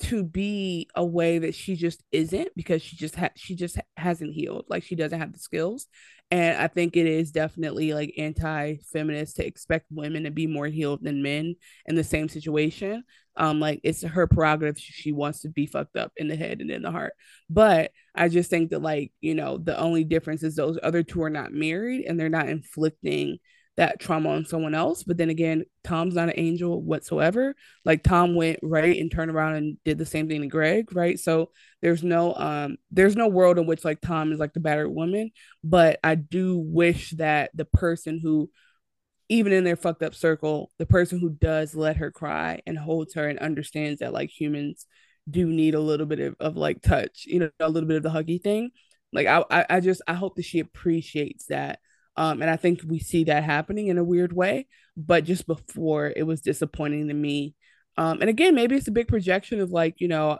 to 0.00 0.24
be 0.24 0.88
a 0.94 1.04
way 1.04 1.38
that 1.38 1.54
she 1.54 1.76
just 1.76 2.02
isn't 2.10 2.48
because 2.56 2.80
she 2.80 2.96
just 2.96 3.14
ha- 3.16 3.30
she 3.36 3.54
just 3.54 3.78
hasn't 3.96 4.32
healed. 4.32 4.64
Like 4.68 4.82
she 4.82 4.94
doesn't 4.94 5.20
have 5.20 5.32
the 5.32 5.38
skills. 5.38 5.86
And 6.32 6.56
i 6.58 6.68
think 6.68 6.96
it 6.96 7.06
is 7.06 7.32
definitely 7.32 7.92
like 7.92 8.14
anti-feminist 8.16 9.36
to 9.36 9.46
expect 9.46 9.86
women 9.90 10.24
to 10.24 10.30
be 10.30 10.46
more 10.46 10.68
healed 10.68 11.00
than 11.02 11.22
men 11.22 11.56
in 11.86 11.96
the 11.96 12.04
same 12.04 12.28
situation. 12.28 13.04
Um 13.36 13.60
like 13.60 13.80
it's 13.84 14.02
her 14.02 14.26
prerogative. 14.26 14.78
She 14.78 15.12
wants 15.12 15.40
to 15.40 15.48
be 15.50 15.66
fucked 15.66 15.96
up 15.96 16.12
in 16.16 16.28
the 16.28 16.36
head 16.36 16.60
and 16.60 16.70
in 16.70 16.82
the 16.82 16.90
heart. 16.90 17.12
But 17.50 17.90
i 18.14 18.28
just 18.28 18.48
think 18.50 18.70
that 18.70 18.82
like 18.82 19.12
you 19.20 19.34
know 19.34 19.58
the 19.58 19.78
only 19.78 20.04
difference 20.04 20.42
is 20.42 20.56
those 20.56 20.78
other 20.82 21.02
two 21.02 21.22
are 21.22 21.30
not 21.30 21.52
married 21.52 22.06
and 22.06 22.18
they're 22.18 22.28
not 22.30 22.48
inflicting 22.48 23.38
that 23.80 23.98
trauma 23.98 24.28
on 24.28 24.44
someone 24.44 24.74
else 24.74 25.02
but 25.02 25.16
then 25.16 25.30
again 25.30 25.64
tom's 25.82 26.14
not 26.14 26.28
an 26.28 26.34
angel 26.36 26.82
whatsoever. 26.82 27.54
Like 27.84 28.02
tom 28.02 28.34
went 28.34 28.58
right 28.62 29.00
and 29.00 29.10
turned 29.10 29.30
around 29.30 29.54
and 29.54 29.78
did 29.84 29.96
the 29.96 30.04
same 30.04 30.28
thing 30.28 30.42
to 30.42 30.46
greg 30.46 30.94
right? 30.94 31.18
So 31.18 31.50
there's 31.80 32.02
no 32.02 32.34
um 32.34 32.76
there's 32.90 33.16
no 33.16 33.28
world 33.28 33.58
in 33.58 33.66
which 33.66 33.84
like 33.84 34.00
tom 34.02 34.32
is 34.32 34.38
like 34.38 34.52
the 34.52 34.60
battered 34.60 34.90
woman 34.94 35.30
but 35.64 35.98
i 36.04 36.14
do 36.14 36.58
wish 36.58 37.10
that 37.12 37.50
the 37.54 37.64
person 37.64 38.20
who 38.22 38.50
even 39.30 39.52
in 39.52 39.64
their 39.64 39.76
fucked 39.76 40.02
up 40.02 40.14
circle 40.14 40.70
the 40.78 40.86
person 40.86 41.18
who 41.18 41.30
does 41.30 41.74
let 41.74 41.96
her 41.96 42.10
cry 42.10 42.60
and 42.66 42.78
holds 42.78 43.14
her 43.14 43.28
and 43.28 43.38
understands 43.38 44.00
that 44.00 44.12
like 44.12 44.28
humans 44.28 44.86
do 45.28 45.46
need 45.46 45.74
a 45.74 45.80
little 45.80 46.06
bit 46.06 46.20
of, 46.20 46.34
of 46.40 46.56
like 46.56 46.82
touch 46.82 47.24
you 47.26 47.38
know 47.38 47.50
a 47.60 47.68
little 47.70 47.88
bit 47.88 47.96
of 47.96 48.02
the 48.02 48.10
huggy 48.10 48.42
thing 48.42 48.70
like 49.12 49.26
I, 49.26 49.44
I 49.50 49.66
i 49.70 49.80
just 49.80 50.02
i 50.06 50.14
hope 50.14 50.36
that 50.36 50.44
she 50.44 50.60
appreciates 50.60 51.46
that 51.46 51.78
um 52.16 52.42
and 52.42 52.50
i 52.50 52.56
think 52.56 52.80
we 52.86 52.98
see 52.98 53.24
that 53.24 53.44
happening 53.44 53.88
in 53.88 53.98
a 53.98 54.04
weird 54.04 54.32
way 54.32 54.66
but 54.96 55.24
just 55.24 55.46
before 55.46 56.12
it 56.14 56.24
was 56.24 56.40
disappointing 56.42 57.08
to 57.08 57.14
me. 57.14 57.54
Um 57.96 58.20
and 58.20 58.28
again 58.30 58.54
maybe 58.54 58.76
it's 58.76 58.88
a 58.88 58.92
big 58.92 59.08
projection 59.08 59.60
of 59.60 59.70
like 59.70 60.00
you 60.00 60.08
know 60.08 60.38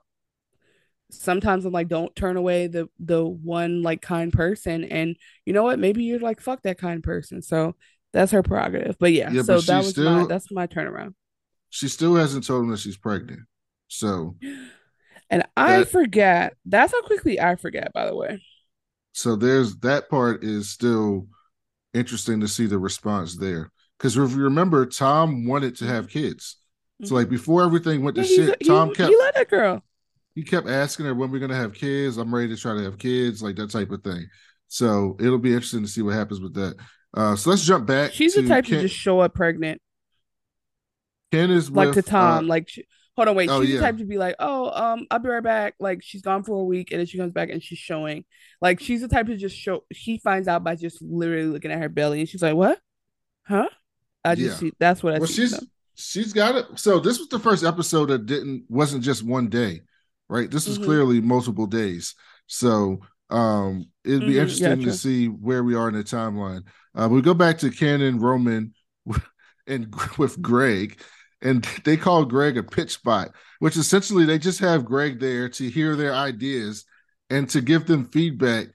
sometimes 1.10 1.64
i'm 1.64 1.72
like 1.72 1.88
don't 1.88 2.14
turn 2.14 2.36
away 2.36 2.66
the 2.66 2.88
the 2.98 3.24
one 3.24 3.82
like 3.82 4.00
kind 4.02 4.32
person. 4.32 4.84
And 4.84 5.16
you 5.44 5.52
know 5.52 5.62
what? 5.64 5.78
Maybe 5.78 6.04
you're 6.04 6.20
like 6.20 6.40
fuck 6.40 6.62
that 6.62 6.78
kind 6.78 7.02
person. 7.02 7.42
So 7.42 7.74
that's 8.12 8.32
her 8.32 8.42
prerogative. 8.42 8.96
But 8.98 9.12
yeah, 9.12 9.30
Yeah, 9.30 9.42
so 9.42 9.56
but 9.56 9.66
that 9.66 9.76
was 9.78 9.86
my 9.86 9.90
still- 9.90 10.26
that's 10.26 10.50
my 10.52 10.66
turnaround. 10.66 11.14
She 11.70 11.88
still 11.88 12.16
hasn't 12.16 12.44
told 12.46 12.64
him 12.64 12.70
that 12.70 12.78
she's 12.80 12.96
pregnant. 12.96 13.40
So 13.88 14.36
and 15.30 15.44
i 15.56 15.78
That- 15.78 15.88
forget 15.90 16.54
that's 16.66 16.92
how 16.92 17.02
quickly 17.02 17.40
i 17.40 17.56
forget 17.56 17.92
by 17.92 18.06
the 18.06 18.14
way. 18.16 18.42
So 19.12 19.36
there's 19.36 19.76
that 19.78 20.08
part 20.08 20.44
is 20.44 20.70
still 20.70 21.26
interesting 21.94 22.40
to 22.40 22.48
see 22.48 22.66
the 22.66 22.78
response 22.78 23.36
there. 23.36 23.70
Because 23.98 24.16
if 24.16 24.32
you 24.32 24.44
remember, 24.44 24.86
Tom 24.86 25.46
wanted 25.46 25.76
to 25.76 25.86
have 25.86 26.08
kids. 26.08 26.56
So 27.04 27.14
like 27.14 27.28
before 27.28 27.62
everything 27.62 28.02
went 28.02 28.16
to 28.16 28.22
Mm-hmm. 28.22 28.40
Yeah, 28.40 28.46
shit, 28.46 28.62
he, 28.62 28.68
Tom 28.68 28.94
kept 28.94 29.08
he 29.08 29.16
let 29.16 29.34
that 29.34 29.48
girl 29.48 29.82
he 30.34 30.42
kept 30.42 30.68
asking 30.68 31.06
her 31.06 31.14
when 31.14 31.30
we're 31.30 31.38
gonna 31.38 31.56
have 31.56 31.74
kids. 31.74 32.16
I'm 32.16 32.34
ready 32.34 32.48
to 32.48 32.56
try 32.56 32.74
to 32.74 32.82
have 32.82 32.98
kids, 32.98 33.42
like 33.42 33.56
that 33.56 33.70
type 33.70 33.90
of 33.90 34.02
thing. 34.02 34.26
So 34.68 35.16
it'll 35.18 35.38
be 35.38 35.52
interesting 35.52 35.82
to 35.82 35.88
see 35.88 36.02
what 36.02 36.14
happens 36.14 36.40
with 36.40 36.54
that. 36.54 36.76
Uh, 37.12 37.34
so 37.36 37.50
let's 37.50 37.64
jump 37.64 37.86
back. 37.86 38.12
she's 38.12 38.34
the 38.34 38.46
type 38.46 38.64
Ken, 38.64 38.76
to 38.76 38.82
just 38.82 38.94
show 38.94 39.18
up 39.18 39.34
pregnant 39.34 39.82
Ken 41.32 41.50
is 41.50 41.70
like 41.70 41.94
with, 41.94 42.04
to 42.04 42.10
Tom. 42.10 42.44
uh, 42.44 42.48
like, 42.48 42.68
she, 42.68 42.86
hold 43.20 43.28
on, 43.28 43.36
wait. 43.36 43.50
oh, 43.50 43.60
she's 43.60 43.70
yeah. 43.70 43.80
the 43.80 43.84
type 43.86 43.98
to 43.98 44.04
be 44.04 44.18
like, 44.18 44.36
oh, 44.38 44.70
um, 44.70 45.06
I'll 45.10 45.18
be 45.18 45.28
right 45.28 45.42
back. 45.42 45.74
Like, 45.78 46.02
she's 46.02 46.22
gone 46.22 46.42
for 46.42 46.60
a 46.60 46.64
week, 46.64 46.90
and 46.92 47.00
then 47.00 47.06
she 47.06 47.18
comes 47.18 47.32
back 47.32 47.50
and 47.50 47.62
she's 47.62 47.78
showing. 47.78 48.24
Like, 48.60 48.80
she's 48.80 49.00
the 49.02 49.08
type 49.08 49.26
to 49.26 49.36
just 49.36 49.56
show. 49.56 49.84
She 49.92 50.18
finds 50.18 50.48
out 50.48 50.64
by 50.64 50.76
just 50.76 51.02
literally 51.02 51.46
looking 51.48 51.70
at 51.72 51.78
her 51.80 51.88
belly, 51.88 52.20
and 52.20 52.28
she's 52.28 52.42
like, 52.42 52.54
what? 52.54 52.80
Huh? 53.46 53.68
I 54.24 54.34
just 54.34 54.54
Yeah. 54.54 54.54
see. 54.56 54.72
That's 54.78 55.02
what 55.02 55.14
I 55.14 55.18
well, 55.18 55.26
see. 55.28 55.34
she's 55.34 55.60
she's 55.94 56.32
got 56.32 56.54
it. 56.56 56.66
So 56.78 56.98
this 57.00 57.18
was 57.18 57.28
the 57.28 57.38
first 57.38 57.64
episode 57.64 58.06
that 58.06 58.26
didn't 58.26 58.64
wasn't 58.68 59.04
just 59.04 59.22
one 59.22 59.48
day, 59.48 59.82
right? 60.28 60.50
This 60.50 60.66
was 60.68 60.78
Mhm. 60.78 60.84
clearly 60.84 61.20
multiple 61.20 61.66
days. 61.66 62.14
So 62.46 63.00
um 63.30 63.86
it'd 64.04 64.26
be 64.26 64.34
Mhm, 64.34 64.40
interesting 64.40 64.80
to 64.82 64.92
see 64.92 65.26
where 65.28 65.62
we 65.64 65.74
are 65.74 65.88
in 65.88 65.94
the 65.94 66.04
timeline. 66.04 66.62
Uh, 66.94 67.08
we 67.10 67.22
go 67.22 67.34
back 67.34 67.58
to 67.58 67.70
Canon 67.70 68.18
Roman 68.18 68.74
and 69.66 69.92
with 70.18 70.40
Greg, 70.42 71.00
and 71.42 71.62
they 71.84 71.96
call 71.96 72.24
Greg 72.24 72.56
a 72.56 72.62
pitch 72.62 72.92
spot, 72.92 73.30
which 73.58 73.76
essentially 73.76 74.24
they 74.24 74.38
just 74.38 74.60
have 74.60 74.84
Greg 74.84 75.20
there 75.20 75.48
to 75.50 75.70
hear 75.70 75.96
their 75.96 76.14
ideas 76.14 76.84
and 77.28 77.48
to 77.50 77.60
give 77.60 77.86
them 77.86 78.06
feedback. 78.06 78.68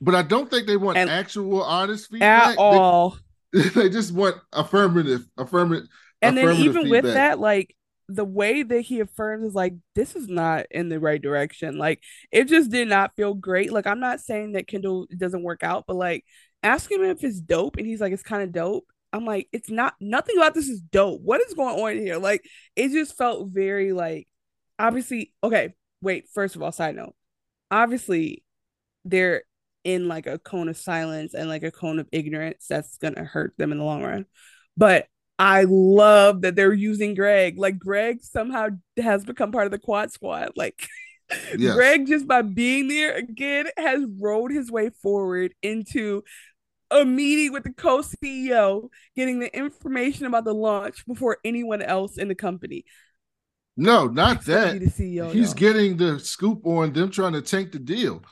But 0.00 0.14
I 0.14 0.22
don't 0.22 0.50
think 0.50 0.66
they 0.66 0.76
want 0.76 0.98
And- 0.98 1.10
actual 1.10 1.62
honest 1.62 2.10
feedback. 2.10 2.50
At 2.52 2.58
all. 2.58 3.16
They, 3.50 3.88
just 3.88 4.12
want 4.12 4.36
affirmative, 4.52 5.24
affirmative. 5.38 5.88
and 6.20 6.36
then 6.36 6.44
affirmative 6.44 6.76
even 6.76 6.90
with 6.90 7.04
that 7.04 7.38
like 7.40 7.74
the 8.06 8.24
way 8.24 8.62
that 8.62 8.80
he 8.82 9.00
affirms 9.00 9.44
is 9.44 9.54
like 9.54 9.74
this 9.94 10.16
is 10.16 10.28
not 10.28 10.66
in 10.70 10.90
the 10.90 11.00
right 11.00 11.20
direction 11.20 11.78
like 11.78 12.02
it 12.30 12.44
just 12.44 12.70
did 12.70 12.88
not 12.88 13.16
feel 13.16 13.32
great 13.34 13.72
like 13.72 13.86
i'm 13.86 14.00
not 14.00 14.20
saying 14.20 14.52
that 14.52 14.66
Kendall 14.66 15.06
doesn't 15.16 15.42
work 15.42 15.62
out 15.62 15.84
but 15.86 15.96
like 15.96 16.24
ask 16.62 16.90
him 16.90 17.02
if 17.02 17.22
it's 17.22 17.40
dope 17.40 17.76
and 17.76 17.86
he's 17.86 18.00
like 18.00 18.12
it's 18.12 18.22
kind 18.22 18.42
of 18.42 18.52
dope 18.52 18.86
i'm 19.12 19.24
like 19.24 19.48
it's 19.52 19.70
not 19.70 19.94
nothing 20.00 20.36
about 20.36 20.54
this 20.54 20.68
is 20.68 20.80
dope 20.80 21.20
what 21.22 21.40
is 21.40 21.54
going 21.54 21.78
on 21.80 21.96
here 21.96 22.18
like 22.18 22.44
it 22.76 22.90
just 22.90 23.16
felt 23.16 23.48
very 23.48 23.92
like 23.92 24.28
obviously 24.78 25.32
okay 25.42 25.74
wait 26.02 26.26
first 26.32 26.56
of 26.56 26.62
all 26.62 26.72
side 26.72 26.94
note 26.94 27.14
obviously 27.70 28.42
they're 29.04 29.42
in 29.84 30.08
like 30.08 30.26
a 30.26 30.38
cone 30.38 30.68
of 30.68 30.76
silence 30.76 31.34
and 31.34 31.48
like 31.48 31.62
a 31.62 31.70
cone 31.70 31.98
of 31.98 32.08
ignorance 32.12 32.66
that's 32.68 32.98
gonna 32.98 33.24
hurt 33.24 33.54
them 33.56 33.72
in 33.72 33.78
the 33.78 33.84
long 33.84 34.02
run. 34.02 34.26
But 34.76 35.06
I 35.38 35.64
love 35.68 36.42
that 36.42 36.56
they're 36.56 36.72
using 36.72 37.14
Greg. 37.14 37.58
Like 37.58 37.78
Greg 37.78 38.22
somehow 38.22 38.68
has 38.98 39.24
become 39.24 39.52
part 39.52 39.66
of 39.66 39.70
the 39.70 39.78
quad 39.78 40.12
squad. 40.12 40.52
Like 40.56 40.88
yes. 41.56 41.74
Greg 41.74 42.06
just 42.06 42.26
by 42.26 42.42
being 42.42 42.88
there 42.88 43.14
again 43.16 43.66
has 43.76 44.04
rolled 44.20 44.50
his 44.50 44.70
way 44.70 44.90
forward 45.02 45.54
into 45.62 46.22
a 46.90 47.04
meeting 47.04 47.52
with 47.52 47.64
the 47.64 47.72
co-CEO, 47.72 48.88
getting 49.14 49.40
the 49.40 49.54
information 49.56 50.26
about 50.26 50.44
the 50.44 50.54
launch 50.54 51.06
before 51.06 51.38
anyone 51.44 51.82
else 51.82 52.16
in 52.16 52.28
the 52.28 52.34
company. 52.34 52.84
No, 53.76 54.06
not 54.06 54.44
that. 54.46 54.80
CEO, 54.80 55.32
He's 55.32 55.54
getting 55.54 55.96
the 55.96 56.18
scoop 56.18 56.66
on 56.66 56.92
them 56.92 57.10
trying 57.10 57.34
to 57.34 57.42
tank 57.42 57.72
the 57.72 57.78
deal 57.78 58.22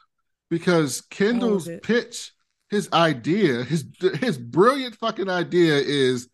because 0.51 1.03
Kendall's 1.03 1.69
pitch, 1.83 2.33
his 2.69 2.89
idea, 2.93 3.63
his 3.63 3.85
his 4.21 4.39
brilliant 4.39 4.97
fucking 4.97 5.29
idea 5.29 5.77
is 5.77 6.29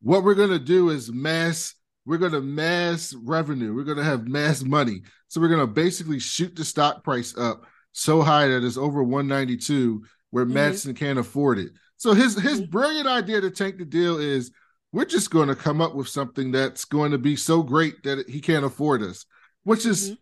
what 0.00 0.24
we're 0.24 0.34
gonna 0.34 0.58
do 0.58 0.88
is 0.88 1.12
mass. 1.12 1.74
We're 2.06 2.16
gonna 2.16 2.40
mass 2.40 3.14
revenue. 3.14 3.74
We're 3.74 3.84
gonna 3.84 4.02
have 4.02 4.26
mass 4.26 4.62
money. 4.62 5.02
So 5.28 5.40
we're 5.40 5.48
gonna 5.48 5.66
basically 5.66 6.18
shoot 6.18 6.56
the 6.56 6.64
stock 6.64 7.04
price 7.04 7.36
up 7.36 7.66
so 7.92 8.22
high 8.22 8.48
that 8.48 8.64
it's 8.64 8.78
over 8.78 9.02
192 9.02 10.02
where 10.30 10.44
mm-hmm. 10.44 10.54
Matsson 10.54 10.94
can't 10.94 11.18
afford 11.18 11.58
it. 11.58 11.72
So 11.96 12.14
his 12.14 12.38
his 12.40 12.60
mm-hmm. 12.60 12.70
brilliant 12.70 13.08
idea 13.08 13.40
to 13.40 13.50
tank 13.50 13.78
the 13.78 13.84
deal 13.84 14.18
is 14.18 14.50
we're 14.92 15.04
just 15.04 15.30
going 15.30 15.48
to 15.48 15.54
come 15.54 15.80
up 15.80 15.94
with 15.94 16.08
something 16.08 16.50
that's 16.50 16.84
going 16.84 17.12
to 17.12 17.18
be 17.18 17.36
so 17.36 17.62
great 17.62 18.02
that 18.02 18.28
he 18.28 18.40
can't 18.40 18.64
afford 18.64 19.02
us, 19.02 19.24
which 19.62 19.86
is 19.86 20.16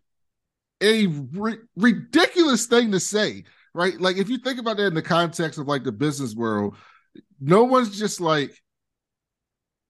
mm-hmm. 0.83 1.49
a 1.49 1.57
ridiculous 1.77 2.67
thing 2.67 2.93
to 2.93 3.01
say, 3.01 3.45
right? 3.75 3.99
Like 4.01 4.17
if 4.17 4.29
you 4.29 4.39
think 4.39 4.59
about 4.59 4.77
that 4.77 4.89
in 4.89 4.95
the 4.95 5.03
context 5.03 5.59
of 5.59 5.67
like 5.67 5.85
the 5.85 5.93
business 5.93 6.35
world, 6.35 6.77
no 7.41 7.65
one's 7.65 7.99
just 7.99 8.21
like, 8.21 8.53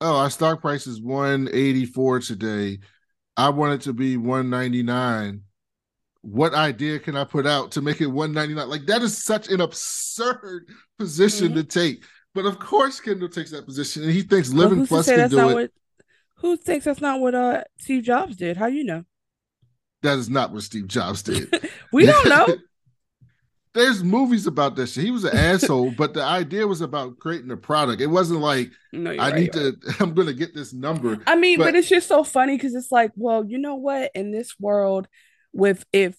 oh, 0.01 0.19
our 0.19 0.31
stock 0.31 0.61
price 0.61 0.87
is 0.87 1.03
184 1.03 2.21
today. 2.21 2.79
I 3.37 3.49
want 3.51 3.75
it 3.75 3.81
to 3.83 3.93
be 3.93 4.17
199 4.17 5.43
what 6.31 6.55
idea 6.55 6.99
can 6.99 7.17
I 7.17 7.25
put 7.25 7.47
out 7.47 7.73
to 7.73 7.83
make 7.83 8.01
it 8.01 8.07
199? 8.07 8.69
Like 8.69 8.87
that 8.87 9.03
is 9.03 9.23
such 9.23 9.49
an 9.49 9.61
absurd 9.61 10.69
position 10.99 11.49
mm-hmm. 11.49 11.57
to 11.57 11.65
take. 11.65 12.05
But 12.35 12.47
of 12.47 12.59
course 12.59 13.01
Kendall 13.01 13.29
takes 13.29 13.51
that 13.51 13.67
position 13.67 14.03
and 14.03 14.13
he 14.13 14.23
thinks 14.23 14.53
Living 14.53 14.79
well, 14.79 14.87
Plus 14.87 15.07
can 15.07 15.29
do 15.31 15.49
it. 15.51 15.55
What, 15.55 15.71
who 16.37 16.57
thinks 16.57 16.85
that's 16.85 17.01
not 17.01 17.21
what 17.21 17.35
uh 17.35 17.65
Steve 17.79 18.05
Jobs 18.05 18.37
did? 18.37 18.57
How 18.57 18.67
you 18.67 18.85
know? 18.85 19.05
That 20.03 20.19
is 20.19 20.31
not 20.31 20.53
what 20.53 20.63
Steve 20.63 20.87
Jobs 20.87 21.23
did. 21.23 21.53
we 21.93 22.07
don't 22.07 22.29
know. 22.29 22.47
There's 23.75 24.03
movies 24.03 24.47
about 24.47 24.77
this. 24.77 24.95
He 24.95 25.11
was 25.11 25.25
an 25.25 25.37
asshole, 25.37 25.93
but 25.93 26.15
the 26.15 26.23
idea 26.23 26.67
was 26.67 26.81
about 26.81 27.19
creating 27.19 27.51
a 27.51 27.57
product. 27.57 28.01
It 28.01 28.07
wasn't 28.07 28.41
like 28.41 28.71
no, 28.93 29.13
I 29.13 29.17
right, 29.31 29.35
need 29.35 29.53
to. 29.53 29.77
Right. 29.87 29.97
I'm 30.01 30.15
going 30.15 30.27
to 30.27 30.35
get 30.35 30.55
this 30.55 30.73
number. 30.73 31.19
I 31.27 31.37
mean, 31.37 31.59
but, 31.59 31.67
but 31.67 31.75
it's 31.77 31.89
just 31.89 32.09
so 32.09 32.25
funny 32.25 32.57
because 32.57 32.75
it's 32.75 32.91
like, 32.91 33.13
well, 33.15 33.45
you 33.45 33.59
know 33.59 33.75
what? 33.77 34.11
In 34.15 34.33
this 34.33 34.59
world, 34.59 35.07
with 35.53 35.85
if 35.93 36.17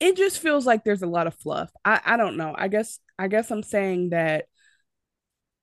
it 0.00 0.16
just 0.16 0.40
feels 0.40 0.66
like 0.66 0.84
there's 0.84 1.02
a 1.02 1.06
lot 1.06 1.26
of 1.26 1.34
fluff. 1.34 1.70
I 1.84 2.00
I 2.04 2.16
don't 2.16 2.36
know. 2.36 2.54
I 2.56 2.68
guess 2.68 2.98
I 3.18 3.28
guess 3.28 3.50
I'm 3.50 3.62
saying 3.62 4.10
that 4.10 4.46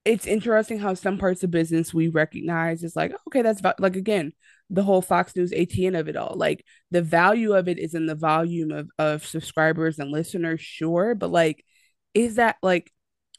it's 0.04 0.26
interesting 0.26 0.80
how 0.80 0.94
some 0.94 1.18
parts 1.18 1.44
of 1.44 1.52
business 1.52 1.94
we 1.94 2.08
recognize 2.08 2.84
is 2.84 2.96
like 2.96 3.14
okay 3.28 3.42
that's 3.44 3.60
about 3.60 3.80
like 3.80 3.96
again 3.96 4.34
the 4.70 4.84
whole 4.84 5.02
Fox 5.02 5.36
News 5.36 5.52
ATN 5.52 6.00
of 6.00 6.08
it 6.08 6.16
all 6.16 6.34
like 6.36 6.66
the 6.90 7.02
value 7.02 7.54
of 7.54 7.68
it 7.68 7.78
is 7.78 7.94
in 7.94 8.08
the 8.08 8.16
volume 8.16 8.72
of 8.72 8.90
of 8.98 9.26
subscribers 9.26 10.00
and 10.00 10.12
listeners 10.12 10.62
sure 10.62 11.14
but 11.14 11.30
like 11.30 11.64
is 12.14 12.36
that 12.36 12.56
like 12.64 12.92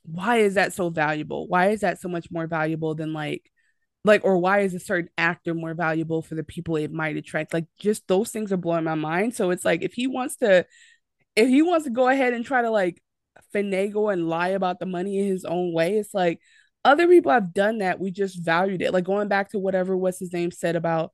why 0.05 0.39
is 0.39 0.55
that 0.55 0.73
so 0.73 0.89
valuable 0.91 1.49
why 1.49 1.71
is 1.71 1.81
that 1.81 2.01
so 2.01 2.09
much 2.09 2.29
more 2.31 2.47
valuable 2.47 2.95
than 2.95 3.13
like 3.13 3.51
like 4.05 4.25
or 4.25 4.39
why 4.39 4.61
is 4.61 4.75
a 4.75 4.81
certain 4.81 5.11
actor 5.17 5.55
more 5.55 5.75
valuable 5.75 6.23
for 6.23 6.35
the 6.35 6.43
people 6.43 6.77
it 6.77 6.93
might 6.93 7.17
attract? 7.17 7.55
Like 7.55 7.67
just 7.79 8.07
those 8.09 8.31
things 8.31 8.53
are 8.53 8.57
blowing 8.57 8.85
my 8.85 8.95
mind. 8.95 9.35
So 9.35 9.51
it's 9.51 9.65
like 9.65 9.83
if 9.83 9.95
he 9.95 10.07
wants 10.07 10.37
to 10.37 10.67
if 11.37 11.49
he 11.49 11.63
wants 11.63 11.85
to 11.85 11.91
go 11.91 12.09
ahead 12.09 12.35
and 12.35 12.45
try 12.45 12.63
to 12.63 12.71
like 12.71 13.03
finagle 13.55 14.13
and 14.13 14.29
lie 14.29 14.49
about 14.49 14.79
the 14.79 14.87
money 14.87 15.19
in 15.19 15.27
his 15.27 15.45
own 15.45 15.73
way 15.73 15.99
it's 15.99 16.13
like 16.15 16.41
other 16.85 17.07
people 17.07 17.31
have 17.31 17.55
done 17.55 17.79
that. 17.79 18.01
We 18.01 18.11
just 18.11 18.45
valued 18.45 18.83
it. 18.83 18.93
Like 18.93 19.05
going 19.05 19.29
back 19.29 19.51
to 19.51 19.59
whatever 19.59 19.97
what's 19.97 20.19
his 20.19 20.33
name 20.33 20.51
said 20.51 20.75
about 20.77 21.13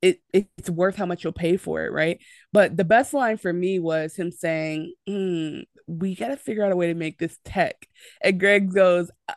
it 0.00 0.18
it's 0.32 0.70
worth 0.70 0.96
how 0.96 1.04
much 1.04 1.24
you'll 1.24 1.32
pay 1.34 1.58
for 1.58 1.84
it 1.84 1.92
right? 1.92 2.20
But 2.52 2.76
the 2.76 2.84
best 2.84 3.12
line 3.12 3.36
for 3.36 3.52
me 3.52 3.78
was 3.78 4.16
him 4.16 4.30
saying 4.30 4.94
mm, 5.06 5.64
we 5.86 6.14
got 6.14 6.28
to 6.28 6.36
figure 6.36 6.64
out 6.64 6.72
a 6.72 6.76
way 6.76 6.86
to 6.86 6.94
make 6.94 7.18
this 7.18 7.38
tech. 7.44 7.86
And 8.22 8.40
greg 8.40 8.72
goes 8.72 9.10
uh, 9.28 9.34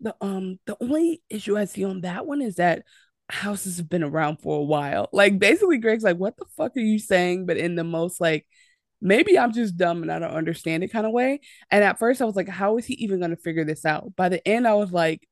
the 0.00 0.14
um 0.20 0.58
the 0.66 0.76
only 0.80 1.22
issue 1.30 1.56
I 1.56 1.64
see 1.66 1.84
on 1.84 2.02
that 2.02 2.26
one 2.26 2.42
is 2.42 2.56
that 2.56 2.82
houses 3.30 3.78
have 3.78 3.88
been 3.88 4.04
around 4.04 4.38
for 4.38 4.58
a 4.58 4.62
while. 4.62 5.08
Like 5.12 5.38
basically 5.38 5.78
Greg's 5.78 6.04
like, 6.04 6.18
what 6.18 6.36
the 6.36 6.44
fuck 6.56 6.76
are 6.76 6.80
you 6.80 6.98
saying? 6.98 7.46
But 7.46 7.56
in 7.56 7.74
the 7.74 7.84
most 7.84 8.20
like 8.20 8.46
maybe 9.00 9.38
I'm 9.38 9.52
just 9.52 9.76
dumb 9.76 10.02
and 10.02 10.12
I 10.12 10.18
don't 10.18 10.30
understand 10.30 10.84
it 10.84 10.88
kind 10.92 11.06
of 11.06 11.12
way. 11.12 11.40
And 11.70 11.84
at 11.84 11.98
first 11.98 12.22
I 12.22 12.24
was 12.24 12.36
like, 12.36 12.48
how 12.48 12.78
is 12.78 12.86
he 12.86 12.94
even 12.94 13.20
gonna 13.20 13.36
figure 13.36 13.64
this 13.64 13.84
out? 13.84 14.14
By 14.16 14.28
the 14.28 14.46
end, 14.46 14.66
I 14.68 14.74
was 14.74 14.92
like 14.92 15.26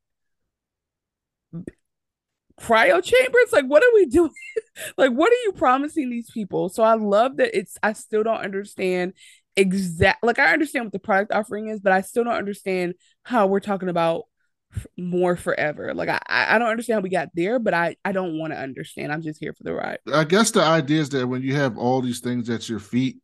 cryo 2.61 3.03
chambers 3.03 3.53
like 3.53 3.65
what 3.65 3.83
are 3.83 3.95
we 3.95 4.07
doing 4.07 4.31
like 4.99 5.11
what 5.11 5.33
are 5.33 5.43
you 5.45 5.53
promising 5.53 6.11
these 6.11 6.31
people 6.31 6.69
so 6.69 6.83
i 6.83 6.95
love 6.95 7.39
that 7.39 7.57
it's 7.57 7.77
i 7.83 7.93
still 7.93 8.23
don't 8.23 8.43
understand 8.43 9.15
exact 9.57 10.23
like 10.23 10.39
i 10.39 10.53
understand 10.53 10.85
what 10.85 10.93
the 10.93 10.99
product 10.99 11.33
offering 11.33 11.69
is 11.69 11.81
but 11.81 11.93
i 11.93 12.01
still 12.03 12.25
don't 12.25 12.35
understand 12.35 12.95
how 13.23 13.47
we're 13.47 13.61
talking 13.61 13.89
about 13.89 14.25
more 14.97 15.37
forever. 15.37 15.95
Like 15.95 16.09
I, 16.09 16.21
I 16.29 16.59
don't 16.59 16.69
understand 16.69 16.99
how 16.99 17.03
we 17.03 17.11
got 17.11 17.29
there, 17.35 17.59
but 17.59 17.75
I, 17.75 17.97
I 18.05 18.13
don't 18.13 18.39
want 18.39 18.53
to 18.53 18.59
understand. 18.59 19.13
I'm 19.13 19.23
just 19.23 19.41
here 19.41 19.53
for 19.53 19.65
the 19.65 19.75
ride. 19.75 19.99
I 20.13 20.25
guess 20.25 20.51
the 20.51 20.63
idea 20.63 21.01
is 21.01 21.09
that 21.11 21.27
when 21.27 21.43
you 21.43 21.55
have 21.55 21.79
all 21.79 22.01
these 22.01 22.21
things 22.21 22.49
at 22.51 22.69
your 22.69 22.79
feet, 22.79 23.19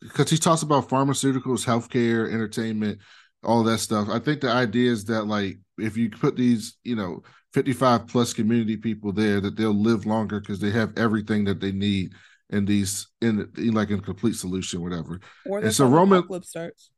because 0.00 0.30
he 0.30 0.36
talks 0.36 0.62
about 0.62 0.88
pharmaceuticals, 0.88 1.64
healthcare, 1.64 2.32
entertainment, 2.32 3.00
all 3.42 3.62
that 3.64 3.78
stuff. 3.78 4.08
I 4.10 4.18
think 4.18 4.40
the 4.40 4.50
idea 4.50 4.90
is 4.90 5.04
that 5.06 5.24
like 5.24 5.58
if 5.78 5.96
you 5.96 6.10
put 6.10 6.36
these, 6.36 6.76
you 6.84 6.96
know, 6.96 7.22
55 7.54 8.06
plus 8.06 8.32
community 8.32 8.76
people 8.76 9.12
there, 9.12 9.40
that 9.40 9.56
they'll 9.56 9.72
live 9.72 10.06
longer 10.06 10.40
because 10.40 10.60
they 10.60 10.70
have 10.70 10.92
everything 10.96 11.44
that 11.44 11.60
they 11.60 11.72
need 11.72 12.12
in 12.50 12.64
these 12.64 13.08
in, 13.20 13.50
in 13.56 13.72
like 13.72 13.90
in 13.90 14.00
complete 14.00 14.34
solution, 14.34 14.82
whatever. 14.82 15.20
Or 15.46 15.60
and 15.60 15.72
so 15.72 15.86
Roman 15.86 16.24
starts. 16.42 16.90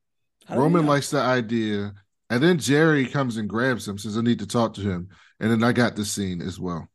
Roman 0.51 0.87
likes 0.87 1.11
the 1.11 1.21
idea 1.21 1.93
and 2.31 2.43
then 2.43 2.59
Gerri 2.59 3.11
comes 3.11 3.37
and 3.37 3.49
grabs 3.49 3.89
him, 3.89 3.99
says, 3.99 4.19
I 4.19 4.23
need 4.23 4.39
to 4.41 4.47
talk 4.47 4.75
to 4.75 4.81
him. 4.81 5.09
And 5.41 5.51
then 5.51 5.63
I 5.63 5.73
got 5.73 5.97
this 5.97 6.11
scene 6.11 6.43
as 6.43 6.59
well. 6.59 6.89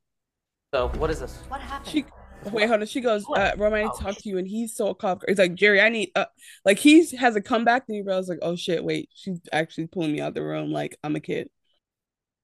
So 0.73 0.89
what 0.97 1.09
is 1.09 1.19
this? 1.19 1.38
What 1.49 1.61
happened? 1.61 1.91
She 1.91 2.05
wait, 2.51 2.67
hold 2.67 2.81
on. 2.81 2.88
She 2.88 3.01
goes, 3.01 3.25
uh, 3.29 3.51
Roman, 3.57 3.79
I 3.79 3.84
need 3.84 3.91
to 3.97 4.03
talk 4.03 4.17
to 4.17 4.29
you, 4.29 4.38
and 4.38 4.47
he's 4.47 4.75
so 4.75 4.93
caught. 4.93 5.23
It's 5.27 5.39
like 5.39 5.55
Gerri, 5.55 5.84
I 5.84 5.89
need 5.89 6.11
uh 6.15 6.25
like 6.65 6.79
he 6.79 7.05
has 7.15 7.36
a 7.36 7.41
comeback, 7.41 7.84
and 7.88 7.95
he 7.95 8.01
realizes 8.01 8.29
like, 8.29 8.39
oh 8.41 8.55
shit, 8.55 8.84
wait, 8.84 9.09
she's 9.13 9.39
actually 9.51 9.88
pulling 9.88 10.11
me 10.11 10.21
out 10.21 10.34
the 10.34 10.43
room 10.43 10.71
like 10.71 10.97
I'm 11.03 11.15
a 11.15 11.19
kid. 11.19 11.49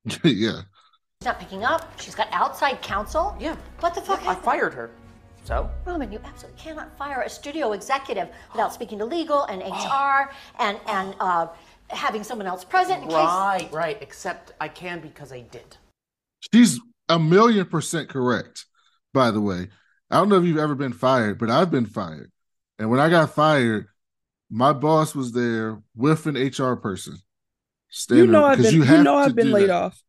yeah. 0.23 0.61
She's 1.21 1.25
not 1.25 1.39
picking 1.39 1.65
up. 1.65 1.99
She's 1.99 2.15
got 2.15 2.29
outside 2.31 2.81
counsel. 2.81 3.35
Yeah. 3.39 3.55
What 3.81 3.93
the 3.93 4.01
fuck? 4.01 4.25
I 4.25 4.35
fired 4.35 4.73
her. 4.73 4.91
So? 5.43 5.69
Roman, 5.85 6.11
you 6.11 6.19
absolutely 6.23 6.61
cannot 6.61 6.95
fire 6.97 7.21
a 7.21 7.29
studio 7.29 7.71
executive 7.71 8.29
without 8.51 8.73
speaking 8.73 8.99
to 8.99 9.05
legal 9.05 9.43
and 9.45 9.61
HR 9.61 10.31
and 10.59 10.79
and 10.87 11.15
uh 11.19 11.47
having 11.89 12.23
someone 12.23 12.47
else 12.47 12.63
present. 12.63 13.11
right, 13.11 13.61
case... 13.61 13.71
right. 13.71 13.97
Except 14.01 14.53
I 14.59 14.67
can 14.67 14.99
because 14.99 15.31
I 15.31 15.41
did. 15.41 15.77
She's 16.53 16.79
a 17.07 17.19
million 17.19 17.65
percent 17.65 18.09
correct. 18.09 18.65
By 19.13 19.31
the 19.31 19.41
way, 19.41 19.67
I 20.11 20.17
don't 20.17 20.29
know 20.29 20.37
if 20.37 20.45
you've 20.45 20.57
ever 20.57 20.75
been 20.75 20.93
fired, 20.93 21.39
but 21.39 21.49
I've 21.49 21.71
been 21.71 21.85
fired. 21.85 22.31
And 22.77 22.89
when 22.89 22.99
I 22.99 23.09
got 23.09 23.33
fired, 23.33 23.87
my 24.49 24.73
boss 24.73 25.13
was 25.13 25.31
there 25.31 25.81
with 25.95 26.25
an 26.25 26.35
HR 26.35 26.75
person. 26.75 27.17
You 28.09 28.27
know, 28.27 28.45
I've 28.45 28.61
been, 28.61 28.73
you, 28.73 28.83
you 28.83 29.03
know, 29.03 29.15
I've 29.15 29.35
been 29.35 29.51
laid 29.51 29.69
that. 29.69 29.75
off, 29.75 30.03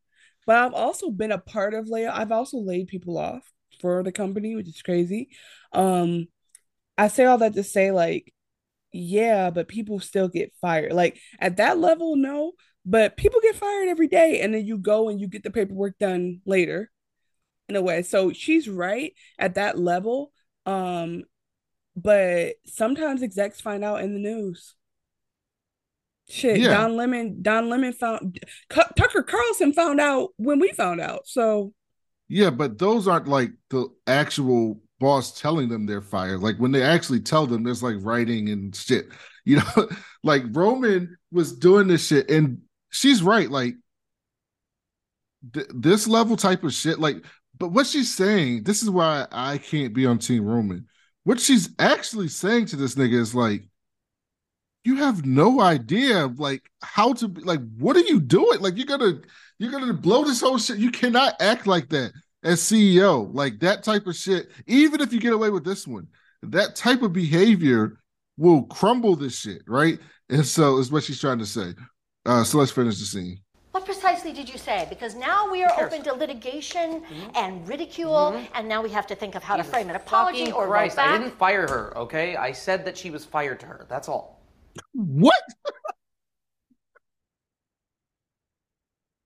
but 0.46 0.56
I've 0.56 0.74
also 0.74 1.10
been 1.10 1.32
a 1.32 1.38
part 1.38 1.74
of 1.74 1.88
layoff. 1.88 2.18
I've 2.18 2.32
also 2.32 2.58
laid 2.58 2.88
people 2.88 3.16
off 3.16 3.50
for 3.80 4.02
the 4.02 4.12
company, 4.12 4.54
which 4.54 4.68
is 4.68 4.82
crazy. 4.82 5.30
Um, 5.72 6.28
I 6.98 7.08
say 7.08 7.24
all 7.24 7.38
that 7.38 7.54
to 7.54 7.62
say, 7.62 7.90
like, 7.90 8.32
yeah, 8.92 9.50
but 9.50 9.68
people 9.68 10.00
still 10.00 10.28
get 10.28 10.52
fired. 10.60 10.92
Like 10.92 11.18
at 11.38 11.56
that 11.58 11.78
level, 11.78 12.16
no, 12.16 12.52
but 12.84 13.16
people 13.16 13.40
get 13.42 13.56
fired 13.56 13.88
every 13.88 14.08
day. 14.08 14.40
And 14.40 14.54
then 14.54 14.66
you 14.66 14.78
go 14.78 15.08
and 15.08 15.20
you 15.20 15.28
get 15.28 15.42
the 15.42 15.50
paperwork 15.50 15.98
done 15.98 16.40
later 16.44 16.90
in 17.68 17.76
a 17.76 17.82
way. 17.82 18.02
So 18.02 18.32
she's 18.32 18.68
right 18.68 19.12
at 19.38 19.54
that 19.54 19.78
level. 19.78 20.32
Um, 20.66 21.24
but 21.96 22.54
sometimes 22.66 23.22
execs 23.22 23.60
find 23.60 23.84
out 23.84 24.02
in 24.02 24.12
the 24.12 24.20
news. 24.20 24.74
Shit, 26.28 26.58
yeah. 26.58 26.68
Don 26.68 26.96
Lemon, 26.96 27.42
Don 27.42 27.68
Lemon 27.68 27.92
found 27.92 28.38
Tucker 28.70 29.22
Carlson 29.22 29.72
found 29.72 30.00
out 30.00 30.30
when 30.36 30.60
we 30.60 30.70
found 30.72 31.00
out. 31.00 31.26
So 31.26 31.74
yeah, 32.28 32.50
but 32.50 32.78
those 32.78 33.08
aren't 33.08 33.26
like 33.26 33.50
the 33.70 33.88
actual 34.06 34.80
boss 35.00 35.40
telling 35.40 35.68
them 35.68 35.86
they're 35.86 36.02
fired. 36.02 36.40
Like 36.40 36.56
when 36.58 36.70
they 36.70 36.82
actually 36.82 37.20
tell 37.20 37.46
them, 37.46 37.64
there's 37.64 37.82
like 37.82 37.96
writing 38.00 38.50
and 38.50 38.74
shit. 38.74 39.08
You 39.46 39.56
know, 39.56 39.88
like 40.22 40.42
Roman 40.52 41.16
was 41.32 41.56
doing 41.56 41.88
this 41.88 42.06
shit, 42.06 42.30
and 42.30 42.58
she's 42.90 43.22
right. 43.22 43.50
Like 43.50 43.74
th- 45.54 45.66
this 45.74 46.06
level 46.06 46.36
type 46.36 46.62
of 46.62 46.74
shit. 46.74 47.00
Like, 47.00 47.24
but 47.58 47.72
what 47.72 47.86
she's 47.86 48.14
saying, 48.14 48.64
this 48.64 48.82
is 48.82 48.90
why 48.90 49.26
I 49.32 49.56
can't 49.56 49.94
be 49.94 50.04
on 50.04 50.18
Team 50.18 50.44
Roman. 50.44 50.86
What 51.24 51.40
she's 51.40 51.70
actually 51.78 52.28
saying 52.28 52.66
to 52.66 52.76
this 52.76 52.96
nigga 52.96 53.14
is 53.14 53.34
like, 53.34 53.66
you 54.84 54.96
have 54.96 55.24
no 55.24 55.60
idea 55.60 56.26
like 56.36 56.70
how 56.82 57.12
to 57.12 57.28
like 57.42 57.60
what 57.76 57.96
are 57.96 58.00
you 58.00 58.20
doing 58.20 58.60
like 58.60 58.76
you're 58.76 58.86
gonna 58.86 59.20
you're 59.58 59.70
gonna 59.70 59.92
blow 59.92 60.24
this 60.24 60.40
whole 60.40 60.56
shit 60.58 60.78
you 60.78 60.90
cannot 60.90 61.34
act 61.40 61.66
like 61.66 61.88
that 61.90 62.12
as 62.42 62.60
ceo 62.60 63.28
like 63.34 63.58
that 63.60 63.82
type 63.82 64.06
of 64.06 64.16
shit 64.16 64.48
even 64.66 65.00
if 65.00 65.12
you 65.12 65.20
get 65.20 65.32
away 65.32 65.50
with 65.50 65.64
this 65.64 65.86
one 65.86 66.06
that 66.42 66.74
type 66.74 67.02
of 67.02 67.12
behavior 67.12 67.98
will 68.38 68.62
crumble 68.64 69.14
this 69.16 69.38
shit 69.38 69.62
right? 69.66 69.98
And 70.30 70.46
so 70.46 70.78
is 70.78 70.90
what 70.90 71.02
she's 71.02 71.20
trying 71.20 71.38
to 71.40 71.46
say. 71.46 71.74
Uh 72.24 72.44
so 72.44 72.58
let's 72.58 72.70
finish 72.70 72.98
the 72.98 73.04
scene. 73.04 73.40
What 73.72 73.84
precisely 73.84 74.32
did 74.32 74.48
you 74.48 74.58
say? 74.58 74.86
Because 74.88 75.14
now 75.14 75.50
we 75.50 75.62
are 75.62 75.72
open 75.80 76.02
to 76.02 76.12
litigation 76.12 77.02
and 77.36 77.66
ridicule, 77.68 78.40
and 78.54 78.68
now 78.68 78.82
we 78.82 78.90
have 78.90 79.06
to 79.06 79.14
think 79.14 79.36
of 79.36 79.44
how 79.44 79.56
to 79.56 79.62
frame 79.62 79.88
an 79.88 79.96
apology 79.96 80.40
Fucking 80.40 80.54
or 80.54 80.64
roll 80.64 80.72
Christ, 80.72 80.98
I 80.98 81.16
didn't 81.16 81.38
fire 81.38 81.68
her, 81.68 81.96
okay? 81.96 82.34
I 82.34 82.50
said 82.50 82.84
that 82.86 82.98
she 82.98 83.10
was 83.10 83.24
fired 83.24 83.60
to 83.60 83.66
her. 83.66 83.86
That's 83.88 84.08
all. 84.08 84.40
what 84.92 85.42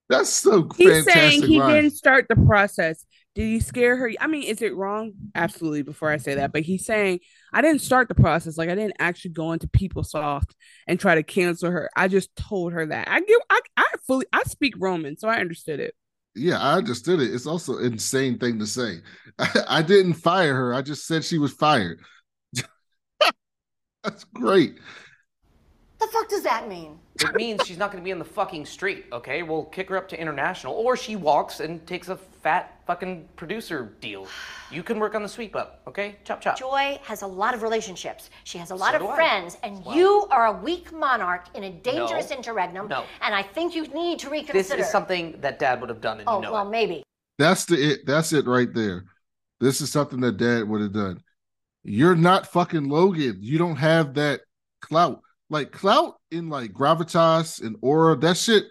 that's 0.08 0.30
so 0.30 0.68
He's 0.76 1.02
saying 1.02 1.42
he 1.42 1.58
line. 1.58 1.74
didn't 1.74 1.92
start 1.92 2.26
the 2.28 2.36
process. 2.36 3.04
Did 3.34 3.44
he 3.46 3.58
scare 3.60 3.96
her? 3.96 4.12
I 4.20 4.28
mean, 4.28 4.44
is 4.44 4.62
it 4.62 4.76
wrong? 4.76 5.12
Absolutely. 5.34 5.82
Before 5.82 6.10
I 6.10 6.18
say 6.18 6.36
that, 6.36 6.52
but 6.52 6.62
he's 6.62 6.86
saying 6.86 7.20
I 7.52 7.62
didn't 7.62 7.80
start 7.80 8.08
the 8.08 8.14
process. 8.14 8.56
Like 8.56 8.68
I 8.68 8.74
didn't 8.74 8.96
actually 9.00 9.32
go 9.32 9.52
into 9.52 9.66
PeopleSoft 9.68 10.52
and 10.86 11.00
try 11.00 11.16
to 11.16 11.22
cancel 11.22 11.70
her. 11.70 11.90
I 11.96 12.08
just 12.08 12.34
told 12.36 12.72
her 12.74 12.86
that. 12.86 13.08
I 13.08 13.20
give. 13.20 13.40
I, 13.50 13.60
I 13.76 13.86
fully. 14.06 14.26
I 14.32 14.42
speak 14.44 14.74
Roman, 14.78 15.18
so 15.18 15.28
I 15.28 15.40
understood 15.40 15.80
it. 15.80 15.94
Yeah, 16.36 16.58
I 16.60 16.74
understood 16.74 17.20
it. 17.20 17.32
It's 17.32 17.46
also 17.46 17.78
an 17.78 17.92
insane 17.92 18.38
thing 18.38 18.58
to 18.58 18.66
say. 18.66 18.98
I, 19.38 19.48
I 19.68 19.82
didn't 19.82 20.14
fire 20.14 20.54
her. 20.54 20.74
I 20.74 20.82
just 20.82 21.06
said 21.06 21.24
she 21.24 21.38
was 21.38 21.52
fired. 21.52 22.00
That's 24.04 24.24
great. 24.24 24.76
What 26.04 26.12
the 26.12 26.18
fuck 26.18 26.28
does 26.28 26.42
that 26.42 26.68
mean? 26.68 26.98
It 27.18 27.34
means 27.34 27.64
she's 27.64 27.78
not 27.78 27.90
going 27.90 28.02
to 28.02 28.04
be 28.04 28.10
in 28.10 28.18
the 28.18 28.26
fucking 28.26 28.66
street, 28.66 29.06
okay? 29.10 29.42
We'll 29.42 29.64
kick 29.64 29.88
her 29.88 29.96
up 29.96 30.06
to 30.08 30.20
international, 30.20 30.74
or 30.74 30.98
she 30.98 31.16
walks 31.16 31.60
and 31.60 31.86
takes 31.86 32.10
a 32.10 32.16
fat 32.16 32.78
fucking 32.86 33.26
producer 33.36 33.94
deal. 34.02 34.26
You 34.70 34.82
can 34.82 34.98
work 34.98 35.14
on 35.14 35.22
the 35.22 35.28
sweep 35.30 35.56
up, 35.56 35.80
okay? 35.86 36.16
Chop 36.24 36.42
chop. 36.42 36.58
Joy 36.58 36.98
has 37.04 37.22
a 37.22 37.26
lot 37.26 37.54
of 37.54 37.62
relationships. 37.62 38.28
She 38.44 38.58
has 38.58 38.70
a 38.70 38.74
lot 38.74 38.90
So 38.90 38.96
of 38.96 39.02
do 39.02 39.08
I. 39.08 39.14
friends, 39.14 39.56
and 39.62 39.82
Well- 39.82 39.96
you 39.96 40.26
are 40.30 40.46
a 40.48 40.52
weak 40.52 40.92
monarch 40.92 41.46
in 41.54 41.64
a 41.64 41.70
dangerous 41.70 42.28
No. 42.28 42.36
interregnum. 42.36 42.86
No. 42.88 43.04
And 43.22 43.34
I 43.34 43.42
think 43.42 43.74
you 43.74 43.86
need 43.86 44.18
to 44.18 44.28
reconsider. 44.28 44.58
This 44.76 44.86
is 44.86 44.92
something 44.92 45.40
that 45.40 45.58
Dad 45.58 45.80
would 45.80 45.88
have 45.88 46.02
done, 46.02 46.18
and 46.20 46.28
Oh 46.28 46.36
you 46.36 46.42
know 46.42 46.52
well, 46.52 46.66
it. 46.66 46.70
maybe. 46.70 47.02
That's 47.38 47.64
the 47.64 47.76
it. 47.92 48.04
That's 48.04 48.34
it 48.34 48.46
right 48.46 48.72
there. 48.74 49.06
This 49.58 49.80
is 49.80 49.90
something 49.90 50.20
that 50.20 50.36
dad 50.36 50.68
would 50.68 50.82
have 50.82 50.92
done. 50.92 51.22
You're 51.82 52.14
not 52.16 52.46
fucking 52.48 52.90
Logan. 52.90 53.38
You 53.40 53.56
don't 53.56 53.76
have 53.76 54.12
that 54.14 54.42
clout. 54.82 55.22
Like 55.50 55.72
clout 55.72 56.14
in 56.30 56.48
like 56.48 56.72
gravitas 56.72 57.62
and 57.62 57.76
aura, 57.82 58.16
that 58.16 58.36
shit 58.36 58.64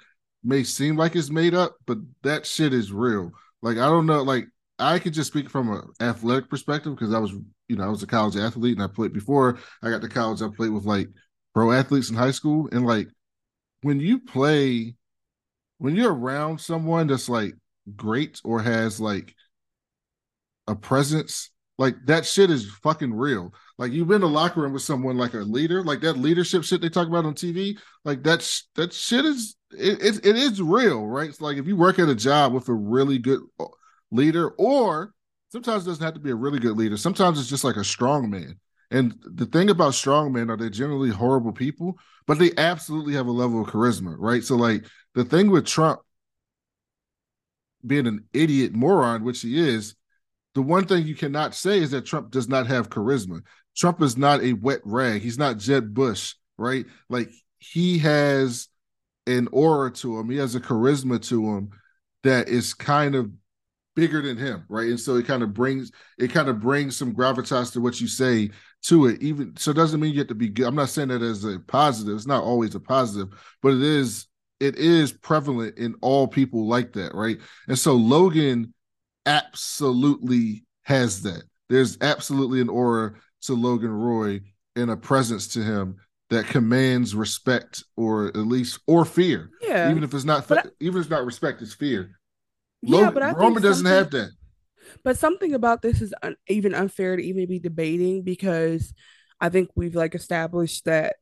may 0.43 0.63
seem 0.63 0.97
like 0.97 1.15
it's 1.15 1.29
made 1.29 1.53
up, 1.53 1.75
but 1.85 1.99
that 2.23 2.45
shit 2.45 2.73
is 2.73 2.91
real. 2.91 3.31
Like 3.61 3.77
I 3.77 3.85
don't 3.85 4.05
know, 4.05 4.23
like 4.23 4.47
I 4.79 4.99
could 4.99 5.13
just 5.13 5.31
speak 5.31 5.49
from 5.49 5.71
an 5.71 5.83
athletic 6.01 6.49
perspective 6.49 6.95
because 6.95 7.13
I 7.13 7.19
was, 7.19 7.31
you 7.67 7.75
know, 7.75 7.83
I 7.83 7.89
was 7.89 8.03
a 8.03 8.07
college 8.07 8.35
athlete 8.35 8.77
and 8.77 8.83
I 8.83 8.87
played 8.87 9.13
before 9.13 9.59
I 9.81 9.89
got 9.89 10.01
to 10.01 10.09
college. 10.09 10.41
I 10.41 10.49
played 10.49 10.71
with 10.71 10.85
like 10.85 11.07
pro 11.53 11.71
athletes 11.71 12.09
in 12.09 12.15
high 12.15 12.31
school, 12.31 12.67
and 12.71 12.85
like 12.85 13.07
when 13.81 13.99
you 13.99 14.19
play, 14.19 14.95
when 15.77 15.95
you're 15.95 16.13
around 16.13 16.59
someone 16.59 17.07
that's 17.07 17.29
like 17.29 17.53
great 17.95 18.41
or 18.43 18.61
has 18.61 18.99
like 18.99 19.35
a 20.67 20.75
presence, 20.75 21.51
like 21.77 21.95
that 22.05 22.25
shit 22.25 22.51
is 22.51 22.69
fucking 22.83 23.13
real. 23.13 23.53
Like 23.77 23.91
you've 23.91 24.07
been 24.07 24.17
in 24.17 24.23
a 24.23 24.27
locker 24.27 24.61
room 24.61 24.73
with 24.73 24.83
someone 24.83 25.17
like 25.17 25.33
a 25.33 25.39
leader, 25.39 25.83
like 25.83 26.01
that 26.01 26.17
leadership 26.17 26.63
shit 26.63 26.81
they 26.81 26.89
talk 26.89 27.07
about 27.07 27.25
on 27.25 27.33
TV, 27.33 27.77
like 28.05 28.23
that 28.23 28.41
sh- 28.41 28.61
that 28.75 28.93
shit 28.93 29.25
is 29.25 29.55
it, 29.71 30.01
it 30.01 30.25
it 30.25 30.35
is 30.35 30.61
real, 30.61 31.05
right? 31.05 31.29
It's 31.29 31.41
like 31.41 31.57
if 31.57 31.65
you 31.65 31.75
work 31.75 31.97
at 31.99 32.09
a 32.09 32.15
job 32.15 32.53
with 32.53 32.69
a 32.69 32.73
really 32.73 33.17
good 33.17 33.41
uh, 33.59 33.65
leader, 34.11 34.49
or 34.49 35.13
sometimes 35.49 35.83
it 35.83 35.89
doesn't 35.89 36.03
have 36.03 36.13
to 36.13 36.19
be 36.19 36.31
a 36.31 36.35
really 36.35 36.59
good 36.59 36.77
leader. 36.77 36.97
Sometimes 36.97 37.39
it's 37.39 37.49
just 37.49 37.63
like 37.63 37.75
a 37.75 37.83
strong 37.83 38.29
man. 38.29 38.59
And 38.91 39.15
the 39.23 39.47
thing 39.47 39.71
about 39.71 39.95
strong 39.95 40.31
men 40.31 40.51
are 40.51 40.57
they're 40.57 40.69
generally 40.69 41.09
horrible 41.09 41.51
people, 41.51 41.97
but 42.27 42.37
they 42.37 42.51
absolutely 42.57 43.15
have 43.15 43.25
a 43.25 43.31
level 43.31 43.61
of 43.61 43.67
charisma, 43.67 44.15
right? 44.19 44.43
So 44.43 44.55
like 44.55 44.85
the 45.15 45.25
thing 45.25 45.49
with 45.49 45.65
Trump 45.65 46.01
being 47.85 48.05
an 48.05 48.25
idiot 48.33 48.73
moron, 48.73 49.23
which 49.23 49.41
he 49.41 49.57
is, 49.57 49.95
the 50.55 50.61
one 50.61 50.85
thing 50.85 51.05
you 51.05 51.15
cannot 51.15 51.55
say 51.55 51.79
is 51.79 51.91
that 51.91 52.05
Trump 52.05 52.31
does 52.31 52.47
not 52.47 52.67
have 52.67 52.89
charisma. 52.89 53.41
Trump 53.75 54.01
is 54.01 54.17
not 54.17 54.41
a 54.43 54.53
wet 54.53 54.81
rag. 54.83 55.21
He's 55.21 55.37
not 55.37 55.57
Jeb 55.57 55.93
Bush, 55.93 56.35
right? 56.57 56.85
Like 57.09 57.29
he 57.57 57.97
has 57.99 58.67
an 59.25 59.47
aura 59.51 59.91
to 59.91 60.19
him. 60.19 60.29
He 60.29 60.37
has 60.37 60.55
a 60.55 60.59
charisma 60.59 61.21
to 61.29 61.55
him 61.55 61.69
that 62.23 62.49
is 62.49 62.73
kind 62.73 63.15
of 63.15 63.31
bigger 63.95 64.21
than 64.21 64.37
him, 64.37 64.63
right? 64.69 64.87
And 64.89 64.99
so 64.99 65.15
it 65.15 65.25
kind 65.25 65.43
of 65.43 65.53
brings 65.53 65.91
it 66.17 66.31
kind 66.31 66.49
of 66.49 66.59
brings 66.59 66.97
some 66.97 67.13
gravitas 67.13 67.71
to 67.73 67.81
what 67.81 67.99
you 67.99 68.07
say 68.07 68.51
to 68.83 69.07
it. 69.07 69.21
Even 69.21 69.55
so, 69.57 69.71
it 69.71 69.75
doesn't 69.75 69.99
mean 69.99 70.13
you 70.13 70.19
have 70.19 70.27
to 70.27 70.35
be 70.35 70.49
good. 70.49 70.67
I'm 70.67 70.75
not 70.75 70.89
saying 70.89 71.09
that 71.09 71.21
as 71.21 71.45
a 71.45 71.59
positive. 71.59 72.15
It's 72.15 72.27
not 72.27 72.43
always 72.43 72.75
a 72.75 72.79
positive, 72.79 73.29
but 73.61 73.73
it 73.73 73.81
is 73.83 74.27
it 74.59 74.75
is 74.75 75.11
prevalent 75.11 75.77
in 75.77 75.95
all 76.01 76.27
people 76.27 76.67
like 76.67 76.93
that, 76.93 77.13
right? 77.13 77.39
And 77.67 77.77
so 77.77 77.93
Logan 77.95 78.73
absolutely 79.25 80.65
has 80.83 81.21
that. 81.23 81.43
There's 81.69 81.97
absolutely 82.01 82.61
an 82.61 82.69
aura 82.69 83.13
to 83.43 83.53
Logan 83.53 83.91
Roy 83.91 84.41
and 84.75 84.91
a 84.91 84.97
presence 84.97 85.47
to 85.49 85.63
him 85.63 85.97
that 86.29 86.47
commands 86.47 87.15
respect 87.15 87.83
or 87.95 88.27
at 88.27 88.35
least 88.37 88.79
or 88.87 89.05
fear. 89.05 89.49
Yeah. 89.61 89.91
Even 89.91 90.03
if 90.03 90.13
it's 90.13 90.25
not 90.25 90.49
I- 90.51 90.63
even 90.79 90.99
if 90.99 91.05
it's 91.05 91.09
not 91.11 91.25
respect, 91.25 91.61
it's 91.61 91.73
fear. 91.73 92.19
Yeah, 92.81 92.97
Logan, 92.97 93.13
but 93.13 93.23
I 93.23 93.31
Roman 93.33 93.61
doesn't 93.61 93.85
have 93.85 94.11
that. 94.11 94.31
But 95.03 95.17
something 95.17 95.53
about 95.53 95.81
this 95.81 96.01
is 96.01 96.13
un- 96.21 96.35
even 96.47 96.73
unfair 96.73 97.15
to 97.15 97.23
even 97.23 97.47
be 97.47 97.59
debating 97.59 98.23
because 98.23 98.93
I 99.39 99.49
think 99.49 99.69
we've 99.75 99.95
like 99.95 100.15
established 100.15 100.85
that 100.85 101.15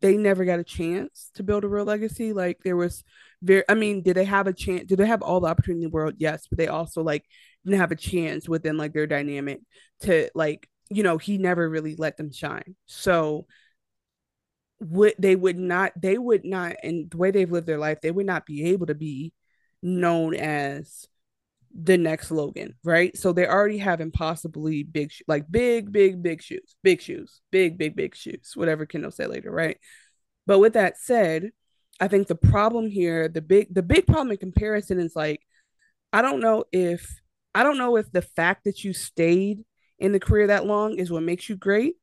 they 0.00 0.16
never 0.16 0.44
got 0.44 0.60
a 0.60 0.64
chance 0.64 1.30
to 1.34 1.42
build 1.42 1.64
a 1.64 1.68
real 1.68 1.84
legacy. 1.84 2.32
Like 2.32 2.58
there 2.64 2.76
was 2.76 3.02
very, 3.42 3.64
I 3.68 3.74
mean, 3.74 4.02
did 4.02 4.16
they 4.16 4.24
have 4.24 4.46
a 4.46 4.52
chance? 4.52 4.84
Did 4.86 4.98
they 4.98 5.06
have 5.06 5.22
all 5.22 5.40
the 5.40 5.48
opportunity 5.48 5.84
in 5.84 5.90
the 5.90 5.94
world? 5.94 6.14
Yes, 6.18 6.46
but 6.48 6.58
they 6.58 6.68
also 6.68 7.02
like 7.02 7.24
didn't 7.64 7.80
have 7.80 7.92
a 7.92 7.96
chance 7.96 8.48
within 8.48 8.76
like 8.76 8.92
their 8.92 9.06
dynamic 9.06 9.60
to 10.02 10.30
like, 10.34 10.68
you 10.90 11.02
know, 11.02 11.18
he 11.18 11.38
never 11.38 11.68
really 11.68 11.96
let 11.96 12.16
them 12.16 12.32
shine. 12.32 12.76
So 12.86 13.46
would 14.80 15.14
they 15.18 15.34
would 15.34 15.58
not 15.58 15.92
they 16.00 16.16
would 16.16 16.44
not 16.44 16.76
and 16.82 17.10
the 17.10 17.16
way 17.16 17.30
they've 17.30 17.50
lived 17.50 17.66
their 17.66 17.78
life 17.78 18.00
they 18.00 18.12
would 18.12 18.26
not 18.26 18.46
be 18.46 18.66
able 18.66 18.86
to 18.86 18.94
be 18.94 19.32
known 19.82 20.34
as 20.34 21.08
the 21.80 21.96
next 21.96 22.30
Logan, 22.30 22.74
right? 22.82 23.16
So 23.16 23.32
they 23.32 23.46
already 23.46 23.78
have 23.78 24.00
impossibly 24.00 24.82
big, 24.82 25.12
like 25.28 25.50
big, 25.50 25.92
big, 25.92 26.22
big 26.22 26.42
shoes, 26.42 26.74
big 26.82 27.00
shoes, 27.00 27.40
big, 27.52 27.78
big, 27.78 27.94
big 27.94 28.16
shoes, 28.16 28.52
whatever 28.54 28.84
Kendall 28.84 29.12
say 29.12 29.26
later, 29.26 29.50
right? 29.50 29.78
But 30.46 30.58
with 30.58 30.72
that 30.72 30.98
said, 30.98 31.50
I 32.00 32.08
think 32.08 32.26
the 32.26 32.34
problem 32.34 32.90
here, 32.90 33.28
the 33.28 33.42
big, 33.42 33.72
the 33.72 33.82
big 33.82 34.06
problem 34.06 34.32
in 34.32 34.38
comparison 34.38 34.98
is 34.98 35.14
like, 35.14 35.40
I 36.12 36.20
don't 36.20 36.40
know 36.40 36.64
if, 36.72 37.20
I 37.54 37.62
don't 37.62 37.78
know 37.78 37.96
if 37.96 38.10
the 38.10 38.22
fact 38.22 38.64
that 38.64 38.82
you 38.82 38.92
stayed 38.92 39.64
in 39.98 40.12
the 40.12 40.20
career 40.20 40.48
that 40.48 40.66
long 40.66 40.98
is 40.98 41.10
what 41.10 41.22
makes 41.22 41.48
you 41.48 41.56
great, 41.56 41.94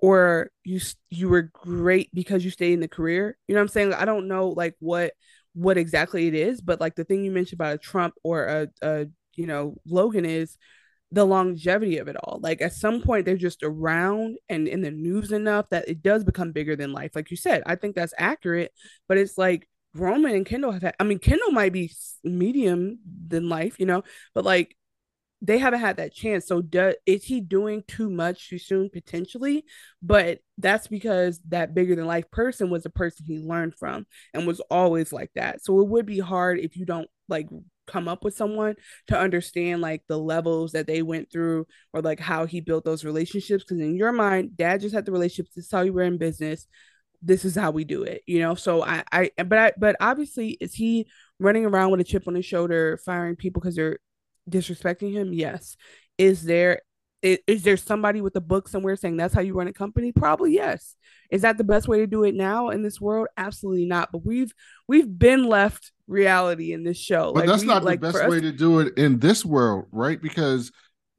or 0.00 0.50
you 0.64 0.80
you 1.10 1.28
were 1.28 1.50
great 1.52 2.08
because 2.14 2.44
you 2.44 2.50
stayed 2.50 2.72
in 2.72 2.80
the 2.80 2.88
career. 2.88 3.36
You 3.48 3.54
know 3.54 3.60
what 3.60 3.64
I'm 3.64 3.68
saying? 3.68 3.94
I 3.94 4.04
don't 4.04 4.28
know 4.28 4.50
like 4.50 4.76
what 4.78 5.12
what 5.58 5.76
exactly 5.76 6.28
it 6.28 6.34
is, 6.34 6.60
but 6.60 6.80
like 6.80 6.94
the 6.94 7.04
thing 7.04 7.24
you 7.24 7.32
mentioned 7.32 7.60
about 7.60 7.74
a 7.74 7.78
Trump 7.78 8.14
or 8.22 8.44
a, 8.44 8.68
a 8.80 9.06
you 9.34 9.46
know 9.46 9.74
Logan 9.84 10.24
is 10.24 10.56
the 11.10 11.24
longevity 11.24 11.98
of 11.98 12.06
it 12.06 12.16
all. 12.16 12.38
Like 12.40 12.60
at 12.62 12.72
some 12.72 13.02
point 13.02 13.24
they're 13.24 13.36
just 13.36 13.62
around 13.62 14.38
and 14.48 14.68
in 14.68 14.82
the 14.82 14.90
news 14.90 15.32
enough 15.32 15.68
that 15.70 15.88
it 15.88 16.02
does 16.02 16.22
become 16.22 16.52
bigger 16.52 16.76
than 16.76 16.92
life. 16.92 17.12
Like 17.14 17.30
you 17.30 17.36
said, 17.36 17.62
I 17.66 17.74
think 17.74 17.96
that's 17.96 18.14
accurate, 18.18 18.72
but 19.08 19.18
it's 19.18 19.36
like 19.36 19.68
Roman 19.94 20.34
and 20.34 20.46
Kendall 20.46 20.70
have 20.72 20.82
had. 20.82 20.94
I 21.00 21.04
mean, 21.04 21.18
Kendall 21.18 21.50
might 21.50 21.72
be 21.72 21.92
medium 22.22 23.00
than 23.26 23.48
life, 23.48 23.80
you 23.80 23.86
know, 23.86 24.04
but 24.34 24.44
like 24.44 24.76
they 25.40 25.58
haven't 25.58 25.80
had 25.80 25.98
that 25.98 26.12
chance. 26.12 26.46
So 26.46 26.60
do, 26.60 26.94
is 27.06 27.24
he 27.24 27.40
doing 27.40 27.84
too 27.86 28.10
much 28.10 28.48
too 28.48 28.58
soon 28.58 28.90
potentially? 28.90 29.64
But 30.02 30.40
that's 30.56 30.88
because 30.88 31.40
that 31.48 31.74
bigger 31.74 31.94
than 31.94 32.06
life 32.06 32.30
person 32.30 32.70
was 32.70 32.84
a 32.84 32.90
person 32.90 33.24
he 33.26 33.38
learned 33.38 33.74
from 33.76 34.06
and 34.34 34.46
was 34.46 34.60
always 34.70 35.12
like 35.12 35.30
that. 35.36 35.64
So 35.64 35.80
it 35.80 35.88
would 35.88 36.06
be 36.06 36.18
hard 36.18 36.58
if 36.58 36.76
you 36.76 36.84
don't 36.84 37.08
like 37.28 37.48
come 37.86 38.08
up 38.08 38.24
with 38.24 38.36
someone 38.36 38.74
to 39.06 39.18
understand 39.18 39.80
like 39.80 40.02
the 40.08 40.18
levels 40.18 40.72
that 40.72 40.86
they 40.86 41.02
went 41.02 41.30
through 41.30 41.66
or 41.92 42.02
like 42.02 42.20
how 42.20 42.44
he 42.44 42.60
built 42.60 42.84
those 42.84 43.04
relationships. 43.04 43.64
Because 43.64 43.80
in 43.80 43.96
your 43.96 44.12
mind, 44.12 44.56
dad 44.56 44.80
just 44.80 44.94
had 44.94 45.06
the 45.06 45.12
relationships. 45.12 45.56
Is 45.56 45.70
how 45.70 45.82
you 45.82 45.92
were 45.92 46.02
in 46.02 46.18
business. 46.18 46.66
This 47.22 47.44
is 47.44 47.54
how 47.54 47.70
we 47.70 47.84
do 47.84 48.02
it, 48.04 48.22
you 48.26 48.40
know. 48.40 48.54
So 48.54 48.84
I, 48.84 49.02
I, 49.10 49.30
but 49.44 49.58
I, 49.58 49.72
but 49.76 49.96
obviously, 50.00 50.50
is 50.60 50.74
he 50.74 51.08
running 51.40 51.64
around 51.66 51.90
with 51.90 52.00
a 52.00 52.04
chip 52.04 52.28
on 52.28 52.34
his 52.34 52.44
shoulder, 52.44 53.00
firing 53.04 53.34
people 53.34 53.60
because 53.60 53.74
they're 53.74 53.98
disrespecting 54.50 55.12
him? 55.12 55.32
Yes. 55.32 55.76
Is 56.16 56.42
there 56.44 56.82
is, 57.20 57.38
is 57.46 57.62
there 57.62 57.76
somebody 57.76 58.20
with 58.20 58.36
a 58.36 58.40
book 58.40 58.68
somewhere 58.68 58.94
saying 58.96 59.16
that's 59.16 59.34
how 59.34 59.40
you 59.40 59.54
run 59.54 59.66
a 59.68 59.72
company? 59.72 60.12
Probably 60.12 60.54
yes. 60.54 60.94
Is 61.30 61.42
that 61.42 61.58
the 61.58 61.64
best 61.64 61.88
way 61.88 61.98
to 61.98 62.06
do 62.06 62.24
it 62.24 62.34
now 62.34 62.70
in 62.70 62.82
this 62.82 63.00
world? 63.00 63.28
Absolutely 63.36 63.86
not. 63.86 64.10
But 64.12 64.24
we've 64.24 64.52
we've 64.86 65.18
been 65.18 65.44
left 65.44 65.92
reality 66.06 66.72
in 66.72 66.84
this 66.84 66.98
show. 66.98 67.32
But 67.32 67.40
like, 67.40 67.48
that's 67.48 67.62
we, 67.62 67.68
not 67.68 67.82
like, 67.84 68.00
the 68.00 68.06
best 68.08 68.22
us- 68.22 68.30
way 68.30 68.40
to 68.40 68.52
do 68.52 68.80
it 68.80 68.96
in 68.96 69.18
this 69.18 69.44
world, 69.44 69.86
right? 69.92 70.20
Because 70.20 70.70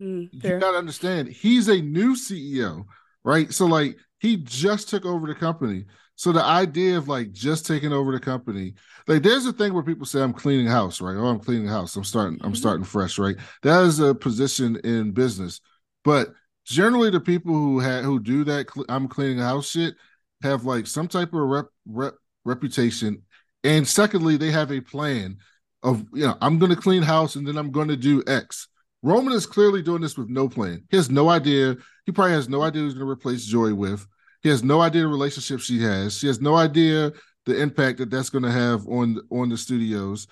Mm, 0.02 0.30
you 0.32 0.58
got 0.58 0.72
to 0.72 0.78
understand 0.78 1.28
he's 1.28 1.68
a 1.68 1.82
new 1.82 2.16
CEO, 2.16 2.86
right? 3.26 3.52
So 3.54 3.66
like 3.66 3.98
he 4.20 4.38
just 4.38 4.88
took 4.88 5.06
over 5.06 5.28
the 5.28 5.36
company. 5.36 5.86
So 6.20 6.34
the 6.34 6.44
idea 6.44 6.98
of 6.98 7.08
like 7.08 7.32
just 7.32 7.66
taking 7.66 7.94
over 7.94 8.12
the 8.12 8.20
company, 8.20 8.74
like 9.08 9.24
there's 9.24 9.46
a 9.46 9.54
thing 9.54 9.74
where 9.74 9.84
people 9.84 10.06
say 10.06 10.22
I'm 10.22 10.34
cleaning 10.34 10.68
house, 10.68 11.00
right? 11.00 11.16
Oh, 11.16 11.28
I'm 11.28 11.40
cleaning 11.40 11.70
house. 11.70 11.96
I'm 11.96 12.04
starting. 12.04 12.38
I'm 12.42 12.52
Mhm. 12.52 12.58
starting 12.58 12.84
fresh, 12.84 13.18
right? 13.18 13.38
That 13.64 13.86
is 13.86 14.02
a 14.02 14.14
position 14.14 14.76
in 14.84 15.14
business, 15.14 15.62
but 16.04 16.34
generally 16.66 17.10
the 17.10 17.22
people 17.22 17.54
who 17.54 17.80
had 17.80 18.04
who 18.04 18.20
do 18.20 18.44
that 18.44 18.68
I'm 18.90 19.08
cleaning 19.08 19.38
house 19.38 19.70
shit 19.70 19.96
have 20.44 20.66
like 20.66 20.88
some 20.88 21.08
type 21.08 21.30
of 21.30 21.40
rep, 21.40 21.68
rep 21.88 22.16
reputation, 22.44 23.22
and 23.64 23.88
secondly 23.88 24.36
they 24.36 24.52
have 24.52 24.74
a 24.74 24.82
plan 24.82 25.38
of 25.84 26.04
you 26.14 26.28
know 26.28 26.38
I'm 26.42 26.60
going 26.60 26.76
to 26.76 26.82
clean 26.82 27.02
house 27.02 27.38
and 27.38 27.48
then 27.48 27.58
I'm 27.58 27.72
going 27.72 27.88
to 27.88 27.96
do 27.96 28.26
X. 28.28 28.68
Roman 29.04 29.32
is 29.32 29.46
clearly 29.46 29.82
doing 29.82 30.02
this 30.02 30.18
with 30.18 30.28
no 30.28 30.50
plan. 30.50 30.84
He 30.90 30.98
has 30.98 31.10
no 31.10 31.30
idea. 31.30 31.78
He 32.06 32.12
probably 32.12 32.34
has 32.34 32.50
no 32.50 32.62
idea 32.62 32.82
who's 32.82 32.94
going 32.94 33.06
to 33.06 33.10
replace 33.10 33.46
Joy 33.46 33.74
with. 33.74 34.06
He 34.42 34.50
has 34.50 34.64
no 34.64 34.82
idea 34.82 35.02
the 35.02 35.08
relationship 35.08 35.60
she 35.60 35.82
has. 35.82 36.18
She 36.18 36.28
has 36.28 36.40
no 36.40 36.56
idea 36.56 37.12
the 37.46 37.60
impact 37.62 37.98
that 37.98 38.10
that's 38.10 38.30
going 38.30 38.44
to 38.44 38.52
have 38.52 38.88
on 38.88 39.20
on 39.32 39.50
the 39.50 39.58
studios. 39.58 40.28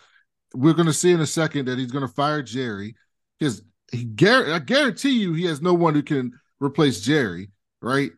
We're 0.54 0.74
going 0.74 0.88
to 0.88 0.94
see 0.94 1.12
in 1.12 1.20
a 1.20 1.28
second 1.28 1.66
that 1.66 1.78
he's 1.78 1.92
going 1.92 2.08
to 2.08 2.14
fire 2.14 2.42
Gerri. 2.42 2.96
Because 3.38 3.62
he, 3.92 4.06
gar- 4.06 4.52
I 4.52 4.60
guarantee 4.60 5.20
you, 5.20 5.34
he 5.34 5.46
has 5.46 5.62
no 5.62 5.74
one 5.74 5.94
who 5.94 6.04
can 6.04 6.32
replace 6.60 7.06
Gerri. 7.06 7.50
Right? 7.82 8.12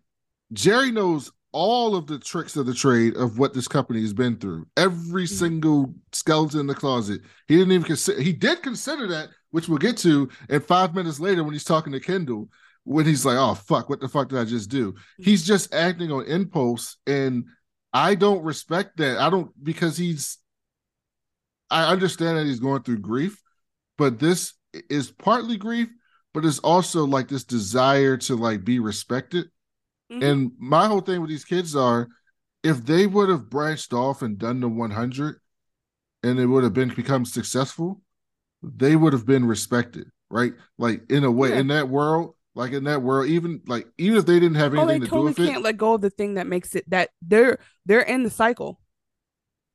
Gerri 0.54 0.94
knows 0.94 1.32
all 1.52 1.96
of 1.96 2.06
the 2.06 2.20
tricks 2.20 2.56
of 2.56 2.66
the 2.66 2.74
trade 2.74 3.16
of 3.16 3.40
what 3.40 3.54
this 3.54 3.68
company 3.68 4.02
has 4.02 4.14
been 4.14 4.38
through. 4.38 4.68
Every 4.78 5.24
mm-hmm. 5.24 5.36
single 5.36 5.94
skeleton 6.12 6.60
in 6.60 6.68
the 6.68 6.76
closet. 6.76 7.22
He 7.48 7.58
didn't 7.58 7.72
even 7.72 7.88
consider. 7.88 8.22
He 8.22 8.34
did 8.34 8.62
consider 8.62 9.08
that, 9.08 9.30
which 9.52 9.68
we'll 9.68 9.80
get 9.80 9.98
to. 9.98 10.30
And 10.50 10.64
five 10.64 10.94
minutes 10.94 11.20
later, 11.20 11.44
when 11.44 11.54
he's 11.54 11.64
talking 11.64 11.94
to 11.94 12.00
Kendall, 12.00 12.50
when 12.90 13.06
he's 13.06 13.24
like, 13.24 13.38
"Oh 13.38 13.54
fuck, 13.54 13.88
what 13.88 14.00
the 14.00 14.08
fuck 14.08 14.30
did 14.30 14.40
I 14.40 14.46
just 14.46 14.70
do?" 14.70 14.96
He's 15.20 15.46
just 15.46 15.74
acting 15.74 16.12
on 16.12 16.26
impulse, 16.26 16.98
and 17.06 17.46
I 17.94 18.16
don't 18.16 18.44
respect 18.44 18.98
that. 18.98 19.20
I 19.20 19.30
don't 19.30 19.52
because 19.64 19.96
he's. 19.96 20.38
I 21.70 21.92
understand 21.92 22.38
that 22.38 22.48
he's 22.48 22.60
going 22.60 22.82
through 22.82 23.00
grief, 23.00 23.40
but 23.98 24.18
this 24.18 24.54
is 24.90 25.12
partly 25.12 25.56
grief, 25.58 25.90
but 26.34 26.44
it's 26.46 26.60
also 26.60 27.06
like 27.06 27.28
this 27.28 27.44
desire 27.44 28.18
to 28.18 28.36
like 28.36 28.64
be 28.64 28.80
respected. 28.80 29.50
Mhm. 30.12 30.24
And 30.24 30.52
my 30.58 30.88
whole 30.88 31.02
thing 31.02 31.22
with 31.22 31.30
these 31.30 31.46
kids 31.46 31.76
are, 31.76 32.08
if 32.64 32.84
they 32.86 33.06
would 33.06 33.30
have 33.30 33.52
branched 33.52 33.94
off 33.94 34.24
and 34.24 34.40
done 34.40 34.62
the 34.62 34.68
100, 34.70 35.40
and 36.24 36.40
it 36.40 36.48
would 36.48 36.64
have 36.64 36.74
been 36.74 36.90
become 36.90 37.24
successful, 37.24 38.02
they 38.64 38.96
would 38.96 39.14
have 39.14 39.28
been 39.28 39.46
respected, 39.46 40.08
right? 40.32 40.54
Like 40.80 41.04
in 41.12 41.24
a 41.24 41.32
way, 41.32 41.50
Yeah. 41.50 41.60
in 41.60 41.68
that 41.68 41.88
world, 41.88 42.36
like 42.60 42.74
in 42.74 42.86
that 42.86 43.04
world, 43.04 43.30
even 43.30 43.62
like 43.68 43.88
even 44.00 44.18
if 44.20 44.28
they 44.28 44.40
didn't 44.42 44.58
have 44.58 44.76
Oh, 44.76 44.86
anything 44.86 44.88
they 44.88 45.00
to 45.02 45.08
totally 45.08 45.24
do 45.26 45.34
with 45.34 45.40
can't 45.44 45.62
it, 45.62 45.64
let 45.64 45.78
go 45.78 45.94
of 45.96 46.02
the 46.02 46.10
thing 46.10 46.36
that 46.36 46.48
makes 46.48 46.76
it 46.76 46.90
that 46.90 47.10
they're 47.22 47.60
they're 47.86 48.02
in 48.02 48.24
the 48.24 48.30
cycle. 48.30 48.80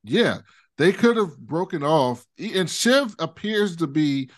yeah, 0.03 0.39
they 0.77 0.91
could 0.91 1.17
have 1.17 1.37
broken 1.37 1.83
off. 1.83 2.25
And 2.37 2.69
Shiv 2.69 3.15
appears 3.19 3.75
to 3.77 3.87
be 3.87 4.29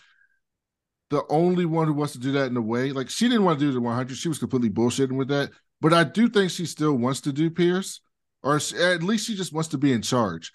the 1.10 1.22
only 1.30 1.64
one 1.64 1.86
who 1.86 1.94
wants 1.94 2.12
to 2.12 2.18
do 2.18 2.32
that 2.32 2.50
in 2.50 2.56
a 2.56 2.60
way. 2.62 2.92
Like 2.92 3.08
she 3.08 3.28
didn't 3.28 3.44
want 3.44 3.58
to 3.58 3.64
do 3.64 3.72
the 3.72 3.80
100; 3.80 4.16
she 4.16 4.28
was 4.28 4.38
completely 4.38 4.70
bullshitting 4.70 5.16
with 5.16 5.28
that. 5.28 5.50
But 5.80 5.92
I 5.92 6.04
do 6.04 6.28
think 6.28 6.50
she 6.50 6.66
still 6.66 6.94
wants 6.94 7.20
to 7.22 7.32
do 7.32 7.50
Pierce, 7.50 8.00
or 8.42 8.60
she, 8.60 8.76
at 8.76 9.02
least 9.02 9.26
she 9.26 9.34
just 9.34 9.52
wants 9.52 9.68
to 9.70 9.78
be 9.78 9.92
in 9.92 10.02
charge 10.02 10.52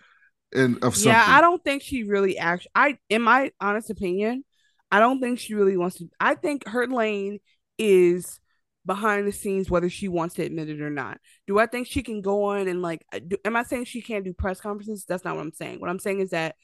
and 0.54 0.84
of 0.84 0.96
something. 0.96 1.12
Yeah, 1.12 1.26
I 1.28 1.42
don't 1.42 1.64
think 1.64 1.82
she 1.82 2.04
really 2.04 2.38
actually. 2.38 2.72
I, 2.76 2.98
in 3.10 3.22
my 3.24 3.52
honest 3.60 3.90
opinion, 3.90 4.44
I 4.92 5.00
don't 5.00 5.20
think 5.20 5.40
she 5.40 5.56
really 5.56 5.78
wants 5.78 5.98
to. 5.98 6.10
I 6.20 6.36
think 6.36 6.68
her 6.68 6.86
lane 6.88 7.40
is 7.78 8.40
behind 8.86 9.26
the 9.28 9.32
scenes, 9.32 9.70
whether 9.70 9.90
she 9.90 10.08
wants 10.08 10.36
to 10.36 10.44
admit 10.44 10.70
it 10.70 10.82
or 10.82 10.90
not. 10.90 11.18
Do 11.48 11.58
I 11.60 11.66
think 11.68 11.88
she 11.88 12.04
can 12.04 12.22
go 12.22 12.44
on 12.46 12.68
and 12.68 12.82
like? 12.82 13.06
uh, 13.14 13.20
Do, 13.26 13.38
am 13.46 13.56
I 13.56 13.64
saying 13.64 13.86
she 13.86 14.02
can't 14.02 14.26
do 14.26 14.34
press 14.34 14.60
conferences? 14.60 15.06
That's 15.08 15.24
not 15.24 15.36
what 15.36 15.42
I'm 15.42 15.54
saying. 15.54 15.80
What 15.80 15.90
I'm 15.90 16.00
saying 16.00 16.20
is 16.20 16.32
that 16.32 16.56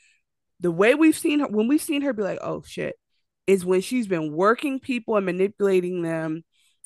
the 0.59 0.71
way 0.71 0.95
we've 0.95 1.17
seen 1.17 1.39
her, 1.39 1.47
when 1.47 1.67
we've 1.67 1.81
seen 1.81 2.01
her 2.01 2.11
be 2.13 2.23
like, 2.23 2.39
"Oh 2.41 2.61
shit," 2.65 2.95
is 3.47 3.65
when 3.65 3.81
she's 3.81 4.07
been 4.07 4.33
working 4.33 4.79
people 4.79 5.15
and 5.15 5.25
manipulating 5.25 6.01
them 6.01 6.43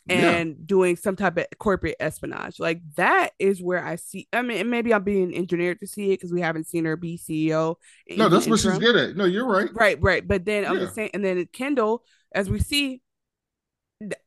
Yeah. 0.08 0.32
and 0.32 0.68
doing 0.68 0.96
some 0.98 1.16
type 1.16 1.38
of 1.38 1.46
corporate 1.58 1.96
espionage. 2.00 2.60
Like 2.60 2.82
that 2.98 3.32
is 3.40 3.62
where 3.62 3.84
I 3.84 3.96
see. 3.96 4.28
I 4.32 4.44
mean, 4.44 4.70
maybe 4.70 4.94
I'm 4.94 5.04
being 5.04 5.34
engineered 5.36 5.80
to 5.80 5.88
see 5.88 6.12
it 6.12 6.18
because 6.20 6.32
we 6.32 6.42
haven't 6.42 6.68
seen 6.68 6.86
her 6.86 6.96
be 6.96 7.18
CEO. 7.18 7.76
No, 8.16 8.30
that's 8.30 8.46
what 8.48 8.60
she's 8.60 8.78
good 8.78 8.96
at. 8.96 9.16
No, 9.16 9.26
you're 9.26 9.48
right. 9.48 9.70
Right, 9.74 10.00
right. 10.02 10.28
But 10.28 10.46
then 10.46 10.66
I'm 10.66 10.76
Yeah. 10.76 10.82
just 10.82 10.96
saying, 10.96 11.10
and 11.16 11.26
then 11.26 11.44
Kendall, 11.52 12.04
as 12.34 12.50
we 12.50 12.60
see, 12.60 13.02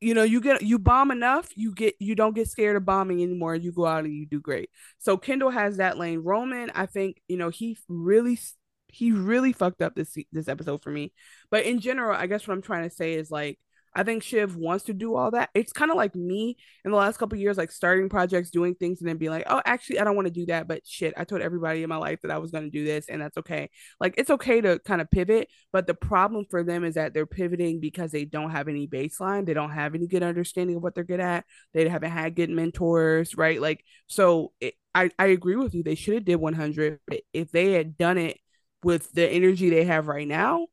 you 0.01 0.15
know, 0.15 0.23
you 0.23 0.40
get 0.40 0.62
you 0.62 0.78
bomb 0.78 1.11
enough, 1.11 1.48
you 1.57 1.74
get 1.74 1.94
you 1.98 2.15
don't 2.15 2.35
get 2.35 2.48
scared 2.48 2.77
of 2.77 2.85
bombing 2.85 3.23
anymore. 3.23 3.55
You 3.55 3.73
go 3.73 3.86
out 3.86 4.05
and 4.05 4.15
you 4.15 4.27
do 4.27 4.40
great. 4.40 4.70
So 4.98 5.16
Kendall 5.16 5.51
has 5.51 5.78
that 5.78 5.98
lane. 5.98 6.20
Roman, 6.20 6.70
I 6.74 6.86
think, 6.86 7.20
you 7.28 7.36
know, 7.36 7.51
he 7.51 7.77
really 7.89 8.39
he 8.89 9.12
really 9.12 9.53
fucked 9.53 9.82
up 9.82 9.94
this 9.94 10.16
this 10.32 10.48
episode 10.48 10.82
for 10.82 10.90
me. 10.90 11.12
But 11.51 11.65
in 11.65 11.81
general, 11.81 12.16
I 12.16 12.27
guess 12.27 12.47
what 12.47 12.55
I'm 12.55 12.62
trying 12.62 12.89
to 12.89 12.94
say 12.94 13.15
is 13.15 13.31
like 13.31 13.59
I 13.97 14.02
think 14.02 14.23
Shiv 14.23 14.56
wants 14.56 14.85
to 14.85 14.93
do 14.93 15.16
all 15.16 15.31
that. 15.31 15.48
It's 15.55 15.73
kind 15.73 15.90
of 15.90 15.97
like 15.97 16.14
me 16.14 16.59
in 16.85 16.90
the 16.90 16.97
last 16.98 17.16
couple 17.16 17.39
years, 17.39 17.56
like 17.56 17.73
starting 17.73 18.10
projects, 18.10 18.51
doing 18.51 18.74
things, 18.74 19.01
and 19.01 19.09
then 19.09 19.16
being 19.16 19.31
like, 19.31 19.44
oh, 19.47 19.62
actually, 19.64 19.98
I 19.98 20.05
don't 20.05 20.14
want 20.14 20.27
to 20.27 20.32
do 20.32 20.44
that. 20.47 20.68
But 20.68 20.86
shit, 20.86 21.14
I 21.16 21.24
told 21.24 21.40
everybody 21.40 21.82
in 21.82 21.89
my 21.89 21.97
life 21.97 22.20
that 22.23 22.31
I 22.31 22.36
was 22.36 22.51
going 22.51 22.64
to 22.64 22.70
do 22.70 22.85
this, 22.85 23.09
and 23.09 23.23
that's 23.23 23.39
okay. 23.39 23.70
Like, 23.98 24.14
it's 24.18 24.28
okay 24.28 24.60
to 24.60 24.78
kind 24.81 25.01
of 25.01 25.10
pivot. 25.10 25.48
But 25.73 25.86
the 25.86 25.94
problem 25.94 26.44
for 26.51 26.62
them 26.62 26.85
is 26.85 26.97
that 26.97 27.14
they're 27.14 27.24
pivoting 27.24 27.81
because 27.81 28.12
they 28.12 28.27
don't 28.27 28.51
have 28.51 28.68
any 28.68 28.86
baseline. 28.86 29.47
They 29.47 29.55
don't 29.55 29.70
have 29.70 29.94
any 29.94 30.06
good 30.06 30.23
understanding 30.23 30.77
of 30.77 30.82
what 30.82 30.94
they're 30.94 31.02
good 31.02 31.20
at. 31.20 31.47
They 31.73 31.89
haven't 31.89 32.10
had 32.10 32.36
good 32.36 32.51
mentors, 32.51 33.35
right? 33.35 33.60
Like, 33.60 33.82
so 34.09 34.52
it, 34.60 34.74
I, 34.94 35.10
I 35.18 35.27
agree 35.27 35.56
with 35.56 35.74
you. 35.74 35.82
They 35.82 35.94
should 35.94 36.14
have 36.14 36.24
did 36.27 36.36
100. 36.36 37.01
But 37.09 37.23
if 37.32 37.51
they 37.51 37.73
had 37.73 37.97
done 37.97 38.18
it 38.18 38.39
with 38.82 39.10
the 39.12 39.27
energy 39.27 39.70
they 39.70 39.85
have 39.85 40.06
right 40.06 40.28
now, 40.28 40.66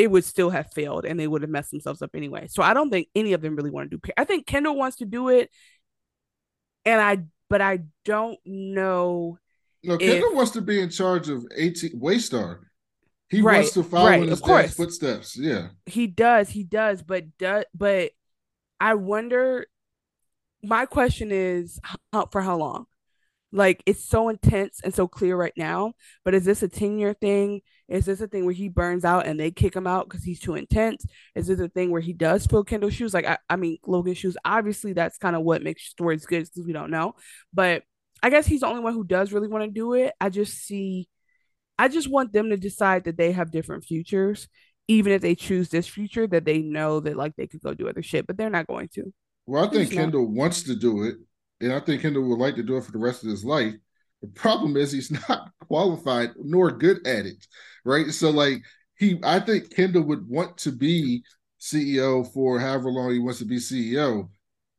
it 0.00 0.10
would 0.10 0.24
still 0.24 0.48
have 0.48 0.72
failed 0.72 1.04
and 1.04 1.20
they 1.20 1.28
would 1.28 1.42
have 1.42 1.50
messed 1.50 1.70
themselves 1.70 2.00
up 2.00 2.10
anyway. 2.14 2.46
So 2.48 2.62
I 2.62 2.72
don't 2.72 2.88
think 2.88 3.08
any 3.14 3.34
of 3.34 3.42
them 3.42 3.54
really 3.54 3.70
want 3.70 3.90
to 3.90 3.98
do. 3.98 4.12
I 4.16 4.24
think 4.24 4.46
Kendall 4.46 4.74
wants 4.74 4.96
to 4.96 5.04
do 5.04 5.28
it, 5.28 5.50
and 6.86 6.98
I, 6.98 7.24
but 7.50 7.60
I 7.60 7.80
don't 8.06 8.38
know. 8.46 9.38
No, 9.84 9.94
if- 9.94 10.00
Kendall 10.00 10.34
wants 10.34 10.52
to 10.52 10.62
be 10.62 10.80
in 10.80 10.88
charge 10.88 11.28
of 11.28 11.44
18 11.54 12.00
Waystar. 12.00 12.60
He 13.28 13.42
Right, 13.42 13.58
wants 13.58 13.74
to 13.74 13.82
follow 13.84 14.08
right, 14.08 14.22
in 14.22 14.28
his 14.28 14.40
dad's 14.40 14.74
footsteps. 14.74 15.36
Yeah. 15.36 15.68
He 15.84 16.06
does, 16.06 16.48
he 16.48 16.64
does, 16.64 17.02
but 17.02 17.36
does, 17.38 17.64
but 17.74 18.12
I 18.80 18.94
wonder. 18.94 19.66
My 20.62 20.86
question 20.86 21.30
is, 21.30 21.78
how, 22.12 22.26
for 22.32 22.40
how 22.40 22.56
long? 22.56 22.86
Like 23.52 23.82
it's 23.84 24.04
so 24.04 24.28
intense 24.30 24.80
and 24.82 24.94
so 24.94 25.06
clear 25.08 25.36
right 25.36 25.52
now, 25.56 25.92
but 26.24 26.34
is 26.34 26.44
this 26.44 26.62
a 26.62 26.68
10 26.68 26.98
year 26.98 27.12
thing? 27.14 27.60
Is 27.90 28.06
this 28.06 28.20
a 28.20 28.28
thing 28.28 28.44
where 28.44 28.54
he 28.54 28.68
burns 28.68 29.04
out 29.04 29.26
and 29.26 29.38
they 29.38 29.50
kick 29.50 29.74
him 29.74 29.86
out 29.86 30.08
because 30.08 30.24
he's 30.24 30.38
too 30.38 30.54
intense? 30.54 31.04
Is 31.34 31.48
this 31.48 31.58
a 31.58 31.68
thing 31.68 31.90
where 31.90 32.00
he 32.00 32.12
does 32.12 32.46
fill 32.46 32.62
Kendall's 32.62 32.94
shoes? 32.94 33.12
Like, 33.12 33.26
I, 33.26 33.38
I 33.48 33.56
mean, 33.56 33.78
Logan's 33.84 34.18
shoes. 34.18 34.36
Obviously, 34.44 34.92
that's 34.92 35.18
kind 35.18 35.34
of 35.34 35.42
what 35.42 35.62
makes 35.62 35.82
stories 35.88 36.24
good 36.24 36.44
because 36.44 36.64
we 36.64 36.72
don't 36.72 36.92
know. 36.92 37.14
But 37.52 37.82
I 38.22 38.30
guess 38.30 38.46
he's 38.46 38.60
the 38.60 38.68
only 38.68 38.80
one 38.80 38.94
who 38.94 39.04
does 39.04 39.32
really 39.32 39.48
want 39.48 39.64
to 39.64 39.70
do 39.70 39.94
it. 39.94 40.14
I 40.20 40.28
just 40.28 40.54
see, 40.58 41.08
I 41.78 41.88
just 41.88 42.08
want 42.08 42.32
them 42.32 42.50
to 42.50 42.56
decide 42.56 43.04
that 43.04 43.16
they 43.16 43.32
have 43.32 43.50
different 43.50 43.84
futures, 43.84 44.46
even 44.86 45.12
if 45.12 45.20
they 45.20 45.34
choose 45.34 45.68
this 45.68 45.88
future, 45.88 46.28
that 46.28 46.44
they 46.44 46.62
know 46.62 47.00
that 47.00 47.16
like 47.16 47.34
they 47.34 47.48
could 47.48 47.62
go 47.62 47.74
do 47.74 47.88
other 47.88 48.02
shit, 48.02 48.26
but 48.26 48.36
they're 48.36 48.50
not 48.50 48.68
going 48.68 48.88
to. 48.94 49.12
Well, 49.46 49.64
I 49.64 49.68
think 49.68 49.88
He's 49.88 49.96
not. 49.96 50.02
Kendall 50.02 50.26
wants 50.26 50.62
to 50.64 50.76
do 50.76 51.02
it, 51.04 51.16
and 51.60 51.72
I 51.72 51.80
think 51.80 52.02
Kendall 52.02 52.28
would 52.28 52.38
like 52.38 52.54
to 52.54 52.62
do 52.62 52.76
it 52.76 52.84
for 52.84 52.92
the 52.92 52.98
rest 52.98 53.24
of 53.24 53.30
his 53.30 53.44
life. 53.44 53.74
The 54.22 54.28
problem 54.28 54.76
is 54.76 54.92
he's 54.92 55.10
not 55.28 55.50
qualified 55.66 56.30
nor 56.38 56.70
good 56.70 57.06
at 57.06 57.26
it, 57.26 57.46
right? 57.84 58.10
So, 58.12 58.30
like, 58.30 58.62
he, 58.96 59.18
I 59.22 59.40
think 59.40 59.74
Kendall 59.74 60.02
would 60.04 60.28
want 60.28 60.58
to 60.58 60.72
be 60.72 61.22
CEO 61.60 62.30
for 62.32 62.58
however 62.58 62.90
long 62.90 63.12
he 63.12 63.18
wants 63.18 63.38
to 63.38 63.44
be 63.44 63.56
CEO. 63.56 64.28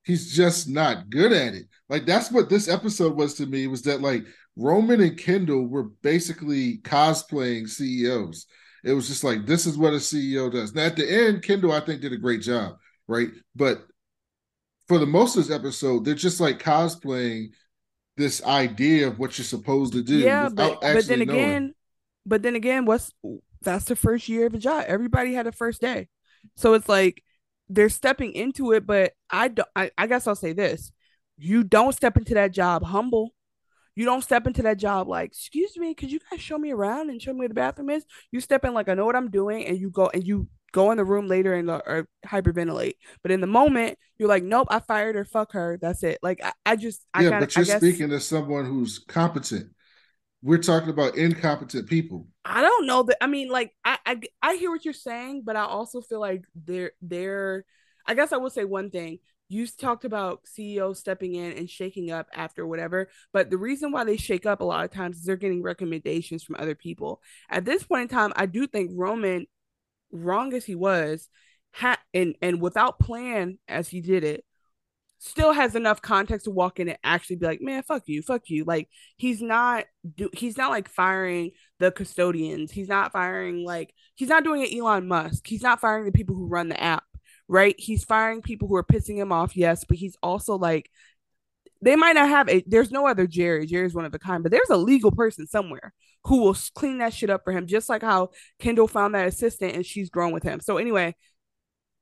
He's 0.04 0.36
just 0.36 0.68
not 0.68 1.10
good 1.10 1.32
at 1.32 1.54
it. 1.54 1.66
Like, 1.90 2.06
that's 2.06 2.32
what 2.32 2.50
this 2.50 2.68
episode 2.68 3.16
was 3.16 3.36
to 3.36 3.46
me 3.46 3.68
was 3.68 3.84
that, 3.84 4.02
like, 4.02 4.26
Roman 4.56 5.02
and 5.02 5.18
Kendall 5.18 5.68
were 5.68 5.84
basically 5.84 6.80
cosplaying 6.80 7.70
CEOs. 7.70 8.48
It 8.84 8.94
was 8.94 9.08
just 9.08 9.24
like 9.24 9.46
this 9.46 9.66
is 9.66 9.78
what 9.78 9.94
a 9.94 9.98
CEO 9.98 10.52
does. 10.52 10.74
Now 10.74 10.86
at 10.86 10.96
the 10.96 11.10
end, 11.10 11.44
Kendall, 11.44 11.72
I 11.72 11.82
think, 11.82 12.02
did 12.02 12.14
a 12.14 12.18
great 12.18 12.42
job, 12.42 12.78
right? 13.08 13.30
But 13.56 13.86
for 14.88 14.98
the 14.98 15.06
most 15.06 15.38
of 15.38 15.46
this 15.46 15.56
episode, 15.56 16.04
they're 16.04 16.16
just 16.16 16.40
like 16.40 16.60
cosplaying 16.60 17.50
this 18.18 18.44
idea 18.44 19.08
of 19.08 19.20
what 19.20 19.38
you're 19.38 19.46
supposed 19.46 19.94
to 19.94 20.04
do. 20.04 20.18
Yeah, 20.18 20.50
but, 20.50 20.82
but 20.82 21.06
then 21.06 21.20
knowing. 21.28 21.74
But 22.26 22.42
then 22.42 22.56
again, 22.56 22.86
what's 22.86 23.12
that's 23.62 23.86
the 23.86 23.96
first 23.96 24.28
year 24.30 24.48
of 24.48 24.54
a 24.54 24.58
job. 24.58 24.86
Everybody 24.88 25.34
had 25.34 25.48
a 25.48 25.52
first 25.52 25.82
day. 25.82 26.08
So 26.56 26.74
it's 26.74 26.90
like 26.90 27.24
they're 27.70 27.90
stepping 27.90 28.34
into 28.34 28.72
it, 28.74 28.86
but 28.86 29.14
I 29.30 29.50
don't 29.50 29.68
I, 29.76 29.92
I 29.98 30.08
guess 30.08 30.28
I'll 30.28 30.36
say 30.36 30.54
this. 30.54 30.92
You 31.38 31.64
don't 31.64 31.94
step 31.94 32.18
into 32.18 32.34
that 32.36 32.52
job 32.52 32.84
humble. 32.84 33.34
You 33.96 34.06
don't 34.06 34.24
step 34.24 34.48
into 34.48 34.62
that 34.64 34.78
job 34.78 35.08
like, 35.08 35.32
excuse 35.32 35.76
me, 35.78 35.94
could 35.94 36.12
you 36.12 36.20
guys 36.30 36.40
show 36.40 36.58
me 36.58 36.72
around 36.72 37.10
and 37.10 37.22
show 37.22 37.34
me 37.34 37.40
where 37.40 37.48
the 37.50 37.54
bathroom 37.54 37.90
is? 37.90 38.06
You 38.32 38.40
step 38.40 38.64
in 38.64 38.74
like 38.74 38.90
I 38.90 38.94
know 38.94 39.06
what 39.06 39.16
I'm 39.16 39.30
doing, 39.30 39.66
and 39.66 39.78
you 39.78 39.90
go 39.90 40.10
and 40.14 40.26
you 40.26 40.48
go 40.72 40.92
in 40.92 40.98
the 40.98 41.06
room 41.06 41.28
later 41.28 41.54
and 41.54 41.70
uh, 41.70 41.82
or 41.86 42.08
hyperventilate. 42.26 42.94
But 43.22 43.32
in 43.32 43.42
the 43.42 43.48
moment, 43.48 43.98
you're 44.18 44.30
like, 44.30 44.44
nope, 44.44 44.68
I 44.72 44.80
fired 44.80 45.16
her, 45.16 45.26
fuck 45.26 45.54
her. 45.54 45.78
That's 45.82 46.04
it. 46.04 46.20
Like 46.24 46.42
I, 46.44 46.54
I 46.66 46.76
just 46.76 47.06
I 47.14 47.24
yeah, 47.24 47.40
but 47.40 47.56
you're 47.56 47.66
guess, 47.66 47.78
speaking 47.78 48.12
as 48.12 48.28
someone 48.28 48.66
who's 48.66 49.00
competent. 49.00 49.72
We're 50.44 50.58
talking 50.58 50.90
about 50.90 51.16
incompetent 51.16 51.88
people. 51.88 52.28
I 52.44 52.62
don't 52.62 52.88
know 52.88 53.04
that. 53.04 53.24
I 53.24 53.28
mean, 53.28 53.50
like 53.50 53.74
I, 53.86 53.98
I 54.06 54.22
I 54.42 54.56
hear 54.56 54.72
what 54.72 54.86
you're 54.86 54.94
saying, 54.94 55.44
but 55.46 55.56
I 55.56 55.66
also 55.66 56.02
feel 56.02 56.20
like 56.20 56.46
they're 56.56 56.92
they're. 57.02 57.66
I 58.08 58.16
guess 58.16 58.34
I 58.34 58.38
will 58.38 58.50
say 58.50 58.66
one 58.66 58.90
thing 58.90 59.20
you 59.52 59.68
talked 59.68 60.06
about 60.06 60.48
CEOs 60.48 60.98
stepping 60.98 61.36
in 61.36 61.52
and 61.52 61.70
shaking 61.70 62.10
up 62.10 62.28
after 62.34 62.66
whatever, 62.66 63.10
but 63.34 63.50
the 63.50 63.58
reason 63.58 63.92
why 63.92 64.06
they 64.06 64.16
shake 64.16 64.46
up 64.46 64.62
a 64.62 64.64
lot 64.64 64.86
of 64.86 64.92
times 64.92 65.18
is 65.18 65.26
they're 65.26 65.36
getting 65.36 65.62
recommendations 65.62 66.42
from 66.42 66.56
other 66.58 66.74
people. 66.74 67.22
At 67.50 67.66
this 67.66 67.84
point 67.84 68.04
in 68.04 68.08
time, 68.08 68.32
I 68.38 68.46
do 68.46 68.66
think 68.66 68.92
Roman, 68.94 69.48
wrong 70.10 70.54
as 70.54 70.64
he 70.64 70.74
was, 70.74 71.28
had 71.72 71.98
and 72.14 72.38
and 72.42 72.62
without 72.62 72.98
plan 72.98 73.58
as 73.68 73.90
he 73.90 74.00
did 74.00 74.24
it, 74.24 74.46
still 75.24 75.54
has 75.54 75.76
enough 75.76 76.02
context 76.02 76.46
to 76.46 76.52
walk 76.52 76.80
in 76.80 76.90
and 76.90 76.98
actually 77.04 77.36
be 77.36 77.46
like, 77.46 77.62
man, 77.62 77.84
fuck 77.84 78.04
you, 78.08 78.24
fuck 78.24 78.50
you. 78.50 78.64
Like 78.64 78.90
he's 79.18 79.42
not 79.42 79.86
do 80.16 80.30
he's 80.34 80.58
not 80.58 80.72
like 80.72 80.90
firing 80.90 81.52
the 81.80 81.92
custodians. 81.92 82.72
He's 82.72 82.90
not 82.90 83.12
firing 83.12 83.64
like 83.64 83.94
he's 84.16 84.30
not 84.30 84.44
doing 84.44 84.64
it 84.64 84.76
Elon 84.76 85.08
Musk. 85.08 85.46
He's 85.48 85.62
not 85.62 85.80
firing 85.80 86.06
the 86.06 86.12
people 86.12 86.36
who 86.36 86.48
run 86.48 86.70
the 86.70 86.82
app 86.82 87.04
right? 87.52 87.76
He's 87.78 88.06
firing 88.06 88.42
people 88.42 88.70
who 88.70 88.76
are 88.78 88.84
pissing 88.84 89.18
him 89.18 89.34
off, 89.34 89.58
yes, 89.58 89.84
but 89.84 89.98
he's 89.98 90.16
also 90.24 90.58
like 90.58 90.90
they 91.82 91.98
might 91.98 92.14
not 92.14 92.30
have 92.30 92.48
a 92.48 92.64
there's 92.66 92.92
no 92.92 93.08
other 93.08 93.28
Gerri. 93.28 93.68
Gerri's 93.68 93.94
one 93.94 94.06
of 94.06 94.14
a 94.14 94.20
kind, 94.20 94.42
but 94.42 94.52
there's 94.52 94.70
a 94.70 94.78
legal 94.78 95.12
person 95.12 95.48
somewhere 95.48 95.94
who 96.26 96.38
will 96.38 96.56
clean 96.76 97.00
that 97.00 97.14
shit 97.14 97.30
up 97.30 97.44
for 97.44 97.52
him, 97.52 97.68
just 97.68 97.90
like 97.90 98.04
how 98.04 98.30
Kendall 98.60 98.88
found 98.88 99.16
that 99.16 99.28
assistant 99.28 99.76
and 99.76 99.86
she's 99.86 100.10
grown 100.10 100.32
with 100.32 100.44
him. 100.44 100.62
So 100.62 100.78
anyway, 100.78 101.16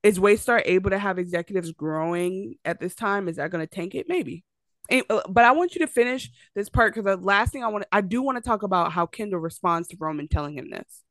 is 0.03 0.19
Waystar 0.19 0.61
able 0.65 0.91
to 0.91 0.99
have 0.99 1.19
executives 1.19 1.71
growing 1.71 2.55
at 2.63 2.80
this 2.80 2.95
time? 2.95 3.27
Is 3.27 3.38
that 3.38 3.51
going 3.51 3.65
to 3.65 3.73
tank 3.73 3.95
it? 3.95 4.07
Maybe. 4.07 4.43
Uh, 4.91 5.21
but 5.30 5.45
I 5.45 5.51
want 5.51 5.76
you 5.76 5.80
to 5.80 5.88
finish 5.88 6.31
this 6.55 6.69
part 6.69 6.93
because 6.93 7.05
the 7.05 7.23
last 7.23 7.51
thing 7.51 7.63
I 7.63 7.67
want, 7.67 7.85
I 7.91 8.01
do 8.01 8.21
want 8.21 8.38
to 8.38 8.41
talk 8.41 8.63
about 8.63 8.91
how 8.91 9.05
Kendall 9.05 9.39
responds 9.39 9.88
to 9.89 9.97
Roman 9.99 10.27
telling 10.27 10.57
him 10.57 10.69
this. 10.69 11.03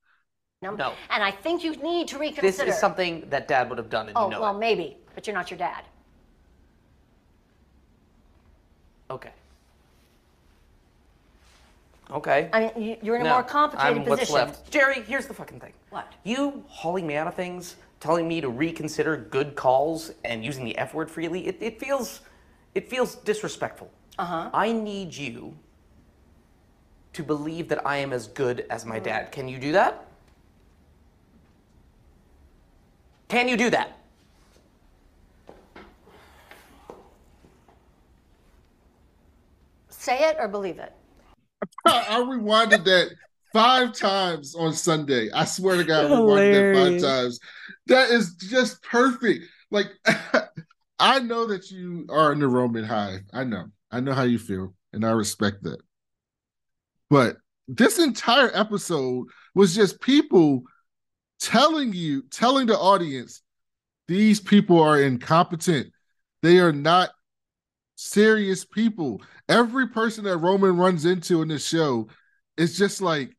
No. 0.62 0.74
no. 0.74 0.94
And 1.10 1.23
I 1.23 1.31
think 1.31 1.62
you 1.62 1.77
need 1.77 2.09
to 2.09 2.19
reconsider. 2.19 2.47
This 2.66 2.74
is 2.74 2.81
something 2.81 3.24
that 3.31 3.47
dad 3.47 3.69
would 3.69 3.78
have 3.78 3.90
done, 3.90 4.09
and 4.09 4.16
oh, 4.16 4.24
you 4.24 4.31
know 4.32 4.40
well, 4.40 4.56
it. 4.56 4.59
maybe, 4.59 4.97
but 5.15 5.27
you're 5.27 5.35
not 5.35 5.51
your 5.51 5.59
dad. 5.59 5.85
Okay. 9.10 9.31
Okay. 12.10 12.48
I 12.52 12.73
mean, 12.77 12.97
you're 13.02 13.16
in 13.16 13.20
a 13.20 13.24
no, 13.24 13.35
more 13.35 13.43
complicated 13.43 13.98
I'm 13.98 14.05
position. 14.05 14.32
What's 14.32 14.32
left. 14.32 14.73
Gerri, 14.73 15.05
here's 15.05 15.27
the 15.27 15.35
fucking 15.35 15.60
thing. 15.60 15.74
What? 15.90 16.12
You 16.24 16.65
hauling 16.66 17.06
me 17.06 17.15
out 17.16 17.28
of 17.28 17.35
things, 17.35 17.77
telling 18.01 18.29
me 18.29 18.41
to 18.41 18.49
reconsider 18.49 19.16
good 19.16 19.55
calls 19.55 20.12
and 20.25 20.45
using 20.45 20.65
the 20.65 20.77
F 20.79 20.95
word 20.95 21.11
freely, 21.11 21.47
it, 21.47 21.57
it 21.61 21.81
feels 21.81 22.20
it 22.75 22.89
feels 22.89 23.16
disrespectful. 23.16 23.91
Uh-huh. 24.19 24.51
I 24.53 24.73
need 24.73 25.15
you 25.15 25.57
to 27.12 27.23
believe 27.23 27.69
that 27.69 27.85
I 27.87 27.97
am 27.97 28.12
as 28.12 28.29
good 28.29 28.66
as 28.70 28.85
my 28.85 28.99
dad. 28.99 29.33
Can 29.33 29.49
you 29.49 29.59
do 29.59 29.73
that? 29.73 30.07
Can 33.29 33.49
you 33.49 33.57
do 33.57 33.70
that? 33.70 33.99
Say 39.89 40.19
it 40.20 40.37
or 40.39 40.49
believe 40.49 40.79
it. 40.79 40.93
I 41.85 42.20
rewinded 42.20 42.85
that 42.85 43.11
five 43.59 43.93
times 43.93 44.55
on 44.55 44.72
Sunday. 44.72 45.32
I 45.32 45.44
swear 45.44 45.76
to 45.78 45.82
God, 45.82 46.05
I 46.05 46.10
rewinded 46.10 46.74
that 46.74 47.02
five 47.02 47.02
times. 47.02 47.40
That 47.89 48.10
is 48.10 48.36
just 48.36 48.80
perfect. 48.85 49.47
Like, 49.72 49.89
I 51.01 51.18
know 51.18 51.44
that 51.48 51.68
you 51.68 52.06
are 52.09 52.32
in 52.32 52.39
the 52.39 52.47
Roman 52.47 52.85
hive. 52.85 53.22
I 53.32 53.43
know. 53.43 53.64
I 53.90 53.98
know 53.98 54.12
how 54.12 54.22
you 54.22 54.39
feel, 54.39 54.76
and 54.93 55.05
I 55.05 55.10
respect 55.10 55.64
that. 55.64 55.80
But 57.10 57.39
this 57.66 57.98
entire 57.98 58.52
episode 58.55 59.26
was 59.56 59.74
just 59.74 60.01
people 60.01 60.62
telling 61.40 61.93
you, 61.93 62.22
telling 62.30 62.68
the 62.68 62.78
audience, 62.78 63.43
these 64.06 64.39
people 64.39 64.80
are 64.80 65.02
incompetent. 65.02 65.89
They 66.43 66.60
are 66.60 66.72
not 66.72 67.10
serious 67.97 68.64
people. 68.64 69.20
Every 69.48 69.89
person 69.89 70.22
that 70.24 70.39
Roman 70.39 70.76
runs 70.76 71.05
into 71.05 71.43
in 71.43 71.48
this 71.48 71.66
show 71.66 72.06
is 72.56 72.78
just 72.78 73.02
like, 73.02 73.35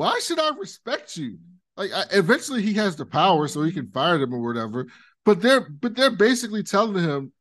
why 0.00 0.18
should 0.18 0.40
I 0.40 0.48
respect 0.56 1.18
you? 1.18 1.36
Like, 1.76 1.92
I, 1.92 2.04
eventually 2.12 2.62
he 2.62 2.72
has 2.72 2.96
the 2.96 3.04
power, 3.04 3.46
so 3.46 3.62
he 3.62 3.70
can 3.70 3.90
fire 3.90 4.16
them 4.16 4.32
or 4.32 4.40
whatever. 4.40 4.86
But 5.26 5.42
they're 5.42 5.60
but 5.60 5.94
they're 5.94 6.10
basically 6.10 6.62
telling 6.62 7.04
him, 7.04 7.32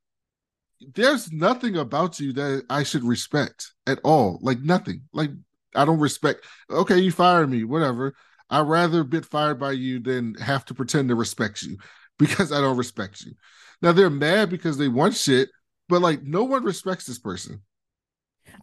there's 0.94 1.32
nothing 1.32 1.78
about 1.78 2.20
you 2.20 2.34
that 2.34 2.66
I 2.70 2.84
should 2.84 3.06
respect 3.06 3.72
at 3.88 4.00
all. 4.04 4.40
Like 4.42 4.60
nothing. 4.60 5.04
Like 5.14 5.30
I 5.74 5.86
don't 5.86 6.02
respect. 6.02 6.44
Okay, 6.70 7.00
you 7.00 7.14
fire 7.14 7.48
me, 7.48 7.64
whatever. 7.64 8.14
I'd 8.50 8.68
rather 8.68 9.06
get 9.06 9.26
fired 9.26 9.58
by 9.58 9.72
you 9.72 10.02
than 10.02 10.36
have 10.36 10.66
to 10.66 10.74
pretend 10.74 11.08
to 11.10 11.16
respect 11.16 11.62
you 11.62 11.78
because 12.20 12.52
I 12.52 12.60
don't 12.60 12.76
respect 12.76 13.22
you. 13.22 13.36
Now 13.82 13.94
they're 13.94 14.10
mad 14.10 14.50
because 14.50 14.78
they 14.78 14.90
want 14.90 15.16
shit, 15.16 15.48
but 15.88 16.02
like 16.02 16.24
no 16.24 16.44
one 16.44 16.66
respects 16.66 17.06
this 17.06 17.20
person. 17.20 17.62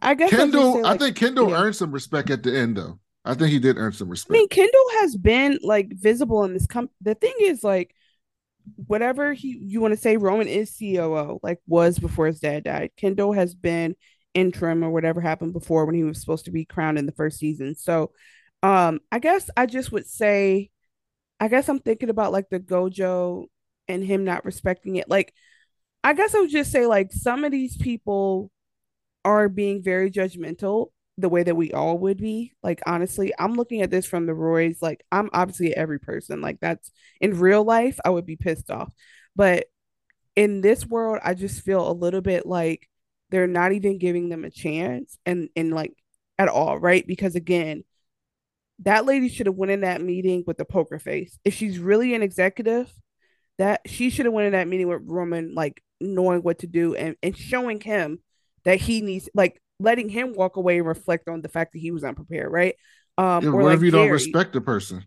I 0.02 0.12
guess 0.12 0.28
Kendall, 0.28 0.82
like, 0.82 0.96
I 0.96 0.98
think 0.98 1.16
Kendall 1.16 1.48
yeah. 1.48 1.62
earned 1.62 1.76
some 1.76 1.92
respect 1.92 2.28
at 2.28 2.42
the 2.42 2.54
end 2.54 2.76
though. 2.76 2.98
I 3.26 3.34
think 3.34 3.50
he 3.50 3.58
did 3.58 3.76
earn 3.76 3.92
some 3.92 4.08
respect. 4.08 4.30
I 4.30 4.38
mean, 4.38 4.48
Kendall 4.48 4.90
has 5.00 5.16
been 5.16 5.58
like 5.62 5.92
visible 5.92 6.44
in 6.44 6.54
this 6.54 6.66
com 6.66 6.88
the 7.00 7.14
thing 7.14 7.34
is 7.40 7.64
like 7.64 7.94
whatever 8.74 9.32
he 9.32 9.58
you 9.62 9.80
want 9.80 9.92
to 9.94 10.00
say 10.00 10.16
Roman 10.16 10.48
is 10.48 10.74
COO, 10.78 11.40
like 11.42 11.58
was 11.66 11.98
before 11.98 12.26
his 12.26 12.40
dad 12.40 12.64
died. 12.64 12.90
Kendall 12.96 13.32
has 13.32 13.54
been 13.54 13.96
interim 14.34 14.84
or 14.84 14.90
whatever 14.90 15.20
happened 15.20 15.52
before 15.52 15.86
when 15.86 15.94
he 15.94 16.04
was 16.04 16.20
supposed 16.20 16.44
to 16.44 16.50
be 16.50 16.64
crowned 16.64 16.98
in 16.98 17.06
the 17.06 17.12
first 17.12 17.38
season. 17.38 17.74
So 17.74 18.12
um, 18.62 19.00
I 19.10 19.18
guess 19.18 19.50
I 19.56 19.66
just 19.66 19.92
would 19.92 20.06
say, 20.06 20.70
I 21.40 21.48
guess 21.48 21.68
I'm 21.68 21.80
thinking 21.80 22.10
about 22.10 22.32
like 22.32 22.48
the 22.50 22.60
Gojo 22.60 23.46
and 23.88 24.04
him 24.04 24.24
not 24.24 24.44
respecting 24.44 24.96
it. 24.96 25.08
Like, 25.08 25.32
I 26.04 26.12
guess 26.12 26.34
I 26.34 26.40
would 26.40 26.50
just 26.50 26.70
say 26.70 26.86
like 26.86 27.12
some 27.12 27.44
of 27.44 27.52
these 27.52 27.76
people 27.76 28.50
are 29.24 29.48
being 29.48 29.82
very 29.82 30.10
judgmental 30.10 30.88
the 31.18 31.28
way 31.28 31.42
that 31.42 31.56
we 31.56 31.72
all 31.72 31.98
would 31.98 32.18
be. 32.18 32.52
Like, 32.62 32.80
honestly, 32.86 33.32
I'm 33.38 33.54
looking 33.54 33.82
at 33.82 33.90
this 33.90 34.06
from 34.06 34.26
the 34.26 34.34
Roy's. 34.34 34.82
Like, 34.82 35.04
I'm 35.10 35.30
obviously 35.32 35.74
every 35.74 35.98
person. 35.98 36.40
Like, 36.40 36.60
that's 36.60 36.90
in 37.20 37.38
real 37.38 37.64
life, 37.64 37.98
I 38.04 38.10
would 38.10 38.26
be 38.26 38.36
pissed 38.36 38.70
off. 38.70 38.92
But 39.34 39.66
in 40.34 40.60
this 40.60 40.86
world, 40.86 41.20
I 41.24 41.34
just 41.34 41.62
feel 41.62 41.90
a 41.90 41.92
little 41.92 42.20
bit 42.20 42.46
like 42.46 42.88
they're 43.30 43.46
not 43.46 43.72
even 43.72 43.98
giving 43.98 44.28
them 44.28 44.44
a 44.44 44.50
chance 44.50 45.18
and 45.26 45.48
and 45.56 45.74
like 45.74 45.94
at 46.38 46.48
all, 46.48 46.78
right? 46.78 47.06
Because 47.06 47.34
again, 47.34 47.84
that 48.80 49.06
lady 49.06 49.28
should 49.28 49.46
have 49.46 49.56
went 49.56 49.72
in 49.72 49.80
that 49.80 50.02
meeting 50.02 50.44
with 50.46 50.58
the 50.58 50.64
poker 50.64 50.98
face. 50.98 51.38
If 51.44 51.54
she's 51.54 51.78
really 51.78 52.14
an 52.14 52.22
executive, 52.22 52.92
that 53.58 53.80
she 53.86 54.10
should 54.10 54.26
have 54.26 54.34
went 54.34 54.46
in 54.46 54.52
that 54.52 54.68
meeting 54.68 54.88
with 54.88 55.02
Roman, 55.06 55.54
like 55.54 55.82
knowing 56.00 56.40
what 56.42 56.58
to 56.60 56.66
do 56.66 56.94
and, 56.94 57.16
and 57.22 57.36
showing 57.36 57.80
him 57.80 58.20
that 58.64 58.80
he 58.80 59.00
needs 59.00 59.30
like 59.34 59.60
letting 59.78 60.08
him 60.08 60.34
walk 60.34 60.56
away 60.56 60.78
and 60.78 60.86
reflect 60.86 61.28
on 61.28 61.42
the 61.42 61.48
fact 61.48 61.72
that 61.72 61.78
he 61.80 61.90
was 61.90 62.04
unprepared, 62.04 62.50
right? 62.50 62.76
Um 63.18 63.44
yeah, 63.44 63.50
or 63.52 63.62
what 63.62 63.64
like 63.64 63.78
if 63.78 63.82
you 63.82 63.90
Gerri. 63.90 63.90
don't 63.90 64.10
respect 64.10 64.52
the 64.52 64.60
person? 64.60 65.04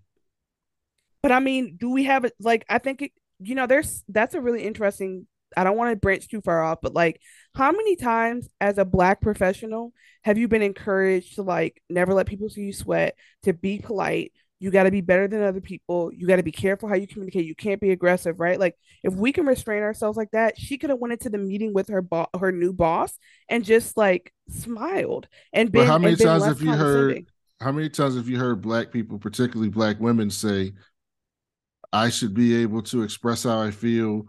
But 1.21 1.31
I 1.31 1.39
mean, 1.39 1.77
do 1.77 1.89
we 1.89 2.05
have 2.05 2.25
it 2.25 2.33
like 2.39 2.65
I 2.69 2.77
think 2.77 3.01
it 3.01 3.11
you 3.39 3.55
know, 3.55 3.67
there's 3.67 4.03
that's 4.09 4.35
a 4.35 4.41
really 4.41 4.63
interesting 4.63 5.27
I 5.57 5.63
don't 5.63 5.77
want 5.77 5.91
to 5.91 5.95
branch 5.95 6.27
too 6.27 6.41
far 6.41 6.61
off, 6.63 6.79
but 6.81 6.93
like, 6.93 7.19
how 7.55 7.71
many 7.71 7.95
times 7.95 8.47
as 8.61 8.77
a 8.77 8.85
black 8.85 9.19
professional 9.19 9.93
have 10.23 10.37
you 10.37 10.47
been 10.47 10.61
encouraged 10.61 11.35
to 11.35 11.41
like 11.43 11.81
never 11.89 12.13
let 12.13 12.27
people 12.27 12.49
see 12.49 12.61
you 12.61 12.73
sweat, 12.73 13.15
to 13.43 13.53
be 13.53 13.79
polite? 13.79 14.31
You 14.59 14.71
got 14.71 14.83
to 14.83 14.91
be 14.91 15.01
better 15.01 15.27
than 15.27 15.41
other 15.41 15.61
people. 15.61 16.11
You 16.13 16.27
got 16.27 16.35
to 16.35 16.43
be 16.43 16.51
careful 16.51 16.89
how 16.89 16.95
you 16.95 17.07
communicate. 17.07 17.45
You 17.45 17.55
can't 17.55 17.79
be 17.79 17.91
aggressive, 17.91 18.39
right? 18.39 18.59
Like, 18.59 18.75
if 19.03 19.13
we 19.13 19.31
can 19.31 19.45
restrain 19.45 19.83
ourselves 19.83 20.17
like 20.17 20.31
that, 20.31 20.59
she 20.59 20.77
could 20.77 20.89
have 20.89 20.99
went 20.99 21.13
into 21.13 21.29
the 21.29 21.37
meeting 21.37 21.73
with 21.73 21.87
her 21.87 22.01
boss, 22.01 22.27
her 22.37 22.51
new 22.51 22.73
boss, 22.73 23.17
and 23.47 23.63
just 23.63 23.95
like 23.95 24.33
smiled 24.49 25.27
and 25.53 25.71
been. 25.71 25.83
But 25.83 25.87
how 25.87 25.97
many 25.97 26.17
times 26.17 26.45
have 26.45 26.61
you 26.61 26.73
heard? 26.73 27.25
how 27.61 27.71
many 27.71 27.89
times 27.89 28.15
have 28.15 28.29
you 28.29 28.39
heard 28.39 28.61
black 28.61 28.91
people, 28.91 29.19
particularly 29.19 29.69
black 29.69 29.99
women, 29.99 30.29
say, 30.29 30.73
I 31.91 32.09
should 32.09 32.33
be 32.33 32.61
able 32.61 32.81
to 32.83 33.03
express 33.03 33.43
how 33.43 33.61
I 33.61 33.71
feel. 33.71 34.27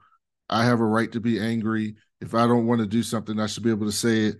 I 0.48 0.64
have 0.64 0.80
a 0.80 0.84
right 0.84 1.10
to 1.12 1.20
be 1.20 1.38
angry. 1.38 1.94
If 2.20 2.34
I 2.34 2.46
don't 2.46 2.66
want 2.66 2.80
to 2.80 2.86
do 2.86 3.02
something, 3.02 3.38
I 3.38 3.46
should 3.46 3.62
be 3.62 3.70
able 3.70 3.86
to 3.86 3.92
say 3.92 4.24
it. 4.24 4.36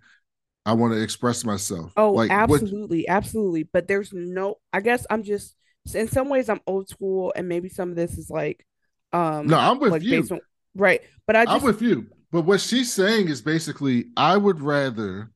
I 0.67 0.73
want 0.73 0.93
to 0.93 1.01
express 1.01 1.45
myself. 1.45 1.93
Oh, 1.97 2.13
like, 2.13 2.31
absolutely, 2.31 3.05
what... 3.07 3.17
absolutely. 3.17 3.63
But 3.65 3.89
there's 3.89 4.13
no. 4.13 4.57
I 4.73 4.81
guess 4.81 5.07
I'm 5.09 5.23
just 5.23 5.55
in 5.95 6.09
some 6.09 6.29
ways 6.29 6.49
I'm 6.49 6.61
old 6.67 6.89
school, 6.89 7.33
and 7.35 7.49
maybe 7.49 7.69
some 7.69 7.91
of 7.91 7.97
this 7.97 8.19
is 8.19 8.31
like, 8.31 8.67
um, 9.13 9.47
no, 9.47 9.59
I'm 9.59 9.79
with 9.79 9.93
like 9.93 10.03
you, 10.03 10.27
on, 10.31 10.41
right? 10.75 11.01
But 11.27 11.37
I, 11.37 11.45
just, 11.45 11.57
I'm 11.57 11.63
with 11.63 11.83
you. 11.83 12.07
But 12.33 12.43
what 12.43 12.61
she's 12.61 12.93
saying 12.93 13.29
is 13.29 13.43
basically, 13.43 14.07
I 14.17 14.37
would 14.37 14.61
rather 14.61 15.33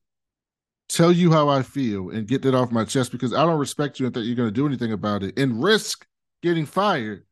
tell 0.87 1.11
you 1.11 1.31
how 1.31 1.49
I 1.49 1.61
feel 1.61 2.09
and 2.09 2.27
get 2.27 2.41
that 2.43 2.55
off 2.55 2.71
my 2.71 2.85
chest 2.85 3.11
because 3.11 3.33
I 3.33 3.43
don't 3.43 3.59
respect 3.59 3.99
you 3.99 4.05
and 4.05 4.15
that 4.15 4.21
you're 4.21 4.35
going 4.35 4.47
to 4.47 4.53
do 4.53 4.67
anything 4.67 4.91
about 4.91 5.23
it 5.23 5.37
and 5.37 5.61
risk 5.61 6.05
getting 6.43 6.65
fired 6.65 7.25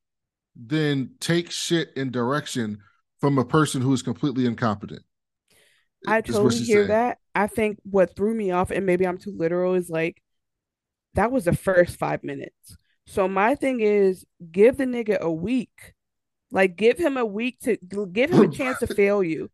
than 0.56 1.12
take 1.20 1.52
shit 1.52 1.90
in 1.96 2.12
direction 2.12 2.80
from 3.22 3.38
a 3.38 3.46
person 3.46 3.82
who 3.82 3.94
is 3.94 4.02
completely 4.02 4.46
incompetent. 4.46 5.04
I 6.06 6.22
totally 6.22 6.58
hear 6.58 6.80
saying. 6.80 6.88
that. 6.90 7.18
I 7.34 7.48
think 7.48 7.80
what 7.84 8.16
threw 8.16 8.34
me 8.34 8.52
off, 8.52 8.72
and 8.72 8.86
maybe 8.86 9.08
I'm 9.08 9.18
too 9.18 9.34
literal, 9.36 9.76
is 9.76 9.90
like 9.90 10.22
that 11.14 11.32
was 11.32 11.46
the 11.46 11.56
first 11.56 11.98
five 11.98 12.24
minutes. 12.24 12.76
So 13.08 13.28
my 13.28 13.56
thing 13.56 13.82
is 13.82 14.26
give 14.52 14.78
the 14.78 14.86
nigga 14.86 15.20
a 15.20 15.32
week. 15.32 15.94
Like 16.52 16.76
give 16.76 16.98
him 16.98 17.18
a 17.18 17.26
week 17.26 17.60
to 17.62 17.78
give 18.12 18.32
him 18.32 18.42
a 18.42 18.48
chance 18.52 18.80
to 18.80 18.88
fail 18.88 19.24
you. 19.24 19.50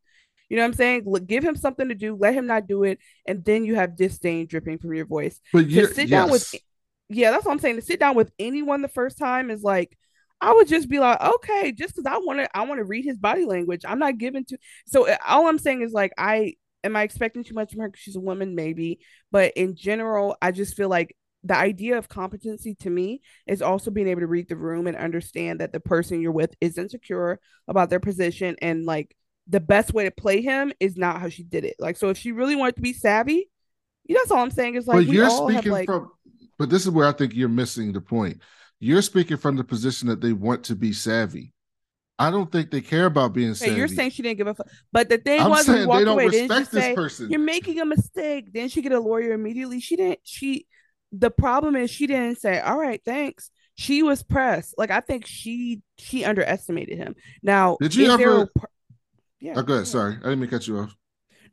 You 0.49 0.57
know 0.57 0.63
what 0.63 0.69
I'm 0.69 0.73
saying? 0.73 1.05
Give 1.27 1.43
him 1.43 1.55
something 1.55 1.89
to 1.89 1.95
do, 1.95 2.15
let 2.15 2.33
him 2.33 2.47
not 2.47 2.67
do 2.67 2.83
it, 2.83 2.99
and 3.27 3.45
then 3.45 3.65
you 3.65 3.75
have 3.75 3.95
disdain 3.95 4.47
dripping 4.47 4.79
from 4.79 4.95
your 4.95 5.05
voice. 5.05 5.39
But 5.53 5.69
to 5.69 5.87
sit 5.87 6.09
yes. 6.09 6.09
down 6.09 6.31
with 6.31 6.55
yeah, 7.07 7.31
that's 7.31 7.45
what 7.45 7.51
I'm 7.51 7.59
saying. 7.59 7.75
To 7.75 7.81
sit 7.81 7.99
down 7.99 8.15
with 8.15 8.31
anyone 8.39 8.81
the 8.81 8.87
first 8.87 9.17
time 9.17 9.49
is 9.49 9.63
like 9.63 9.97
I 10.41 10.53
would 10.53 10.67
just 10.67 10.89
be 10.89 10.99
like, 10.99 11.21
okay, 11.21 11.71
just 11.71 11.95
because 11.95 12.05
I 12.05 12.17
want 12.17 12.39
to, 12.39 12.57
I 12.57 12.63
want 12.63 12.79
to 12.79 12.85
read 12.85 13.03
his 13.03 13.17
body 13.17 13.45
language. 13.45 13.81
I'm 13.85 13.99
not 13.99 14.17
giving 14.17 14.45
to. 14.45 14.57
So 14.87 15.07
uh, 15.07 15.17
all 15.27 15.47
I'm 15.47 15.59
saying 15.59 15.81
is 15.81 15.91
like, 15.91 16.13
I 16.17 16.55
am 16.83 16.95
I 16.95 17.03
expecting 17.03 17.43
too 17.43 17.53
much 17.53 17.71
from 17.71 17.81
her 17.81 17.89
because 17.89 18.01
she's 18.01 18.15
a 18.15 18.21
woman, 18.21 18.55
maybe. 18.55 18.99
But 19.31 19.53
in 19.57 19.75
general, 19.75 20.37
I 20.41 20.51
just 20.51 20.77
feel 20.77 20.87
like 20.89 21.15
the 21.43 21.55
idea 21.55 21.97
of 21.97 22.09
competency 22.09 22.75
to 22.75 22.89
me 22.89 23.21
is 23.47 23.61
also 23.61 23.91
being 23.91 24.07
able 24.07 24.21
to 24.21 24.27
read 24.27 24.49
the 24.49 24.57
room 24.57 24.87
and 24.87 24.97
understand 24.97 25.61
that 25.61 25.71
the 25.71 25.79
person 25.79 26.19
you're 26.21 26.31
with 26.31 26.53
is 26.59 26.77
insecure 26.77 27.39
about 27.67 27.89
their 27.89 27.99
position 27.99 28.55
and 28.61 28.85
like 28.85 29.15
the 29.47 29.59
best 29.59 29.93
way 29.93 30.03
to 30.03 30.11
play 30.11 30.41
him 30.41 30.71
is 30.79 30.97
not 30.97 31.19
how 31.21 31.29
she 31.29 31.43
did 31.43 31.65
it. 31.65 31.75
Like, 31.79 31.97
so 31.97 32.09
if 32.09 32.17
she 32.17 32.31
really 32.31 32.55
wanted 32.55 32.75
to 32.75 32.81
be 32.81 32.93
savvy, 32.93 33.49
you 34.05 34.15
know, 34.15 34.21
that's 34.21 34.31
all 34.31 34.41
I'm 34.43 34.51
saying 34.51 34.75
is 34.75 34.87
like, 34.87 34.97
but 34.97 35.13
you're 35.13 35.29
speaking 35.29 35.71
like, 35.71 35.85
from, 35.85 36.11
but 36.57 36.69
this 36.69 36.83
is 36.83 36.89
where 36.89 37.07
I 37.07 37.13
think 37.13 37.33
you're 37.33 37.49
missing 37.49 37.93
the 37.93 38.01
point. 38.01 38.41
You're 38.79 39.01
speaking 39.01 39.37
from 39.37 39.55
the 39.55 39.63
position 39.63 40.07
that 40.09 40.21
they 40.21 40.33
want 40.33 40.65
to 40.65 40.75
be 40.75 40.93
savvy. 40.93 41.53
I 42.17 42.31
don't 42.31 42.51
think 42.51 42.69
they 42.69 42.81
care 42.81 43.05
about 43.05 43.33
being 43.33 43.53
savvy. 43.53 43.75
You're 43.75 43.87
saying 43.87 44.11
she 44.11 44.21
didn't 44.21 44.39
give 44.39 44.47
a 44.47 44.53
fuck. 44.53 44.67
But 44.91 45.07
the 45.07 45.17
thing 45.19 45.39
I'm 45.39 45.49
was, 45.49 45.67
when 45.67 45.87
walked 45.87 46.05
away, 46.05 46.29
didn't 46.29 46.65
she 46.65 46.65
say, 46.65 46.93
person. 46.93 47.29
You're 47.29 47.39
making 47.39 47.79
a 47.79 47.85
mistake. 47.85 48.51
Then 48.51 48.67
she 48.67 48.81
get 48.81 48.91
a 48.91 48.99
lawyer 48.99 49.31
immediately. 49.31 49.79
She 49.79 49.95
didn't, 49.95 50.19
she, 50.23 50.67
the 51.11 51.31
problem 51.31 51.75
is 51.75 51.89
she 51.89 52.07
didn't 52.07 52.39
say, 52.39 52.59
all 52.59 52.77
right, 52.77 53.01
thanks. 53.03 53.51
She 53.75 54.03
was 54.03 54.23
pressed. 54.23 54.75
Like, 54.77 54.91
I 54.91 54.99
think 54.99 55.25
she, 55.25 55.81
she 55.97 56.25
underestimated 56.25 56.97
him. 56.97 57.15
Now, 57.41 57.77
did 57.79 57.95
you 57.95 58.11
ever, 58.11 58.49
yeah. 59.39 59.53
Oh, 59.55 59.63
go 59.63 59.75
ahead. 59.75 59.87
Sorry. 59.87 60.13
I 60.13 60.29
didn't 60.29 60.39
mean 60.39 60.49
to 60.49 60.55
cut 60.55 60.67
you 60.67 60.79
off. 60.79 60.95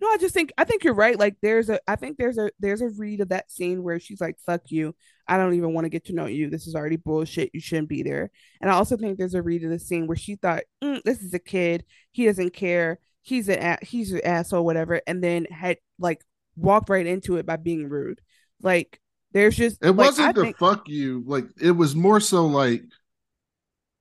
No, 0.00 0.08
I 0.08 0.18
just 0.18 0.34
think 0.34 0.52
I 0.58 0.64
think 0.64 0.84
you're 0.84 0.94
right. 0.94 1.18
Like 1.18 1.36
there's 1.40 1.70
a 1.70 1.80
I 1.86 1.96
think 1.96 2.18
there's 2.18 2.38
a 2.38 2.50
there's 2.60 2.82
a 2.82 2.90
read 2.90 3.20
of 3.20 3.30
that 3.30 3.50
scene 3.50 3.82
where 3.82 3.98
she's 3.98 4.20
like, 4.20 4.36
fuck 4.44 4.62
you. 4.66 4.94
I 5.26 5.38
don't 5.38 5.54
even 5.54 5.72
want 5.72 5.86
to 5.86 5.90
get 5.90 6.06
to 6.06 6.12
know 6.12 6.26
you. 6.26 6.50
This 6.50 6.66
is 6.66 6.74
already 6.74 6.96
bullshit. 6.96 7.50
You 7.54 7.60
shouldn't 7.60 7.88
be 7.88 8.02
there. 8.02 8.30
And 8.60 8.70
I 8.70 8.74
also 8.74 8.96
think 8.96 9.18
there's 9.18 9.34
a 9.34 9.42
read 9.42 9.64
of 9.64 9.70
the 9.70 9.78
scene 9.78 10.06
where 10.06 10.16
she 10.16 10.36
thought, 10.36 10.64
mm, 10.84 11.02
this 11.04 11.22
is 11.22 11.32
a 11.34 11.38
kid. 11.38 11.84
He 12.12 12.26
doesn't 12.26 12.52
care. 12.52 12.98
He's 13.22 13.48
an 13.48 13.78
he's 13.82 14.12
an 14.12 14.20
asshole, 14.24 14.64
whatever. 14.64 15.00
And 15.06 15.24
then 15.24 15.46
had 15.46 15.78
like 15.98 16.22
walked 16.56 16.90
right 16.90 17.06
into 17.06 17.36
it 17.36 17.46
by 17.46 17.56
being 17.56 17.88
rude. 17.88 18.20
Like 18.60 19.00
there's 19.32 19.56
just 19.56 19.78
it 19.82 19.92
like, 19.92 20.06
wasn't 20.06 20.28
I 20.28 20.32
the 20.32 20.42
think... 20.42 20.58
fuck 20.58 20.88
you. 20.88 21.22
Like 21.26 21.46
it 21.60 21.72
was 21.72 21.94
more 21.94 22.20
so 22.20 22.46
like 22.46 22.82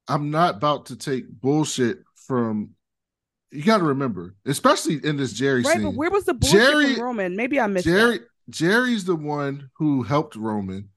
I'm 0.07 0.31
not 0.31 0.55
about 0.55 0.87
to 0.87 0.95
take 0.95 1.29
bullshit 1.29 1.99
from 2.27 2.71
you 3.51 3.63
got 3.63 3.77
to 3.77 3.83
remember, 3.83 4.35
especially 4.45 4.99
in 5.03 5.17
this 5.17 5.39
Gerri 5.39 5.63
right, 5.63 5.75
scene. 5.75 5.83
But 5.83 5.95
where 5.95 6.11
was 6.11 6.25
the 6.25 6.33
bullshit 6.33 6.59
Gerri, 6.59 6.95
from 6.95 7.03
Roman? 7.03 7.35
Maybe 7.35 7.59
I 7.59 7.67
missed 7.67 7.87
Gerri. 7.87 8.19
That. 8.19 8.27
Gerri's 8.51 9.05
the 9.05 9.15
one 9.15 9.69
who 9.75 10.03
helped 10.03 10.35
Roman. 10.35 10.89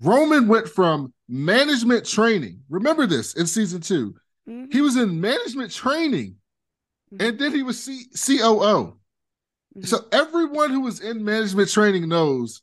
Roman 0.00 0.48
went 0.48 0.68
from 0.68 1.12
management 1.28 2.06
training. 2.06 2.60
Remember 2.68 3.06
this 3.06 3.34
in 3.34 3.46
season 3.46 3.80
2 3.80 4.14
mm-hmm. 4.48 4.64
He 4.70 4.80
was 4.80 4.96
in 4.96 5.20
management 5.20 5.72
training, 5.72 6.36
mm-hmm. 7.12 7.26
and 7.26 7.38
then 7.38 7.52
he 7.52 7.62
was 7.62 7.82
C- 7.82 8.06
COO. 8.14 8.96
Mm-hmm. 9.76 9.82
So 9.82 10.04
everyone 10.12 10.70
who 10.70 10.80
was 10.80 11.00
in 11.00 11.24
management 11.24 11.70
training 11.70 12.08
knows 12.08 12.62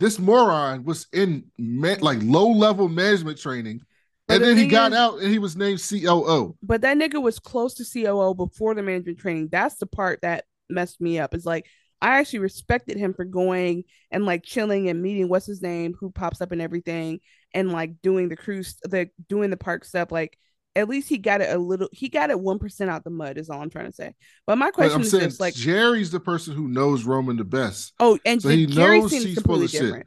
this 0.00 0.18
moron 0.18 0.84
was 0.84 1.06
in 1.12 1.44
ma- 1.58 1.96
like 2.00 2.18
low 2.22 2.50
level 2.50 2.88
management 2.88 3.38
training 3.38 3.80
but 4.28 4.34
and 4.34 4.42
the 4.42 4.46
then 4.48 4.56
he 4.58 4.66
got 4.66 4.92
is, 4.92 4.98
out 4.98 5.20
and 5.20 5.32
he 5.32 5.38
was 5.38 5.56
named 5.56 5.80
COO. 5.80 6.54
But 6.62 6.82
that 6.82 6.98
nigga 6.98 7.20
was 7.20 7.38
close 7.38 7.74
to 7.74 7.84
COO 7.84 8.34
before 8.34 8.74
the 8.74 8.82
management 8.82 9.18
training. 9.18 9.48
That's 9.50 9.76
the 9.76 9.86
part 9.86 10.20
that 10.20 10.44
messed 10.68 11.00
me 11.00 11.18
up. 11.18 11.34
Is 11.34 11.46
like 11.46 11.66
I 12.02 12.18
actually 12.18 12.40
respected 12.40 12.98
him 12.98 13.14
for 13.14 13.24
going 13.24 13.84
and 14.10 14.26
like 14.26 14.44
chilling 14.44 14.90
and 14.90 15.02
meeting 15.02 15.28
what's 15.28 15.46
his 15.46 15.62
name 15.62 15.94
who 15.98 16.10
pops 16.10 16.42
up 16.42 16.52
and 16.52 16.60
everything 16.60 17.20
and 17.54 17.72
like 17.72 18.02
doing 18.02 18.28
the 18.28 18.36
cruise 18.36 18.76
the 18.84 19.08
doing 19.28 19.48
the 19.48 19.56
park 19.56 19.84
stuff 19.84 20.12
like 20.12 20.38
at 20.78 20.88
least 20.88 21.08
he 21.08 21.18
got 21.18 21.40
it 21.40 21.54
a 21.54 21.58
little 21.58 21.88
he 21.92 22.08
got 22.08 22.30
it 22.30 22.36
1% 22.36 22.88
out 22.88 23.04
the 23.04 23.10
mud 23.10 23.36
is 23.36 23.50
all 23.50 23.60
i'm 23.60 23.70
trying 23.70 23.86
to 23.86 23.92
say 23.92 24.14
but 24.46 24.56
my 24.56 24.70
question 24.70 25.00
is 25.00 25.10
just 25.10 25.40
like 25.40 25.54
gerri's 25.54 26.10
the 26.10 26.20
person 26.20 26.54
who 26.54 26.68
knows 26.68 27.04
roman 27.04 27.36
the 27.36 27.44
best 27.44 27.92
oh 28.00 28.18
and 28.24 28.40
so 28.40 28.48
he 28.48 28.66
gerri 28.66 29.00
knows 29.00 29.12
he's 29.12 29.34
completely 29.34 29.66
different 29.66 30.06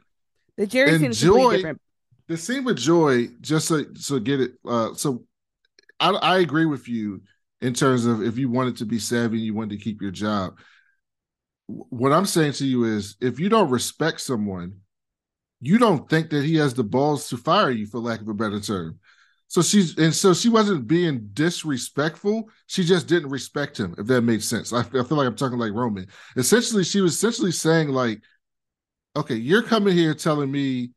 the 0.56 0.66
gerri 0.66 0.92
is 0.92 1.20
completely 1.20 1.56
different 1.56 1.80
the 2.32 2.38
scene 2.38 2.64
with 2.64 2.78
Joy, 2.78 3.28
just 3.40 3.68
so 3.68 3.84
so 3.94 4.18
get 4.18 4.40
it. 4.40 4.52
Uh, 4.66 4.94
so 4.94 5.24
I, 6.00 6.10
I 6.10 6.38
agree 6.38 6.66
with 6.66 6.88
you 6.88 7.22
in 7.60 7.74
terms 7.74 8.06
of 8.06 8.22
if 8.22 8.38
you 8.38 8.48
wanted 8.48 8.78
to 8.78 8.86
be 8.86 8.98
savvy 8.98 9.36
and 9.36 9.44
you 9.44 9.54
wanted 9.54 9.78
to 9.78 9.84
keep 9.84 10.00
your 10.00 10.10
job. 10.10 10.58
What 11.66 12.12
I'm 12.12 12.26
saying 12.26 12.54
to 12.54 12.66
you 12.66 12.84
is, 12.84 13.16
if 13.20 13.38
you 13.38 13.48
don't 13.48 13.70
respect 13.70 14.20
someone, 14.20 14.78
you 15.60 15.78
don't 15.78 16.08
think 16.08 16.30
that 16.30 16.44
he 16.44 16.56
has 16.56 16.74
the 16.74 16.84
balls 16.84 17.28
to 17.28 17.36
fire 17.36 17.70
you, 17.70 17.86
for 17.86 17.98
lack 17.98 18.20
of 18.20 18.28
a 18.28 18.34
better 18.34 18.60
term. 18.60 18.98
So 19.52 19.60
she's 19.60 19.98
and 19.98 20.14
so 20.14 20.32
she 20.32 20.48
wasn't 20.48 20.86
being 20.86 21.28
disrespectful. 21.34 22.48
She 22.68 22.84
just 22.84 23.06
didn't 23.06 23.28
respect 23.28 23.78
him, 23.78 23.94
if 23.98 24.06
that 24.06 24.22
makes 24.22 24.46
sense. 24.46 24.72
I, 24.72 24.78
I 24.78 24.82
feel 24.82 25.04
like 25.10 25.26
I'm 25.26 25.36
talking 25.36 25.58
like 25.58 25.74
Roman. 25.74 26.06
Essentially, 26.38 26.84
she 26.84 27.02
was 27.02 27.12
essentially 27.12 27.52
saying 27.52 27.90
like, 27.90 28.22
"Okay, 29.14 29.34
you're 29.34 29.62
coming 29.62 29.94
here 29.94 30.14
telling 30.14 30.50
me 30.50 30.92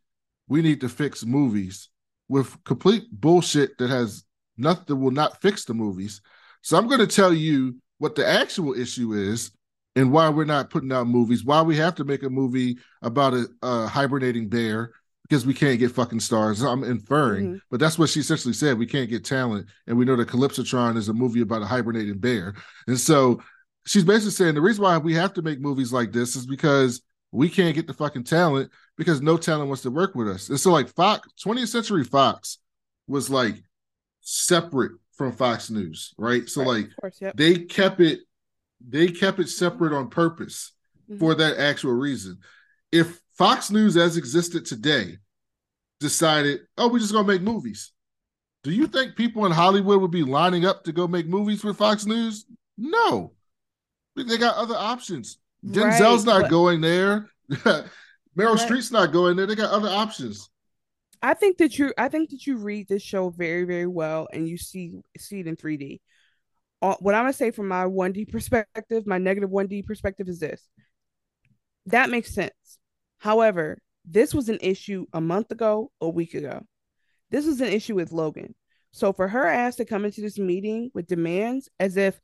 we 0.48 0.62
need 0.62 0.80
to 0.80 0.88
fix 0.88 1.26
movies 1.26 1.90
with 2.30 2.64
complete 2.64 3.04
bullshit 3.12 3.78
that 3.78 3.90
has 3.90 4.24
nothing 4.56 4.86
that 4.88 4.96
will 4.96 5.12
not 5.12 5.42
fix 5.42 5.66
the 5.66 5.74
movies. 5.74 6.22
So 6.62 6.78
I'm 6.78 6.88
going 6.88 7.02
to 7.02 7.08
tell 7.08 7.34
you 7.34 7.76
what 7.98 8.16
the 8.16 8.26
actual 8.26 8.74
issue 8.74 9.12
is 9.12 9.52
and 9.98 10.14
why 10.14 10.30
we're 10.30 10.46
not 10.46 10.70
putting 10.70 10.94
out 10.94 11.08
movies, 11.08 11.44
why 11.44 11.62
we 11.62 11.76
have 11.76 11.96
to 11.96 12.06
make 12.06 12.24
a 12.24 12.30
movie 12.30 12.78
about 13.02 13.34
a, 13.34 13.48
a 13.62 13.88
hibernating 13.88 14.48
bear 14.48 14.92
because 15.28 15.46
we 15.46 15.54
can't 15.54 15.80
get 15.80 15.92
fucking 15.92 16.20
stars. 16.20 16.62
I'm 16.62 16.84
inferring, 16.84 17.46
mm-hmm. 17.46 17.58
but 17.72 17.80
that's 17.80 17.98
what 17.98 18.10
she 18.10 18.20
essentially 18.20 18.54
said. 18.54 18.78
We 18.78 18.86
can't 18.86 19.10
get 19.10 19.26
talent, 19.26 19.68
and 19.88 19.98
we 19.98 20.06
know 20.06 20.16
that 20.16 20.28
Kalispitron 20.28 20.98
is 20.98 21.10
a 21.10 21.14
movie 21.14 21.42
about 21.42 21.62
a 21.62 21.66
hibernating 21.66 22.20
bear, 22.20 22.54
and 22.88 23.00
so 23.00 23.42
she's 23.86 24.04
basically 24.04 24.32
saying 24.32 24.56
the 24.56 24.62
reason 24.62 24.84
why 24.84 24.98
we 24.98 25.14
have 25.14 25.34
to 25.34 25.42
make 25.42 25.60
movies 25.60 25.94
like 25.94 26.12
this 26.12 26.36
is 26.36 26.46
because 26.46 27.02
we 27.32 27.50
can't 27.50 27.76
get 27.76 27.88
the 27.88 27.94
fucking 27.94 28.24
talent 28.24 28.72
because 28.98 29.22
no 29.22 29.38
talent 29.38 29.68
wants 29.68 29.84
to 29.84 29.92
work 29.92 30.16
with 30.16 30.28
us. 30.28 30.50
And 30.50 30.60
so 30.60 30.72
like 30.72 30.90
Fox, 30.90 31.28
20th 31.46 31.68
Century 31.68 32.04
Fox 32.04 32.60
was 33.08 33.30
like 33.30 33.62
separate 34.22 34.94
from 35.14 35.32
Fox 35.32 35.70
News, 35.70 36.14
right? 36.18 36.48
So 36.50 36.62
right, 36.62 36.68
like 36.68 36.96
course, 37.00 37.22
yep. 37.22 37.36
they 37.36 37.60
kept 37.60 38.00
it 38.00 38.20
they 38.88 39.08
kept 39.08 39.40
it 39.40 39.50
separate 39.50 39.94
on 39.94 40.10
purpose 40.10 40.72
mm-hmm. 41.10 41.20
for 41.20 41.36
that 41.36 41.58
actual 41.58 41.94
reason. 41.94 42.40
If 42.92 43.20
Fox 43.38 43.70
News 43.70 43.98
as 43.98 44.18
existed 44.18 44.66
today 44.66 45.18
decided, 46.00 46.62
"Oh, 46.78 46.90
we're 46.90 47.00
just 47.00 47.14
going 47.14 47.26
to 47.26 47.34
make 47.34 47.42
movies." 47.42 47.92
Do 48.64 48.72
you 48.72 48.88
think 48.88 49.16
people 49.16 49.46
in 49.46 49.52
Hollywood 49.52 50.02
would 50.02 50.12
be 50.12 50.24
lining 50.24 50.66
up 50.66 50.84
to 50.86 50.92
go 50.92 51.08
make 51.08 51.28
movies 51.28 51.64
with 51.64 51.78
Fox 51.78 52.06
News? 52.06 52.46
No. 52.78 53.34
They 54.16 54.38
got 54.38 54.56
other 54.56 54.76
options. 54.76 55.38
Denzel's 55.64 56.26
right, 56.26 56.34
not 56.34 56.42
but... 56.44 56.50
going 56.50 56.82
there. 56.82 57.30
Meryl 57.52 57.90
right. 58.38 58.70
Streep's 58.70 58.92
not 58.92 59.12
going 59.12 59.36
there. 59.36 59.46
They 59.46 59.56
got 59.56 59.72
other 59.72 59.90
options. 59.90 60.50
I 61.22 61.34
think 61.34 61.58
that 61.58 61.78
you 61.78 61.94
I 61.98 62.10
think 62.10 62.30
that 62.32 62.46
you 62.46 62.58
read 62.58 62.88
this 62.88 63.02
show 63.02 63.30
very 63.30 63.64
very 63.64 63.88
well 63.88 64.28
and 64.32 64.48
you 64.48 64.58
see 64.58 64.94
see 65.18 65.40
it 65.40 65.48
in 65.48 65.56
3D. 65.56 66.02
Uh, 66.82 66.96
what 67.00 67.16
I'm 67.16 67.24
gonna 67.24 67.34
say 67.34 67.52
from 67.52 67.68
my 67.68 67.86
1D 67.86 68.32
perspective, 68.32 69.08
my 69.08 69.18
negative 69.18 69.50
1D 69.50 69.86
perspective 69.86 70.28
is 70.28 70.40
this. 70.40 70.62
That 71.88 72.10
makes 72.10 72.34
sense. 72.34 72.80
However, 73.26 73.80
This 74.08 74.36
was 74.36 74.50
an 74.50 74.60
issue 74.62 75.08
a 75.14 75.20
month 75.20 75.52
ago, 75.52 75.92
a 76.00 76.08
week 76.08 76.36
ago. 76.36 76.64
This 77.32 77.48
was 77.48 77.60
an 77.60 77.70
issue 77.70 77.96
with 77.96 78.12
Logan. 78.12 78.54
So 78.92 79.14
for 79.14 79.28
her 79.28 79.48
ass 79.48 79.78
to 79.78 79.86
come 79.86 80.06
into 80.06 80.22
this 80.22 80.38
meeting 80.38 80.92
with 80.94 81.08
demands 81.08 81.70
as 81.80 81.98
if 81.98 82.22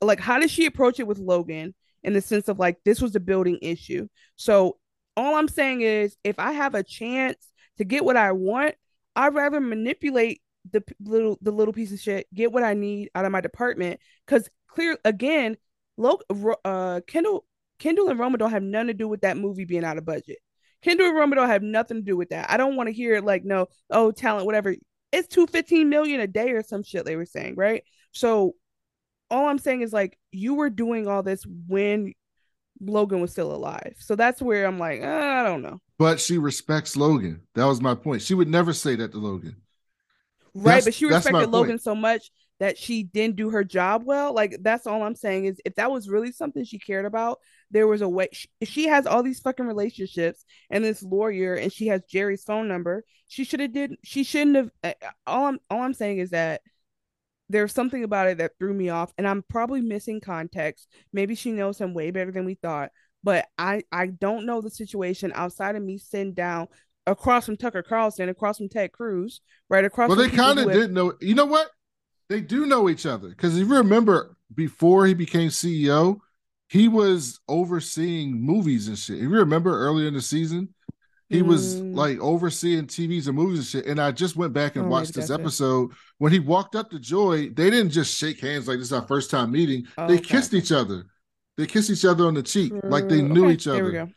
like 0.00 0.18
how 0.18 0.40
did 0.40 0.50
she 0.50 0.66
approach 0.66 0.98
it 0.98 1.06
with 1.06 1.18
Logan 1.20 1.72
in 2.02 2.14
the 2.14 2.20
sense 2.20 2.48
of 2.48 2.58
like 2.58 2.78
this 2.84 3.00
was 3.00 3.14
a 3.14 3.20
building 3.20 3.60
issue. 3.62 4.08
So 4.34 4.78
all 5.16 5.36
I'm 5.36 5.46
saying 5.46 5.82
is 5.82 6.16
if 6.24 6.40
I 6.40 6.50
have 6.50 6.74
a 6.74 6.82
chance 6.82 7.38
to 7.78 7.84
get 7.84 8.04
what 8.04 8.16
I 8.16 8.32
want, 8.32 8.74
I'd 9.14 9.34
rather 9.34 9.60
manipulate 9.60 10.42
the 10.72 10.82
little 11.00 11.38
the 11.42 11.52
little 11.52 11.72
piece 11.72 11.92
of 11.92 12.00
shit, 12.00 12.26
get 12.34 12.50
what 12.50 12.64
I 12.64 12.74
need 12.74 13.10
out 13.14 13.24
of 13.24 13.30
my 13.30 13.40
department. 13.40 14.00
Cause 14.26 14.50
clear 14.66 14.98
again, 15.04 15.56
Lo- 15.96 16.18
uh 16.64 17.02
Kendall 17.06 17.44
Kendall 17.78 18.08
and 18.08 18.18
Roma 18.18 18.38
don't 18.38 18.50
have 18.50 18.62
nothing 18.62 18.88
to 18.88 18.94
do 18.94 19.08
with 19.08 19.22
that 19.22 19.36
movie 19.36 19.64
being 19.64 19.84
out 19.84 19.98
of 19.98 20.04
budget. 20.04 20.38
Kendall 20.82 21.08
and 21.08 21.16
Roma 21.16 21.36
don't 21.36 21.48
have 21.48 21.62
nothing 21.62 21.98
to 21.98 22.02
do 22.02 22.16
with 22.16 22.30
that. 22.30 22.50
I 22.50 22.56
don't 22.56 22.76
want 22.76 22.88
to 22.88 22.92
hear 22.92 23.20
like 23.20 23.44
no, 23.44 23.66
oh 23.90 24.10
talent, 24.10 24.46
whatever. 24.46 24.74
It's 25.12 25.28
215 25.28 25.88
million 25.88 26.20
a 26.20 26.26
day 26.26 26.50
or 26.50 26.62
some 26.62 26.82
shit 26.82 27.04
they 27.04 27.16
were 27.16 27.26
saying, 27.26 27.54
right? 27.56 27.84
So 28.12 28.54
all 29.30 29.46
I'm 29.46 29.58
saying 29.58 29.82
is 29.82 29.92
like 29.92 30.18
you 30.32 30.54
were 30.54 30.70
doing 30.70 31.08
all 31.08 31.22
this 31.22 31.44
when 31.66 32.12
Logan 32.80 33.20
was 33.20 33.30
still 33.30 33.54
alive. 33.54 33.94
So 33.98 34.16
that's 34.16 34.42
where 34.42 34.66
I'm 34.66 34.78
like, 34.78 35.02
uh, 35.02 35.06
I 35.06 35.42
don't 35.44 35.62
know. 35.62 35.80
But 35.98 36.20
she 36.20 36.38
respects 36.38 36.96
Logan. 36.96 37.42
That 37.54 37.66
was 37.66 37.80
my 37.80 37.94
point. 37.94 38.22
She 38.22 38.34
would 38.34 38.48
never 38.48 38.72
say 38.72 38.96
that 38.96 39.12
to 39.12 39.18
Logan. 39.18 39.56
Right, 40.54 40.74
that's, 40.74 40.86
but 40.86 40.94
she 40.94 41.06
respected 41.06 41.50
Logan 41.50 41.78
so 41.78 41.94
much 41.94 42.30
that 42.60 42.78
she 42.78 43.02
didn't 43.02 43.36
do 43.36 43.50
her 43.50 43.64
job 43.64 44.04
well. 44.04 44.32
Like 44.32 44.58
that's 44.60 44.86
all 44.86 45.02
I'm 45.02 45.16
saying 45.16 45.46
is 45.46 45.60
if 45.64 45.74
that 45.76 45.90
was 45.90 46.08
really 46.08 46.30
something 46.30 46.64
she 46.64 46.78
cared 46.78 47.06
about, 47.06 47.38
there 47.74 47.88
was 47.88 48.00
a 48.02 48.08
way. 48.08 48.28
She, 48.32 48.48
she 48.62 48.86
has 48.86 49.04
all 49.04 49.24
these 49.24 49.40
fucking 49.40 49.66
relationships 49.66 50.44
and 50.70 50.84
this 50.84 51.02
lawyer, 51.02 51.54
and 51.54 51.72
she 51.72 51.88
has 51.88 52.02
Gerri's 52.08 52.44
phone 52.44 52.68
number. 52.68 53.04
She 53.26 53.42
should 53.42 53.58
have 53.58 53.72
did. 53.72 53.96
She 54.04 54.22
shouldn't 54.22 54.56
have. 54.56 54.70
Eh, 54.84 54.94
all 55.26 55.46
I'm 55.46 55.58
all 55.68 55.82
I'm 55.82 55.92
saying 55.92 56.18
is 56.18 56.30
that 56.30 56.62
there's 57.48 57.72
something 57.72 58.04
about 58.04 58.28
it 58.28 58.38
that 58.38 58.52
threw 58.60 58.72
me 58.72 58.90
off, 58.90 59.12
and 59.18 59.26
I'm 59.26 59.42
probably 59.42 59.80
missing 59.80 60.20
context. 60.20 60.88
Maybe 61.12 61.34
she 61.34 61.50
knows 61.50 61.78
him 61.78 61.94
way 61.94 62.12
better 62.12 62.30
than 62.30 62.44
we 62.44 62.54
thought, 62.54 62.90
but 63.24 63.46
I 63.58 63.82
I 63.90 64.06
don't 64.06 64.46
know 64.46 64.60
the 64.60 64.70
situation 64.70 65.32
outside 65.34 65.74
of 65.74 65.82
me 65.82 65.98
sitting 65.98 66.32
down 66.32 66.68
across 67.08 67.44
from 67.44 67.56
Tucker 67.56 67.82
Carlson, 67.82 68.28
across 68.28 68.58
from 68.58 68.68
Ted 68.68 68.92
Cruz, 68.92 69.40
right 69.68 69.84
across. 69.84 70.10
Well, 70.10 70.16
they 70.16 70.30
kind 70.30 70.60
of 70.60 70.72
didn't 70.72 70.94
know. 70.94 71.14
You 71.20 71.34
know 71.34 71.46
what? 71.46 71.70
They 72.28 72.40
do 72.40 72.66
know 72.66 72.88
each 72.88 73.04
other 73.04 73.30
because 73.30 73.58
if 73.58 73.66
you 73.66 73.74
remember, 73.74 74.36
before 74.54 75.06
he 75.06 75.14
became 75.14 75.50
CEO, 75.50 76.20
he 76.74 76.88
was 76.88 77.38
overseeing 77.46 78.32
movies 78.32 78.88
and 78.88 78.98
shit. 78.98 79.18
If 79.18 79.22
you 79.22 79.28
remember 79.28 79.78
earlier 79.78 80.08
in 80.08 80.14
the 80.14 80.20
season, 80.20 80.74
he 81.28 81.40
mm. 81.40 81.46
was 81.46 81.80
like 81.80 82.18
overseeing 82.18 82.88
TVs 82.88 83.28
and 83.28 83.36
movies 83.36 83.60
and 83.60 83.66
shit. 83.68 83.86
And 83.86 84.00
I 84.00 84.10
just 84.10 84.34
went 84.34 84.52
back 84.54 84.74
and 84.74 84.86
oh, 84.86 84.88
watched 84.88 85.14
this 85.14 85.30
episode. 85.30 85.92
It. 85.92 85.96
When 86.18 86.32
he 86.32 86.40
walked 86.40 86.74
up 86.74 86.90
to 86.90 86.98
Joy, 86.98 87.50
they 87.50 87.70
didn't 87.70 87.90
just 87.90 88.18
shake 88.18 88.40
hands 88.40 88.66
like 88.66 88.78
this 88.78 88.88
is 88.88 88.92
our 88.92 89.06
first 89.06 89.30
time 89.30 89.52
meeting. 89.52 89.86
Oh, 89.96 90.08
they 90.08 90.14
okay. 90.14 90.24
kissed 90.24 90.52
each 90.52 90.72
other. 90.72 91.06
They 91.56 91.66
kissed 91.66 91.90
each 91.90 92.04
other 92.04 92.26
on 92.26 92.34
the 92.34 92.42
cheek 92.42 92.72
like 92.82 93.08
they 93.08 93.22
knew 93.22 93.44
okay, 93.44 93.54
each 93.54 93.68
other. 93.68 93.76
There 93.76 93.84
we 93.84 93.92
go. 93.92 94.08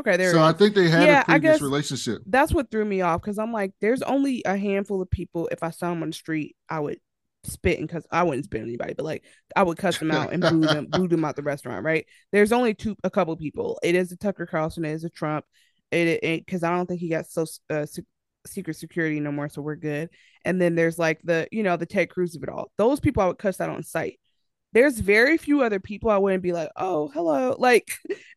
Okay, 0.00 0.18
there. 0.18 0.32
So 0.32 0.42
I 0.42 0.52
think 0.52 0.74
they 0.74 0.90
had 0.90 1.06
yeah, 1.06 1.22
a 1.22 1.24
previous 1.24 1.62
relationship. 1.62 2.20
That's 2.26 2.52
what 2.52 2.70
threw 2.70 2.84
me 2.84 3.00
off 3.00 3.22
because 3.22 3.38
I'm 3.38 3.54
like, 3.54 3.72
there's 3.80 4.02
only 4.02 4.42
a 4.44 4.58
handful 4.58 5.00
of 5.00 5.10
people. 5.10 5.48
If 5.50 5.62
I 5.62 5.70
saw 5.70 5.88
them 5.88 6.02
on 6.02 6.10
the 6.10 6.14
street, 6.14 6.56
I 6.68 6.78
would 6.80 6.98
spit 7.44 7.78
and 7.78 7.88
cuss. 7.88 8.04
I 8.10 8.22
wouldn't 8.22 8.44
spit 8.44 8.62
on 8.62 8.68
anybody, 8.68 8.94
but 8.94 9.04
like 9.04 9.24
I 9.54 9.62
would 9.62 9.78
cuss 9.78 9.98
them 9.98 10.10
out 10.10 10.32
and 10.32 10.42
boo 10.42 10.60
them, 10.60 10.86
boo 10.90 11.08
them 11.08 11.24
out 11.24 11.36
the 11.36 11.42
restaurant. 11.42 11.84
Right? 11.84 12.06
There's 12.30 12.52
only 12.52 12.74
two, 12.74 12.96
a 13.04 13.10
couple 13.10 13.36
people. 13.36 13.78
It 13.82 13.94
is 13.94 14.12
a 14.12 14.16
Tucker 14.16 14.46
Carlson. 14.46 14.84
It 14.84 14.92
is 14.92 15.04
a 15.04 15.10
Trump. 15.10 15.44
It 15.90 16.20
because 16.46 16.62
I 16.62 16.74
don't 16.74 16.86
think 16.86 17.00
he 17.00 17.08
got 17.08 17.26
so 17.26 17.44
uh, 17.68 17.86
secret 18.46 18.74
security 18.74 19.20
no 19.20 19.30
more, 19.30 19.48
so 19.48 19.60
we're 19.60 19.76
good. 19.76 20.08
And 20.44 20.60
then 20.60 20.74
there's 20.74 20.98
like 20.98 21.20
the 21.22 21.48
you 21.52 21.62
know 21.62 21.76
the 21.76 21.86
Ted 21.86 22.10
Cruz 22.10 22.34
of 22.34 22.42
it 22.42 22.48
all. 22.48 22.72
Those 22.78 23.00
people 23.00 23.22
I 23.22 23.26
would 23.26 23.38
cuss 23.38 23.60
out 23.60 23.70
on 23.70 23.82
sight 23.82 24.18
there's 24.72 24.98
very 24.98 25.36
few 25.36 25.62
other 25.62 25.80
people 25.80 26.10
I 26.10 26.18
wouldn't 26.18 26.42
be 26.42 26.52
like, 26.52 26.70
oh, 26.76 27.08
hello. 27.08 27.56
Like, 27.62 27.92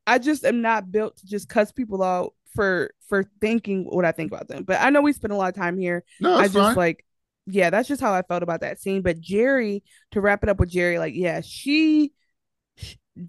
I 0.05 0.19
just 0.19 0.45
am 0.45 0.61
not 0.61 0.91
built 0.91 1.17
to 1.17 1.27
just 1.27 1.49
cuss 1.49 1.71
people 1.71 2.03
out 2.03 2.33
for 2.53 2.91
for 3.07 3.25
thinking 3.41 3.85
what 3.85 4.05
I 4.05 4.11
think 4.11 4.31
about 4.31 4.47
them. 4.47 4.63
But 4.63 4.81
I 4.81 4.89
know 4.89 5.01
we 5.01 5.13
spend 5.13 5.33
a 5.33 5.35
lot 5.35 5.49
of 5.49 5.55
time 5.55 5.79
here. 5.79 6.03
No, 6.19 6.35
I 6.35 6.43
just 6.43 6.53
fine. 6.53 6.75
like, 6.75 7.05
yeah, 7.47 7.69
that's 7.69 7.87
just 7.87 8.01
how 8.01 8.13
I 8.13 8.23
felt 8.23 8.43
about 8.43 8.61
that 8.61 8.79
scene. 8.79 9.01
But 9.01 9.21
Gerri, 9.21 9.83
to 10.11 10.21
wrap 10.21 10.43
it 10.43 10.49
up 10.49 10.59
with 10.59 10.71
Gerri, 10.71 10.97
like, 10.99 11.13
yeah, 11.15 11.41
she 11.41 12.11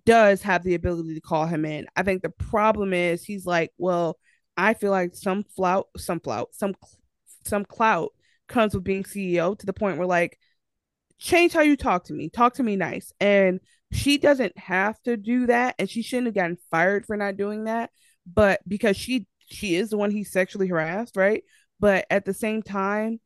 does 0.04 0.42
have 0.42 0.62
the 0.64 0.74
ability 0.74 1.14
to 1.14 1.20
call 1.20 1.46
him 1.46 1.64
in. 1.64 1.86
I 1.96 2.02
think 2.02 2.22
the 2.22 2.30
problem 2.30 2.92
is 2.92 3.22
he's 3.22 3.46
like, 3.46 3.72
well, 3.78 4.18
I 4.56 4.74
feel 4.74 4.90
like 4.90 5.14
some 5.14 5.44
flout, 5.44 5.88
some 5.96 6.20
flout, 6.20 6.48
some 6.52 6.74
some 7.44 7.64
clout 7.64 8.12
comes 8.48 8.74
with 8.74 8.84
being 8.84 9.04
CEO 9.04 9.56
to 9.58 9.66
the 9.66 9.72
point 9.72 9.98
where 9.98 10.06
like 10.06 10.38
change 11.18 11.52
how 11.52 11.60
you 11.60 11.76
talk 11.76 12.04
to 12.04 12.12
me. 12.14 12.28
Talk 12.28 12.54
to 12.54 12.62
me 12.62 12.76
nice. 12.76 13.12
And 13.20 13.60
she 13.92 14.18
doesn't 14.18 14.56
have 14.58 15.00
to 15.02 15.16
do 15.16 15.46
that 15.46 15.76
and 15.78 15.88
she 15.88 16.02
shouldn't 16.02 16.26
have 16.26 16.34
gotten 16.34 16.58
fired 16.70 17.06
for 17.06 17.16
not 17.16 17.36
doing 17.36 17.64
that, 17.64 17.90
but 18.26 18.60
because 18.66 18.96
she 18.96 19.26
she 19.48 19.76
is 19.76 19.90
the 19.90 19.96
one 19.96 20.10
he 20.10 20.24
sexually 20.24 20.66
harassed, 20.66 21.16
right? 21.16 21.44
But 21.78 22.06
at 22.10 22.24
the 22.24 22.34
same 22.34 22.62
time, 22.62 23.20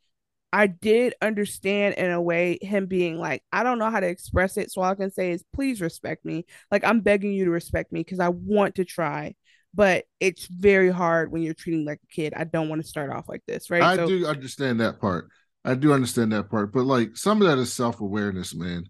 I 0.53 0.67
did 0.67 1.15
understand 1.21 1.95
in 1.95 2.11
a 2.11 2.21
way 2.21 2.59
him 2.61 2.87
being 2.87 3.19
like, 3.19 3.43
I 3.53 3.63
don't 3.63 3.79
know 3.79 3.91
how 3.91 4.01
to 4.01 4.09
express 4.09 4.57
it, 4.57 4.73
so 4.73 4.83
all 4.83 4.91
I 4.91 4.95
can 4.95 5.11
say 5.11 5.31
is 5.31 5.45
please 5.55 5.81
respect 5.81 6.25
me. 6.25 6.45
Like 6.71 6.85
I'm 6.85 7.01
begging 7.01 7.33
you 7.33 7.45
to 7.45 7.51
respect 7.51 7.93
me 7.93 8.01
because 8.01 8.21
I 8.21 8.29
want 8.29 8.77
to 8.77 8.85
try, 8.85 9.35
but 9.75 10.05
it's 10.19 10.47
very 10.47 10.91
hard 10.91 11.31
when 11.31 11.43
you're 11.43 11.55
treating 11.55 11.85
like 11.85 12.01
a 12.03 12.15
kid. 12.15 12.35
I 12.37 12.45
don't 12.45 12.69
want 12.69 12.83
to 12.83 12.89
start 12.89 13.11
off 13.11 13.29
like 13.29 13.43
this, 13.47 13.71
right? 13.71 13.83
I 13.83 13.97
so, 13.97 14.09
do 14.09 14.27
understand 14.27 14.81
that 14.81 15.01
part. 15.01 15.29
I 15.65 15.75
do 15.75 15.93
understand 15.93 16.33
that 16.33 16.51
part, 16.51 16.73
but 16.73 16.85
like 16.85 17.17
some 17.17 17.43
of 17.43 17.49
that 17.49 17.59
is 17.59 17.73
self 17.73 18.01
awareness, 18.01 18.55
man. 18.55 18.87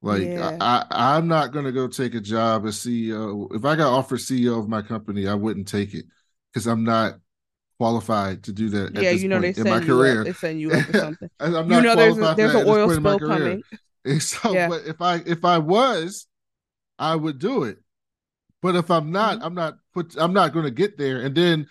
Like 0.00 0.22
yeah. 0.22 0.56
I, 0.60 0.84
I, 0.90 1.16
am 1.16 1.28
not 1.28 1.52
gonna 1.52 1.72
go 1.72 1.88
take 1.88 2.14
a 2.14 2.20
job 2.20 2.66
as 2.66 2.76
CEO. 2.76 3.54
If 3.54 3.64
I 3.64 3.74
got 3.74 3.92
offered 3.92 4.20
CEO 4.20 4.58
of 4.58 4.68
my 4.68 4.82
company, 4.82 5.26
I 5.26 5.34
wouldn't 5.34 5.66
take 5.66 5.94
it 5.94 6.04
because 6.52 6.66
I'm 6.66 6.84
not 6.84 7.14
qualified 7.78 8.44
to 8.44 8.52
do 8.52 8.68
that. 8.70 8.94
Yeah, 8.94 9.10
you 9.10 9.28
know 9.28 9.40
they 9.40 9.52
send 9.52 9.68
in 9.68 9.74
my 9.74 9.80
career. 9.84 10.20
Up, 10.20 10.26
they 10.26 10.32
send 10.32 10.60
you 10.60 10.72
up 10.72 10.88
or 10.88 10.92
something. 10.98 11.30
I'm 11.40 11.68
not 11.68 11.76
you 11.76 11.82
know 11.82 11.96
there's 11.96 12.18
a, 12.18 12.34
there's 12.36 12.54
an 12.54 12.66
oil 12.66 12.90
spill 12.90 13.18
coming. 13.18 13.62
So, 14.18 14.52
yeah. 14.52 14.68
but 14.68 14.82
if 14.84 15.00
I 15.00 15.22
if 15.24 15.46
I 15.46 15.56
was, 15.56 16.26
I 16.98 17.16
would 17.16 17.38
do 17.38 17.64
it. 17.64 17.78
But 18.60 18.76
if 18.76 18.90
I'm 18.90 19.12
not, 19.12 19.36
mm-hmm. 19.36 19.46
I'm 19.46 19.54
not 19.54 19.78
put. 19.94 20.14
I'm 20.18 20.34
not 20.34 20.52
going 20.52 20.66
to 20.66 20.70
get 20.70 20.98
there. 20.98 21.20
And 21.20 21.34
then 21.34 21.68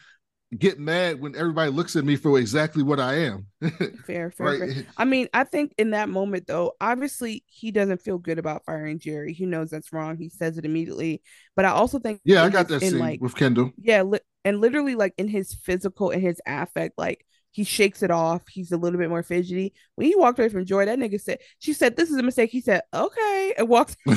get 0.60 0.80
mad 0.80 1.20
when 1.20 1.36
everybody 1.36 1.72
looks 1.72 1.96
at 1.96 2.06
me 2.06 2.16
for 2.16 2.40
exactly 2.40 2.84
what 2.84 3.00
I 3.00 3.16
am. 3.16 3.48
fair, 4.06 4.32
fair, 4.32 4.32
right? 4.40 4.60
fair. 4.60 4.86
I 4.98 5.06
mean, 5.06 5.28
I 5.34 5.44
think 5.44 5.74
in 5.78 5.92
that 5.92 6.10
moment 6.10 6.48
though, 6.48 6.74
obviously 6.80 7.44
he 7.48 7.72
doesn't 7.72 8.02
feel 8.02 8.18
good 8.18 8.40
about 8.40 8.66
firing 8.66 9.00
Gerri. 9.00 9.34
He 9.34 9.46
knows 9.46 9.70
that's 9.70 9.94
wrong. 9.94 10.18
He 10.18 10.30
says 10.30 10.58
it 10.58 10.66
immediately. 10.66 11.22
But 11.56 11.66
I 11.66 11.70
also 11.70 12.00
think 12.00 12.22
Yeah, 12.24 12.44
I 12.44 12.50
got 12.50 12.70
his, 12.70 12.82
that 12.82 12.90
scene 12.90 13.00
like, 13.00 13.22
with 13.22 13.36
Kendall. 13.36 13.72
Yeah, 13.78 14.04
li- 14.04 14.20
and 14.46 14.60
literally 14.62 14.96
like 14.96 15.14
in 15.18 15.28
his 15.28 15.54
physical 15.54 16.12
and 16.12 16.22
his 16.22 16.42
affect, 16.46 16.98
like 16.98 17.26
he 17.52 17.64
shakes 17.64 18.02
it 18.02 18.12
off. 18.12 18.42
He's 18.50 18.72
a 18.72 18.78
little 18.78 19.00
bit 19.00 19.10
more 19.10 19.24
fidgety. 19.24 19.74
When 19.96 20.08
he 20.08 20.16
walked 20.16 20.40
away 20.40 20.50
from 20.50 20.66
Joy, 20.66 20.86
that 20.86 20.98
nigga 20.98 21.22
said, 21.22 21.38
she 21.60 21.74
said, 21.74 21.96
This 21.96 22.10
is 22.10 22.18
a 22.18 22.24
mistake. 22.24 22.50
He 22.50 22.62
said, 22.62 22.82
Okay, 22.94 23.54
and 23.58 23.70
walked. 23.70 23.96
he 24.06 24.14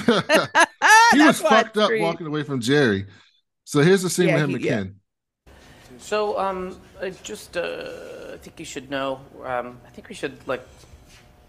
was 1.21 1.41
fucked 1.41 1.77
up 1.77 1.91
walking 1.99 2.27
away 2.27 2.43
from 2.43 2.61
Jerry. 2.61 3.07
So 3.65 3.81
here's 3.81 4.03
the 4.03 4.11
scene 4.11 4.29
yeah, 4.29 4.35
with 4.35 4.45
him 4.45 4.51
he, 4.51 4.55
and 4.57 4.65
Ken. 4.65 5.01
So, 5.99 6.39
um, 6.39 6.79
I 7.01 7.11
just, 7.11 7.57
uh, 7.57 8.35
I 8.35 8.37
think 8.39 8.59
you 8.59 8.65
should 8.65 8.91
know, 8.91 9.21
um, 9.45 9.81
I 9.87 9.91
think 9.91 10.09
we 10.09 10.15
should 10.15 10.39
let 10.47 10.67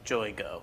Joy 0.04 0.34
go. 0.36 0.62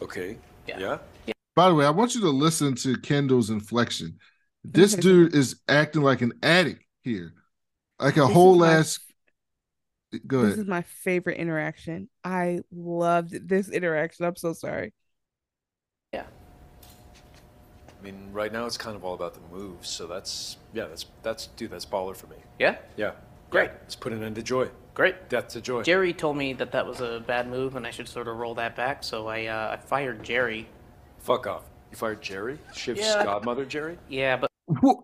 Okay. 0.00 0.36
Yeah. 0.66 0.98
yeah. 1.26 1.32
By 1.56 1.68
the 1.68 1.74
way, 1.74 1.84
I 1.84 1.90
want 1.90 2.14
you 2.14 2.20
to 2.20 2.30
listen 2.30 2.74
to 2.76 2.96
Kendall's 2.98 3.50
inflection. 3.50 4.18
This 4.62 4.94
dude 5.06 5.34
is 5.34 5.60
acting 5.68 6.02
like 6.02 6.22
an 6.22 6.32
addict 6.42 6.84
here, 7.02 7.32
like 7.98 8.16
a 8.16 8.20
this 8.20 8.30
whole 8.30 8.64
ass. 8.64 9.00
Go 10.26 10.38
ahead. 10.38 10.52
This 10.52 10.58
is 10.60 10.66
my 10.66 10.82
favorite 10.82 11.38
interaction. 11.38 12.08
I 12.24 12.60
loved 12.70 13.48
this 13.48 13.68
interaction. 13.68 14.24
I'm 14.24 14.36
so 14.36 14.52
sorry. 14.52 14.94
Yeah. 18.02 18.08
I 18.08 18.12
mean, 18.12 18.30
right 18.32 18.52
now 18.52 18.66
it's 18.66 18.76
kind 18.76 18.96
of 18.96 19.04
all 19.04 19.14
about 19.14 19.34
the 19.34 19.40
moves. 19.54 19.88
So 19.88 20.06
that's 20.06 20.56
yeah, 20.72 20.86
that's 20.86 21.06
that's 21.22 21.46
dude, 21.48 21.70
that's 21.70 21.86
baller 21.86 22.16
for 22.16 22.26
me. 22.26 22.36
Yeah. 22.58 22.76
Yeah. 22.96 23.12
Great. 23.50 23.70
Yeah, 23.70 23.76
let's 23.82 23.96
put 23.96 24.12
an 24.12 24.22
end 24.22 24.36
to 24.36 24.42
joy. 24.42 24.68
Great. 24.94 25.28
Death 25.28 25.48
to 25.48 25.60
joy. 25.60 25.82
Gerri 25.82 26.16
told 26.16 26.36
me 26.36 26.52
that 26.54 26.72
that 26.72 26.86
was 26.86 27.00
a 27.00 27.22
bad 27.26 27.48
move 27.48 27.76
and 27.76 27.86
I 27.86 27.90
should 27.90 28.08
sort 28.08 28.28
of 28.28 28.36
roll 28.36 28.54
that 28.56 28.76
back. 28.76 29.04
So 29.04 29.28
I 29.28 29.46
uh, 29.46 29.72
I 29.72 29.76
fired 29.76 30.22
Gerri. 30.22 30.66
Fuck 31.18 31.46
off. 31.46 31.64
You 31.90 31.96
fired 31.96 32.20
Gerri? 32.20 32.58
Shiv's 32.74 33.00
yeah. 33.00 33.24
godmother, 33.24 33.64
Gerri? 33.64 33.96
Yeah, 34.08 34.36
but 34.36 34.50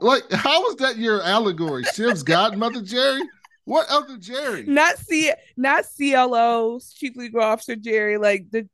like, 0.01 0.31
how 0.31 0.69
is 0.69 0.77
that 0.77 0.99
your 0.99 1.23
allegory? 1.23 1.85
Shiv's 1.85 2.23
godmother, 2.23 2.81
Gerri? 2.81 3.23
What 3.65 3.87
other 3.89 4.19
Gerri? 4.19 4.67
Not 4.67 4.99
C, 4.99 5.33
not 5.57 5.87
CLO, 5.97 6.79
Chief 6.95 7.17
Legal 7.17 7.41
Officer 7.41 7.77
Gerri. 7.77 8.21
Like 8.21 8.51
the 8.51 8.69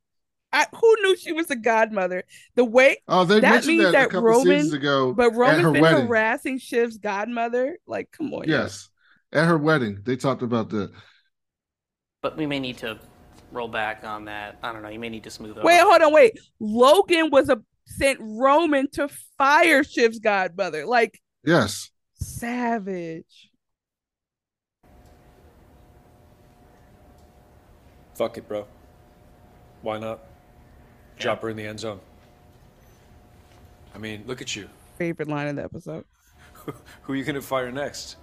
I, 0.53 0.65
who 0.75 0.95
knew 1.01 1.15
she 1.15 1.31
was 1.31 1.49
a 1.49 1.55
godmother? 1.55 2.23
The 2.55 2.65
way 2.65 2.97
oh, 3.07 3.23
they 3.23 3.39
that 3.39 3.49
mentioned 3.49 3.77
means 3.77 3.83
that, 3.83 3.89
a 3.89 3.91
that 3.91 4.09
couple 4.09 4.27
Roman, 4.27 4.59
seasons 4.59 4.73
ago. 4.73 5.13
but 5.13 5.27
at 5.27 5.37
Roman's 5.37 5.61
her 5.61 5.71
been 5.71 5.81
wedding. 5.81 6.07
harassing 6.07 6.59
Shiv's 6.59 6.97
godmother. 6.97 7.77
Like, 7.87 8.11
come 8.11 8.33
on. 8.33 8.43
Yes, 8.47 8.89
at 9.31 9.47
her 9.47 9.57
wedding, 9.57 9.99
they 10.03 10.15
talked 10.15 10.41
about 10.41 10.69
that. 10.71 10.91
But 12.21 12.37
we 12.37 12.45
may 12.45 12.59
need 12.59 12.77
to 12.79 12.99
roll 13.51 13.67
back 13.67 14.03
on 14.03 14.25
that. 14.25 14.57
I 14.61 14.73
don't 14.73 14.81
know. 14.81 14.89
You 14.89 14.99
may 14.99 15.09
need 15.09 15.23
to 15.23 15.29
smooth 15.29 15.51
over. 15.51 15.65
Wait, 15.65 15.79
hold 15.79 16.01
on, 16.01 16.13
wait. 16.13 16.37
Logan 16.59 17.29
was 17.31 17.49
a 17.49 17.61
sent 17.85 18.19
Roman 18.21 18.89
to 18.91 19.09
fire 19.37 19.83
Shiv's 19.83 20.19
godmother. 20.19 20.85
Like, 20.85 21.19
Yes, 21.43 21.89
savage. 22.13 23.49
Fuck 28.13 28.37
it, 28.37 28.47
bro. 28.47 28.67
Why 29.81 29.97
not? 29.97 30.19
Drop 31.21 31.41
her 31.43 31.49
in 31.49 31.57
the 31.57 31.65
end 31.65 31.79
zone. 31.79 31.99
I 33.93 33.97
mean, 33.97 34.23
look 34.25 34.41
at 34.41 34.55
you. 34.55 34.67
Favorite 34.97 35.27
line 35.27 35.47
of 35.47 35.55
the 35.55 35.63
episode. 35.63 36.05
Who 37.03 37.13
are 37.13 37.15
you 37.15 37.23
gonna 37.23 37.41
fire 37.41 37.71
next? 37.71 38.17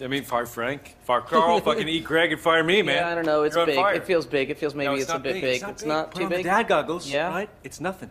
I 0.00 0.08
mean, 0.08 0.24
fire 0.24 0.44
Frank, 0.44 0.94
fire 1.04 1.22
Karl, 1.22 1.60
fucking 1.64 1.88
eat 1.88 2.04
Greg, 2.04 2.30
and 2.32 2.40
fire 2.40 2.62
me, 2.62 2.82
man. 2.82 2.96
Yeah, 2.96 3.08
I 3.08 3.14
don't 3.14 3.24
know. 3.24 3.44
It's 3.44 3.54
You're 3.54 3.62
on 3.62 3.66
big. 3.66 3.76
fire. 3.76 3.94
It 3.94 4.04
feels 4.04 4.26
big. 4.26 4.50
It 4.50 4.58
feels 4.58 4.74
maybe 4.74 4.88
No, 4.88 4.94
it's, 4.94 5.08
a 5.08 5.12
not 5.14 5.22
bit 5.22 5.40
big. 5.40 5.54
It's 5.54 5.62
not, 5.62 5.70
It's 5.70 5.84
not 5.84 6.10
Put 6.10 6.18
too 6.18 6.24
on 6.24 6.30
the 6.30 6.36
big. 6.36 6.44
dad 6.44 6.68
goggles. 6.68 7.10
Yeah. 7.10 7.28
Right? 7.28 7.48
It's 7.64 7.80
nothing. 7.80 8.10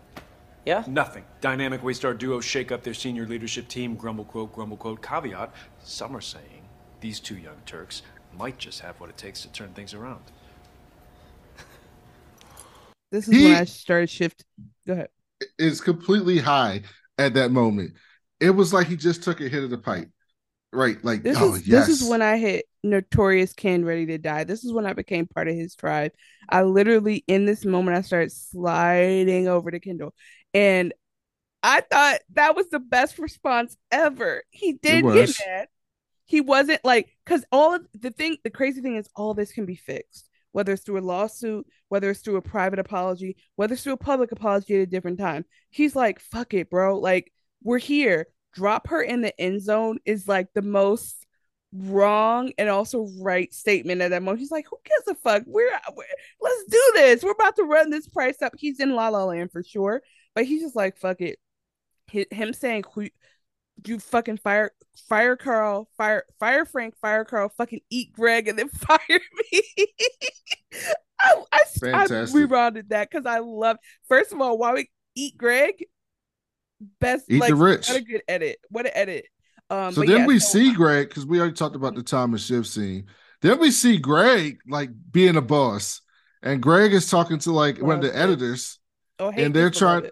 Yeah. 0.65 0.83
Nothing. 0.87 1.25
Dynamic 1.41 1.81
Waystar 1.83 2.17
duo 2.17 2.39
shake 2.41 2.71
up 2.71 2.81
their 2.81 2.95
senior 2.95 3.27
leadership 3.27 3.67
team. 3.67 3.95
Grumble 3.95 4.25
quote, 4.25 4.51
grumble 4.51 4.77
quote. 4.77 5.01
Caveat: 5.03 5.51
Some 5.83 6.15
are 6.17 6.21
saying 6.21 6.67
these 7.01 7.19
two 7.19 7.37
young 7.37 7.57
Turks 7.67 8.01
might 8.35 8.57
just 8.57 8.79
have 8.81 8.99
what 8.99 9.11
it 9.11 9.17
takes 9.17 9.41
to 9.43 9.47
turn 9.49 9.69
things 9.73 9.93
around. 9.93 10.21
This 13.11 13.27
is 13.27 13.33
He- 13.35 13.45
when 13.45 13.55
I 13.55 13.65
started 13.65 14.09
shift. 14.09 14.45
Go 14.87 14.93
ahead. 14.93 15.09
is 15.59 15.81
completely 15.81 16.37
high 16.39 16.81
at 17.17 17.33
that 17.33 17.51
moment. 17.51 17.93
It 18.39 18.51
was 18.51 18.73
like 18.73 18.87
he 18.87 18.95
just 18.95 19.23
took 19.23 19.41
a 19.41 19.49
hit 19.49 19.63
of 19.63 19.69
the 19.69 19.77
pipe. 19.77 20.09
Right, 20.71 21.01
like 21.05 21.23
This 21.23 21.37
oh 21.39 21.55
is 21.55 21.67
yes. 21.67 21.87
this 21.87 22.01
is 22.01 22.09
when 22.09 22.21
I 22.21 22.37
hit 22.37 22.65
Notorious 22.83 23.53
Ken 23.53 23.85
ready 23.85 24.05
to 24.07 24.17
die. 24.17 24.43
This 24.43 24.65
is 24.65 24.73
when 24.73 24.85
I 24.85 24.91
became 24.93 25.25
part 25.25 25.47
of 25.47 25.55
his 25.55 25.73
tribe. 25.75 26.11
I 26.49 26.63
literally 26.63 27.23
in 27.27 27.45
this 27.45 27.63
moment 27.63 27.97
I 27.97 28.01
started 28.01 28.31
sliding 28.33 29.47
over 29.47 29.71
to 29.71 29.79
Kendall. 29.79 30.13
And 30.53 30.93
I 31.63 31.81
thought 31.81 32.19
that 32.33 32.55
was 32.55 32.69
the 32.69 32.79
best 32.79 33.19
response 33.19 33.77
ever. 33.91 34.43
He 34.49 34.73
did 34.73 35.03
get 35.05 35.33
mad. 35.45 35.67
He 36.25 36.41
wasn't 36.41 36.83
like 36.83 37.07
because 37.23 37.45
all 37.51 37.75
of 37.75 37.87
the 37.93 38.11
thing 38.11 38.37
the 38.43 38.49
crazy 38.49 38.81
thing 38.81 38.97
is 38.97 39.07
all 39.15 39.33
this 39.33 39.51
can 39.53 39.65
be 39.65 39.75
fixed. 39.75 40.29
Whether 40.55 40.71
it's 40.71 40.83
through 40.83 40.99
a 40.99 41.01
lawsuit, 41.01 41.67
whether 41.89 42.09
it's 42.09 42.21
through 42.21 42.37
a 42.37 42.41
private 42.41 42.79
apology, 42.79 43.35
whether 43.57 43.73
it's 43.73 43.83
through 43.83 43.91
a 43.91 43.97
public 43.97 44.31
apology 44.31 44.75
at 44.75 44.83
a 44.83 44.85
different 44.85 45.19
time. 45.19 45.43
He's 45.69 45.97
like, 45.97 46.21
fuck 46.21 46.53
it, 46.53 46.69
bro. 46.69 46.97
Like, 46.97 47.33
we're 47.61 47.77
here. 47.77 48.27
Drop 48.53 48.87
her 48.87 49.01
in 49.01 49.19
the 49.19 49.37
end 49.37 49.61
zone 49.61 49.99
is 50.05 50.29
like 50.29 50.47
the 50.55 50.61
most 50.61 51.27
wrong 51.73 52.53
and 52.57 52.69
also 52.69 53.09
right 53.19 53.53
statement 53.53 53.99
at 53.99 54.11
that 54.11 54.23
moment. 54.23 54.39
He's 54.39 54.49
like, 54.49 54.65
who 54.69 54.77
gives 54.85 55.09
a 55.09 55.15
fuck? 55.15 55.43
We're, 55.45 55.77
we're 55.93 56.05
let's 56.39 56.63
do 56.69 56.91
this. 56.93 57.21
We're 57.21 57.31
about 57.31 57.57
to 57.57 57.63
run 57.63 57.89
this 57.89 58.07
price 58.07 58.41
up. 58.41 58.53
He's 58.57 58.79
in 58.79 58.95
La 58.95 59.09
La 59.09 59.25
Land 59.25 59.51
for 59.51 59.61
sure, 59.61 60.03
but 60.33 60.45
he's 60.45 60.61
just 60.61 60.77
like, 60.77 60.95
fuck 60.95 61.19
it. 61.19 61.37
Hi- 62.13 62.27
him 62.31 62.53
saying, 62.53 62.85
who 62.93 63.09
you 63.85 63.99
fucking 63.99 64.37
fire, 64.37 64.71
fire 65.09 65.35
Karl, 65.35 65.89
fire, 65.97 66.23
fire 66.39 66.65
Frank, 66.65 66.95
fire 66.97 67.25
Karl, 67.25 67.49
fucking 67.57 67.81
eat 67.89 68.13
Greg, 68.13 68.47
and 68.47 68.57
then 68.57 68.69
fire 68.69 68.99
me. 69.09 69.61
I, 71.19 71.33
I, 71.51 71.59
I 71.93 72.05
that 72.89 73.09
because 73.09 73.25
I 73.25 73.39
love. 73.39 73.77
First 74.07 74.33
of 74.33 74.41
all, 74.41 74.57
why 74.57 74.73
we 74.73 74.89
eat 75.15 75.37
Greg? 75.37 75.85
Best 76.99 77.25
Eat 77.29 77.35
the 77.35 77.39
like 77.39 77.53
rich. 77.55 77.89
What 77.89 77.97
a 77.97 78.03
good 78.03 78.23
edit. 78.27 78.57
What 78.69 78.85
an 78.85 78.91
edit. 78.95 79.25
Um, 79.69 79.93
so 79.93 80.01
then 80.01 80.19
yeah, 80.19 80.25
we 80.25 80.39
so- 80.39 80.53
see 80.53 80.73
Greg 80.73 81.09
because 81.09 81.25
we 81.25 81.39
already 81.39 81.55
talked 81.55 81.75
about 81.75 81.95
the 81.95 82.03
Tom 82.03 82.33
and 82.33 82.41
Shiv 82.41 82.67
scene. 82.67 83.05
Then 83.41 83.59
we 83.59 83.71
see 83.71 83.97
Greg 83.97 84.59
like 84.67 84.89
being 85.11 85.35
a 85.35 85.41
boss, 85.41 86.01
and 86.41 86.61
Greg 86.61 86.93
is 86.93 87.09
talking 87.09 87.39
to 87.39 87.51
like 87.51 87.81
one 87.81 87.97
of 87.97 88.01
the 88.01 88.15
editors, 88.15 88.79
Oh, 89.19 89.29
and 89.29 89.53
they're 89.53 89.69
this, 89.69 89.79
but 89.79 89.85
love 89.93 90.01
trying. 90.01 90.11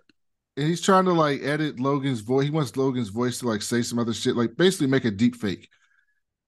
And 0.56 0.68
he's 0.68 0.82
trying 0.82 1.06
to 1.06 1.14
like 1.14 1.42
edit 1.44 1.80
Logan's 1.80 2.22
voice. 2.22 2.46
He 2.46 2.52
wants 2.52 2.78
Logan's 2.78 3.10
voice 3.10 3.40
to 3.40 3.48
like 3.48 3.62
say 3.62 3.82
some 3.82 4.00
other 4.00 4.14
shit, 4.14 4.36
like 4.36 4.56
basically 4.56 4.88
make 4.88 5.06
a 5.06 5.12
deep 5.12 5.36
fake. 5.36 5.70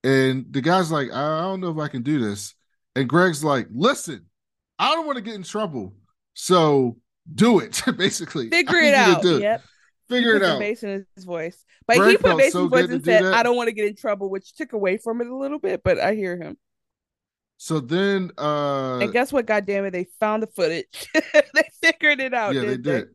And 0.04 0.46
the 0.52 0.62
guy's 0.62 0.92
like, 0.92 1.12
I 1.12 1.42
don't 1.42 1.62
know 1.62 1.72
if 1.72 1.78
I 1.80 1.88
can 1.88 2.04
do 2.04 2.20
this. 2.20 2.54
And 2.96 3.10
Greg's 3.10 3.44
like, 3.44 3.68
listen, 3.72 4.26
I 4.78 4.94
don't 4.94 5.06
want 5.06 5.18
to 5.18 5.24
get 5.24 5.36
in 5.36 5.44
trouble, 5.44 5.96
so 6.34 6.98
do 7.34 7.60
it. 7.60 7.82
basically, 7.98 8.50
Figure 8.50 8.78
it 8.78 8.94
out. 8.94 9.24
Yep. 9.24 9.64
Figure 10.08 10.32
he 10.32 10.38
it 10.38 10.44
out. 10.44 10.60
bass 10.60 10.84
in 10.84 11.06
his 11.16 11.26
voice, 11.26 11.66
but 11.88 11.98
Greg 11.98 12.12
he 12.12 12.18
put 12.18 12.38
bass 12.38 12.54
in 12.54 12.62
his 12.62 12.70
voice 12.70 12.90
and 12.90 13.04
said, 13.04 13.24
that. 13.24 13.34
"I 13.34 13.42
don't 13.42 13.56
want 13.56 13.70
to 13.70 13.74
get 13.74 13.88
in 13.88 13.96
trouble," 13.96 14.30
which 14.30 14.54
took 14.54 14.74
away 14.74 14.98
from 14.98 15.20
it 15.20 15.28
a 15.28 15.36
little 15.36 15.58
bit. 15.58 15.82
But 15.84 16.00
I 16.00 16.14
hear 16.14 16.38
him. 16.38 16.58
So 17.58 17.80
then, 17.80 18.32
uh, 18.38 19.00
and 19.00 19.12
guess 19.12 19.34
what? 19.34 19.48
God 19.48 19.66
damn 19.66 19.86
it, 19.86 19.92
they 19.92 20.06
found 20.20 20.44
the 20.44 20.48
footage. 20.48 21.10
they 21.34 21.70
figured 21.82 22.20
it 22.20 22.36
out. 22.36 22.54
yeah, 22.54 22.62
they 22.62 22.68
they? 22.68 22.78
did. 22.78 23.08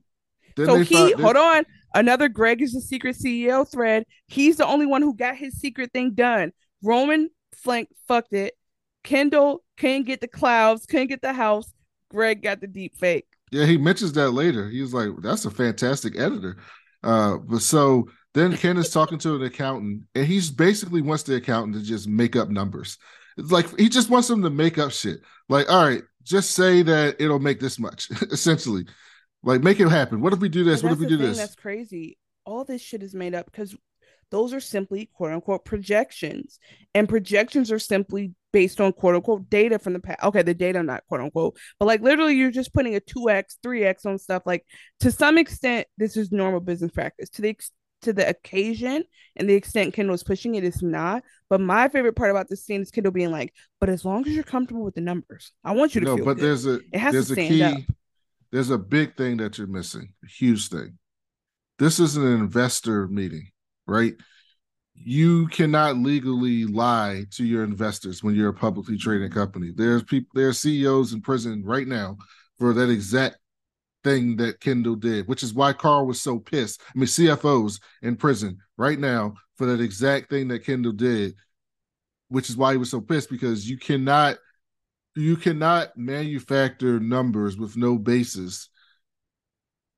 Then 0.56 0.66
so 0.66 0.76
he 0.78 1.12
hold 1.12 1.36
on. 1.36 1.64
Another 1.94 2.28
Greg 2.28 2.62
is 2.62 2.72
the 2.72 2.80
secret 2.80 3.16
CEO 3.16 3.68
thread. 3.70 4.04
He's 4.28 4.56
the 4.56 4.66
only 4.66 4.86
one 4.86 5.02
who 5.02 5.14
got 5.14 5.36
his 5.36 5.54
secret 5.54 5.92
thing 5.92 6.12
done. 6.12 6.52
Roman 6.82 7.30
flank 7.56 7.88
fucked 8.06 8.32
it. 8.32 8.54
Kendall 9.02 9.62
couldn't 9.76 10.04
get 10.04 10.20
the 10.20 10.28
clouds, 10.28 10.86
couldn't 10.86 11.08
get 11.08 11.22
the 11.22 11.32
house. 11.32 11.72
Greg 12.10 12.42
got 12.42 12.60
the 12.60 12.66
deep 12.66 12.96
fake. 12.96 13.26
Yeah, 13.50 13.66
he 13.66 13.76
mentions 13.76 14.12
that 14.12 14.30
later. 14.30 14.68
He 14.68 14.80
was 14.80 14.94
like, 14.94 15.10
"That's 15.22 15.44
a 15.44 15.50
fantastic 15.50 16.18
editor." 16.18 16.56
Uh, 17.02 17.38
but 17.38 17.62
so 17.62 18.08
then 18.34 18.56
Ken 18.56 18.76
is 18.76 18.90
talking 18.92 19.18
to 19.20 19.36
an 19.36 19.42
accountant, 19.42 20.04
and 20.14 20.26
he's 20.26 20.50
basically 20.50 21.02
wants 21.02 21.24
the 21.24 21.36
accountant 21.36 21.76
to 21.76 21.82
just 21.82 22.08
make 22.08 22.36
up 22.36 22.48
numbers. 22.48 22.98
It's 23.36 23.50
like 23.50 23.78
he 23.78 23.88
just 23.88 24.10
wants 24.10 24.28
them 24.28 24.42
to 24.42 24.50
make 24.50 24.78
up 24.78 24.92
shit. 24.92 25.20
Like, 25.48 25.70
all 25.70 25.84
right, 25.84 26.02
just 26.22 26.52
say 26.52 26.82
that 26.82 27.16
it'll 27.20 27.38
make 27.38 27.60
this 27.60 27.78
much, 27.78 28.10
essentially. 28.30 28.86
Like, 29.42 29.62
make 29.62 29.80
it 29.80 29.88
happen. 29.88 30.20
What 30.20 30.32
if 30.32 30.38
we 30.40 30.48
do 30.48 30.64
this? 30.64 30.82
What 30.82 30.92
if 30.92 30.98
we 30.98 31.06
do 31.06 31.16
this? 31.16 31.38
That's 31.38 31.54
crazy. 31.54 32.18
All 32.44 32.64
this 32.64 32.82
shit 32.82 33.02
is 33.02 33.14
made 33.14 33.34
up 33.34 33.46
because 33.46 33.74
those 34.30 34.52
are 34.52 34.60
simply 34.60 35.10
quote 35.12 35.32
unquote 35.32 35.64
projections, 35.64 36.58
and 36.94 37.08
projections 37.08 37.72
are 37.72 37.78
simply 37.78 38.32
based 38.52 38.80
on 38.80 38.92
quote 38.92 39.14
unquote 39.14 39.48
data 39.50 39.78
from 39.78 39.92
the 39.92 40.00
past. 40.00 40.22
Okay, 40.22 40.42
the 40.42 40.54
data 40.54 40.82
not 40.82 41.04
quote 41.08 41.20
unquote, 41.20 41.56
but 41.78 41.86
like 41.86 42.00
literally, 42.00 42.34
you're 42.34 42.50
just 42.50 42.72
putting 42.72 42.94
a 42.94 43.00
two 43.00 43.28
x, 43.30 43.58
three 43.62 43.84
x 43.84 44.06
on 44.06 44.18
stuff. 44.18 44.42
Like 44.46 44.64
to 45.00 45.10
some 45.10 45.38
extent, 45.38 45.86
this 45.98 46.16
is 46.16 46.30
normal 46.32 46.60
business 46.60 46.92
practice. 46.92 47.28
To 47.30 47.42
the 47.42 47.48
ex- 47.50 47.72
to 48.02 48.14
the 48.14 48.26
occasion 48.26 49.04
and 49.36 49.46
the 49.48 49.52
extent 49.54 49.92
Kendall 49.92 50.14
is 50.14 50.22
pushing 50.22 50.54
it 50.54 50.64
is 50.64 50.80
not. 50.82 51.22
But 51.50 51.60
my 51.60 51.88
favorite 51.88 52.14
part 52.16 52.30
about 52.30 52.48
this 52.48 52.64
scene 52.64 52.80
is 52.80 52.90
Kendall 52.90 53.12
being 53.12 53.30
like, 53.30 53.52
"But 53.78 53.90
as 53.90 54.04
long 54.06 54.26
as 54.26 54.32
you're 54.34 54.42
comfortable 54.44 54.82
with 54.84 54.94
the 54.94 55.02
numbers, 55.02 55.52
I 55.64 55.72
want 55.72 55.94
you 55.94 56.00
to 56.02 56.06
No, 56.06 56.16
feel 56.16 56.24
but 56.24 56.34
good." 56.36 56.44
there's 56.44 56.66
a 56.66 56.74
It 56.92 56.98
has 56.98 57.12
to 57.12 57.18
there's 57.18 57.30
a 57.32 57.36
key. 57.48 57.62
up. 57.62 57.78
There's 58.52 58.70
a 58.70 58.78
big 58.78 59.16
thing 59.16 59.36
that 59.38 59.58
you're 59.58 59.66
missing. 59.66 60.12
A 60.24 60.26
huge 60.26 60.68
thing. 60.68 60.98
This 61.78 61.98
is 61.98 62.16
an 62.16 62.26
investor 62.26 63.06
meeting, 63.08 63.48
right? 63.86 64.14
You 64.94 65.46
cannot 65.48 65.96
legally 65.96 66.66
lie 66.66 67.24
to 67.32 67.44
your 67.44 67.64
investors 67.64 68.22
when 68.22 68.34
you're 68.34 68.50
a 68.50 68.54
publicly 68.54 68.98
traded 68.98 69.32
company. 69.32 69.72
There's 69.74 70.02
people, 70.02 70.28
there's 70.34 70.58
CEOs 70.60 71.12
in 71.12 71.22
prison 71.22 71.62
right 71.64 71.86
now 71.86 72.18
for 72.58 72.74
that 72.74 72.90
exact 72.90 73.38
thing 74.04 74.36
that 74.36 74.60
Kendall 74.60 74.96
did, 74.96 75.26
which 75.28 75.42
is 75.42 75.54
why 75.54 75.72
Karl 75.72 76.06
was 76.06 76.20
so 76.20 76.38
pissed. 76.38 76.82
I 76.94 76.98
mean, 76.98 77.06
CFOs 77.06 77.80
in 78.02 78.16
prison 78.16 78.58
right 78.76 78.98
now 78.98 79.34
for 79.56 79.66
that 79.66 79.80
exact 79.80 80.30
thing 80.30 80.48
that 80.48 80.64
Kendall 80.64 80.92
did, 80.92 81.34
which 82.28 82.50
is 82.50 82.56
why 82.56 82.72
he 82.72 82.78
was 82.78 82.90
so 82.90 83.00
pissed 83.00 83.30
because 83.30 83.68
you 83.68 83.78
cannot 83.78 84.36
you 85.20 85.36
cannot 85.36 85.96
manufacture 85.96 86.98
numbers 87.00 87.56
with 87.56 87.76
no 87.76 87.98
basis 87.98 88.68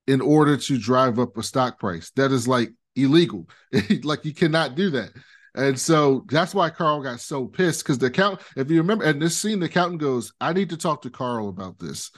in 0.06 0.20
order 0.20 0.56
to 0.56 0.78
drive 0.78 1.18
up 1.18 1.36
a 1.36 1.42
stock 1.42 1.78
price. 1.78 2.10
That 2.16 2.32
is 2.32 2.48
like 2.48 2.70
illegal. 2.96 3.48
like 4.02 4.24
you 4.24 4.34
cannot 4.34 4.74
do 4.74 4.90
that. 4.90 5.10
And 5.54 5.78
so 5.78 6.24
that's 6.28 6.54
why 6.54 6.70
Karl 6.70 7.02
got 7.02 7.20
so 7.20 7.46
pissed 7.46 7.84
because 7.84 7.98
the 7.98 8.06
account, 8.06 8.40
if 8.56 8.70
you 8.70 8.78
remember, 8.78 9.04
and 9.04 9.20
this 9.20 9.36
scene, 9.36 9.60
the 9.60 9.66
accountant 9.66 10.00
goes, 10.00 10.32
I 10.40 10.52
need 10.52 10.70
to 10.70 10.78
talk 10.78 11.02
to 11.02 11.10
Karl 11.10 11.48
about 11.48 11.78
this 11.78 12.10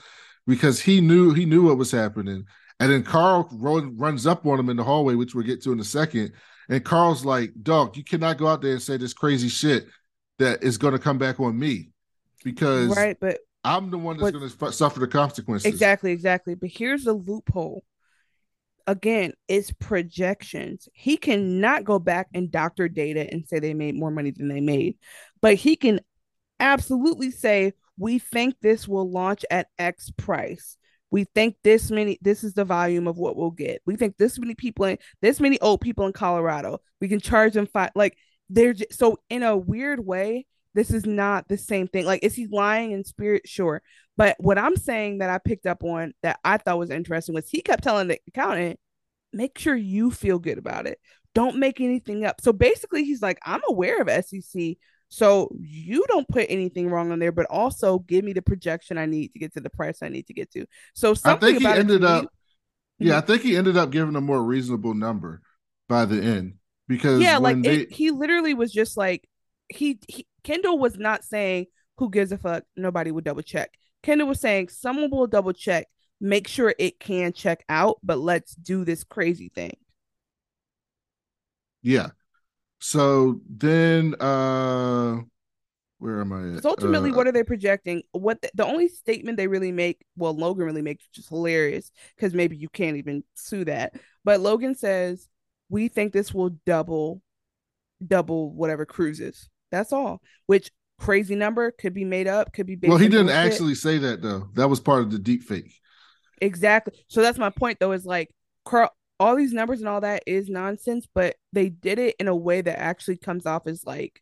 because 0.47 0.79
he 0.79 1.01
knew 1.01 1.33
he 1.33 1.45
knew 1.45 1.67
what 1.67 1.77
was 1.77 1.91
happening. 1.91 2.45
And 2.79 2.91
then 2.91 3.03
Karl 3.03 3.49
run, 3.53 3.97
runs 3.97 4.25
up 4.25 4.45
on 4.45 4.59
him 4.59 4.69
in 4.69 4.77
the 4.77 4.83
hallway, 4.83 5.15
which 5.15 5.35
we'll 5.35 5.45
get 5.45 5.61
to 5.63 5.73
in 5.73 5.79
a 5.79 5.85
second. 5.85 6.33
And 6.69 6.83
Karl's 6.83 7.25
like, 7.25 7.51
Dog, 7.61 7.97
you 7.97 8.03
cannot 8.03 8.37
go 8.37 8.47
out 8.47 8.61
there 8.61 8.71
and 8.71 8.81
say 8.81 8.97
this 8.97 9.13
crazy 9.13 9.49
shit 9.49 9.87
that 10.39 10.63
is 10.63 10.77
going 10.77 10.93
to 10.93 10.99
come 10.99 11.17
back 11.17 11.39
on 11.39 11.57
me 11.57 11.89
because 12.45 12.95
right, 12.95 13.17
but 13.19 13.39
I'm 13.65 13.89
the 13.91 13.97
one 13.97 14.17
that's 14.17 14.31
going 14.31 14.49
to 14.49 14.71
suffer 14.71 15.01
the 15.01 15.07
consequences. 15.07 15.65
Exactly, 15.65 16.11
exactly. 16.13 16.55
But 16.55 16.69
here's 16.69 17.03
the 17.03 17.13
loophole. 17.13 17.83
Again, 18.87 19.33
it's 19.47 19.71
projections. 19.71 20.87
He 20.93 21.17
cannot 21.17 21.83
go 21.83 21.97
back 21.97 22.27
and 22.33 22.51
doctor 22.51 22.87
data 22.87 23.27
and 23.29 23.45
say 23.47 23.59
they 23.59 23.73
made 23.73 23.95
more 23.95 24.11
money 24.11 24.31
than 24.31 24.47
they 24.47 24.61
made, 24.61 24.95
but 25.41 25.55
he 25.55 25.75
can 25.75 25.99
absolutely 26.59 27.31
say, 27.31 27.73
We 27.97 28.19
think 28.19 28.55
this 28.61 28.87
will 28.87 29.09
launch 29.11 29.43
at 29.49 29.67
X 29.79 30.11
price. 30.15 30.77
we 31.09 31.23
think 31.23 31.55
this 31.63 31.89
many 31.89 32.19
this 32.21 32.43
is 32.43 32.53
the 32.53 32.65
volume 32.65 33.07
of 33.07 33.17
what 33.17 33.35
we'll 33.35 33.51
get 33.51 33.81
we 33.85 33.95
think 33.95 34.17
this 34.17 34.37
many 34.37 34.53
people 34.55 34.85
in 34.85 34.97
this 35.21 35.39
many 35.39 35.59
old 35.61 35.79
people 35.79 36.05
in 36.05 36.11
colorado 36.13 36.79
we 36.99 37.07
can 37.07 37.19
charge 37.19 37.53
them 37.53 37.67
five 37.67 37.91
like 37.95 38.17
they're 38.49 38.73
just, 38.73 38.93
so 38.93 39.17
in 39.29 39.43
a 39.43 39.55
weird 39.55 40.05
way 40.05 40.45
this 40.75 40.91
is 40.91 41.05
not 41.05 41.47
the 41.47 41.57
same 41.57 41.87
thing. 41.87 42.05
Like 42.05 42.23
is 42.23 42.35
he 42.35 42.47
lying 42.47 42.91
in 42.91 43.03
spirit? 43.03 43.47
Sure. 43.47 43.81
But 44.17 44.37
what 44.39 44.57
i'm 44.57 44.77
saying 44.77 45.17
that 45.17 45.29
i 45.29 45.37
picked 45.39 45.65
up 45.65 45.83
on 45.83 46.13
that 46.23 46.39
i 46.45 46.57
thought 46.57 46.79
was 46.79 46.89
interesting 46.89 47.35
was 47.35 47.49
he 47.49 47.61
kept 47.61 47.83
telling 47.83 48.07
the 48.07 48.19
accountant 48.27 48.79
make 49.33 49.57
sure 49.57 49.75
you 49.75 50.11
feel 50.11 50.39
good 50.39 50.57
about 50.57 50.87
it. 50.87 50.99
Don't 51.33 51.57
make 51.57 51.81
anything 51.81 52.23
up. 52.23 52.39
So 52.39 52.53
basically 52.53 53.03
he's 53.03 53.21
like 53.21 53.39
i'm 53.43 53.61
aware 53.67 54.01
of 54.01 54.09
sec 54.09 54.77
so 55.09 55.49
you 55.59 56.03
don't 56.07 56.27
put 56.27 56.47
anything 56.49 56.89
wrong 56.89 57.11
on 57.11 57.19
there, 57.19 57.31
but 57.31 57.45
also 57.49 57.99
give 57.99 58.25
me 58.25 58.33
the 58.33 58.41
projection 58.41 58.97
I 58.97 59.05
need 59.05 59.33
to 59.33 59.39
get 59.39 59.53
to 59.53 59.61
the 59.61 59.69
price 59.69 59.99
I 60.01 60.09
need 60.09 60.27
to 60.27 60.33
get 60.33 60.51
to. 60.51 60.65
So 60.93 61.13
something 61.13 61.55
I 61.55 61.59
think 61.59 61.61
he 61.61 61.67
ended 61.67 62.03
up, 62.03 62.23
me, 62.99 63.07
yeah, 63.07 63.13
hmm. 63.13 63.17
I 63.19 63.21
think 63.21 63.41
he 63.43 63.55
ended 63.55 63.77
up 63.77 63.91
giving 63.91 64.15
a 64.15 64.21
more 64.21 64.43
reasonable 64.43 64.93
number 64.93 65.41
by 65.87 66.05
the 66.05 66.21
end 66.21 66.55
because 66.87 67.21
yeah, 67.21 67.37
like 67.37 67.61
they, 67.61 67.81
it, 67.81 67.93
he 67.93 68.11
literally 68.11 68.53
was 68.53 68.71
just 68.71 68.97
like 68.97 69.27
he, 69.69 69.99
he 70.07 70.25
Kendall 70.45 70.79
was 70.79 70.97
not 70.97 71.25
saying 71.25 71.65
who 71.97 72.09
gives 72.09 72.31
a 72.31 72.37
fuck. 72.37 72.63
Nobody 72.77 73.11
would 73.11 73.25
double 73.25 73.41
check. 73.41 73.71
Kendall 74.03 74.29
was 74.29 74.39
saying 74.39 74.69
someone 74.69 75.09
will 75.09 75.27
double 75.27 75.51
check, 75.51 75.87
make 76.21 76.47
sure 76.47 76.73
it 76.79 76.99
can 76.99 77.33
check 77.33 77.65
out, 77.67 77.97
but 78.03 78.19
let's 78.19 78.55
do 78.55 78.85
this 78.85 79.03
crazy 79.03 79.51
thing. 79.53 79.75
Yeah, 81.81 82.09
so 82.79 83.41
then, 83.49 84.13
uh, 84.19 85.17
where 85.97 86.21
am 86.21 86.33
I? 86.33 86.57
At? 86.57 86.65
ultimately, 86.65 87.11
uh, 87.11 87.15
what 87.15 87.25
are 87.25 87.31
they 87.31 87.43
projecting? 87.43 88.03
What 88.11 88.41
the, 88.41 88.51
the, 88.53 88.65
only 88.65 88.87
statement 88.87 89.37
they 89.37 89.47
really 89.47 89.71
make, 89.71 90.05
well, 90.15 90.35
Logan 90.35 90.65
really 90.65 90.83
makes, 90.83 91.05
which 91.07 91.23
is 91.23 91.27
hilarious 91.27 91.91
because 92.15 92.33
maybe 92.33 92.55
you 92.55 92.69
can't 92.69 92.97
even 92.97 93.23
sue 93.33 93.65
that. 93.65 93.93
But 94.23 94.39
Logan 94.39 94.75
says 94.75 95.27
we 95.69 95.87
think 95.87 96.13
this 96.13 96.31
will 96.31 96.49
double, 96.65 97.23
double 98.05 98.51
whatever 98.53 98.85
cruises. 98.85 99.49
That's 99.75 99.91
all. 99.91 100.21
Which 100.45 100.71
crazy 100.99 101.35
number 101.35 101.71
could 101.71 101.93
be 101.93 102.05
made 102.05 102.27
up, 102.27 102.53
could 102.53 102.65
be. 102.65 102.77
well, 102.81 102.97
he 102.97 103.09
didn't 103.09 103.29
actually 103.29 103.75
say 103.75 103.97
that 103.97 104.21
though. 104.21 104.49
That 104.55 104.69
was 104.69 104.79
part 104.79 105.01
of 105.01 105.11
the 105.11 105.19
deep 105.19 105.43
fake. 105.43 105.73
Exactly. 106.41 106.93
So 107.07 107.21
that's 107.21 107.37
my 107.37 107.49
point 107.49 107.79
though. 107.79 107.91
Is 107.91 108.05
like 108.05 108.29
Karl, 108.63 108.89
all 109.19 109.35
these 109.35 109.53
numbers 109.53 109.79
and 109.79 109.89
all 109.89 110.01
that 110.01 110.23
is 110.25 110.49
nonsense, 110.49 111.07
but 111.13 111.35
they 111.53 111.69
did 111.69 111.99
it 111.99 112.15
in 112.19 112.27
a 112.27 112.35
way 112.35 112.61
that 112.61 112.79
actually 112.79 113.17
comes 113.17 113.45
off 113.45 113.67
as 113.67 113.83
like 113.85 114.21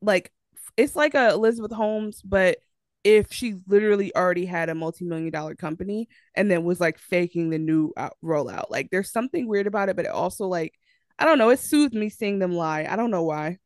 like 0.00 0.32
it's 0.76 0.94
like 0.94 1.14
a 1.14 1.30
Elizabeth 1.30 1.72
Holmes, 1.72 2.22
but 2.22 2.58
if 3.04 3.32
she 3.32 3.54
literally 3.68 4.14
already 4.16 4.44
had 4.44 4.68
a 4.68 4.74
multi-million 4.74 5.30
dollar 5.30 5.54
company 5.54 6.08
and 6.34 6.50
then 6.50 6.64
was 6.64 6.80
like 6.80 6.98
faking 6.98 7.50
the 7.50 7.58
new 7.58 7.92
uh, 7.96 8.10
rollout. 8.22 8.68
Like 8.68 8.90
there's 8.90 9.12
something 9.12 9.46
weird 9.46 9.68
about 9.68 9.88
it, 9.88 9.94
but 9.94 10.06
it 10.06 10.10
also 10.10 10.46
like 10.46 10.74
I 11.18 11.24
don't 11.24 11.38
know, 11.38 11.50
it 11.50 11.60
soothed 11.60 11.94
me 11.94 12.08
seeing 12.10 12.38
them 12.38 12.52
lie. 12.52 12.86
I 12.88 12.96
don't 12.96 13.10
know 13.10 13.22
why. 13.22 13.58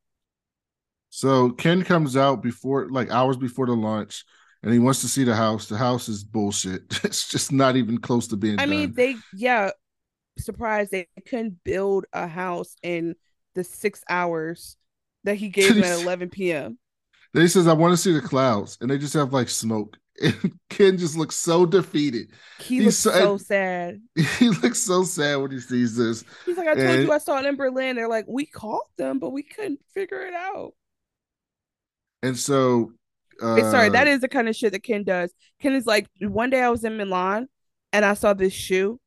So 1.10 1.50
Ken 1.50 1.82
comes 1.82 2.16
out 2.16 2.42
before 2.42 2.88
like 2.88 3.10
hours 3.10 3.36
before 3.36 3.66
the 3.66 3.72
launch 3.72 4.24
and 4.62 4.72
he 4.72 4.78
wants 4.78 5.00
to 5.00 5.08
see 5.08 5.24
the 5.24 5.34
house. 5.34 5.66
The 5.66 5.76
house 5.76 6.08
is 6.08 6.24
bullshit. 6.24 6.82
It's 7.04 7.28
just 7.28 7.52
not 7.52 7.76
even 7.76 7.98
close 7.98 8.28
to 8.28 8.36
being. 8.36 8.58
I 8.58 8.66
done. 8.66 8.70
mean, 8.70 8.94
they 8.94 9.16
yeah, 9.34 9.70
surprised 10.38 10.90
they 10.92 11.08
couldn't 11.28 11.62
build 11.64 12.06
a 12.12 12.26
house 12.26 12.76
in 12.82 13.16
the 13.54 13.64
six 13.64 14.02
hours 14.08 14.76
that 15.24 15.36
he 15.36 15.48
gave 15.48 15.74
them 15.74 15.84
at 15.84 16.00
11 16.00 16.52
p.m. 16.52 16.78
They 17.34 17.46
says, 17.48 17.66
"I 17.66 17.72
want 17.72 17.92
to 17.92 17.96
see 17.96 18.12
the 18.12 18.20
clouds," 18.20 18.78
and 18.80 18.90
they 18.90 18.98
just 18.98 19.14
have 19.14 19.32
like 19.32 19.48
smoke. 19.48 19.96
And 20.20 20.58
Ken 20.70 20.98
just 20.98 21.16
looks 21.16 21.36
so 21.36 21.66
defeated. 21.66 22.28
He 22.58 22.76
He's 22.76 22.84
looks 22.84 22.96
so, 22.96 23.10
so 23.12 23.36
sad. 23.38 24.00
He 24.38 24.50
looks 24.50 24.80
so 24.80 25.04
sad 25.04 25.36
when 25.36 25.50
he 25.50 25.60
sees 25.60 25.96
this. 25.96 26.24
He's 26.44 26.56
like, 26.56 26.68
"I 26.68 26.74
told 26.74 26.86
and, 26.86 27.02
you 27.04 27.12
I 27.12 27.18
saw 27.18 27.38
it 27.38 27.46
in 27.46 27.56
Berlin." 27.56 27.96
They're 27.96 28.08
like, 28.08 28.26
"We 28.28 28.46
called 28.46 28.88
them, 28.96 29.18
but 29.18 29.30
we 29.30 29.42
couldn't 29.42 29.80
figure 29.94 30.20
it 30.20 30.34
out." 30.34 30.72
And 32.22 32.38
so 32.38 32.92
uh, 33.40 33.70
sorry, 33.70 33.88
that 33.90 34.08
is 34.08 34.20
the 34.20 34.28
kind 34.28 34.48
of 34.48 34.56
shit 34.56 34.72
that 34.72 34.82
Ken 34.82 35.04
does. 35.04 35.32
Ken 35.60 35.72
is 35.72 35.86
like, 35.86 36.06
one 36.20 36.50
day 36.50 36.60
I 36.60 36.68
was 36.68 36.84
in 36.84 36.96
Milan 36.96 37.48
and 37.92 38.04
I 38.04 38.14
saw 38.14 38.34
this 38.34 38.52
shoe. 38.52 39.00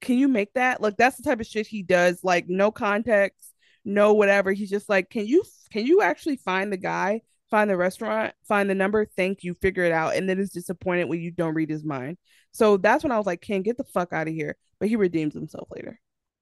Can 0.00 0.18
you 0.18 0.28
make 0.28 0.52
that? 0.54 0.80
Like 0.80 0.96
that's 0.96 1.16
the 1.16 1.22
type 1.22 1.40
of 1.40 1.46
shit 1.46 1.66
he 1.66 1.82
does. 1.82 2.22
Like 2.22 2.48
no 2.48 2.70
context, 2.70 3.52
no 3.84 4.14
whatever. 4.14 4.52
He's 4.52 4.70
just 4.70 4.88
like, 4.88 5.10
can 5.10 5.26
you 5.26 5.42
can 5.72 5.86
you 5.86 6.02
actually 6.02 6.36
find 6.36 6.72
the 6.72 6.76
guy, 6.76 7.22
find 7.50 7.70
the 7.70 7.76
restaurant, 7.76 8.34
find 8.46 8.68
the 8.68 8.74
number? 8.74 9.04
Thank 9.04 9.44
you, 9.44 9.54
figure 9.54 9.84
it 9.84 9.92
out. 9.92 10.16
And 10.16 10.28
then 10.28 10.38
is 10.38 10.50
disappointed 10.50 11.08
when 11.08 11.20
you 11.20 11.30
don't 11.30 11.54
read 11.54 11.70
his 11.70 11.84
mind. 11.84 12.18
So 12.52 12.76
that's 12.76 13.02
when 13.02 13.12
I 13.12 13.18
was 13.18 13.26
like, 13.26 13.40
Ken, 13.40 13.62
get 13.62 13.76
the 13.76 13.84
fuck 13.84 14.12
out 14.12 14.28
of 14.28 14.34
here. 14.34 14.56
But 14.80 14.88
he 14.88 14.96
redeems 14.96 15.34
himself 15.34 15.68
later. 15.74 16.00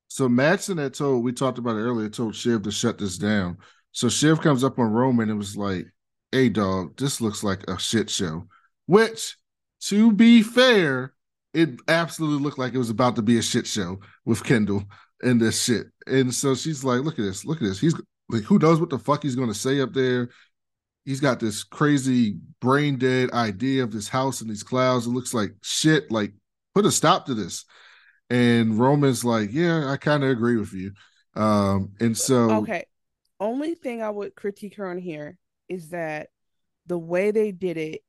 So 0.08 0.28
Matsson 0.28 0.78
had 0.78 0.94
told 0.94 1.24
we 1.24 1.32
talked 1.32 1.58
about 1.58 1.76
it 1.76 1.80
earlier, 1.80 2.08
told 2.08 2.34
Shiv 2.34 2.62
to 2.62 2.70
shut 2.70 2.98
this 2.98 3.18
down. 3.18 3.58
So 3.92 4.08
Shiv 4.08 4.40
comes 4.40 4.62
up 4.62 4.78
on 4.78 4.90
Roman 4.90 5.30
and 5.30 5.38
was 5.38 5.56
like, 5.56 5.86
hey 6.32 6.48
dog, 6.48 6.96
this 6.96 7.20
looks 7.20 7.42
like 7.42 7.68
a 7.68 7.78
shit 7.78 8.10
show. 8.10 8.46
Which, 8.86 9.36
to 9.82 10.12
be 10.12 10.42
fair, 10.42 11.14
it 11.54 11.70
absolutely 11.88 12.42
looked 12.42 12.58
like 12.58 12.74
it 12.74 12.78
was 12.78 12.90
about 12.90 13.16
to 13.16 13.22
be 13.22 13.38
a 13.38 13.42
shit 13.42 13.66
show 13.66 14.00
with 14.24 14.44
Kendall 14.44 14.84
and 15.22 15.40
this 15.40 15.64
shit. 15.64 15.86
And 16.06 16.32
so 16.34 16.54
she's 16.54 16.84
like, 16.84 17.02
look 17.02 17.18
at 17.18 17.24
this, 17.24 17.44
look 17.44 17.58
at 17.58 17.64
this. 17.64 17.80
He's 17.80 17.94
like, 18.28 18.42
who 18.42 18.58
knows 18.58 18.80
what 18.80 18.90
the 18.90 18.98
fuck 18.98 19.22
he's 19.22 19.36
gonna 19.36 19.54
say 19.54 19.80
up 19.80 19.92
there? 19.92 20.28
He's 21.06 21.20
got 21.20 21.40
this 21.40 21.64
crazy 21.64 22.36
brain 22.60 22.98
dead 22.98 23.30
idea 23.32 23.82
of 23.82 23.92
this 23.92 24.08
house 24.08 24.42
and 24.42 24.50
these 24.50 24.64
clouds. 24.64 25.06
It 25.06 25.10
looks 25.10 25.32
like 25.32 25.52
shit. 25.62 26.10
Like, 26.10 26.34
put 26.74 26.84
a 26.84 26.90
stop 26.90 27.26
to 27.26 27.34
this. 27.34 27.64
And 28.28 28.78
Roman's 28.78 29.24
like, 29.24 29.50
yeah, 29.52 29.88
I 29.90 29.96
kind 29.96 30.24
of 30.24 30.30
agree 30.30 30.56
with 30.56 30.74
you. 30.74 30.92
Um, 31.34 31.92
and 32.00 32.16
so 32.16 32.50
okay. 32.56 32.86
Only 33.38 33.74
thing 33.74 34.02
I 34.02 34.10
would 34.10 34.34
critique 34.34 34.76
her 34.76 34.88
on 34.88 34.98
here 34.98 35.38
is 35.68 35.90
that 35.90 36.28
the 36.86 36.98
way 36.98 37.30
they 37.30 37.52
did 37.52 37.76
it 37.76 38.02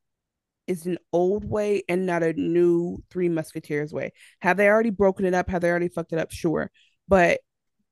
is 0.66 0.86
an 0.86 0.98
old 1.14 1.46
way 1.46 1.84
and 1.88 2.06
not 2.06 2.24
a 2.24 2.34
new 2.34 3.04
Three 3.10 3.30
Musketeers 3.30 3.94
way. 3.94 4.14
Have 4.40 4.58
they 4.58 4.68
already 4.68 4.90
broken 4.90 5.26
it 5.26 5.34
up? 5.34 5.50
Have 5.50 5.62
they 5.62 5.70
already 5.70 5.90
fucked 5.90 6.14
it 6.14 6.20
up? 6.20 6.32
Sure. 6.32 6.72
But 7.08 7.42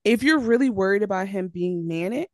if 0.04 0.24
you're 0.24 0.40
really 0.40 0.70
worried 0.70 1.04
about 1.04 1.28
him 1.28 1.48
being 1.48 1.88
manic, 1.88 2.30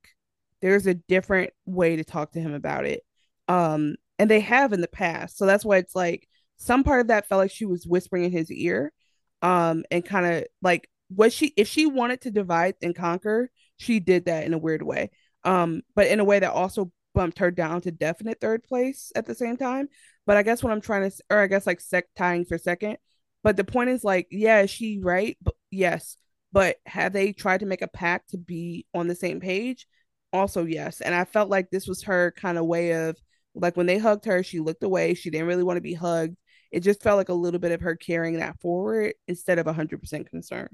there's 0.62 0.88
a 0.88 0.94
different 0.94 1.52
way 1.66 1.96
to 1.96 2.04
talk 2.04 2.32
to 2.34 2.40
him 2.40 2.54
about 2.54 2.86
it. 2.86 3.02
Um, 3.48 3.96
and 4.20 4.30
they 4.30 4.40
have 4.42 4.74
in 4.74 4.82
the 4.82 4.88
past. 4.88 5.38
So 5.38 5.46
that's 5.46 5.66
why 5.66 5.78
it's 5.78 5.96
like 5.96 6.28
some 6.58 6.84
part 6.84 7.02
of 7.02 7.08
that 7.08 7.28
felt 7.28 7.40
like 7.40 7.52
she 7.52 7.66
was 7.66 7.88
whispering 7.88 8.24
in 8.24 8.32
his 8.32 8.52
ear. 8.52 8.94
Um, 9.42 9.84
and 9.90 10.06
kind 10.06 10.26
of 10.26 10.46
like 10.62 10.88
was 11.10 11.34
she 11.34 11.54
if 11.58 11.68
she 11.68 11.88
wanted 11.88 12.22
to 12.22 12.32
divide 12.32 12.76
and 12.82 12.96
conquer, 12.96 13.50
she 13.78 14.00
did 14.00 14.26
that 14.26 14.46
in 14.46 14.54
a 14.54 14.60
weird 14.60 14.84
way. 14.84 15.10
Um, 15.44 15.82
but 15.96 16.08
in 16.08 16.20
a 16.20 16.24
way 16.24 16.40
that 16.40 16.52
also 16.52 16.92
bumped 17.14 17.40
her 17.40 17.52
down 17.52 17.82
to 17.82 17.92
definite 17.92 18.40
third 18.40 18.64
place 18.64 19.12
at 19.16 19.26
the 19.26 19.36
same 19.36 19.58
time. 19.58 19.90
But 20.26 20.38
I 20.38 20.44
guess 20.44 20.64
what 20.64 20.72
I'm 20.72 20.82
trying 20.82 21.10
to, 21.10 21.18
or 21.30 21.40
I 21.40 21.48
guess 21.48 21.66
like 21.66 21.82
sec 21.82 22.06
tying 22.16 22.46
for 22.46 22.58
second. 22.58 22.98
But 23.44 23.58
the 23.58 23.64
point 23.64 23.90
is 23.90 24.04
like, 24.04 24.28
yeah, 24.30 24.62
is 24.62 24.70
she 24.70 25.00
right? 25.02 25.38
But 25.42 25.56
yes. 25.72 26.18
But 26.52 26.78
have 26.86 27.14
they 27.14 27.34
tried 27.34 27.62
to 27.62 27.66
make 27.66 27.82
a 27.82 27.88
pact 27.88 28.32
to 28.32 28.38
be 28.38 28.86
on 28.94 29.08
the 29.08 29.16
same 29.16 29.40
page? 29.40 29.88
Also, 30.34 30.66
yes. 30.66 31.02
And 31.02 31.14
I 31.14 31.26
felt 31.26 31.50
like 31.50 31.70
this 31.70 31.88
was 31.88 32.04
her 32.04 32.32
kind 32.38 32.58
of 32.58 32.66
way 32.66 33.08
of 33.08 33.18
like 33.54 33.76
when 33.76 33.86
they 33.86 33.98
hugged 33.98 34.26
her, 34.26 34.44
she 34.44 34.60
looked 34.60 34.84
away. 34.84 35.14
She 35.14 35.30
didn't 35.30 35.48
really 35.48 35.64
want 35.64 35.78
to 35.78 35.82
be 35.82 35.94
hugged. 35.94 36.38
It 36.72 36.82
just 36.82 37.04
felt 37.04 37.18
like 37.18 37.30
a 37.30 37.34
little 37.34 37.60
bit 37.60 37.74
of 37.74 37.82
her 37.82 37.96
carrying 37.96 38.38
that 38.38 38.60
forward 38.62 39.14
instead 39.28 39.60
of 39.60 39.68
100% 39.68 40.28
concern. 40.30 40.70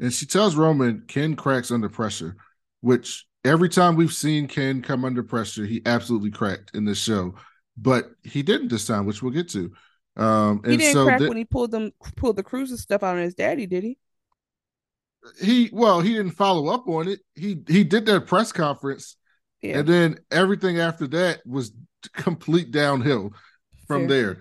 And 0.00 0.12
she 0.12 0.26
tells 0.26 0.54
Roman, 0.54 1.04
Ken 1.06 1.36
cracks 1.36 1.70
under 1.70 1.88
pressure, 1.88 2.36
which 2.80 3.26
every 3.44 3.68
time 3.68 3.96
we've 3.96 4.12
seen 4.12 4.46
Ken 4.46 4.80
come 4.80 5.04
under 5.04 5.22
pressure, 5.22 5.66
he 5.66 5.82
absolutely 5.84 6.30
cracked 6.30 6.74
in 6.74 6.84
this 6.84 6.98
show, 6.98 7.34
but 7.76 8.10
he 8.22 8.42
didn't 8.42 8.68
this 8.68 8.86
time, 8.86 9.06
which 9.06 9.22
we'll 9.22 9.32
get 9.32 9.50
to. 9.50 9.72
Um, 10.16 10.62
he 10.64 10.76
didn't 10.76 10.94
so 10.94 11.04
crack 11.04 11.18
th- 11.18 11.28
when 11.28 11.36
he 11.38 11.44
pulled 11.44 11.70
them 11.70 11.92
pulled 12.16 12.36
the 12.36 12.42
cruises 12.42 12.80
stuff 12.80 13.02
out 13.02 13.16
on 13.16 13.22
his 13.22 13.34
daddy, 13.34 13.66
did 13.66 13.84
he? 13.84 13.98
He 15.40 15.70
well, 15.72 16.00
he 16.00 16.14
didn't 16.14 16.32
follow 16.32 16.68
up 16.68 16.88
on 16.88 17.08
it. 17.08 17.20
He 17.34 17.58
he 17.68 17.84
did 17.84 18.06
that 18.06 18.26
press 18.26 18.52
conference, 18.52 19.16
yeah. 19.60 19.78
and 19.78 19.88
then 19.88 20.18
everything 20.30 20.78
after 20.78 21.06
that 21.08 21.40
was 21.46 21.72
complete 22.14 22.70
downhill 22.70 23.32
from 23.86 24.08
Fair. 24.08 24.38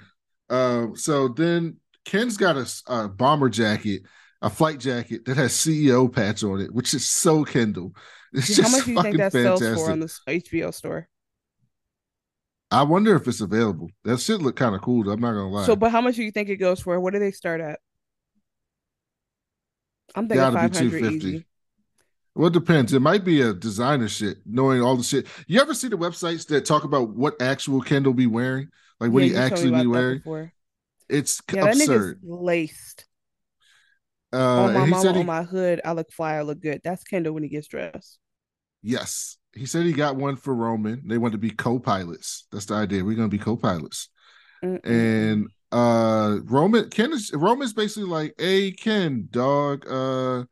there. 0.50 0.58
Um, 0.58 0.96
so 0.96 1.28
then 1.30 1.78
Ken's 2.06 2.38
got 2.38 2.58
a, 2.58 2.68
a 2.88 3.08
bomber 3.08 3.50
jacket, 3.50 4.04
a 4.42 4.50
flight 4.50 4.80
jacket 4.80 5.26
that 5.26 5.38
has 5.38 5.54
CEO 5.54 6.14
patch 6.14 6.44
on 6.44 6.62
it, 6.62 6.74
which 6.74 6.94
is 6.94 7.06
so 7.06 7.44
Kendall. 7.44 7.94
It's 8.34 8.58
How 8.62 8.70
much 8.70 8.86
do 8.86 8.92
you 8.92 9.02
think 9.02 9.18
that 9.18 9.32
fantastic. 9.32 9.68
sells 9.68 9.86
for 9.86 9.92
on 9.92 10.00
the 10.00 10.06
HBO 10.06 10.74
store? 10.74 11.08
I 12.70 12.84
wonder 12.84 13.16
if 13.16 13.28
it's 13.28 13.40
available. 13.40 13.90
That 14.04 14.20
should 14.20 14.42
look 14.42 14.58
kind 14.58 14.76
of 14.76 14.82
cool. 14.82 15.04
Though, 15.04 15.14
I'm 15.14 15.22
not 15.22 15.32
gonna 15.32 15.50
lie. 15.50 15.66
So, 15.66 15.76
but 15.76 15.92
how 15.92 16.02
much 16.02 16.16
do 16.16 16.24
you 16.24 16.32
think 16.32 16.50
it 16.50 16.58
goes 16.58 16.82
for? 16.82 17.00
What 17.00 17.14
do 17.14 17.20
they 17.20 17.32
start 17.32 17.62
at? 17.62 17.80
I'm 20.16 20.28
thinking 20.28 20.50
five 20.50 20.72
hundred 20.74 21.06
easy. 21.06 21.46
Well, 22.36 22.48
it 22.48 22.54
depends. 22.54 22.94
It 22.94 23.00
might 23.02 23.24
be 23.24 23.42
a 23.42 23.54
designer 23.54 24.08
shit, 24.08 24.38
knowing 24.46 24.82
all 24.82 24.96
the 24.96 25.04
shit. 25.04 25.28
You 25.48 25.60
ever 25.60 25.74
see 25.74 25.88
the 25.88 25.98
websites 25.98 26.48
that 26.48 26.66
talk 26.66 26.84
about 26.84 27.10
what 27.10 27.42
actual 27.42 27.82
Kendall 27.82 28.14
be 28.14 28.28
wearing, 28.28 28.70
like 29.00 29.12
what 29.12 29.24
yeah, 29.24 29.26
he 29.26 29.36
actually 29.36 29.72
be 29.72 29.88
wearing? 29.88 30.24
It's 31.10 31.42
Yeah, 31.52 31.66
that 31.66 31.76
nigga's 31.78 32.06
absurd. 32.06 32.22
laced. 32.24 33.06
Uh, 34.34 34.38
on 34.56 34.74
my 34.74 34.86
mama, 34.86 34.96
said 34.96 35.16
he, 35.16 35.22
on 35.22 35.26
my 35.26 35.44
hood, 35.44 35.82
I 35.86 35.94
look 35.94 36.12
fly, 36.12 36.36
I 36.36 36.42
look 36.42 36.60
good. 36.60 36.82
That's 36.84 37.04
Kendall 37.04 37.34
when 37.34 37.44
he 37.44 37.50
gets 37.50 37.68
dressed. 37.68 38.20
yes, 38.82 39.38
he 39.54 39.66
said 39.66 39.86
he 39.86 39.94
got 39.94 40.16
one 40.16 40.36
for 40.36 40.54
Roman. 40.54 41.08
They 41.08 41.18
want 41.18 41.32
to 41.34 41.38
be 41.38 41.50
co-pilots. 41.52 42.48
That's 42.52 42.66
the 42.66 42.76
idea. 42.76 43.04
We're 43.04 43.16
gonna 43.16 43.28
be 43.28 43.38
co-pilots. 43.40 44.10
Mm-mm. 44.64 44.80
And 44.84 45.48
uh, 45.72 46.40
Roman 46.44 46.90
Ken 46.90 47.12
is 47.14 47.32
Roman's 47.34 47.74
basically 47.74 48.10
like, 48.10 48.36
"Hey, 48.38 48.72
Ken, 48.72 49.28
dog. 49.32 49.88
Uh, 49.90 50.46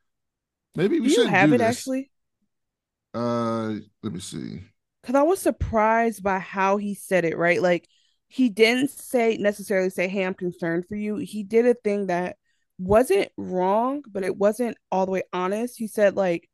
maybe 0.75 0.99
we 0.99 1.09
should 1.09 1.27
have 1.27 1.49
do 1.49 1.55
it 1.55 1.57
this." 1.59 1.77
actually? 1.77 2.11
Uh, 3.13 3.75
let 4.03 4.13
me 4.13 4.19
see. 4.19 4.61
Because 5.01 5.15
I 5.15 5.23
was 5.23 5.39
surprised 5.39 6.23
by 6.23 6.39
how 6.39 6.77
he 6.77 6.95
said 6.95 7.25
it, 7.25 7.37
right? 7.37 7.61
Like 7.61 7.87
he 8.27 8.49
didn't 8.49 8.89
say 8.89 9.37
necessarily 9.37 9.89
say, 9.89 10.07
Hey, 10.07 10.25
I'm 10.25 10.33
concerned 10.33 10.87
for 10.87 10.95
you. 10.95 11.15
He 11.17 11.43
did 11.43 11.65
a 11.65 11.73
thing 11.73 12.07
that 12.07 12.37
wasn't 12.77 13.31
wrong, 13.37 14.03
but 14.11 14.23
it 14.23 14.35
wasn't 14.35 14.77
all 14.91 15.05
the 15.05 15.11
way 15.11 15.23
honest. 15.31 15.77
He 15.77 15.87
said, 15.87 16.15
like, 16.15 16.49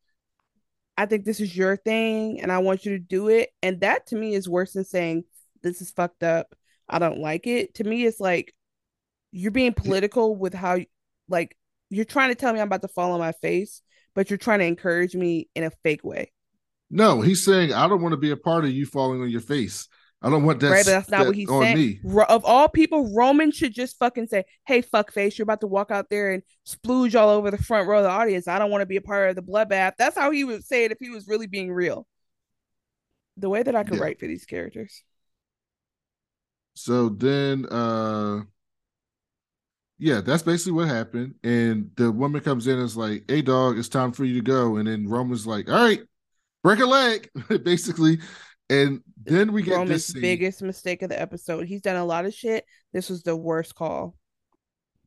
I 0.97 1.05
think 1.07 1.25
this 1.25 1.39
is 1.39 1.55
your 1.55 1.77
thing 1.77 2.41
and 2.41 2.51
I 2.51 2.59
want 2.59 2.85
you 2.85 2.91
to 2.91 2.99
do 2.99 3.29
it. 3.29 3.49
And 3.63 3.79
that 3.81 4.07
to 4.07 4.15
me 4.15 4.35
is 4.35 4.47
worse 4.47 4.73
than 4.73 4.85
saying 4.85 5.23
this 5.63 5.81
is 5.81 5.89
fucked 5.89 6.23
up. 6.23 6.53
I 6.91 6.99
don't 6.99 7.19
like 7.19 7.47
it. 7.47 7.75
To 7.75 7.83
me, 7.83 8.05
it's 8.05 8.19
like 8.19 8.53
you're 9.31 9.51
being 9.51 9.73
political 9.73 10.35
with 10.35 10.53
how 10.53 10.79
like 11.29 11.55
you're 11.89 12.05
trying 12.05 12.29
to 12.29 12.35
tell 12.35 12.53
me 12.53 12.59
I'm 12.59 12.67
about 12.67 12.81
to 12.81 12.87
fall 12.89 13.13
on 13.13 13.19
my 13.19 13.31
face, 13.31 13.81
but 14.13 14.29
you're 14.29 14.37
trying 14.37 14.59
to 14.59 14.65
encourage 14.65 15.15
me 15.15 15.49
in 15.55 15.63
a 15.63 15.71
fake 15.83 16.03
way. 16.03 16.31
No, 16.89 17.21
he's 17.21 17.43
saying 17.45 17.73
I 17.73 17.87
don't 17.87 18.01
want 18.01 18.13
to 18.13 18.17
be 18.17 18.31
a 18.31 18.37
part 18.37 18.65
of 18.65 18.71
you 18.71 18.85
falling 18.85 19.21
on 19.21 19.29
your 19.29 19.41
face. 19.41 19.87
I 20.23 20.29
don't 20.29 20.43
want 20.45 20.59
that. 20.59 20.69
right, 20.69 20.85
but 20.85 20.91
that's 20.91 21.09
not 21.09 21.19
that 21.19 21.27
what 21.27 21.35
he's 21.35 21.49
on 21.49 21.63
saying. 21.63 21.77
me. 21.77 21.99
Of 22.29 22.45
all 22.45 22.69
people, 22.69 23.11
Roman 23.15 23.51
should 23.51 23.73
just 23.73 23.97
fucking 23.97 24.27
say, 24.27 24.43
"Hey, 24.67 24.81
fuck 24.81 25.11
face, 25.11 25.37
you're 25.37 25.43
about 25.43 25.61
to 25.61 25.67
walk 25.67 25.89
out 25.89 26.11
there 26.11 26.31
and 26.31 26.43
splooge 26.67 27.19
all 27.19 27.29
over 27.29 27.49
the 27.49 27.57
front 27.57 27.87
row 27.87 27.97
of 27.99 28.03
the 28.03 28.09
audience. 28.11 28.47
I 28.47 28.59
don't 28.59 28.69
want 28.69 28.81
to 28.83 28.85
be 28.85 28.97
a 28.97 29.01
part 29.01 29.29
of 29.29 29.35
the 29.35 29.41
bloodbath." 29.41 29.93
That's 29.97 30.15
how 30.15 30.29
he 30.29 30.43
would 30.43 30.63
say 30.63 30.83
it 30.85 30.91
if 30.91 30.99
he 30.99 31.09
was 31.09 31.27
really 31.27 31.47
being 31.47 31.71
real. 31.71 32.05
The 33.37 33.49
way 33.49 33.63
that 33.63 33.75
I 33.75 33.83
could 33.83 33.95
Yeah. 33.97 34.03
write 34.03 34.19
for 34.19 34.27
these 34.27 34.45
characters. 34.45 35.03
So 36.83 37.09
then, 37.09 37.67
uh, 37.67 38.41
yeah, 39.99 40.21
that's 40.21 40.41
basically 40.41 40.71
what 40.71 40.87
happened. 40.87 41.35
And 41.43 41.91
the 41.95 42.11
woman 42.11 42.41
comes 42.41 42.65
in 42.65 42.73
and 42.73 42.83
is 42.83 42.97
like, 42.97 43.25
"Hey, 43.27 43.43
dog, 43.43 43.77
it's 43.77 43.87
time 43.87 44.11
for 44.11 44.25
you 44.25 44.33
to 44.35 44.41
go." 44.41 44.77
And 44.77 44.87
then 44.87 45.07
Roman's 45.07 45.45
like, 45.45 45.69
"All 45.69 45.75
right, 45.75 46.01
break 46.63 46.79
a 46.79 46.87
leg," 46.87 47.29
basically. 47.63 48.19
And 48.69 49.01
then 49.23 49.51
we 49.53 49.61
get 49.61 49.73
Roman's 49.73 49.89
this 49.89 50.07
scene. 50.07 50.21
biggest 50.21 50.63
mistake 50.63 51.03
of 51.03 51.09
the 51.09 51.21
episode. 51.21 51.67
He's 51.67 51.81
done 51.81 51.97
a 51.97 52.05
lot 52.05 52.25
of 52.25 52.33
shit. 52.33 52.65
This 52.93 53.09
was 53.09 53.21
the 53.21 53.35
worst 53.35 53.75
call. 53.75 54.15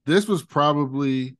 This 0.06 0.28
was 0.28 0.44
probably 0.44 1.36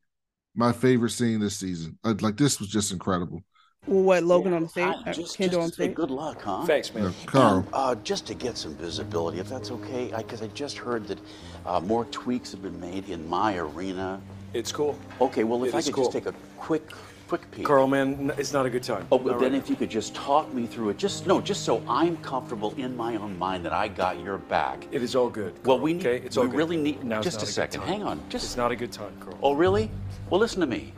my 0.57 0.73
favorite 0.73 1.11
scene 1.11 1.39
this 1.39 1.57
season. 1.57 1.99
Like, 2.03 2.23
like 2.23 2.37
this 2.37 2.59
was 2.59 2.69
just 2.71 2.93
incredible. 2.93 3.45
Well, 3.87 4.03
what 4.03 4.23
Logan 4.25 4.55
on 4.55 4.63
the 4.63 4.69
stage, 4.69 4.85
Hi, 4.85 5.11
uh, 5.11 5.13
just, 5.13 5.37
Kendall 5.37 5.61
on 5.61 5.67
just 5.67 5.77
to 5.77 5.83
say 5.83 5.87
stage. 5.89 5.95
good 5.95 6.11
luck, 6.11 6.41
huh? 6.41 6.65
Thanks, 6.65 6.95
man. 6.95 7.05
Yeah, 7.05 7.11
Karl. 7.27 7.67
Uh, 7.73 7.95
just 7.97 8.27
to 8.29 8.35
get 8.35 8.57
some 8.57 8.75
visibility, 8.77 9.41
if 9.41 9.49
that's 9.49 9.71
okay, 9.71 10.13
because 10.17 10.41
I, 10.43 10.47
just 10.49 10.79
heard 10.79 11.07
that 11.09 11.19
uh, 11.67 11.81
more 11.81 12.07
tweaks 12.07 12.53
have 12.53 12.63
been 12.63 12.81
made 12.81 13.11
in 13.11 13.29
my 13.29 13.57
arena. 13.59 14.21
It's 14.55 14.73
cool. 14.73 14.99
Okay, 15.21 15.45
well, 15.45 15.63
if 15.65 15.75
It 15.75 15.77
I 15.77 15.83
could 15.83 15.93
cool. 15.95 16.05
just 16.05 16.13
take 16.13 16.27
a 16.27 16.35
quick, 16.57 16.89
quick 17.29 17.51
peek. 17.51 17.67
Karl, 17.67 17.87
man, 17.87 18.33
it's 18.39 18.55
not 18.55 18.65
a 18.65 18.71
good 18.71 18.85
time. 18.85 19.07
Oh, 19.13 19.19
but 19.19 19.39
then 19.39 19.53
right 19.53 19.61
if 19.61 19.69
you 19.69 19.77
could 19.77 19.91
just 19.91 20.15
talk 20.15 20.51
me 20.55 20.67
through 20.67 20.91
it, 20.91 20.97
just 20.97 21.27
no, 21.27 21.43
just 21.43 21.65
so 21.65 21.83
I'm 21.87 22.17
comfortable 22.19 22.73
in 22.79 22.97
my 22.97 23.17
own 23.17 23.39
mind 23.39 23.67
that 23.67 23.75
I 23.75 23.89
got 23.89 24.19
your 24.21 24.39
back. 24.39 24.87
It 24.93 25.03
is 25.03 25.15
all 25.15 25.29
good. 25.29 25.53
Well, 25.65 25.77
Karl, 25.77 25.81
we 25.81 25.93
need, 25.95 26.07
okay? 26.07 26.25
It's 26.25 26.37
we 26.37 26.45
all 26.45 26.49
good. 26.49 26.57
really 26.57 26.77
need. 26.79 27.05
Now's 27.05 27.25
just 27.25 27.41
not 27.41 27.49
a 27.49 27.53
second. 27.53 27.83
Hang 27.83 28.03
on. 28.03 28.23
Just. 28.31 28.45
It's 28.47 28.57
not 28.57 28.73
a 28.73 28.77
good 28.77 28.93
time, 28.93 29.13
Karl. 29.21 29.39
Oh, 29.43 29.53
really? 29.53 29.91
Well, 30.31 30.41
listen 30.41 30.61
to 30.61 30.67
me. 30.67 30.95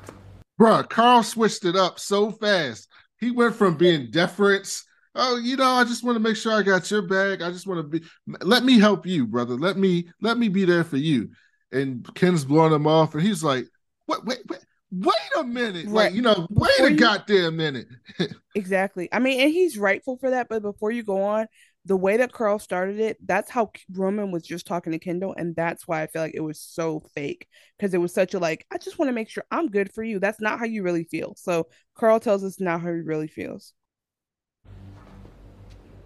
Bruh, 0.61 0.89
Karl 0.89 1.23
switched 1.23 1.65
it 1.65 1.77
up 1.77 1.99
so 2.01 2.31
fast. 2.31 2.89
He 3.21 3.31
went 3.31 3.55
from 3.55 3.77
being 3.77 4.11
deference. 4.11 4.85
Oh, 5.15 5.37
you 5.37 5.57
know, 5.57 5.65
I 5.71 5.85
just 5.85 6.05
want 6.05 6.17
to 6.17 6.21
make 6.21 6.37
sure 6.37 6.53
I 6.53 6.63
got 6.63 6.91
your 6.91 7.03
bag. 7.03 7.41
I 7.43 7.51
just 7.51 7.67
want 7.67 7.81
to 7.81 8.01
be. 8.01 8.07
Let 8.43 8.65
me 8.65 8.79
help 8.79 9.07
you, 9.07 9.27
brother. 9.27 9.55
Let 9.55 9.77
me 9.79 10.09
let 10.21 10.37
me 10.39 10.49
be 10.49 10.65
there 10.65 10.85
for 10.85 10.99
you. 10.99 11.31
And 11.73 12.07
Ken's 12.15 12.45
blowing 12.45 12.73
him 12.73 12.87
off, 12.87 13.15
and 13.15 13.23
he's 13.23 13.43
like, 13.43 13.67
"What? 14.07 14.25
Wait, 14.27 14.41
wait, 14.49 14.61
wait 14.93 15.15
a 15.39 15.43
minute! 15.45 15.87
Like, 15.87 16.05
Right. 16.07 16.13
you 16.15 16.23
know, 16.23 16.47
wait 16.51 16.71
Before 16.77 16.87
a 16.89 16.91
you- 16.91 16.97
goddamn 16.99 17.57
minute." 17.57 17.87
Exactly. 18.55 19.07
I 19.13 19.19
mean, 19.19 19.39
and 19.41 19.51
he's 19.51 19.77
rightful 19.77 20.17
for 20.17 20.31
that. 20.31 20.49
But 20.49 20.63
before 20.63 20.91
you 20.91 21.03
go 21.03 21.23
on, 21.23 21.47
the 21.87 21.97
way 21.97 22.17
that 22.17 22.33
Karl 22.33 22.59
started 22.59 22.99
it, 22.99 23.17
that's 23.25 23.49
how 23.49 23.71
Roman 23.93 24.33
was 24.33 24.43
just 24.43 24.67
talking 24.67 24.93
to 24.93 24.99
Kendall, 24.99 25.35
and 25.39 25.55
that's 25.55 25.87
why 25.87 26.03
I 26.03 26.09
feel 26.09 26.21
like 26.21 26.35
it 26.35 26.41
was 26.41 26.61
so 26.61 27.01
fake 27.15 27.47
because 27.79 27.95
it 27.95 28.01
was 28.01 28.13
such 28.13 28.35
a 28.35 28.41
like, 28.41 28.67
I 28.73 28.79
just 28.79 28.99
want 28.99 29.09
to 29.09 29.15
make 29.15 29.31
sure 29.31 29.45
I'm 29.53 29.69
good 29.69 29.93
for 29.93 30.03
you. 30.03 30.19
That's 30.19 30.41
not 30.41 30.59
how 30.59 30.65
you 30.65 30.83
really 30.83 31.05
feel. 31.05 31.35
So 31.37 31.69
Karl 31.95 32.19
tells 32.19 32.43
us 32.43 32.61
not 32.61 32.81
how 32.81 32.89
he 32.89 33.01
really 33.01 33.29
feels. 33.29 33.73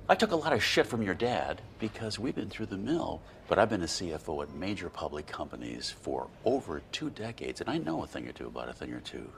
I 0.07 0.15
took 0.17 0.33
a 0.33 0.37
lot 0.37 0.53
of 0.53 0.63
shit 0.63 0.87
from 0.87 1.03
your 1.03 1.15
dad 1.15 1.63
because 1.79 2.19
we've 2.19 2.35
been 2.35 2.51
through 2.51 2.67
the 2.67 2.77
mill, 2.77 3.23
but 3.49 3.59
I've 3.59 3.71
been 3.71 3.83
a 3.83 3.87
CFO 3.87 4.43
at 4.43 4.55
major 4.55 4.91
public 4.91 5.27
companies 5.29 5.89
for 5.89 6.27
over 6.45 6.83
two 6.93 7.09
decades, 7.09 7.63
and 7.63 7.71
I 7.71 7.79
know 7.79 8.03
a 8.03 8.07
thing 8.07 8.29
or 8.29 8.33
two 8.33 8.49
about 8.49 8.69
a 8.69 8.75
thing 8.75 8.93
or 8.93 9.01
two. 9.01 9.31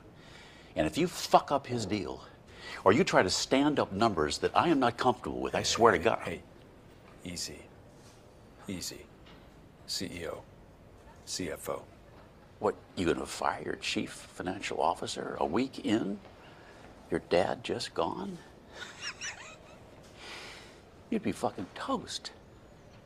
And 0.75 0.89
if 0.89 0.99
you 0.99 1.07
fuck 1.07 1.53
up 1.53 1.69
his 1.69 1.87
deal, 1.87 2.25
or 2.85 2.93
you 2.93 3.05
try 3.05 3.23
to 3.23 3.31
stand 3.31 3.79
up 3.79 3.93
numbers 3.93 4.39
that 4.39 4.57
I 4.57 4.69
am 4.69 4.81
not 4.81 4.97
comfortable 4.97 5.41
with, 5.41 5.55
I 5.55 5.63
swear 5.63 5.93
to 5.93 5.99
God. 5.99 6.19
Hey, 6.25 6.43
easy. 7.25 7.59
Easy. 8.69 9.07
CEO. 9.89 10.39
CFO. 11.27 11.83
What, 12.59 12.75
you 12.97 13.07
gonna 13.07 13.27
fire 13.27 13.63
your 13.65 13.77
chief 13.77 14.11
financial 14.11 14.81
officer 14.81 15.37
a 15.41 15.47
week 15.47 15.85
in? 15.85 16.19
Your 17.11 17.21
dad 17.29 17.65
just 17.65 17.93
gone? 17.95 18.39
You'd 21.11 21.23
be 21.23 21.33
fucking 21.33 21.67
toast. 21.75 22.31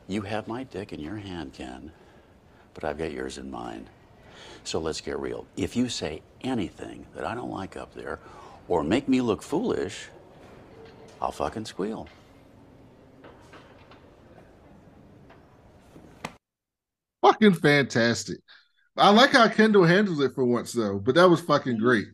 You 0.07 0.21
have 0.21 0.47
my 0.47 0.63
dick 0.63 0.93
in 0.93 0.99
your 0.99 1.17
hand, 1.17 1.53
Ken, 1.53 1.91
but 2.73 2.83
I've 2.83 2.97
got 2.97 3.11
yours 3.11 3.37
in 3.37 3.51
mine. 3.51 3.89
So 4.63 4.79
let's 4.79 5.01
get 5.01 5.19
real. 5.19 5.45
If 5.57 5.75
you 5.75 5.89
say 5.89 6.21
anything 6.41 7.05
that 7.15 7.25
I 7.25 7.35
don't 7.35 7.51
like 7.51 7.75
up 7.75 7.93
there, 7.93 8.19
or 8.67 8.83
make 8.83 9.07
me 9.07 9.21
look 9.21 9.41
foolish, 9.41 10.09
I'll 11.21 11.31
fucking 11.31 11.65
squeal. 11.65 12.07
fucking 17.27 17.53
fantastic. 17.53 18.37
I 18.95 19.09
like 19.11 19.31
how 19.31 19.47
Kendall 19.47 19.85
handles 19.85 20.19
it 20.19 20.33
for 20.33 20.45
once, 20.45 20.73
though. 20.73 20.99
But 20.99 21.15
that 21.15 21.29
was 21.29 21.41
fucking 21.41 21.77
great. 21.77 22.07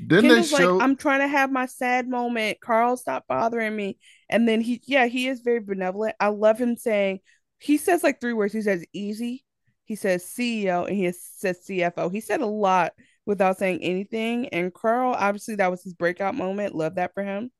Then 0.00 0.22
Kendall's 0.22 0.50
they 0.50 0.58
showed. 0.58 0.76
like, 0.76 0.84
I'm 0.84 0.96
trying 0.96 1.20
to 1.20 1.28
have 1.28 1.50
my 1.50 1.66
sad 1.66 2.08
moment. 2.08 2.60
Karl, 2.60 2.96
stop 2.96 3.24
bothering 3.28 3.74
me. 3.74 3.98
And 4.28 4.48
then 4.48 4.60
he, 4.60 4.82
yeah, 4.86 5.06
he 5.06 5.28
is 5.28 5.40
very 5.40 5.60
benevolent. 5.60 6.16
I 6.18 6.28
love 6.28 6.58
him 6.58 6.76
saying, 6.76 7.20
he 7.58 7.76
says 7.76 8.02
like 8.02 8.20
three 8.20 8.32
words. 8.32 8.52
He 8.52 8.62
says 8.62 8.84
easy, 8.92 9.44
he 9.84 9.96
says 9.96 10.24
CEO, 10.24 10.86
and 10.86 10.96
he 10.96 11.12
says 11.12 11.58
CFO. 11.68 12.12
He 12.12 12.20
said 12.20 12.40
a 12.40 12.46
lot 12.46 12.92
without 13.28 13.58
saying 13.58 13.80
anything. 13.82 14.48
And 14.48 14.74
Karl, 14.74 15.14
obviously, 15.16 15.54
that 15.56 15.70
was 15.70 15.84
his 15.84 15.94
breakout 15.94 16.34
moment. 16.34 16.74
Love 16.74 16.96
that 16.96 17.12
for 17.14 17.22
him. 17.22 17.52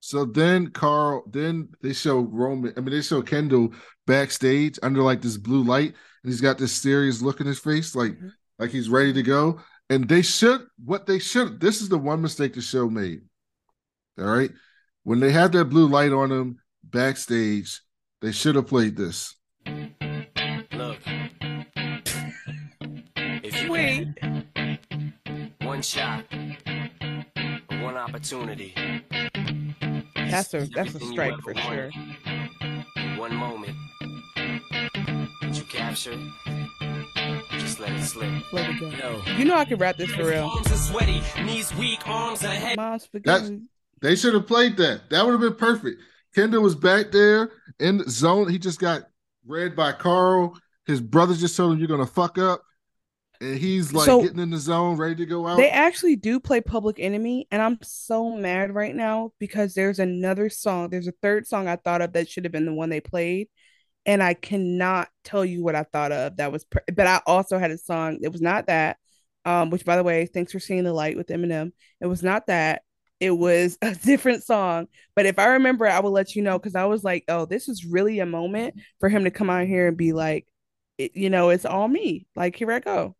So 0.00 0.24
then 0.24 0.68
Karl, 0.68 1.24
then 1.28 1.70
they 1.82 1.92
show 1.92 2.20
Roman. 2.20 2.72
I 2.76 2.80
mean, 2.80 2.94
they 2.94 3.02
show 3.02 3.20
Kendall 3.22 3.72
backstage 4.06 4.78
under 4.82 5.02
like 5.02 5.22
this 5.22 5.36
blue 5.36 5.64
light, 5.64 5.94
and 6.22 6.32
he's 6.32 6.40
got 6.40 6.58
this 6.58 6.72
serious 6.72 7.20
look 7.20 7.40
in 7.40 7.46
his 7.48 7.58
face, 7.58 7.96
like 7.96 8.12
Mhm. 8.12 8.32
like 8.60 8.70
he's 8.70 8.88
ready 8.88 9.12
to 9.14 9.22
go. 9.24 9.60
And 9.90 10.08
they 10.08 10.22
should 10.22 10.66
what 10.84 11.06
they 11.06 11.18
should. 11.18 11.58
This 11.58 11.80
is 11.80 11.88
the 11.88 11.98
one 11.98 12.22
mistake 12.22 12.54
the 12.54 12.60
show 12.60 12.88
made. 12.88 13.22
All 14.18 14.26
right, 14.26 14.52
when 15.02 15.18
they 15.18 15.32
had 15.32 15.52
that 15.52 15.64
blue 15.64 15.88
light 15.88 16.12
on 16.12 16.30
him 16.30 16.58
backstage, 16.84 17.80
they 18.20 18.30
should 18.30 18.54
have 18.54 18.66
played 18.66 18.94
this. 18.96 19.34
Look. 20.72 21.00
One 25.78 25.82
shot, 25.84 26.24
one 27.70 27.96
opportunity. 27.96 28.74
That's 30.16 30.52
a 30.52 30.66
that's 30.74 30.96
a 30.96 30.98
strike 30.98 31.34
ever 31.34 31.40
for 31.40 31.52
wanted. 31.54 31.92
sure. 31.94 33.16
One 33.16 33.36
moment. 33.36 33.76
That 34.34 35.52
you 35.52 35.62
captured. 35.70 36.18
Just 37.60 37.78
let 37.78 37.92
it 37.92 38.02
slip. 38.02 38.52
Let 38.52 38.70
it 38.70 38.80
go. 38.80 38.88
Yo. 38.88 39.22
You 39.36 39.44
know 39.44 39.54
I 39.54 39.64
can 39.66 39.78
rap 39.78 39.96
this 39.98 40.10
for 40.10 40.24
real. 40.24 40.48
Palms 40.48 40.72
are 40.72 40.74
sweaty, 40.74 41.22
knees 41.44 41.72
weak, 41.76 42.00
arms 42.08 42.42
ahead. 42.42 42.76
Mom's 42.76 43.08
That's 43.12 43.44
spaghetti. 43.44 43.62
they 44.02 44.16
should 44.16 44.34
have 44.34 44.48
played 44.48 44.76
that. 44.78 45.02
That 45.10 45.24
would 45.24 45.30
have 45.30 45.40
been 45.40 45.54
perfect. 45.54 46.02
Kendall 46.34 46.64
was 46.64 46.74
back 46.74 47.12
there 47.12 47.52
in 47.78 47.98
the 47.98 48.10
zone. 48.10 48.48
He 48.48 48.58
just 48.58 48.80
got 48.80 49.02
read 49.46 49.76
by 49.76 49.92
Karl. 49.92 50.58
His 50.86 51.00
brother 51.00 51.36
just 51.36 51.56
told 51.56 51.74
him 51.74 51.78
you're 51.78 51.86
gonna 51.86 52.04
fuck 52.04 52.36
up. 52.36 52.64
And 53.40 53.56
he's 53.56 53.92
like 53.92 54.06
So- 54.06 54.22
getting 54.22 54.40
in 54.40 54.50
the 54.50 54.58
zone, 54.58 54.96
ready 54.96 55.14
to 55.16 55.26
go 55.26 55.46
out. 55.46 55.56
They 55.58 55.70
actually 55.70 56.16
do 56.16 56.40
play 56.40 56.60
Public 56.60 56.98
Enemy, 56.98 57.46
and 57.50 57.62
I'm 57.62 57.78
so 57.82 58.36
mad 58.36 58.74
right 58.74 58.94
now 58.94 59.32
because 59.38 59.74
there's 59.74 59.98
another 59.98 60.48
song. 60.48 60.90
There's 60.90 61.06
a 61.06 61.14
third 61.22 61.46
song 61.46 61.68
I 61.68 61.76
thought 61.76 62.02
of 62.02 62.12
that 62.14 62.28
should 62.28 62.44
have 62.44 62.52
been 62.52 62.66
the 62.66 62.74
one 62.74 62.90
they 62.90 63.00
played, 63.00 63.48
and 64.06 64.22
I 64.22 64.34
cannot 64.34 65.08
tell 65.22 65.44
you 65.44 65.62
what 65.62 65.76
I 65.76 65.84
thought 65.84 66.10
of. 66.12 66.36
That 66.38 66.50
was, 66.50 66.64
per- 66.64 66.84
but 66.92 67.06
I 67.06 67.20
also 67.26 67.58
had 67.58 67.70
a 67.70 67.78
song. 67.78 68.18
It 68.22 68.32
was 68.32 68.40
not 68.42 68.66
that. 68.66 68.96
Um, 69.44 69.70
which 69.70 69.84
by 69.84 69.96
the 69.96 70.02
way, 70.02 70.26
thanks 70.26 70.52
for 70.52 70.58
seeing 70.58 70.84
the 70.84 70.92
light 70.92 71.16
with 71.16 71.28
Eminem. 71.28 71.72
It 72.00 72.06
was 72.06 72.22
not 72.22 72.48
that. 72.48 72.82
It 73.20 73.30
was 73.30 73.78
a 73.82 73.94
different 73.94 74.42
song. 74.44 74.88
But 75.14 75.26
if 75.26 75.38
I 75.38 75.46
remember, 75.54 75.86
I 75.86 76.00
will 76.00 76.10
let 76.10 76.34
you 76.34 76.42
know 76.42 76.58
because 76.58 76.74
I 76.74 76.84
was 76.86 77.02
like, 77.04 77.24
oh, 77.28 77.46
this 77.46 77.68
is 77.68 77.84
really 77.84 78.18
a 78.18 78.26
moment 78.26 78.74
for 79.00 79.08
him 79.08 79.24
to 79.24 79.30
come 79.30 79.48
out 79.48 79.66
here 79.66 79.88
and 79.88 79.96
be 79.96 80.12
like, 80.12 80.46
it, 80.98 81.12
you 81.14 81.30
know, 81.30 81.50
it's 81.50 81.64
all 81.64 81.86
me. 81.88 82.26
Like 82.34 82.56
here 82.56 82.70
I 82.72 82.80
go. 82.80 83.14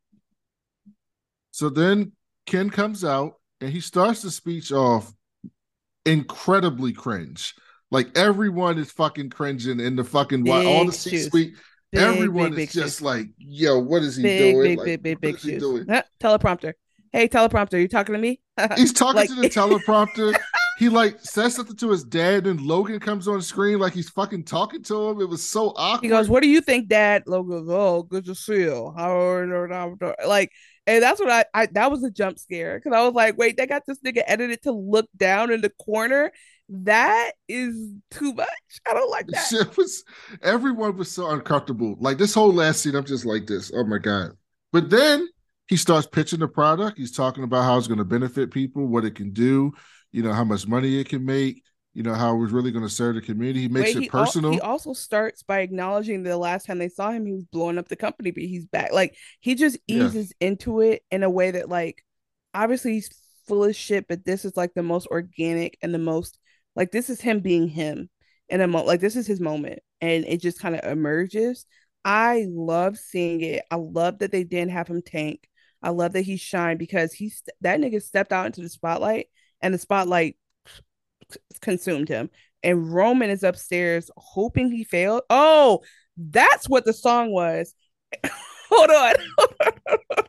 So 1.59 1.69
then 1.69 2.13
Ken 2.47 2.71
comes 2.71 3.05
out 3.05 3.41
and 3.61 3.73
he 3.73 3.81
starts 3.81 4.23
the 4.23 4.31
speech 4.31 4.71
off 4.71 5.13
incredibly 6.07 6.93
cringe. 6.93 7.57
Like 7.91 8.17
everyone 8.17 8.79
is 8.79 8.93
fucking 8.93 9.31
cringing 9.31 9.81
in 9.81 9.97
the 9.97 10.05
fucking 10.05 10.45
big 10.45 10.53
all 10.53 10.85
the 10.85 10.93
C 10.93 11.19
suite. 11.19 11.57
Everyone 11.93 12.51
big, 12.51 12.53
is 12.53 12.57
big 12.57 12.71
just 12.71 12.99
shoes. 12.99 13.03
like, 13.03 13.27
yo, 13.39 13.81
what 13.81 14.03
is 14.03 14.15
he 14.15 14.23
big, 14.23 14.55
doing? 14.55 14.63
Big, 14.63 14.79
like, 14.79 15.03
big, 15.03 15.21
big, 15.21 15.43
big. 15.43 15.59
Doing? 15.59 15.87
teleprompter. 16.21 16.75
Hey, 17.11 17.27
teleprompter, 17.27 17.81
you 17.81 17.89
talking 17.89 18.13
to 18.13 18.21
me? 18.21 18.41
He's 18.77 18.93
talking 18.93 19.17
like... 19.17 19.29
to 19.29 19.35
the 19.35 19.49
teleprompter. 19.49 20.39
he 20.79 20.89
like 20.89 21.19
says 21.23 21.57
something 21.57 21.75
to 21.75 21.91
his 21.91 22.05
dad, 22.05 22.47
and 22.47 22.61
Logan 22.61 23.01
comes 23.01 23.27
on 23.27 23.43
screen 23.43 23.81
like 23.81 23.95
he's 23.95 24.11
fucking 24.11 24.45
talking 24.45 24.85
to 24.85 25.09
him. 25.09 25.21
It 25.21 25.29
was 25.29 25.43
so 25.43 25.73
awkward. 25.77 26.05
He 26.05 26.09
goes, 26.09 26.29
"What 26.29 26.45
do 26.45 26.49
you 26.49 26.61
think, 26.61 26.87
Dad?" 26.87 27.25
Logan 27.27 27.67
goes, 27.67 27.69
"Oh, 27.69 28.05
good 28.05 28.27
to 28.27 28.35
see 28.37 28.61
you." 28.61 28.95
How 28.97 29.19
are 29.19 29.45
you 29.45 29.99
like, 30.25 30.53
and 30.89 31.03
that's 31.03 31.21
what 31.21 31.31
I, 31.31 31.45
I 31.55 31.67
that 31.73 31.91
was 31.91 32.03
a 32.03 32.11
jump 32.11 32.39
scare 32.39 32.79
because 32.79 32.97
I 32.97 33.05
was 33.05 33.15
like, 33.15 33.39
"Wait, 33.39 33.57
they 33.57 33.67
got 33.67 33.83
this 33.87 34.01
nigga 34.01 34.23
edited 34.27 34.63
to 34.63 34.73
look 34.73 35.09
down 35.17 35.53
in 35.53 35.61
the 35.61 35.71
corner." 35.71 36.33
that 36.69 37.33
is 37.49 37.95
too 38.11 38.35
much. 38.35 38.49
I 38.89 38.93
don't 38.93 39.11
like 39.11 39.27
that. 39.29 39.47
Shit 39.49 39.77
was 39.77 40.05
everyone 40.43 40.97
was 40.97 41.11
so 41.11 41.31
uncomfortable. 41.31 41.97
Like 41.99 42.19
this 42.19 42.35
whole 42.35 42.53
last 42.53 42.83
scene, 42.83 42.95
I'm 42.95 43.05
just 43.05 43.25
like 43.25 43.47
this. 43.47 43.73
Oh 43.75 43.85
my 43.85 43.99
god! 43.99 44.33
But 44.73 44.91
then 44.91 45.27
he 45.69 45.77
starts 45.77 46.07
pitching 46.07 46.41
the 46.41 46.49
product. 46.49 46.99
He's 46.99 47.13
talking 47.13 47.45
about 47.45 47.65
how 47.65 47.79
it's 47.79 47.89
going 47.89 47.99
to 47.99 48.05
benefit 48.05 48.51
people, 48.51 48.87
what 48.87 49.05
it 49.05 49.15
can 49.15 49.33
do, 49.33 49.73
you 50.13 50.23
know, 50.23 50.33
how 50.33 50.45
much 50.45 50.67
money 50.67 50.99
it 50.99 51.09
can 51.09 51.25
make, 51.25 51.63
you 51.99 52.05
know, 52.05 52.15
how 52.15 52.41
it's 52.45 52.53
really 52.53 52.71
going 52.71 52.85
to 52.85 52.89
serve 52.89 53.17
the 53.17 53.21
community. 53.21 53.63
He 53.63 53.69
makes 53.69 53.89
Wait, 53.89 53.97
it 53.97 54.03
he 54.03 54.09
personal. 54.09 54.51
Al- 54.51 54.55
he 54.55 54.61
also 54.61 54.93
starts 54.93 55.43
by 55.43 55.59
acknowledging 55.59 56.23
the 56.23 56.37
last 56.37 56.65
time 56.65 56.79
they 56.79 56.89
saw 56.89 57.11
him, 57.11 57.27
he 57.27 57.33
was 57.33 57.43
blowing 57.47 57.77
up 57.77 57.89
the 57.89 57.97
company, 57.97 58.31
but 58.31 58.45
he's 58.45 58.67
back. 58.67 58.93
Like 58.93 59.17
he 59.41 59.57
just 59.57 59.79
eases 59.89 60.33
yeah. 60.41 60.47
into 60.47 60.81
it 60.81 61.03
in 61.11 61.25
a 61.25 61.29
way 61.29 61.51
that, 61.51 61.69
like, 61.69 62.05
obviously 62.55 62.93
he's 62.93 63.11
full 63.49 63.65
of 63.65 63.75
shit, 63.75 64.07
but 64.07 64.25
this 64.25 64.45
is 64.45 64.57
like 64.57 64.75
the 64.75 64.83
most 64.85 65.09
organic 65.09 65.77
and 65.83 65.93
the 65.93 65.99
most 65.99 66.39
like 66.77 66.93
this 66.93 67.11
is 67.11 67.21
him 67.21 67.41
being 67.41 67.67
him 67.67 68.09
in 68.49 68.61
a 68.61 68.69
moment. 68.69 68.87
Like 68.87 69.01
this 69.01 69.17
is 69.17 69.27
his 69.27 69.41
moment, 69.41 69.81
and 70.01 70.25
it 70.25 70.41
just 70.41 70.61
kind 70.61 70.77
of 70.77 70.89
emerges. 70.89 71.67
I 72.05 72.47
love 72.49 72.97
seeing 72.97 73.41
it. 73.41 73.65
I 73.73 73.75
love 73.75 74.21
that 74.21 74.31
they 74.31 74.45
didn't 74.45 74.71
have 74.71 74.87
him 74.87 75.03
tank. 75.03 75.49
I 75.83 75.91
love 75.91 76.13
that 76.13 76.23
he 76.23 76.37
shined 76.37 76.79
because 76.79 77.13
he's 77.13 77.43
that 77.63 77.81
nigga 77.81 78.01
stepped 78.01 78.33
out 78.33 78.47
into 78.47 78.61
the 78.61 78.69
spotlight, 78.69 79.27
and 79.61 79.75
the 79.75 79.79
spotlight 79.79 80.37
consumed 81.61 82.09
him. 82.09 82.31
And 82.63 82.93
Roman 82.93 83.31
is 83.31 83.43
upstairs 83.43 84.11
hoping 84.17 84.71
he 84.71 84.85
failed. 84.85 85.23
Oh, 85.31 85.81
that's 86.17 86.69
what 86.69 86.85
the 86.85 86.93
song 86.93 87.31
was. 87.31 87.75
Hold 88.71 88.91
on. 88.91 89.15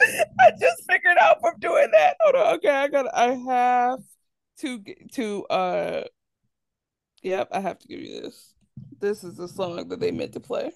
I 0.00 0.50
just 0.58 0.84
figured 0.88 1.18
out 1.20 1.40
from 1.40 1.54
doing 1.60 1.88
that. 1.92 2.16
Hold 2.20 2.36
on. 2.36 2.54
Okay, 2.56 2.70
I 2.70 2.88
got. 2.88 3.06
I 3.14 3.34
have 3.34 4.00
to 4.58 4.82
to 5.12 5.44
uh 5.46 6.04
yep 7.22 7.48
i 7.52 7.60
have 7.60 7.78
to 7.78 7.88
give 7.88 8.00
you 8.00 8.20
this 8.20 8.54
this 9.00 9.24
is 9.24 9.36
the 9.36 9.48
song 9.48 9.88
that 9.88 10.00
they 10.00 10.10
meant 10.10 10.32
to 10.32 10.40
play 10.40 10.70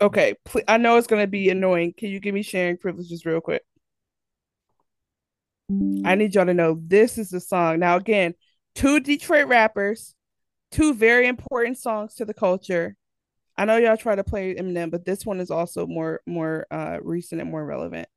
okay 0.00 0.34
pl- 0.44 0.62
i 0.68 0.76
know 0.76 0.96
it's 0.96 1.06
going 1.06 1.22
to 1.22 1.28
be 1.28 1.48
annoying 1.48 1.92
can 1.96 2.10
you 2.10 2.20
give 2.20 2.34
me 2.34 2.42
sharing 2.42 2.76
privileges 2.76 3.24
real 3.24 3.40
quick 3.40 3.62
i 6.04 6.14
need 6.14 6.34
y'all 6.34 6.46
to 6.46 6.54
know 6.54 6.78
this 6.86 7.18
is 7.18 7.30
the 7.30 7.40
song 7.40 7.78
now 7.78 7.96
again 7.96 8.34
two 8.74 9.00
detroit 9.00 9.46
rappers 9.46 10.14
two 10.70 10.94
very 10.94 11.26
important 11.26 11.78
songs 11.78 12.14
to 12.14 12.24
the 12.24 12.34
culture 12.34 12.96
i 13.56 13.64
know 13.64 13.76
y'all 13.76 13.96
try 13.96 14.14
to 14.14 14.24
play 14.24 14.54
eminem 14.54 14.90
but 14.90 15.04
this 15.04 15.24
one 15.24 15.40
is 15.40 15.50
also 15.50 15.86
more 15.86 16.20
more 16.26 16.66
uh 16.70 16.98
recent 17.02 17.40
and 17.40 17.50
more 17.50 17.64
relevant 17.64 18.08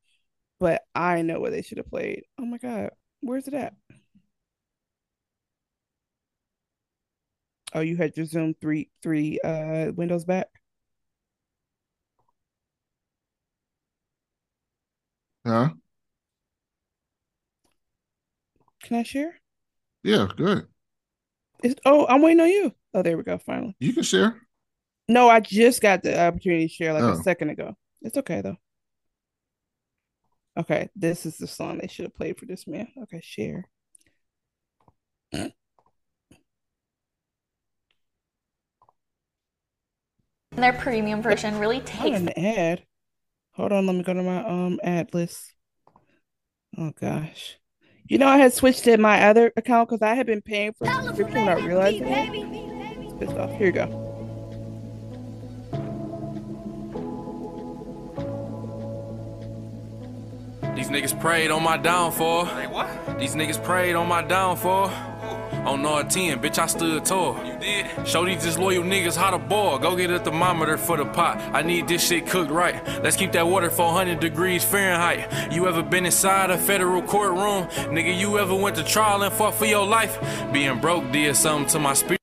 but 0.60 0.84
I 0.96 1.22
know 1.22 1.40
what 1.40 1.52
they 1.52 1.62
should 1.62 1.78
have 1.78 1.90
played. 1.90 2.24
Oh 2.40 2.46
my 2.46 2.58
god, 2.58 2.92
where's 3.22 3.48
it 3.48 3.54
at? 3.54 3.74
Oh, 7.74 7.82
you 7.82 7.98
had 7.98 8.16
your 8.18 8.26
Zoom 8.26 8.54
three 8.60 8.90
three 9.04 9.40
uh 9.42 9.92
windows 9.96 10.26
back. 10.26 10.48
Huh? 15.46 15.70
Can 18.86 18.98
I 18.98 19.04
share? 19.04 19.34
Yeah, 20.04 20.28
good. 20.38 20.68
It's, 21.64 21.74
oh, 21.86 22.06
I'm 22.06 22.22
waiting 22.22 22.40
on 22.40 22.50
you. 22.50 22.72
Oh, 22.94 23.02
there 23.02 23.18
we 23.18 23.24
go. 23.24 23.40
Finally, 23.40 23.76
you 23.80 23.94
can 23.94 24.04
share. 24.04 24.40
No, 25.10 25.28
I 25.28 25.40
just 25.40 25.82
got 25.82 26.04
the 26.04 26.20
opportunity 26.20 26.68
to 26.68 26.74
share 26.74 26.94
like 26.94 27.02
oh. 27.02 27.14
a 27.14 27.24
second 27.24 27.50
ago. 27.50 27.76
It's 28.04 28.18
okay 28.18 28.42
though. 28.42 28.58
Okay, 30.58 30.90
this 30.96 31.26
is 31.26 31.38
the 31.38 31.48
song 31.48 31.80
they 31.80 31.88
should 31.88 32.06
have 32.06 32.14
played 32.14 32.38
for 32.38 32.46
this 32.46 32.68
man. 32.68 32.88
Okay, 33.04 33.22
share. 33.24 33.66
And 35.32 35.52
their 40.52 40.74
premium 40.74 41.24
version 41.24 41.58
really 41.58 41.80
takes 41.82 42.20
an 42.20 42.30
ad. 42.38 42.84
Hold 43.54 43.72
on, 43.72 43.88
let 43.88 43.96
me 43.96 44.04
go 44.04 44.14
to 44.14 44.22
my 44.22 44.46
um 44.46 44.80
ad 44.84 45.12
list. 45.12 45.56
Oh 46.78 46.92
gosh. 46.92 47.58
You 48.08 48.20
know 48.20 48.28
I 48.28 48.38
had 48.38 48.54
switched 48.54 48.84
to 48.84 48.98
my 48.98 49.24
other 49.26 49.52
account 49.58 49.90
because 49.90 50.04
I 50.04 50.14
had 50.14 50.28
been 50.28 50.42
paying 50.42 50.74
for 50.74 50.86
subscription 50.86 51.46
not 51.46 51.64
realizing 51.64 52.08
it. 52.08 52.30
It's 53.04 53.14
pissed 53.14 53.36
off. 53.38 53.50
Here 53.58 53.66
you 53.68 53.72
go. 53.72 54.06
These 60.76 60.90
niggas 60.90 61.20
prayed 61.20 61.50
on 61.50 61.64
my 61.64 61.78
downfall. 61.78 62.46
Hey, 62.46 62.68
what? 62.68 63.18
These 63.18 63.34
niggas 63.34 63.64
prayed 63.64 63.96
on 63.96 64.08
my 64.08 64.22
downfall. 64.22 64.90
On 65.66 65.82
no 65.82 66.04
10, 66.04 66.40
bitch, 66.42 66.60
I 66.60 66.68
stood 66.68 67.04
tall. 67.06 67.44
You 67.44 67.58
did? 67.58 68.08
Show 68.08 68.24
these 68.24 68.44
disloyal 68.44 68.84
niggas 68.84 69.16
how 69.16 69.32
to 69.32 69.40
boil. 69.40 69.80
Go 69.80 69.96
get 69.96 70.12
a 70.12 70.20
thermometer 70.20 70.78
for 70.78 70.96
the 70.96 71.06
pot. 71.06 71.38
I 71.54 71.64
need 71.64 71.88
this 71.88 72.06
shit 72.06 72.28
cooked 72.28 72.52
right. 72.52 72.86
Let's 73.04 73.16
keep 73.16 73.32
that 73.32 73.48
water 73.48 73.72
400 73.72 74.20
degrees 74.20 74.64
Fahrenheit. 74.64 75.52
You 75.52 75.68
ever 75.68 75.82
been 75.82 76.06
inside 76.06 76.52
a 76.52 76.58
federal 76.60 77.02
courtroom? 77.02 77.66
Nigga, 77.92 78.16
you 78.16 78.38
ever 78.38 78.54
went 78.54 78.76
to 78.76 78.84
trial 78.84 79.24
and 79.24 79.34
fought 79.34 79.56
for 79.56 79.66
your 79.66 79.88
life? 79.88 80.20
Being 80.54 80.80
broke 80.80 81.12
did 81.12 81.36
something 81.36 81.68
to 81.70 81.80
my 81.80 81.96
spirit. 81.96 82.22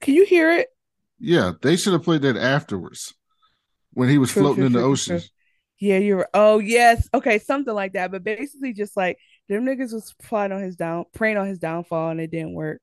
Can 0.00 0.14
you 0.14 0.24
hear 0.24 0.52
it? 0.52 0.68
Yeah, 1.18 1.52
they 1.60 1.76
should 1.76 1.92
have 1.92 2.04
played 2.04 2.22
that 2.22 2.36
afterwards 2.36 3.14
when 3.94 4.08
he 4.08 4.18
was 4.18 4.30
true, 4.30 4.42
floating 4.42 4.58
true, 4.58 4.66
in 4.66 4.72
the 4.72 4.78
true, 4.80 4.92
ocean. 4.92 5.20
Yeah, 5.80 5.98
you're. 5.98 6.28
Oh 6.32 6.60
yes, 6.60 7.08
okay, 7.12 7.38
something 7.40 7.74
like 7.74 7.94
that. 7.94 8.12
But 8.12 8.22
basically, 8.22 8.72
just 8.74 8.96
like 8.96 9.18
them 9.48 9.64
niggas 9.64 9.92
was 9.92 10.14
plotting 10.22 10.56
on 10.56 10.62
his 10.62 10.76
down, 10.76 11.04
praying 11.14 11.36
on 11.36 11.46
his 11.46 11.58
downfall, 11.58 12.10
and 12.10 12.20
it 12.20 12.30
didn't 12.30 12.54
work. 12.54 12.80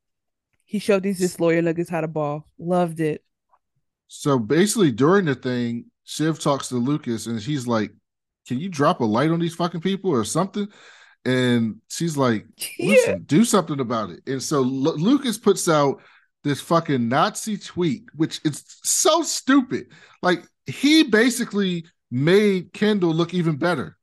He 0.66 0.80
showed 0.80 1.04
these 1.04 1.20
disloyal 1.20 1.64
niggas 1.64 1.90
how 1.90 2.02
to 2.02 2.08
ball. 2.08 2.48
Loved 2.58 3.00
it. 3.00 3.24
So 4.08 4.40
basically, 4.40 4.92
during 4.92 5.26
the 5.26 5.36
thing, 5.36 5.86
Shiv 6.06 6.40
talks 6.40 6.70
to 6.70 6.76
Lukas, 6.76 7.28
and 7.28 7.42
she's 7.42 7.68
like, 7.68 7.92
"Can 8.48 8.60
you 8.60 8.70
drop 8.70 9.02
a 9.02 9.06
light 9.06 9.32
on 9.32 9.40
these 9.40 9.56
fucking 9.56 9.82
people 9.82 10.12
or 10.12 10.24
something?" 10.24 10.68
And 11.26 11.82
she's 11.90 12.18
like, 12.18 12.46
"Listen, 12.80 13.14
yeah. 13.14 13.24
do 13.26 13.44
something 13.46 13.80
about 13.80 14.10
it." 14.12 14.22
And 14.28 14.42
so 14.42 14.58
L- 14.60 14.98
Lukas 14.98 15.38
puts 15.38 15.68
out 15.68 16.02
this 16.44 16.62
fucking 16.62 17.08
Nazi 17.08 17.58
tweet, 17.58 18.04
which 18.16 18.40
is 18.44 18.64
so 18.84 19.24
stupid. 19.24 19.88
Like 20.22 20.44
he 20.66 21.04
basically 21.04 21.86
made 22.12 22.74
Kendall 22.74 23.14
look 23.14 23.34
even 23.34 23.58
better. 23.58 23.98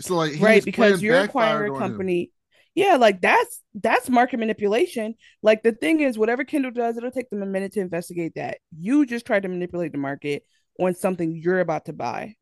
So 0.00 0.16
like 0.16 0.40
right 0.40 0.64
because 0.64 1.02
you're 1.02 1.20
acquiring 1.20 1.74
a 1.74 1.78
company. 1.78 2.30
Yeah, 2.74 2.96
like 2.96 3.22
that's 3.22 3.62
that's 3.74 4.10
market 4.10 4.38
manipulation. 4.38 5.14
Like 5.42 5.62
the 5.62 5.72
thing 5.72 6.00
is, 6.00 6.18
whatever 6.18 6.44
Kendall 6.44 6.72
does, 6.72 6.96
it'll 6.96 7.10
take 7.10 7.30
them 7.30 7.42
a 7.42 7.46
minute 7.46 7.72
to 7.72 7.80
investigate 7.80 8.34
that. 8.34 8.58
You 8.76 9.06
just 9.06 9.24
tried 9.24 9.44
to 9.44 9.48
manipulate 9.48 9.92
the 9.92 9.98
market 9.98 10.44
on 10.78 10.94
something 10.94 11.34
you're 11.34 11.60
about 11.60 11.86
to 11.86 11.94
buy. 11.94 12.34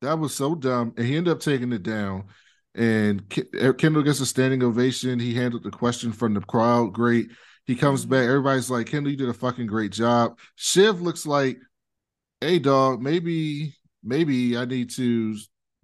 That 0.00 0.18
was 0.18 0.34
so 0.34 0.54
dumb, 0.54 0.94
and 0.96 1.06
he 1.06 1.16
ended 1.16 1.32
up 1.32 1.40
taking 1.40 1.72
it 1.72 1.82
down. 1.82 2.24
And 2.74 3.28
Kendall 3.28 4.02
gets 4.02 4.20
a 4.20 4.26
standing 4.26 4.62
ovation. 4.62 5.18
He 5.18 5.34
handled 5.34 5.64
the 5.64 5.70
question 5.70 6.12
from 6.12 6.32
the 6.34 6.40
crowd 6.40 6.94
great. 6.94 7.28
He 7.66 7.76
comes 7.76 8.02
mm-hmm. 8.02 8.12
back. 8.12 8.24
Everybody's 8.24 8.70
like, 8.70 8.86
Kendall, 8.86 9.10
you 9.10 9.18
did 9.18 9.28
a 9.28 9.34
fucking 9.34 9.66
great 9.66 9.92
job. 9.92 10.38
Shiv 10.56 11.02
looks 11.02 11.26
like 11.26 11.58
hey 12.40 12.58
dog, 12.58 13.02
maybe 13.02 13.74
maybe 14.02 14.56
I 14.56 14.64
need 14.64 14.90
to 14.90 15.36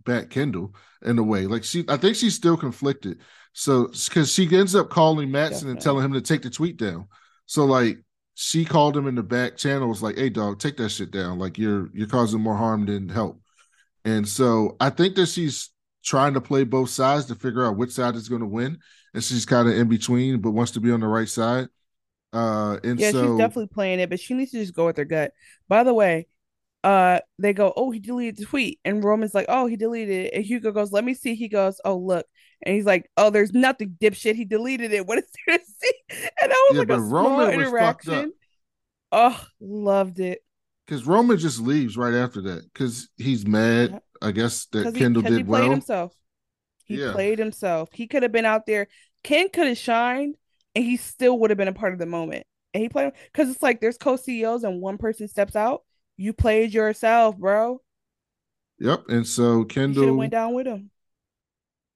back 0.07 0.31
Kendall 0.31 0.75
in 1.05 1.19
a 1.19 1.23
way. 1.23 1.47
Like 1.47 1.65
she, 1.65 1.85
I 1.89 1.99
think 1.99 2.17
she's 2.17 2.35
still 2.35 2.57
conflicted. 2.57 3.19
So 3.53 3.89
because 3.89 4.33
she 4.33 4.49
ends 4.57 4.75
up 4.75 4.89
calling 4.89 5.31
Matsson 5.31 5.69
and 5.69 5.81
telling 5.81 6.05
him 6.05 6.15
to 6.15 6.23
take 6.23 6.43
the 6.43 6.51
tweet 6.51 6.79
down. 6.79 7.09
So 7.45 7.67
like 7.67 7.99
she 8.35 8.65
called 8.65 8.97
him 8.97 9.07
in 9.07 9.15
the 9.15 9.23
back 9.23 9.57
channel, 9.57 9.89
was 9.89 10.03
like, 10.03 10.17
"Hey, 10.17 10.31
dog, 10.31 10.59
take 10.59 10.77
that 10.79 10.91
shit 10.91 11.11
down. 11.11 11.39
Like 11.39 11.59
you're 11.59 11.91
you're 11.93 12.09
causing 12.09 12.41
more 12.41 12.57
harm 12.57 12.87
than 12.87 13.09
help." 13.09 13.41
And 14.05 14.27
so 14.27 14.77
I 14.81 14.91
think 14.91 15.17
that 15.17 15.27
she's 15.27 15.71
trying 16.05 16.35
to 16.35 16.41
play 16.41 16.65
both 16.65 16.91
sides 16.91 17.27
to 17.27 17.35
figure 17.35 17.67
out 17.67 17.77
which 17.77 17.91
side 17.91 18.15
is 18.15 18.29
going 18.29 18.43
to 18.43 18.47
win, 18.47 18.79
and 19.15 19.25
she's 19.25 19.45
kind 19.45 19.69
of 19.69 19.77
in 19.77 19.89
between, 19.89 20.41
but 20.41 20.53
wants 20.53 20.73
to 20.73 20.81
be 20.81 20.93
on 20.93 21.01
the 21.01 21.09
right 21.09 21.29
side. 21.29 21.69
Uh, 22.33 22.79
and 22.85 23.01
yeah, 23.01 23.11
so 23.11 23.23
she's 23.27 23.39
definitely 23.39 23.69
playing 23.69 24.01
it, 24.01 24.11
but 24.11 24.21
she 24.21 24.35
needs 24.35 24.51
to 24.51 24.61
just 24.61 24.75
go 24.75 24.87
with 24.87 24.99
her 24.99 25.05
gut. 25.05 25.33
By 25.69 25.83
the 25.83 25.95
way, 25.95 26.29
uh, 26.87 27.21
they 27.39 27.53
go, 27.55 27.73
"Oh, 27.77 27.91
he 27.91 28.01
deleted 28.01 28.39
the 28.39 28.47
tweet," 28.47 28.81
and 28.87 29.05
Roman's 29.05 29.35
like, 29.35 29.47
"Oh, 29.51 29.67
he 29.67 29.77
deleted 29.77 30.27
it," 30.27 30.35
and 30.35 30.45
Hugo 30.45 30.73
goes, 30.73 30.93
"Let 30.93 31.05
me 31.05 31.15
see." 31.15 31.35
He 31.35 31.49
goes, 31.49 31.81
"Oh, 31.85 31.97
look." 31.99 32.27
And 32.63 32.75
he's 32.77 32.87
like, 32.87 33.11
"Oh, 33.19 33.31
there's 33.31 33.53
nothing, 33.53 33.97
dipshit. 34.01 34.37
He 34.37 34.45
deleted 34.47 34.93
it. 34.93 35.07
What 35.09 35.19
is 35.19 35.27
there 35.47 35.59
to 35.59 35.65
see?" 35.65 35.93
And 36.11 36.53
that 36.53 36.67
was 36.71 36.77
Yeah, 36.77 36.79
like 36.81 36.89
but 36.89 37.01
a 37.01 37.03
small 37.03 37.41
Roman 37.41 37.57
was 37.57 37.73
fucked 37.73 38.09
up. 38.09 38.29
interaction. 38.29 38.33
Oh, 39.13 39.47
loved 39.61 40.21
it. 40.21 40.43
because 40.87 41.07
Roman 41.07 41.39
just 41.39 41.61
leaves 41.61 41.97
right 41.97 42.15
after 42.15 42.41
that 42.43 42.65
because 42.73 43.09
he's 43.17 43.47
mad. 43.47 44.01
I 44.23 44.33
guess 44.33 44.67
that 44.67 44.95
kendall 44.95 45.23
he, 45.23 45.29
'cause 45.29 45.37
he 45.37 45.43
did 45.43 45.49
played 45.49 45.69
well. 45.69 45.71
himself. 45.71 46.15
He 46.85 46.97
Yeah. 46.97 47.13
played 47.13 47.39
himself. 47.39 47.91
He 47.93 48.07
could 48.07 48.23
have 48.23 48.33
been 48.33 48.45
out 48.47 48.67
there. 48.67 48.89
Ken 49.25 49.49
could 49.51 49.67
have 49.69 49.79
shined, 49.79 50.37
and 50.75 50.85
he 50.85 50.97
still 50.97 51.39
would 51.41 51.51
have 51.51 51.57
been 51.59 51.69
a 51.69 51.73
part 51.73 51.93
of 51.93 51.99
the 51.99 52.07
moment. 52.07 52.47
And 52.75 52.83
he 52.83 52.89
played 52.89 53.13
because 53.33 53.51
it's 53.51 53.63
like 53.63 53.81
there's 53.81 53.99
co-CEOs 53.99 54.65
and 54.65 54.81
one 54.81 54.99
person 54.99 55.29
steps 55.29 55.57
out. 55.57 55.85
You 56.17 56.33
played 56.33 56.73
yourself, 56.73 57.37
bro. 57.37 57.81
Yep. 58.79 59.05
And 59.09 59.27
so 59.27 59.43
You 59.43 59.51
should 59.53 59.59
have 59.61 59.95
Kendall, 59.95 60.17
went 60.17 60.33
down 60.33 60.55
with 60.55 60.67
him. 60.67 60.91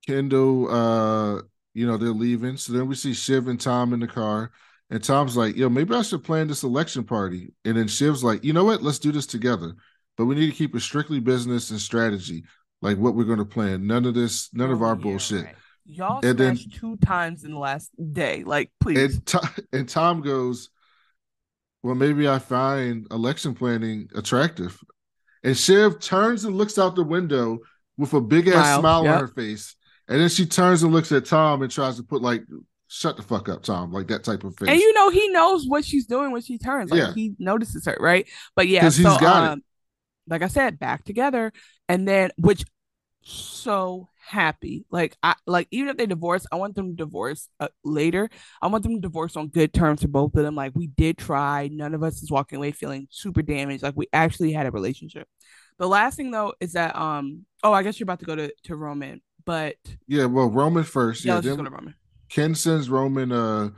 Kendall, 0.07 0.71
uh, 0.71 1.43
you 1.75 1.87
know, 1.87 1.97
they're 1.97 2.09
leaving. 2.11 2.57
So 2.57 2.73
then 2.73 2.89
we 2.89 2.95
see 2.95 3.15
Shiv 3.15 3.49
and 3.49 3.61
Tom 3.61 3.93
in 3.93 4.01
the 4.01 4.07
car. 4.07 4.51
And 4.91 5.03
Tom's 5.03 5.37
like, 5.37 5.57
yo, 5.57 5.69
maybe 5.69 5.95
I 5.95 6.03
should 6.03 6.25
plan 6.25 6.49
this 6.49 6.65
election 6.65 7.05
party. 7.05 7.53
And 7.65 7.77
then 7.77 7.87
Shiv's 7.87 8.25
like, 8.25 8.43
you 8.43 8.53
know 8.53 8.65
what? 8.65 8.83
Let's 8.83 8.99
do 8.99 9.13
this 9.13 9.27
together. 9.27 9.75
But 10.17 10.25
we 10.27 10.35
need 10.35 10.51
to 10.51 10.57
keep 10.57 10.75
it 10.75 10.81
strictly 10.81 11.21
business 11.21 11.71
and 11.71 11.81
strategy, 11.81 12.45
like 12.83 12.99
what 12.99 13.15
we're 13.15 13.25
going 13.25 13.39
to 13.39 13.45
plan. 13.45 13.87
None 13.87 14.05
of 14.05 14.15
this, 14.15 14.51
none 14.53 14.71
of 14.71 14.83
our 14.83 14.97
bullshit. 14.97 15.47
Y'all 15.87 16.25
And 16.25 16.37
then- 16.37 16.57
two 16.57 16.97
times 16.99 17.45
in 17.45 17.53
the 17.53 17.59
last 17.59 17.91
day. 18.13 18.43
Like, 18.45 18.71
please. 18.81 19.15
And, 19.17 19.27
To- 19.29 19.65
and 19.73 19.89
Tom 19.89 20.23
goes, 20.23 20.71
well, 21.83 21.95
maybe 21.95 22.29
I 22.29 22.39
find 22.39 23.07
election 23.11 23.55
planning 23.55 24.09
attractive. 24.15 24.79
And 25.43 25.57
Shiv 25.57 26.01
turns 26.01 26.45
and 26.45 26.57
looks 26.57 26.79
out 26.79 26.97
the 26.97 27.03
window 27.05 27.59
with 27.97 28.13
a 28.13 28.21
big 28.21 28.49
ass 28.49 28.55
Smile, 28.55 28.81
smile 28.81 29.05
yep. 29.05 29.15
on 29.15 29.21
her 29.21 29.29
face. 29.29 29.77
And 30.09 30.21
then 30.21 30.29
she 30.29 30.45
turns 30.47 30.83
and 30.83 30.93
looks 30.93 31.13
at 31.13 31.25
Tom 31.25 31.63
and 31.63 31.71
tries 31.71 31.97
to 31.97 32.03
put 32.03 32.21
like, 32.21 32.43
shut 32.89 33.17
the 33.17 33.23
fuck 33.23 33.49
up, 33.49 33.63
Tom, 33.63 33.93
like 33.93 34.09
that 34.09 34.25
type 34.25 34.43
of 34.45 34.57
face. 34.59 34.69
And 34.69 34.79
you 34.79 34.93
know 34.95 35.11
he 35.11 35.29
knows 35.29 35.67
what 35.67 35.85
she's 35.85 36.07
doing 36.07 36.33
when 36.33 36.43
she 36.43 36.59
turns. 36.59 36.91
Like 36.91 36.99
Yeah. 36.99 37.13
he 37.15 37.35
notices 37.39 37.87
her, 37.87 37.97
right? 38.01 38.29
But 38.57 38.69
yeah, 38.69 38.89
so 38.89 39.03
got 39.19 39.45
it. 39.45 39.53
um, 39.53 39.63
like 40.29 40.43
I 40.43 40.49
said, 40.49 40.79
back 40.79 41.05
together, 41.05 41.53
and 41.89 42.07
then 42.07 42.31
which 42.37 42.65
so 43.23 44.09
happy. 44.19 44.85
Like 44.91 45.17
I 45.23 45.35
like 45.47 45.69
even 45.71 45.89
if 45.89 45.97
they 45.97 46.07
divorce, 46.07 46.47
I 46.51 46.57
want 46.57 46.75
them 46.75 46.91
to 46.91 46.97
divorce 46.97 47.49
uh, 47.59 47.69
later. 47.85 48.31
I 48.63 48.69
want 48.69 48.83
them 48.83 48.95
to 48.95 49.01
divorce 49.01 49.37
on 49.37 49.49
good 49.49 49.73
terms 49.73 50.03
for 50.03 50.09
both 50.09 50.35
of 50.37 50.45
them. 50.45 50.55
Like 50.55 50.73
we 50.75 50.87
did 50.87 51.19
try. 51.19 51.69
None 51.69 51.95
of 51.95 52.03
us 52.03 52.23
is 52.23 52.31
walking 52.31 52.57
away 52.59 52.73
feeling 52.73 53.09
super 53.11 53.43
damaged. 53.43 53.83
Like 53.83 53.97
we 53.97 54.07
actually 54.13 54.53
had 54.53 54.67
a 54.67 54.71
relationship. 54.71 55.29
The 55.79 55.89
last 55.89 56.17
thing 56.17 56.31
though 56.31 56.55
is 56.61 56.73
that 56.75 56.97
um 56.97 57.45
oh 57.63 57.73
I 57.73 57.83
guess 57.83 57.99
you're 57.99 58.05
about 58.05 58.21
to 58.21 58.27
go 58.27 58.37
to 58.37 58.53
to 58.65 58.77
Roman, 58.77 59.21
but 59.45 59.77
yeah, 60.07 60.27
well, 60.27 60.51
Roman 60.51 60.85
first. 60.85 61.25
Yeah, 61.25 61.37
Yeah, 61.37 61.41
then 61.41 61.57
go 61.57 61.65
to 61.65 61.71
Roman. 61.71 61.95
Ken 62.29 62.55
sends 62.55 62.89
Roman 62.89 63.33
uh 63.33 63.71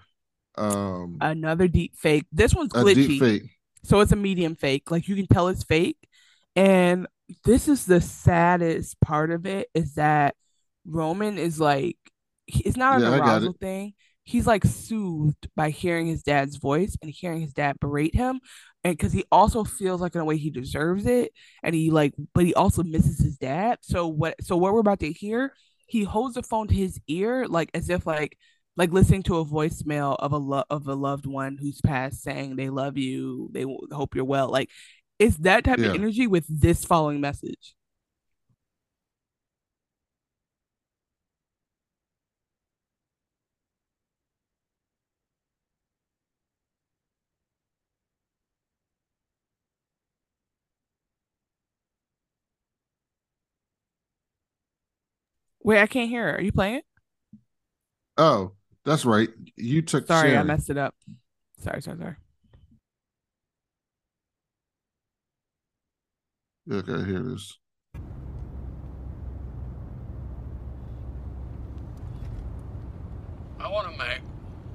um 0.57 1.19
another 1.21 1.69
deep 1.69 1.97
fake. 1.97 2.27
This 2.33 2.55
one's 2.55 2.75
a 2.75 2.79
glitchy. 2.79 2.95
deep 2.95 3.21
fake. 3.21 3.43
So 3.85 4.01
it's 4.01 4.13
a 4.13 4.17
medium 4.17 4.55
fake. 4.55 4.91
Like 4.91 5.09
you 5.09 5.17
can 5.17 5.27
tell 5.27 5.49
it's 5.49 5.65
fake. 5.65 5.97
And 6.55 7.07
this 7.45 7.69
is 7.69 7.87
the 7.87 8.01
saddest 8.01 9.01
part 9.01 9.31
of 9.31 9.47
it 9.47 9.69
is 9.75 9.95
that 9.95 10.35
Roman 10.87 11.39
is 11.39 11.61
like 11.61 11.97
it's 12.49 12.77
not 12.77 12.99
an 12.99 13.07
Yeah, 13.07 13.09
arousal 13.09 13.55
thing. 13.61 13.95
He's 14.25 14.47
like 14.47 14.65
soothed 14.65 15.49
by 15.57 15.71
hearing 15.71 16.07
his 16.07 16.23
dad's 16.23 16.57
voice 16.57 16.97
and 17.03 17.11
hearing 17.11 17.41
his 17.41 17.53
dad 17.53 17.77
berate 17.81 18.15
him. 18.15 18.41
And 18.85 18.97
because 18.97 19.13
he 19.13 19.25
also 19.33 19.65
feels 19.65 20.01
like 20.01 20.15
in 20.15 20.21
a 20.21 20.25
way 20.25 20.37
he 20.37 20.51
deserves 20.51 21.07
it. 21.07 21.33
And 21.63 21.75
he 21.75 21.91
like, 21.91 22.15
but 22.35 22.45
he 22.45 22.55
also 22.55 22.83
misses 22.83 23.19
his 23.21 23.39
dad. 23.39 23.79
So 23.83 24.07
what 24.09 24.37
so 24.43 24.57
what 24.57 24.73
we're 24.75 24.81
about 24.81 25.01
to 25.01 25.13
hear, 25.13 25.55
he 25.87 26.05
holds 26.05 26.35
the 26.35 26.43
phone 26.43 26.69
to 26.69 26.75
his 26.75 27.01
ear, 27.09 27.47
like 27.49 27.71
as 27.75 27.89
if 27.91 28.07
like 28.07 28.37
like 28.77 28.93
listening 28.93 29.23
to 29.25 29.39
a 29.39 29.45
voicemail 29.45 30.17
of 30.19 30.33
a 30.33 30.39
lo- 30.39 30.65
of 30.71 30.87
a 30.89 30.95
loved 30.95 31.27
one 31.27 31.59
who's 31.61 31.81
passed 31.83 32.23
saying 32.23 32.57
they 32.57 32.71
love 32.71 32.97
you 32.97 33.51
they 33.53 33.61
w- 33.63 33.79
hope 33.93 34.15
you're 34.15 34.25
well 34.25 34.49
like 34.49 34.71
it's 35.19 35.37
that 35.39 35.65
type 35.65 35.79
Yeah. 35.79 35.89
of 35.89 35.95
energy 35.95 36.27
with 36.27 36.45
this 36.49 36.85
following 36.85 37.21
message 37.21 37.75
wait 55.63 55.81
i 55.81 55.87
can't 55.87 56.09
hear 56.09 56.29
it. 56.29 56.41
are 56.41 56.43
you 56.43 56.53
playing 56.53 56.77
it 56.77 56.85
Oh, 58.19 58.53
that's 58.85 59.07
right. 59.07 59.31
You 59.57 59.81
took 59.81 60.07
sorry 60.07 60.37
i 60.37 60.43
messed 60.43 60.69
it 60.69 60.77
up 60.77 60.95
sorry 61.59 61.81
sorry 61.81 61.97
sorry 61.99 62.17
Okay, 66.71 67.05
here 67.05 67.29
it 67.29 67.35
is. 67.35 67.59
I 73.59 73.69
want 73.69 73.91
to 73.91 73.99
make 73.99 74.21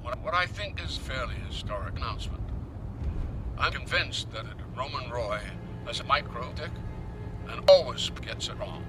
what, 0.02 0.34
I 0.34 0.44
think 0.44 0.84
is 0.84 0.98
a 0.98 1.00
fairly 1.00 1.36
historic 1.46 1.96
announcement. 1.96 2.42
I'm 3.56 3.72
convinced 3.72 4.30
that 4.32 4.44
Roman 4.76 5.10
Roy 5.10 5.40
has 5.86 6.00
a 6.00 6.04
micro 6.04 6.52
dick 6.54 6.70
and 7.48 7.62
always 7.70 8.10
gets 8.20 8.48
it 8.48 8.58
wrong. 8.58 8.84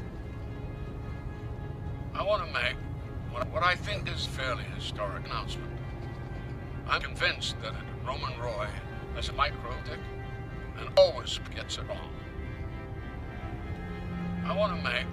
I 2.14 2.22
want 2.22 2.46
to 2.46 2.52
make 2.52 2.76
what, 3.32 3.50
what 3.54 3.64
I 3.64 3.76
think 3.76 4.14
is 4.14 4.26
a 4.26 4.30
fairly 4.30 4.66
historic 4.76 5.26
announcement. 5.26 5.72
I'm 6.90 7.02
convinced 7.02 7.56
that 7.62 7.76
Roman 8.06 8.38
Roy 8.42 8.68
has 9.16 9.30
a 9.30 9.34
micro 9.34 9.72
dick 9.86 10.00
and 10.78 10.90
always 10.98 11.40
gets 11.56 11.78
it 11.78 11.88
wrong. 11.88 12.10
I 14.50 14.56
want 14.56 14.76
to 14.76 14.84
make 14.84 15.06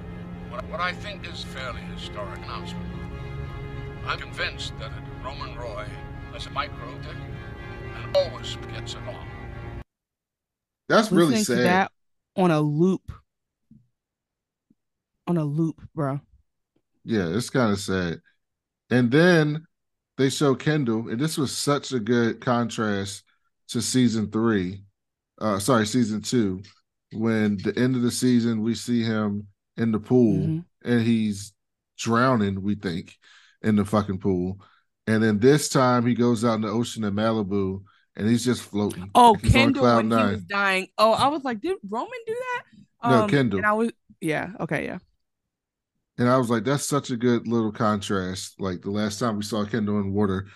what, 0.49 0.67
what 0.71 0.81
I 0.81 0.95
think 0.95 1.29
is 1.29 1.45
a 1.45 1.47
fairly 1.49 1.83
historic 1.95 2.39
announcement. 2.39 2.87
I'm 4.07 4.19
convinced 4.19 4.73
that 4.79 4.91
Roman 5.23 5.55
Roy 5.55 5.85
has 6.33 6.47
a 6.47 6.51
micro 6.51 6.91
dick 7.03 7.17
and 7.97 8.17
always 8.17 8.57
gets 8.73 8.95
it 8.95 9.01
wrong. 9.07 9.29
That's 10.89 11.13
really 11.13 11.35
Listening 11.35 11.59
to 11.59 11.65
sad. 11.65 11.67
that 11.67 11.93
on 12.35 12.51
a 12.51 12.61
loop 12.61 13.13
on 15.27 15.37
a 15.37 15.45
loop 15.45 15.83
bro 15.95 16.21
Yeah, 17.05 17.29
it's 17.29 17.51
kind 17.51 17.73
of 17.73 17.79
sad. 17.79 18.21
And 18.89 19.11
then 19.11 19.67
they 20.17 20.31
show 20.31 20.55
Kendall, 20.55 21.09
and 21.11 21.21
this 21.21 21.37
was 21.37 21.55
such 21.55 21.93
a 21.93 21.99
good 21.99 22.41
contrast 22.41 23.23
to 23.69 23.83
season 23.83 24.31
three. 24.31 24.85
Uh 25.39 25.59
sorry, 25.59 25.87
season 25.87 26.23
two. 26.23 26.63
When 27.12 27.57
the 27.59 27.77
end 27.78 27.97
of 27.97 28.03
the 28.03 28.11
season 28.11 28.62
we 28.62 28.74
see 28.74 29.03
him 29.03 29.47
in 29.77 29.93
the 29.93 30.01
pool 30.01 30.39
Mhm. 30.39 30.65
and 30.85 31.03
he's 31.03 31.53
drowning, 31.99 32.62
we 32.62 32.74
think, 32.74 33.16
in 33.62 33.77
the 33.77 33.85
fucking 33.85 34.19
pool. 34.19 34.61
And 35.07 35.23
then 35.23 35.39
this 35.39 35.69
time 35.69 36.05
he 36.05 36.15
goes 36.15 36.45
out 36.45 36.55
in 36.57 36.62
the 36.62 36.69
ocean 36.69 37.05
in 37.05 37.15
Malibu 37.15 37.83
and 38.16 38.28
he's 38.28 38.45
just 38.45 38.62
floating. 38.62 39.11
Oh, 39.15 39.35
he's 39.35 39.53
Kendall 39.53 39.85
when 39.85 40.11
he 40.11 40.16
was 40.16 40.45
dying. 40.45 40.89
Oh, 40.99 41.12
I 41.12 41.28
was 41.28 41.45
like, 41.45 41.61
did 41.61 41.77
Roman 41.89 42.11
do 42.27 42.35
that? 42.35 42.62
No, 43.11 43.23
Um, 43.23 43.31
Kendall. 43.31 43.59
And 43.59 43.66
I 43.66 43.73
was, 43.73 43.93
yeah, 44.20 44.53
okay, 44.61 44.85
yeah. 44.87 44.99
And 46.19 46.28
I 46.28 46.39
was 46.39 46.49
like, 46.51 46.65
that's 46.65 46.87
such 46.87 47.11
a 47.11 47.16
good 47.16 47.47
little 47.47 47.73
contrast. 47.73 48.59
Like 48.59 48.81
the 48.83 48.91
last 48.91 49.19
time 49.19 49.37
we 49.37 49.43
saw 49.45 49.65
Kendall 49.65 50.01
in 50.01 50.12
water, 50.12 50.49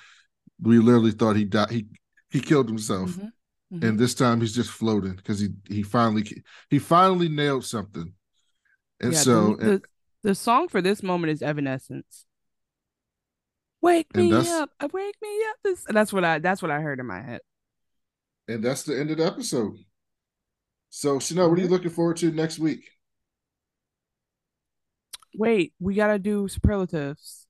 we 0.60 0.78
literally 0.78 1.12
thought 1.12 1.36
he 1.36 1.44
died. 1.44 1.70
He 1.70 1.86
he 2.30 2.40
killed 2.40 2.68
himself, 2.68 3.10
Mhm, 3.10 3.32
mhm. 3.72 3.84
and 3.86 3.98
this 3.98 4.14
time 4.14 4.40
he's 4.40 4.54
just 4.54 4.70
floating 4.70 5.14
because 5.14 5.40
he 5.40 5.50
he 5.68 5.82
finally 5.82 6.44
he 6.68 6.78
finally 6.78 7.28
nailed 7.28 7.64
something. 7.64 8.14
And 9.00 9.12
yeah, 9.12 9.18
so 9.20 9.56
the, 9.56 9.64
the, 9.64 9.82
the 10.22 10.34
song 10.34 10.68
for 10.68 10.82
this 10.82 11.02
moment 11.02 11.32
is 11.32 11.42
Evanescence. 11.42 12.26
Wake 13.82 14.14
me 14.14 14.32
up, 14.32 14.70
uh, 14.80 14.88
wake 14.92 15.16
me 15.22 15.42
up. 15.50 15.56
This, 15.64 15.86
and 15.86 15.96
that's 15.96 16.12
what 16.12 16.24
I 16.24 16.38
that's 16.38 16.62
what 16.62 16.70
I 16.70 16.80
heard 16.80 17.00
in 17.00 17.06
my 17.06 17.20
head. 17.22 17.40
and 18.48 18.62
that's 18.64 18.82
the 18.82 18.98
end 18.98 19.10
of 19.10 19.18
the 19.18 19.26
episode. 19.26 19.76
So 20.90 21.18
Chanel, 21.20 21.48
what 21.50 21.58
are 21.58 21.62
you 21.62 21.68
looking 21.68 21.90
forward 21.90 22.16
to 22.18 22.30
next 22.32 22.58
week? 22.58 22.90
Wait, 25.34 25.72
we 25.78 25.94
gotta 25.94 26.18
do 26.18 26.48
superlatives. 26.48 27.46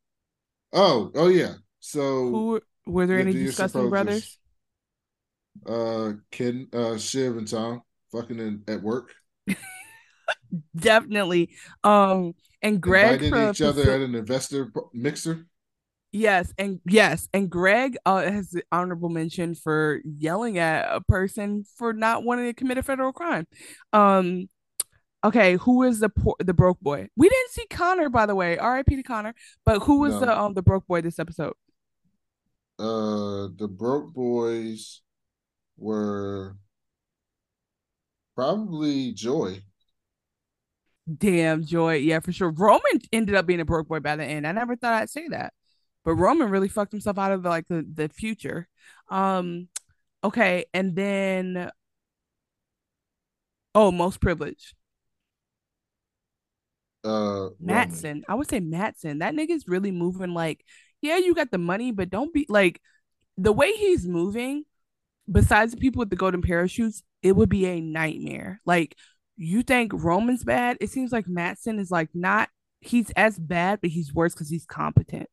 Oh, 0.72 1.10
oh 1.14 1.28
yeah. 1.28 1.54
So 1.80 2.00
Who 2.30 2.60
were 2.86 3.06
there 3.06 3.18
any 3.20 3.32
disgusting 3.32 3.88
brothers? 3.88 4.38
Uh 5.66 6.12
Ken 6.30 6.68
uh 6.72 6.96
Shiv 6.98 7.36
and 7.36 7.48
Tom 7.48 7.82
fucking 8.12 8.38
in, 8.38 8.62
at 8.68 8.82
work. 8.82 9.14
Definitely. 10.76 11.50
Um, 11.84 12.34
and 12.62 12.80
Greg 12.80 13.22
Invited 13.22 13.50
each 13.56 13.62
other 13.62 13.82
at 13.90 14.00
an 14.00 14.14
investor 14.14 14.72
mixer. 14.92 15.46
Yes, 16.12 16.52
and 16.58 16.80
yes, 16.84 17.28
and 17.32 17.48
Greg 17.48 17.96
uh, 18.04 18.22
has 18.22 18.50
the 18.50 18.64
honorable 18.72 19.08
mention 19.10 19.54
for 19.54 20.00
yelling 20.04 20.58
at 20.58 20.88
a 20.92 21.00
person 21.00 21.64
for 21.76 21.92
not 21.92 22.24
wanting 22.24 22.46
to 22.46 22.52
commit 22.52 22.78
a 22.78 22.82
federal 22.82 23.12
crime. 23.12 23.46
Um, 23.92 24.48
okay, 25.22 25.54
who 25.56 25.84
is 25.84 26.00
the 26.00 26.08
poor, 26.08 26.34
the 26.40 26.52
broke 26.52 26.80
boy? 26.80 27.06
We 27.16 27.28
didn't 27.28 27.50
see 27.52 27.66
Connor, 27.70 28.08
by 28.08 28.26
the 28.26 28.34
way. 28.34 28.58
R.I.P. 28.58 28.96
to 28.96 29.02
Connor. 29.04 29.34
But 29.64 29.84
who 29.84 30.00
was 30.00 30.14
No. 30.14 30.20
the 30.20 30.36
um 30.38 30.54
the 30.54 30.62
broke 30.62 30.86
boy 30.88 31.00
this 31.00 31.20
episode? 31.20 31.54
Uh 32.78 33.48
the 33.56 33.68
broke 33.70 34.12
boys 34.12 35.02
were 35.80 36.56
probably 38.36 39.12
Joy. 39.12 39.62
Damn, 41.18 41.64
Joy. 41.64 41.96
Yeah, 41.96 42.20
for 42.20 42.32
sure. 42.32 42.50
Roman 42.50 43.00
ended 43.12 43.34
up 43.34 43.46
being 43.46 43.60
a 43.60 43.64
broke 43.64 43.88
boy 43.88 44.00
by 44.00 44.16
the 44.16 44.24
end. 44.24 44.46
I 44.46 44.52
never 44.52 44.76
thought 44.76 44.92
I'd 44.92 45.10
say 45.10 45.28
that. 45.28 45.52
But 46.04 46.14
Roman 46.14 46.50
really 46.50 46.68
fucked 46.68 46.92
himself 46.92 47.18
out 47.18 47.32
of 47.32 47.44
like 47.44 47.66
the, 47.68 47.86
the 47.92 48.08
future. 48.08 48.68
Um 49.08 49.68
okay, 50.22 50.66
and 50.72 50.94
then 50.94 51.70
oh, 53.74 53.90
most 53.90 54.20
privileged. 54.20 54.74
Uh 57.04 57.10
Roman. 57.10 57.56
Matsson. 57.60 58.24
I 58.28 58.34
would 58.34 58.48
say 58.48 58.60
Matsson. 58.60 59.18
That 59.18 59.34
nigga's 59.34 59.66
really 59.66 59.90
moving 59.90 60.34
like, 60.34 60.64
yeah, 61.02 61.16
you 61.16 61.34
got 61.34 61.50
the 61.50 61.58
money, 61.58 61.92
but 61.92 62.10
don't 62.10 62.32
be 62.32 62.46
like 62.48 62.80
the 63.36 63.52
way 63.52 63.72
he's 63.72 64.06
moving, 64.06 64.64
besides 65.30 65.72
the 65.72 65.78
people 65.78 66.00
with 66.00 66.10
the 66.10 66.16
golden 66.16 66.42
parachutes, 66.42 67.02
it 67.22 67.32
would 67.32 67.48
be 67.48 67.66
a 67.66 67.80
nightmare. 67.80 68.60
Like 68.64 68.96
you 69.36 69.62
think 69.62 69.92
Roman's 69.94 70.44
bad? 70.44 70.76
It 70.80 70.90
seems 70.90 71.12
like 71.12 71.26
Matsson 71.28 71.78
is 71.78 71.90
like 71.90 72.08
not 72.14 72.48
he's 72.80 73.10
as 73.10 73.38
bad, 73.38 73.80
but 73.80 73.90
he's 73.90 74.12
worse 74.14 74.34
because 74.34 74.48
he's 74.48 74.66
competent. 74.66 75.28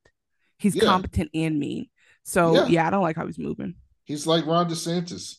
He's 0.60 0.76
Yeah. 0.76 0.84
competent 0.84 1.30
and 1.34 1.58
mean. 1.60 1.88
So 2.24 2.54
Yeah. 2.54 2.68
yeah. 2.68 2.88
I 2.88 2.90
don't 2.90 3.04
like 3.04 3.16
how 3.16 3.26
he's 3.26 3.40
moving. 3.40 3.76
He's 4.06 4.26
like 4.28 4.46
Ron 4.46 4.70
DeSantis. 4.70 5.38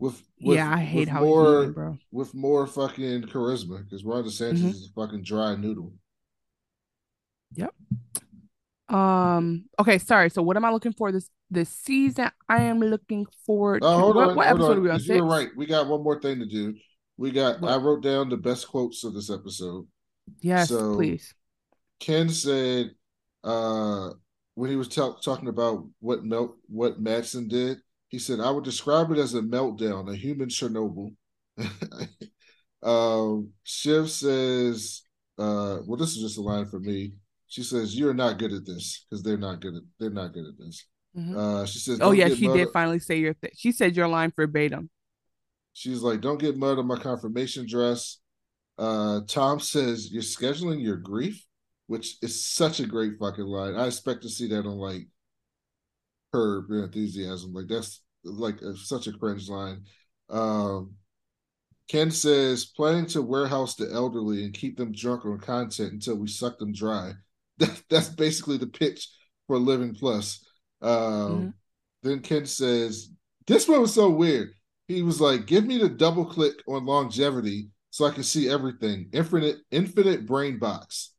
With, 0.00 0.22
with 0.40 0.56
Yeah, 0.56 0.72
I 0.72 0.78
hate 0.78 1.08
how 1.08 1.20
he's 1.24 1.28
more, 1.28 1.44
moving, 1.44 1.72
bro. 1.72 1.98
With 2.12 2.32
more 2.34 2.66
fucking 2.68 3.22
charisma, 3.22 3.82
because 3.82 4.04
Ron 4.04 4.22
DeSantis 4.24 4.58
Mhm. 4.62 4.70
is 4.70 4.86
a 4.86 4.92
fucking 5.00 5.22
dry 5.22 5.56
noodle. 5.56 5.92
Yep. 7.54 7.74
Um. 8.88 9.64
Okay. 9.80 9.98
Sorry. 9.98 10.30
So, 10.30 10.42
what 10.42 10.56
am 10.56 10.64
I 10.64 10.70
looking 10.70 10.92
for 10.92 11.12
this 11.12 11.28
this 11.50 11.70
season? 11.70 12.30
I 12.48 12.62
am 12.64 12.80
looking 12.80 13.26
forward. 13.46 13.82
Oh, 13.82 13.92
to, 13.92 13.98
hold 13.98 14.16
what, 14.16 14.28
on, 14.30 14.36
what 14.36 14.46
hold 14.46 14.60
episode 14.60 14.72
on. 14.72 14.78
are 14.78 14.80
we 14.82 14.90
on? 14.90 14.96
'cause 14.96 15.06
You 15.08 15.14
were 15.14 15.20
Six? 15.20 15.30
right. 15.30 15.48
We 15.56 15.66
got 15.66 15.88
one 15.88 16.02
more 16.02 16.20
thing 16.20 16.38
to 16.40 16.46
do. 16.46 16.74
We 17.16 17.30
got. 17.30 17.60
What? 17.60 17.72
I 17.72 17.76
wrote 17.76 18.02
down 18.02 18.28
the 18.28 18.36
best 18.36 18.68
quotes 18.68 19.04
of 19.04 19.14
this 19.14 19.30
episode. 19.30 19.86
Yes, 20.40 20.68
So, 20.68 20.94
please. 20.94 21.34
Ken 22.00 22.28
said, 22.28 22.92
uh, 23.44 24.10
when 24.54 24.70
he 24.70 24.76
was 24.76 24.88
talk 24.88 25.22
talking 25.22 25.48
about 25.48 25.86
what 26.00 26.24
melt 26.24 26.56
what 26.68 27.00
Matsson 27.00 27.48
did, 27.48 27.78
he 28.08 28.18
said, 28.18 28.40
"I 28.40 28.50
would 28.50 28.64
describe 28.64 29.10
it 29.10 29.18
as 29.18 29.34
a 29.34 29.40
meltdown, 29.42 30.10
a 30.12 30.16
human 30.16 30.48
Chernobyl." 30.48 31.14
um, 32.82 33.50
Shiv 33.64 34.10
says, 34.10 35.02
uh, 35.38 35.78
"Well, 35.86 35.96
this 35.96 36.16
is 36.16 36.22
just 36.22 36.38
a 36.38 36.42
line 36.42 36.66
for 36.66 36.80
me." 36.80 37.14
She 37.48 37.62
says, 37.62 37.96
"You're 37.96 38.14
not 38.14 38.38
good 38.38 38.52
at 38.52 38.66
this 38.66 39.06
because 39.08 39.22
they're 39.22 39.38
not 39.38 39.60
good 39.60 39.74
at 39.76 39.82
they're 39.98 40.10
not 40.10 40.32
good 40.32 40.46
at 40.46 40.58
this." 40.58 40.86
Mhm. 41.16 41.36
Uh, 41.36 41.66
she 41.66 41.78
says, 41.78 41.98
Oh 42.00 42.12
yeah, 42.12 42.28
she 42.28 42.46
mud- 42.46 42.56
did 42.56 42.68
finally 42.72 42.98
say 42.98 43.18
your 43.18 43.34
thing. 43.34 43.50
She 43.54 43.72
said 43.72 43.96
your 43.96 44.08
line 44.08 44.32
verbatim. 44.34 44.90
She's 45.72 46.00
like, 46.02 46.20
"Don't 46.20 46.40
get 46.40 46.56
mud 46.56 46.78
on 46.78 46.86
my 46.86 46.98
confirmation 46.98 47.66
dress." 47.66 48.18
Uh, 48.78 49.20
Tom 49.26 49.60
says, 49.60 50.10
"You're 50.12 50.22
scheduling 50.22 50.82
your 50.82 50.96
grief," 50.96 51.44
which 51.86 52.16
is 52.22 52.44
such 52.44 52.80
a 52.80 52.86
great 52.86 53.18
fucking 53.18 53.44
line. 53.44 53.74
I 53.74 53.86
expect 53.86 54.22
to 54.22 54.28
see 54.28 54.48
that 54.48 54.66
on 54.66 54.76
like 54.78 55.08
her 56.32 56.64
enthusiasm. 56.84 57.52
Like 57.52 57.68
that's 57.68 58.00
like 58.24 58.60
a, 58.60 58.76
such 58.76 59.06
a 59.06 59.12
cringe 59.12 59.48
line. 59.48 59.84
Um, 60.28 60.94
Ken 61.88 62.10
says, 62.10 62.66
"Planning 62.66 63.06
to 63.06 63.22
warehouse 63.22 63.74
the 63.74 63.90
elderly 63.92 64.44
and 64.44 64.54
keep 64.54 64.76
them 64.76 64.92
drunk 64.92 65.24
on 65.24 65.38
content 65.40 65.92
until 65.92 66.16
we 66.16 66.28
suck 66.28 66.58
them 66.58 66.72
dry." 66.72 67.14
That, 67.58 67.82
that's 67.90 68.08
basically 68.08 68.56
the 68.56 68.68
pitch 68.68 69.08
for 69.48 69.58
Living 69.58 69.92
Plus. 69.92 70.44
Um, 70.80 70.90
Mhm. 70.90 71.54
Then 72.02 72.20
Ken 72.20 72.46
says, 72.46 73.10
"This 73.46 73.66
one 73.68 73.80
was 73.80 73.94
so 73.94 74.08
weird." 74.10 74.50
He 74.86 75.02
was 75.02 75.20
like, 75.20 75.46
"Give 75.46 75.66
me 75.66 75.78
the 75.78 75.88
double 75.88 76.24
click 76.24 76.62
on 76.68 76.86
longevity 76.86 77.70
so 77.90 78.04
I 78.04 78.10
can 78.12 78.22
see 78.22 78.48
everything. 78.48 79.08
Infinite, 79.12 79.58
infinite 79.70 80.24
brain 80.26 80.58
box." 80.58 81.12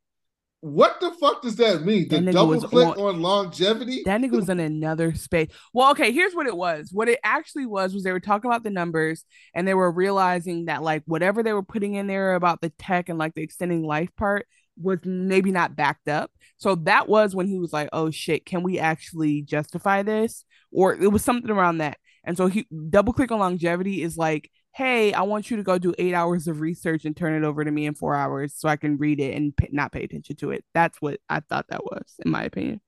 What 0.62 1.00
the 1.00 1.10
fuck 1.12 1.40
does 1.40 1.56
that 1.56 1.86
mean? 1.86 2.08
The 2.08 2.16
That 2.20 2.24
nigga 2.24 2.32
double 2.32 2.60
click 2.60 2.88
on- 2.88 2.98
on 2.98 3.22
longevity? 3.22 4.02
That 4.04 4.20
nigga 4.20 4.32
was 4.32 4.50
in 4.50 4.60
another 4.60 5.14
space. 5.14 5.48
Well, 5.72 5.90
okay, 5.92 6.12
here's 6.12 6.34
what 6.34 6.46
it 6.46 6.56
was. 6.56 6.90
What 6.92 7.08
it 7.08 7.18
actually 7.24 7.64
was 7.64 7.94
was 7.94 8.02
they 8.02 8.12
were 8.12 8.20
talking 8.20 8.50
about 8.50 8.62
the 8.62 8.68
numbers 8.70 9.24
and 9.54 9.66
they 9.66 9.72
were 9.72 9.90
realizing 9.90 10.66
that 10.66 10.82
like 10.82 11.02
whatever 11.06 11.42
they 11.42 11.54
were 11.54 11.62
putting 11.62 11.94
in 11.94 12.06
there 12.08 12.34
about 12.34 12.60
the 12.60 12.68
tech 12.70 13.08
and 13.08 13.18
like 13.18 13.34
the 13.34 13.42
extending 13.42 13.82
life 13.84 14.10
part 14.16 14.46
was 14.80 14.98
maybe 15.04 15.52
not 15.52 15.76
backed 15.76 16.08
up. 16.08 16.30
So 16.58 16.74
that 16.76 17.08
was 17.08 17.34
when 17.34 17.46
he 17.46 17.58
was 17.58 17.72
like, 17.72 17.88
"Oh 17.92 18.10
shit, 18.10 18.44
can 18.46 18.62
we 18.62 18.78
actually 18.78 19.42
justify 19.42 20.02
this?" 20.02 20.44
Or 20.72 20.94
it 20.94 21.10
was 21.12 21.24
something 21.24 21.50
around 21.50 21.78
that. 21.78 21.98
And 22.24 22.36
so 22.36 22.46
he 22.48 22.66
double 22.90 23.12
click 23.12 23.32
on 23.32 23.38
longevity 23.38 24.02
is 24.02 24.16
like, 24.16 24.50
"Hey, 24.74 25.12
I 25.12 25.22
want 25.22 25.50
you 25.50 25.56
to 25.56 25.62
go 25.62 25.78
do 25.78 25.94
8 25.98 26.14
hours 26.14 26.46
of 26.48 26.60
research 26.60 27.04
and 27.04 27.16
turn 27.16 27.34
it 27.34 27.46
over 27.46 27.64
to 27.64 27.70
me 27.70 27.86
in 27.86 27.94
4 27.94 28.14
hours 28.14 28.54
so 28.56 28.68
I 28.68 28.76
can 28.76 28.98
read 28.98 29.20
it 29.20 29.34
and 29.36 29.56
p- 29.56 29.68
not 29.72 29.92
pay 29.92 30.04
attention 30.04 30.36
to 30.36 30.50
it." 30.50 30.64
That's 30.74 31.00
what 31.00 31.20
I 31.28 31.40
thought 31.40 31.66
that 31.68 31.84
was 31.84 32.14
in 32.24 32.30
my 32.30 32.44
opinion. 32.44 32.80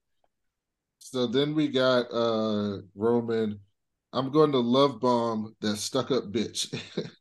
So 0.99 1.27
then 1.27 1.55
we 1.55 1.69
got 1.69 2.07
uh 2.13 2.79
Roman. 2.95 3.61
I'm 4.13 4.31
going 4.31 4.53
to 4.53 4.59
love 4.59 5.01
bomb 5.01 5.57
that 5.61 5.77
stuck 5.77 6.11
up 6.11 6.25
bitch. 6.33 6.73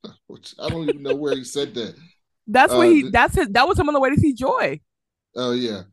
Which 0.27 0.53
I 0.59 0.69
don't 0.69 0.85
even 0.85 1.03
know 1.03 1.15
where 1.15 1.35
he 1.35 1.43
said 1.43 1.73
that. 1.75 1.95
That's 2.47 2.73
what 2.73 2.87
Uh, 2.87 2.91
he. 2.91 3.09
That's 3.09 3.35
his. 3.35 3.49
That 3.49 3.67
was 3.67 3.79
him 3.79 3.87
on 3.87 3.93
the 3.93 3.99
way 3.99 4.09
to 4.09 4.19
see 4.19 4.33
Joy. 4.33 4.81
Oh 5.35 5.51
yeah. 5.51 5.83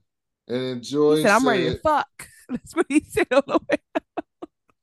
And 0.49 0.62
then 0.62 0.83
Joy 0.83 1.16
He 1.16 1.23
said, 1.23 1.33
"I'm 1.33 1.47
ready 1.47 1.70
to 1.70 1.79
fuck." 1.79 2.29
That's 2.49 2.75
what 2.75 2.87
he 2.89 3.01
said 3.01 3.27
on 3.33 3.43
the 3.47 3.61
way. 3.70 3.79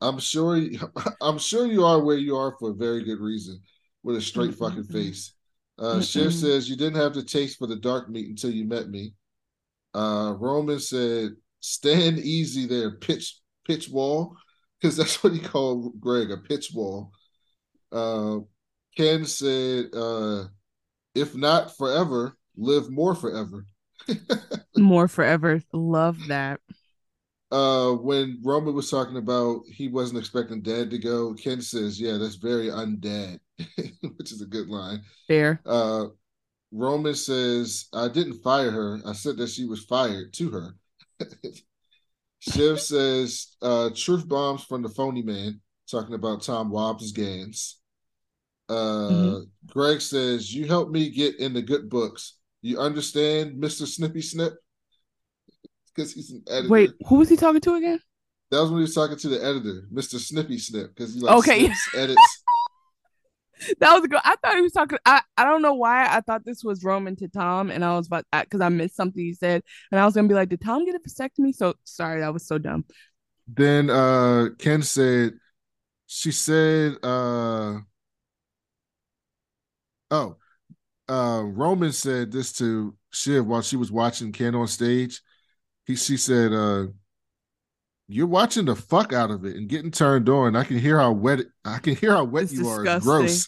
I'm 0.02 0.20
sure 0.20 0.62
I'm 1.22 1.38
sure 1.38 1.66
you 1.66 1.84
are 1.86 2.02
where 2.04 2.18
you 2.18 2.36
are 2.38 2.56
for 2.60 2.72
a 2.72 2.74
very 2.76 3.04
good 3.04 3.20
reason, 3.20 3.62
with 4.04 4.18
a 4.18 4.22
straight 4.22 4.56
fucking 4.56 4.86
face. 4.86 5.34
Uh 5.78 6.00
Shiv 6.02 6.34
says 6.34 6.70
you 6.70 6.78
didn't 6.78 7.02
have 7.02 7.14
the 7.14 7.24
taste 7.24 7.58
for 7.58 7.68
the 7.68 7.76
dark 7.76 8.10
meat 8.10 8.30
until 8.30 8.52
you 8.52 8.66
met 8.66 8.90
me. 8.90 9.14
Uh 9.94 10.36
Roman 10.38 10.80
said, 10.80 11.32
stand 11.60 12.20
easy 12.20 12.68
there, 12.68 12.92
pitch 12.92 13.40
pitch 13.66 13.90
wall. 13.90 14.36
Because 14.80 14.98
that's 14.98 15.24
what 15.24 15.34
he 15.34 15.40
called 15.40 16.00
Greg, 16.00 16.32
a 16.32 16.38
pitch 16.38 16.72
wall. 16.74 17.12
Uh 17.92 18.40
Ken 18.96 19.26
said, 19.26 19.88
uh, 19.94 20.46
if 21.16 21.36
not 21.36 21.76
forever, 21.78 22.38
live 22.58 22.90
more 22.92 23.16
forever. 23.16 23.66
More 24.78 25.08
forever. 25.08 25.62
Love 25.74 26.28
that. 26.28 26.60
uh 27.52 27.92
when 27.94 28.40
Roman 28.44 28.74
was 28.74 28.90
talking 28.90 29.18
about 29.18 29.62
he 29.68 29.88
wasn't 29.88 30.20
expecting 30.20 30.62
dad 30.62 30.90
to 30.92 30.98
go, 30.98 31.34
Ken 31.34 31.62
says, 31.62 32.00
Yeah, 32.00 32.18
that's 32.18 32.36
very 32.36 32.68
undead," 32.68 33.40
which 34.18 34.32
is 34.32 34.42
a 34.42 34.46
good 34.46 34.68
line. 34.68 35.02
Fair. 35.28 35.62
Uh 35.66 36.08
Roman 36.72 37.16
says, 37.16 37.88
I 37.94 38.10
didn't 38.10 38.44
fire 38.44 38.72
her. 38.72 39.00
I 39.06 39.14
said 39.14 39.38
that 39.38 39.50
she 39.50 39.66
was 39.66 39.86
fired 39.86 40.34
to 40.34 40.52
her. 40.52 40.76
Shiv 42.40 42.80
says, 42.80 43.56
uh, 43.62 43.90
truth 43.96 44.28
bombs 44.28 44.64
from 44.64 44.82
the 44.84 44.90
phony 44.90 45.22
man, 45.22 45.62
talking 45.90 46.14
about 46.16 46.44
Tom 46.44 46.72
Wambsgans. 46.72 47.76
Uh 48.70 48.74
Mhm. 48.74 49.50
Greg 49.68 50.02
says, 50.02 50.54
You 50.54 50.68
helped 50.68 50.92
me 50.92 51.10
get 51.10 51.40
in 51.40 51.54
the 51.54 51.62
good 51.62 51.90
books. 51.90 52.38
You 52.62 52.80
understand, 52.80 53.62
Mr. 53.62 53.86
Snippy 53.86 54.22
Snip? 54.22 54.54
Because 55.94 56.14
he's 56.14 56.32
an 56.32 56.44
editor. 56.48 56.70
Wait, 56.70 56.92
who 57.08 57.16
was 57.16 57.30
he 57.30 57.36
talking 57.36 57.62
to 57.62 57.76
again? 57.76 58.00
That 58.52 58.62
was 58.62 58.70
when 58.70 58.80
he 58.80 58.84
was 58.84 58.96
talking 58.96 59.18
to 59.18 59.30
the 59.30 59.44
editor, 59.44 59.88
Mr. 59.94 60.20
Snippy 60.20 60.58
Snip, 60.58 60.96
because 60.96 61.14
he 61.14 61.20
like 61.22 61.38
Okay. 61.40 61.66
snips, 61.66 61.90
edits. 61.96 62.44
That 63.80 63.94
was 63.94 64.06
good. 64.08 64.20
I 64.24 64.36
thought 64.36 64.56
he 64.56 64.62
was 64.62 64.74
talking. 64.74 64.98
I, 65.06 65.22
I 65.38 65.46
don't 65.46 65.62
know 65.62 65.74
why 65.74 66.06
I 66.06 66.22
thought 66.22 66.44
this 66.46 66.64
was 66.64 66.84
Roman 66.84 67.16
to 67.18 67.28
Tom, 67.30 67.72
and 67.72 67.86
I 67.86 67.96
was 67.96 68.08
about 68.08 68.26
because 68.32 68.62
I 68.62 68.70
missed 68.70 68.96
something 68.96 69.24
he 69.24 69.34
said, 69.34 69.64
and 69.92 70.00
I 70.00 70.06
was 70.06 70.14
gonna 70.14 70.28
be 70.28 70.34
like, 70.34 70.50
"Did 70.50 70.62
Tom 70.62 70.86
get 70.86 70.94
a 70.96 71.00
vasectomy?" 71.00 71.56
So 71.56 71.74
sorry, 71.86 72.20
that 72.20 72.34
was 72.34 72.46
so 72.46 72.58
dumb. 72.58 72.86
Then 73.48 73.90
uh 73.90 74.50
Ken 74.60 74.82
said, 74.82 75.34
she 76.08 76.32
said, 76.32 76.98
uh 77.02 77.80
oh, 80.16 81.14
uh 81.14 81.44
Roman 81.44 81.92
said 81.92 82.32
this 82.32 82.54
to 82.54 82.96
Shiv 83.12 83.46
while 83.46 83.62
she 83.62 83.76
was 83.76 83.92
watching 83.92 84.32
Ken 84.32 84.56
on 84.56 84.68
stage. 84.68 85.22
He 85.86 85.96
she 85.96 86.18
said, 86.18 86.52
uh 86.54 86.88
you're 88.08 88.28
watching 88.28 88.66
the 88.66 88.76
fuck 88.76 89.14
out 89.14 89.32
of 89.32 89.46
it 89.46 89.56
and 89.56 89.68
getting 89.68 89.92
turned 89.92 90.30
on. 90.30 90.56
I 90.56 90.64
can 90.64 90.78
hear 90.78 91.00
how 91.00 91.12
wet 91.12 91.40
I 91.64 91.80
can 91.80 91.96
hear 91.96 92.12
how 92.12 92.24
wet 92.24 92.44
It's 92.44 92.54
you 92.54 92.68
are. 92.68 92.86
It's 92.86 93.06
gross. 93.06 93.48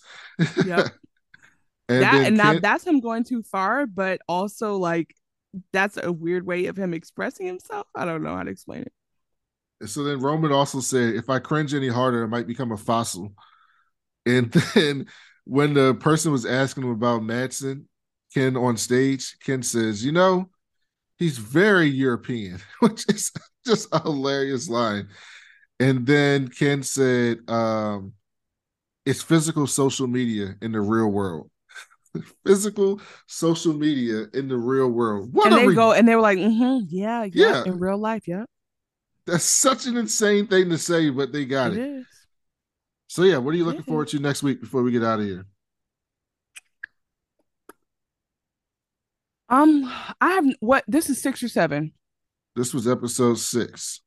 Yep. 0.66 0.90
and 1.90 2.04
that 2.04 2.26
and 2.26 2.38
now 2.38 2.60
that's 2.60 2.86
him 2.86 3.00
going 3.00 3.24
too 3.24 3.44
far, 3.44 3.86
but 3.86 4.20
also 4.28 4.78
like 4.78 5.14
that's 5.72 5.98
a 6.02 6.12
weird 6.12 6.46
way 6.46 6.66
of 6.66 6.78
him 6.78 6.94
expressing 6.94 7.46
himself. 7.46 7.88
I 7.96 8.06
don't 8.06 8.24
know 8.24 8.36
how 8.36 8.44
to 8.44 8.52
explain 8.52 8.84
it. 8.84 9.90
so 9.90 10.04
then 10.04 10.20
Roman 10.20 10.52
also 10.52 10.80
said, 10.80 11.16
if 11.16 11.30
I 11.30 11.40
cringe 11.40 11.74
any 11.74 11.88
harder, 11.90 12.24
I 12.24 12.28
might 12.28 12.48
become 12.48 12.72
a 12.72 12.78
fossil. 12.78 13.34
And 14.26 14.52
then 14.76 15.06
when 15.48 15.74
the 15.74 15.94
person 15.96 16.32
was 16.32 16.46
asking 16.46 16.84
him 16.84 16.92
about 16.92 17.24
Matsson, 17.24 17.88
Ken 18.34 18.58
on 18.58 18.78
stage, 18.78 19.38
Ken 19.44 19.64
says, 19.64 20.04
you 20.04 20.12
know, 20.12 20.50
he's 21.18 21.38
very 21.38 21.88
European, 21.88 22.60
which 22.80 23.06
is 23.10 23.32
just 23.66 23.88
a 23.94 24.02
hilarious 24.02 24.70
line. 24.70 25.10
And 25.80 26.06
then 26.06 26.48
Ken 26.50 26.84
said, 26.84 27.40
um, 27.50 28.14
it's 29.06 29.22
physical 29.22 29.68
social 29.68 30.08
media 30.08 30.56
in 30.62 30.72
the 30.72 30.82
real 30.82 31.08
world. 31.08 31.50
physical 32.46 33.00
social 33.28 33.74
media 33.74 34.26
in 34.34 34.48
the 34.48 34.58
real 34.58 34.90
world. 34.90 35.34
What 35.34 35.48
and 35.48 35.58
they 35.58 35.68
re- 35.68 35.76
go 35.76 35.94
and 35.94 36.08
they 36.08 36.16
were 36.16 36.22
like, 36.22 36.38
mm-hmm, 36.38 36.86
yeah, 36.90 37.24
yeah, 37.24 37.30
Yeah. 37.34 37.64
in 37.66 37.80
real 37.80 37.98
life, 37.98 38.28
yeah. 38.28 38.46
That's 39.26 39.44
such 39.44 39.86
an 39.88 39.98
insane 39.98 40.48
thing 40.48 40.70
to 40.70 40.78
say, 40.78 41.10
but 41.10 41.32
they 41.32 41.46
got 41.46 41.74
It 41.74 41.80
it. 41.80 42.06
So 43.08 43.24
yeah, 43.24 43.38
what 43.38 43.54
are 43.54 43.58
you 43.58 43.66
looking 43.66 43.84
Yeah. 43.86 43.90
forward 43.90 44.08
to 44.10 44.20
next 44.20 44.44
week 44.44 44.60
before 44.62 44.84
we 44.84 44.92
get 44.92 45.04
out 45.04 45.20
of 45.20 45.26
here? 45.26 45.46
Um, 49.50 49.92
I 50.22 50.32
have 50.32 50.46
what 50.60 50.84
this 50.88 51.10
is 51.10 51.22
six 51.22 51.42
or 51.42 51.48
seven. 51.50 51.94
This 52.58 52.74
was 52.74 52.88
episode 52.90 53.40
six. 53.40 54.02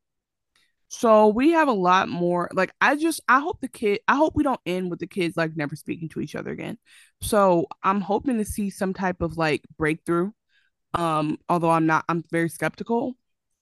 So 0.88 1.28
we 1.28 1.50
have 1.52 1.68
a 1.68 1.72
lot 1.72 2.08
more. 2.08 2.50
Like 2.52 2.72
I 2.80 2.96
just 2.96 3.20
I 3.28 3.40
hope 3.40 3.60
the 3.60 3.68
kid 3.68 4.00
I 4.08 4.16
hope 4.16 4.34
we 4.34 4.42
don't 4.42 4.60
end 4.66 4.90
with 4.90 4.98
the 4.98 5.06
kids 5.06 5.36
like 5.36 5.56
never 5.56 5.76
speaking 5.76 6.08
to 6.10 6.20
each 6.20 6.34
other 6.34 6.50
again. 6.50 6.78
So 7.20 7.66
I'm 7.82 8.00
hoping 8.00 8.38
to 8.38 8.44
see 8.44 8.70
some 8.70 8.92
type 8.92 9.20
of 9.22 9.36
like 9.36 9.62
breakthrough. 9.78 10.32
Um, 10.94 11.38
although 11.48 11.70
I'm 11.70 11.86
not 11.86 12.06
I'm 12.08 12.24
very 12.32 12.50
skeptical. 12.50 13.16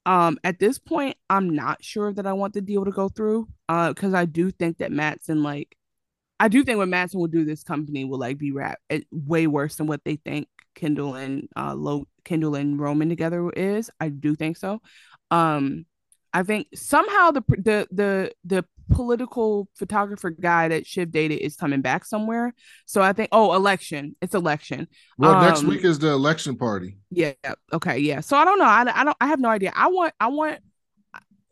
Um, 0.06 0.38
at 0.42 0.58
this 0.58 0.78
point, 0.78 1.16
I'm 1.28 1.50
not 1.50 1.84
sure 1.84 2.12
that 2.14 2.26
I 2.26 2.32
want 2.32 2.54
the 2.54 2.60
deal 2.60 2.84
to 2.84 2.90
go 2.90 3.08
through. 3.08 3.48
Uh, 3.68 3.90
because 3.90 4.14
I 4.14 4.24
do 4.24 4.50
think 4.50 4.78
that 4.78 4.92
Matsson 4.92 5.42
like 5.42 5.76
I 6.40 6.48
do 6.48 6.62
think 6.64 6.78
what 6.78 6.88
Matsson 6.88 7.20
will 7.20 7.26
do 7.26 7.44
this 7.44 7.64
company 7.64 8.04
will 8.04 8.18
like 8.18 8.38
be 8.38 8.52
rap 8.52 8.78
it, 8.88 9.06
way 9.10 9.46
worse 9.46 9.76
than 9.76 9.86
what 9.86 10.04
they 10.04 10.16
think 10.16 10.48
Kendall 10.74 11.14
and 11.14 11.48
uh 11.56 11.74
Lo 11.74 12.06
Kendall 12.24 12.54
and 12.54 12.78
Roman 12.78 13.08
together 13.08 13.50
is. 13.50 13.90
I 14.00 14.08
do 14.08 14.34
think 14.34 14.56
so. 14.56 14.80
Um 15.30 15.84
I 16.32 16.42
think 16.42 16.68
somehow 16.74 17.32
the 17.32 17.42
the 17.48 17.88
the 17.90 18.32
the 18.44 18.64
political 18.90 19.68
photographer 19.74 20.30
guy 20.30 20.68
that 20.68 20.86
Shiv 20.86 21.10
dated 21.10 21.40
is 21.40 21.56
coming 21.56 21.80
back 21.82 22.04
somewhere. 22.04 22.54
So 22.86 23.02
I 23.02 23.12
think 23.12 23.28
oh 23.32 23.54
election. 23.54 24.16
It's 24.20 24.34
election. 24.34 24.88
Well, 25.16 25.40
next 25.42 25.60
Um, 25.60 25.68
week 25.68 25.84
is 25.84 25.98
the 25.98 26.08
election 26.08 26.56
party. 26.56 26.98
yeah. 27.10 27.32
Okay. 27.72 27.98
Yeah. 27.98 28.20
So 28.20 28.36
I 28.36 28.44
don't 28.44 28.58
know. 28.58 28.64
I, 28.64 28.84
I 29.00 29.04
don't. 29.04 29.16
I 29.20 29.26
have 29.28 29.40
no 29.40 29.48
idea. 29.48 29.72
I 29.74 29.88
want. 29.88 30.14
I 30.20 30.28
want. 30.28 30.60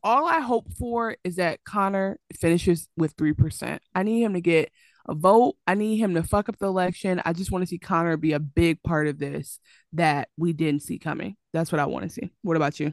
All 0.02 0.26
I 0.28 0.40
hope 0.40 0.72
for 0.78 1.16
is 1.24 1.36
that 1.36 1.64
Connor 1.64 2.18
finishes 2.38 2.88
with 2.96 3.12
three 3.18 3.32
percent. 3.32 3.82
I 3.94 4.02
need 4.04 4.22
him 4.22 4.34
to 4.34 4.40
get 4.40 4.70
a 5.08 5.14
vote. 5.14 5.56
I 5.66 5.74
need 5.74 5.96
him 5.98 6.14
to 6.14 6.22
fuck 6.22 6.48
up 6.48 6.58
the 6.58 6.66
election. 6.66 7.20
I 7.24 7.32
just 7.32 7.50
want 7.50 7.62
to 7.62 7.66
see 7.66 7.78
Connor 7.78 8.16
be 8.16 8.32
a 8.32 8.38
big 8.40 8.82
part 8.82 9.08
of 9.08 9.18
this 9.18 9.58
that 9.94 10.28
we 10.36 10.52
didn't 10.52 10.82
see 10.82 10.98
coming. 10.98 11.36
That's 11.52 11.72
what 11.72 11.80
I 11.80 11.86
want 11.86 12.04
to 12.04 12.08
see. 12.10 12.30
What 12.42 12.56
about 12.56 12.78
you? 12.78 12.92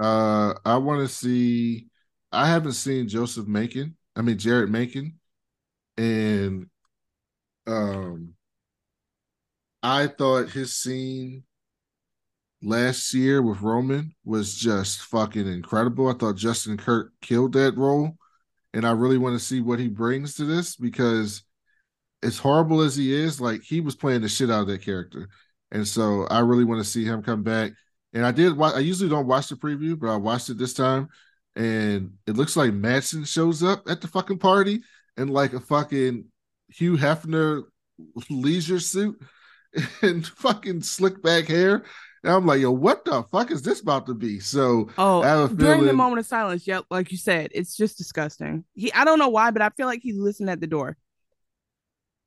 Uh, 0.00 0.54
I 0.64 0.76
want 0.76 1.00
to 1.08 1.12
see. 1.12 1.87
I 2.32 2.48
haven't 2.48 2.72
seen 2.72 3.08
Joseph 3.08 3.46
Mencken. 3.46 3.96
I 4.16 4.22
mean 4.22 4.36
Jeryd 4.36 4.68
Mencken, 4.68 5.18
and 5.96 6.66
um, 7.66 8.34
I 9.82 10.08
thought 10.08 10.50
his 10.50 10.74
scene 10.74 11.44
last 12.62 13.14
year 13.14 13.40
with 13.42 13.60
Roman 13.60 14.12
was 14.24 14.54
just 14.56 15.02
fucking 15.02 15.46
incredible. 15.46 16.08
I 16.08 16.14
thought 16.14 16.36
Justin 16.36 16.76
Kirk 16.76 17.12
killed 17.20 17.52
that 17.52 17.76
role, 17.76 18.16
and 18.74 18.84
I 18.86 18.90
really 18.90 19.18
want 19.18 19.38
to 19.38 19.44
see 19.44 19.60
what 19.60 19.78
he 19.78 19.88
brings 19.88 20.34
to 20.34 20.44
this 20.44 20.74
because 20.74 21.42
as 22.22 22.38
horrible 22.38 22.80
as 22.80 22.96
he 22.96 23.12
is, 23.12 23.40
like 23.40 23.62
he 23.62 23.80
was 23.80 23.94
playing 23.94 24.22
the 24.22 24.28
shit 24.28 24.50
out 24.50 24.62
of 24.62 24.66
that 24.68 24.82
character, 24.82 25.28
and 25.70 25.86
so 25.86 26.26
I 26.28 26.40
really 26.40 26.64
want 26.64 26.82
to 26.82 26.90
see 26.90 27.04
him 27.04 27.22
come 27.22 27.42
back. 27.42 27.72
And 28.14 28.24
I 28.24 28.32
did. 28.32 28.60
I 28.60 28.78
usually 28.80 29.10
don't 29.10 29.26
watch 29.26 29.48
the 29.48 29.54
preview, 29.54 29.98
but 29.98 30.08
I 30.08 30.16
watched 30.16 30.48
it 30.48 30.58
this 30.58 30.74
time, 30.74 31.08
and 31.58 32.12
it 32.26 32.36
looks 32.36 32.56
like 32.56 32.72
Matsson 32.72 33.24
shows 33.24 33.64
up 33.64 33.90
at 33.90 34.00
the 34.00 34.08
fucking 34.08 34.38
party 34.38 34.80
in 35.16 35.28
like 35.28 35.52
a 35.54 35.60
fucking 35.60 36.26
Hugh 36.68 36.96
Hefner 36.96 37.64
leisure 38.30 38.78
suit 38.78 39.20
and 40.02 40.24
fucking 40.26 40.82
slick 40.82 41.20
back 41.20 41.48
hair. 41.48 41.84
And 42.22 42.32
I'm 42.32 42.46
like, 42.46 42.60
yo, 42.60 42.70
what 42.70 43.04
the 43.04 43.24
fuck 43.24 43.50
is 43.50 43.62
this 43.62 43.80
about 43.80 44.06
to 44.06 44.14
be? 44.14 44.38
So 44.38 44.88
Oh, 44.96 45.22
I 45.22 45.28
have 45.28 45.52
a 45.52 45.54
during 45.54 45.84
the 45.84 45.92
moment 45.92 46.20
of 46.20 46.26
silence, 46.26 46.66
yep, 46.66 46.84
like 46.90 47.10
you 47.10 47.18
said, 47.18 47.50
it's 47.52 47.76
just 47.76 47.98
disgusting. 47.98 48.64
He, 48.74 48.92
I 48.92 49.04
don't 49.04 49.18
know 49.18 49.28
why, 49.28 49.50
but 49.50 49.62
I 49.62 49.70
feel 49.70 49.86
like 49.86 50.00
he's 50.02 50.16
listening 50.16 50.48
at 50.48 50.60
the 50.60 50.66
door. 50.68 50.96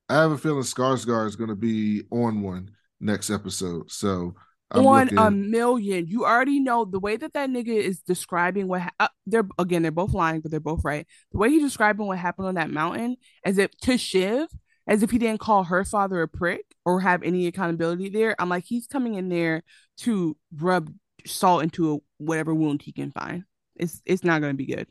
I 0.10 0.16
have 0.16 0.32
a 0.32 0.38
feeling 0.38 0.64
Skarsgård 0.64 1.28
is 1.28 1.38
going 1.38 1.50
to 1.50 1.56
be 1.56 2.04
on 2.12 2.42
one 2.42 2.72
next 3.00 3.30
episode. 3.30 3.90
So 3.92 4.36
I'm 4.72 4.88
on 4.88 5.06
looking, 5.06 5.18
a 5.18 5.32
million. 5.32 6.08
You 6.08 6.26
already 6.26 6.60
know 6.60 6.86
the 6.86 7.00
way 7.00 7.18
that 7.18 7.34
that 7.34 7.50
nigga 7.50 7.76
is 7.76 8.00
describing 8.00 8.68
what 8.68 8.82
ha- 8.82 8.92
uh, 9.00 9.08
they're 9.26 9.48
again. 9.60 9.82
They're 9.82 9.92
both 9.92 10.14
lying, 10.14 10.42
but 10.42 10.52
they're 10.52 10.60
both 10.60 10.84
right. 10.84 11.06
The 11.32 11.38
way 11.38 11.50
he's 11.50 11.64
describing 11.64 12.08
what 12.08 12.18
happened 12.18 12.48
on 12.48 12.56
that 12.56 12.70
mountain, 12.70 13.18
as 13.46 13.58
if 13.58 13.72
to 13.82 13.98
Shiv, 13.98 14.48
as 14.88 15.04
if 15.04 15.12
he 15.12 15.18
didn't 15.18 15.42
call 15.42 15.66
her 15.66 15.84
father 15.84 16.22
a 16.22 16.28
prick 16.28 16.66
or 16.86 17.02
have 17.02 17.24
any 17.24 17.48
accountability 17.48 18.10
there. 18.10 18.36
I'm 18.40 18.50
like, 18.50 18.64
he's 18.66 18.88
coming 18.88 19.16
in 19.16 19.30
there 19.30 19.64
to 20.00 20.38
rub 20.56 20.92
salt 21.26 21.64
into 21.64 21.96
a, 21.96 21.98
whatever 22.18 22.54
wound 22.54 22.82
he 22.82 22.92
can 22.92 23.12
find. 23.12 23.44
It's 23.76 24.02
it's 24.06 24.24
not 24.24 24.42
going 24.42 24.54
to 24.54 24.58
be 24.58 24.74
good. 24.74 24.88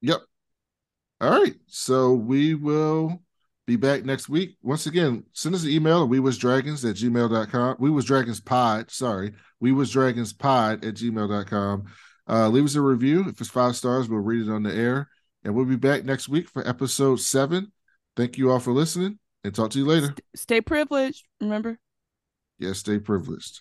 Yep. 0.00 0.20
All 1.20 1.30
right. 1.30 1.54
So 1.68 2.12
we 2.12 2.54
will 2.54 3.22
be 3.66 3.76
back 3.76 4.04
next 4.04 4.28
week. 4.28 4.56
Once 4.62 4.86
again, 4.86 5.24
send 5.32 5.54
us 5.54 5.62
an 5.62 5.70
email 5.70 6.02
at 6.02 6.08
we 6.08 6.20
was 6.20 6.38
dragons 6.38 6.84
at 6.84 6.96
gmail.com. 6.96 7.76
We 7.78 7.90
was 7.90 8.04
dragons 8.04 8.40
pod. 8.40 8.90
Sorry. 8.90 9.32
We 9.60 9.72
was 9.72 9.90
dragons 9.90 10.32
pod 10.32 10.84
at 10.84 10.94
gmail.com. 10.94 11.84
Uh, 12.28 12.48
leave 12.48 12.64
us 12.64 12.74
a 12.74 12.80
review. 12.80 13.28
If 13.28 13.40
it's 13.40 13.50
five 13.50 13.76
stars, 13.76 14.08
we'll 14.08 14.20
read 14.20 14.48
it 14.48 14.52
on 14.52 14.62
the 14.62 14.74
air. 14.74 15.08
And 15.44 15.54
we'll 15.54 15.64
be 15.64 15.76
back 15.76 16.04
next 16.04 16.28
week 16.28 16.48
for 16.48 16.66
episode 16.66 17.20
seven. 17.20 17.72
Thank 18.16 18.38
you 18.38 18.50
all 18.50 18.60
for 18.60 18.72
listening 18.72 19.18
and 19.44 19.54
talk 19.54 19.70
to 19.70 19.78
you 19.78 19.86
later. 19.86 20.14
Stay 20.34 20.60
privileged. 20.60 21.24
Remember. 21.40 21.78
Yeah, 22.58 22.72
stay 22.74 22.98
privileged. 22.98 23.60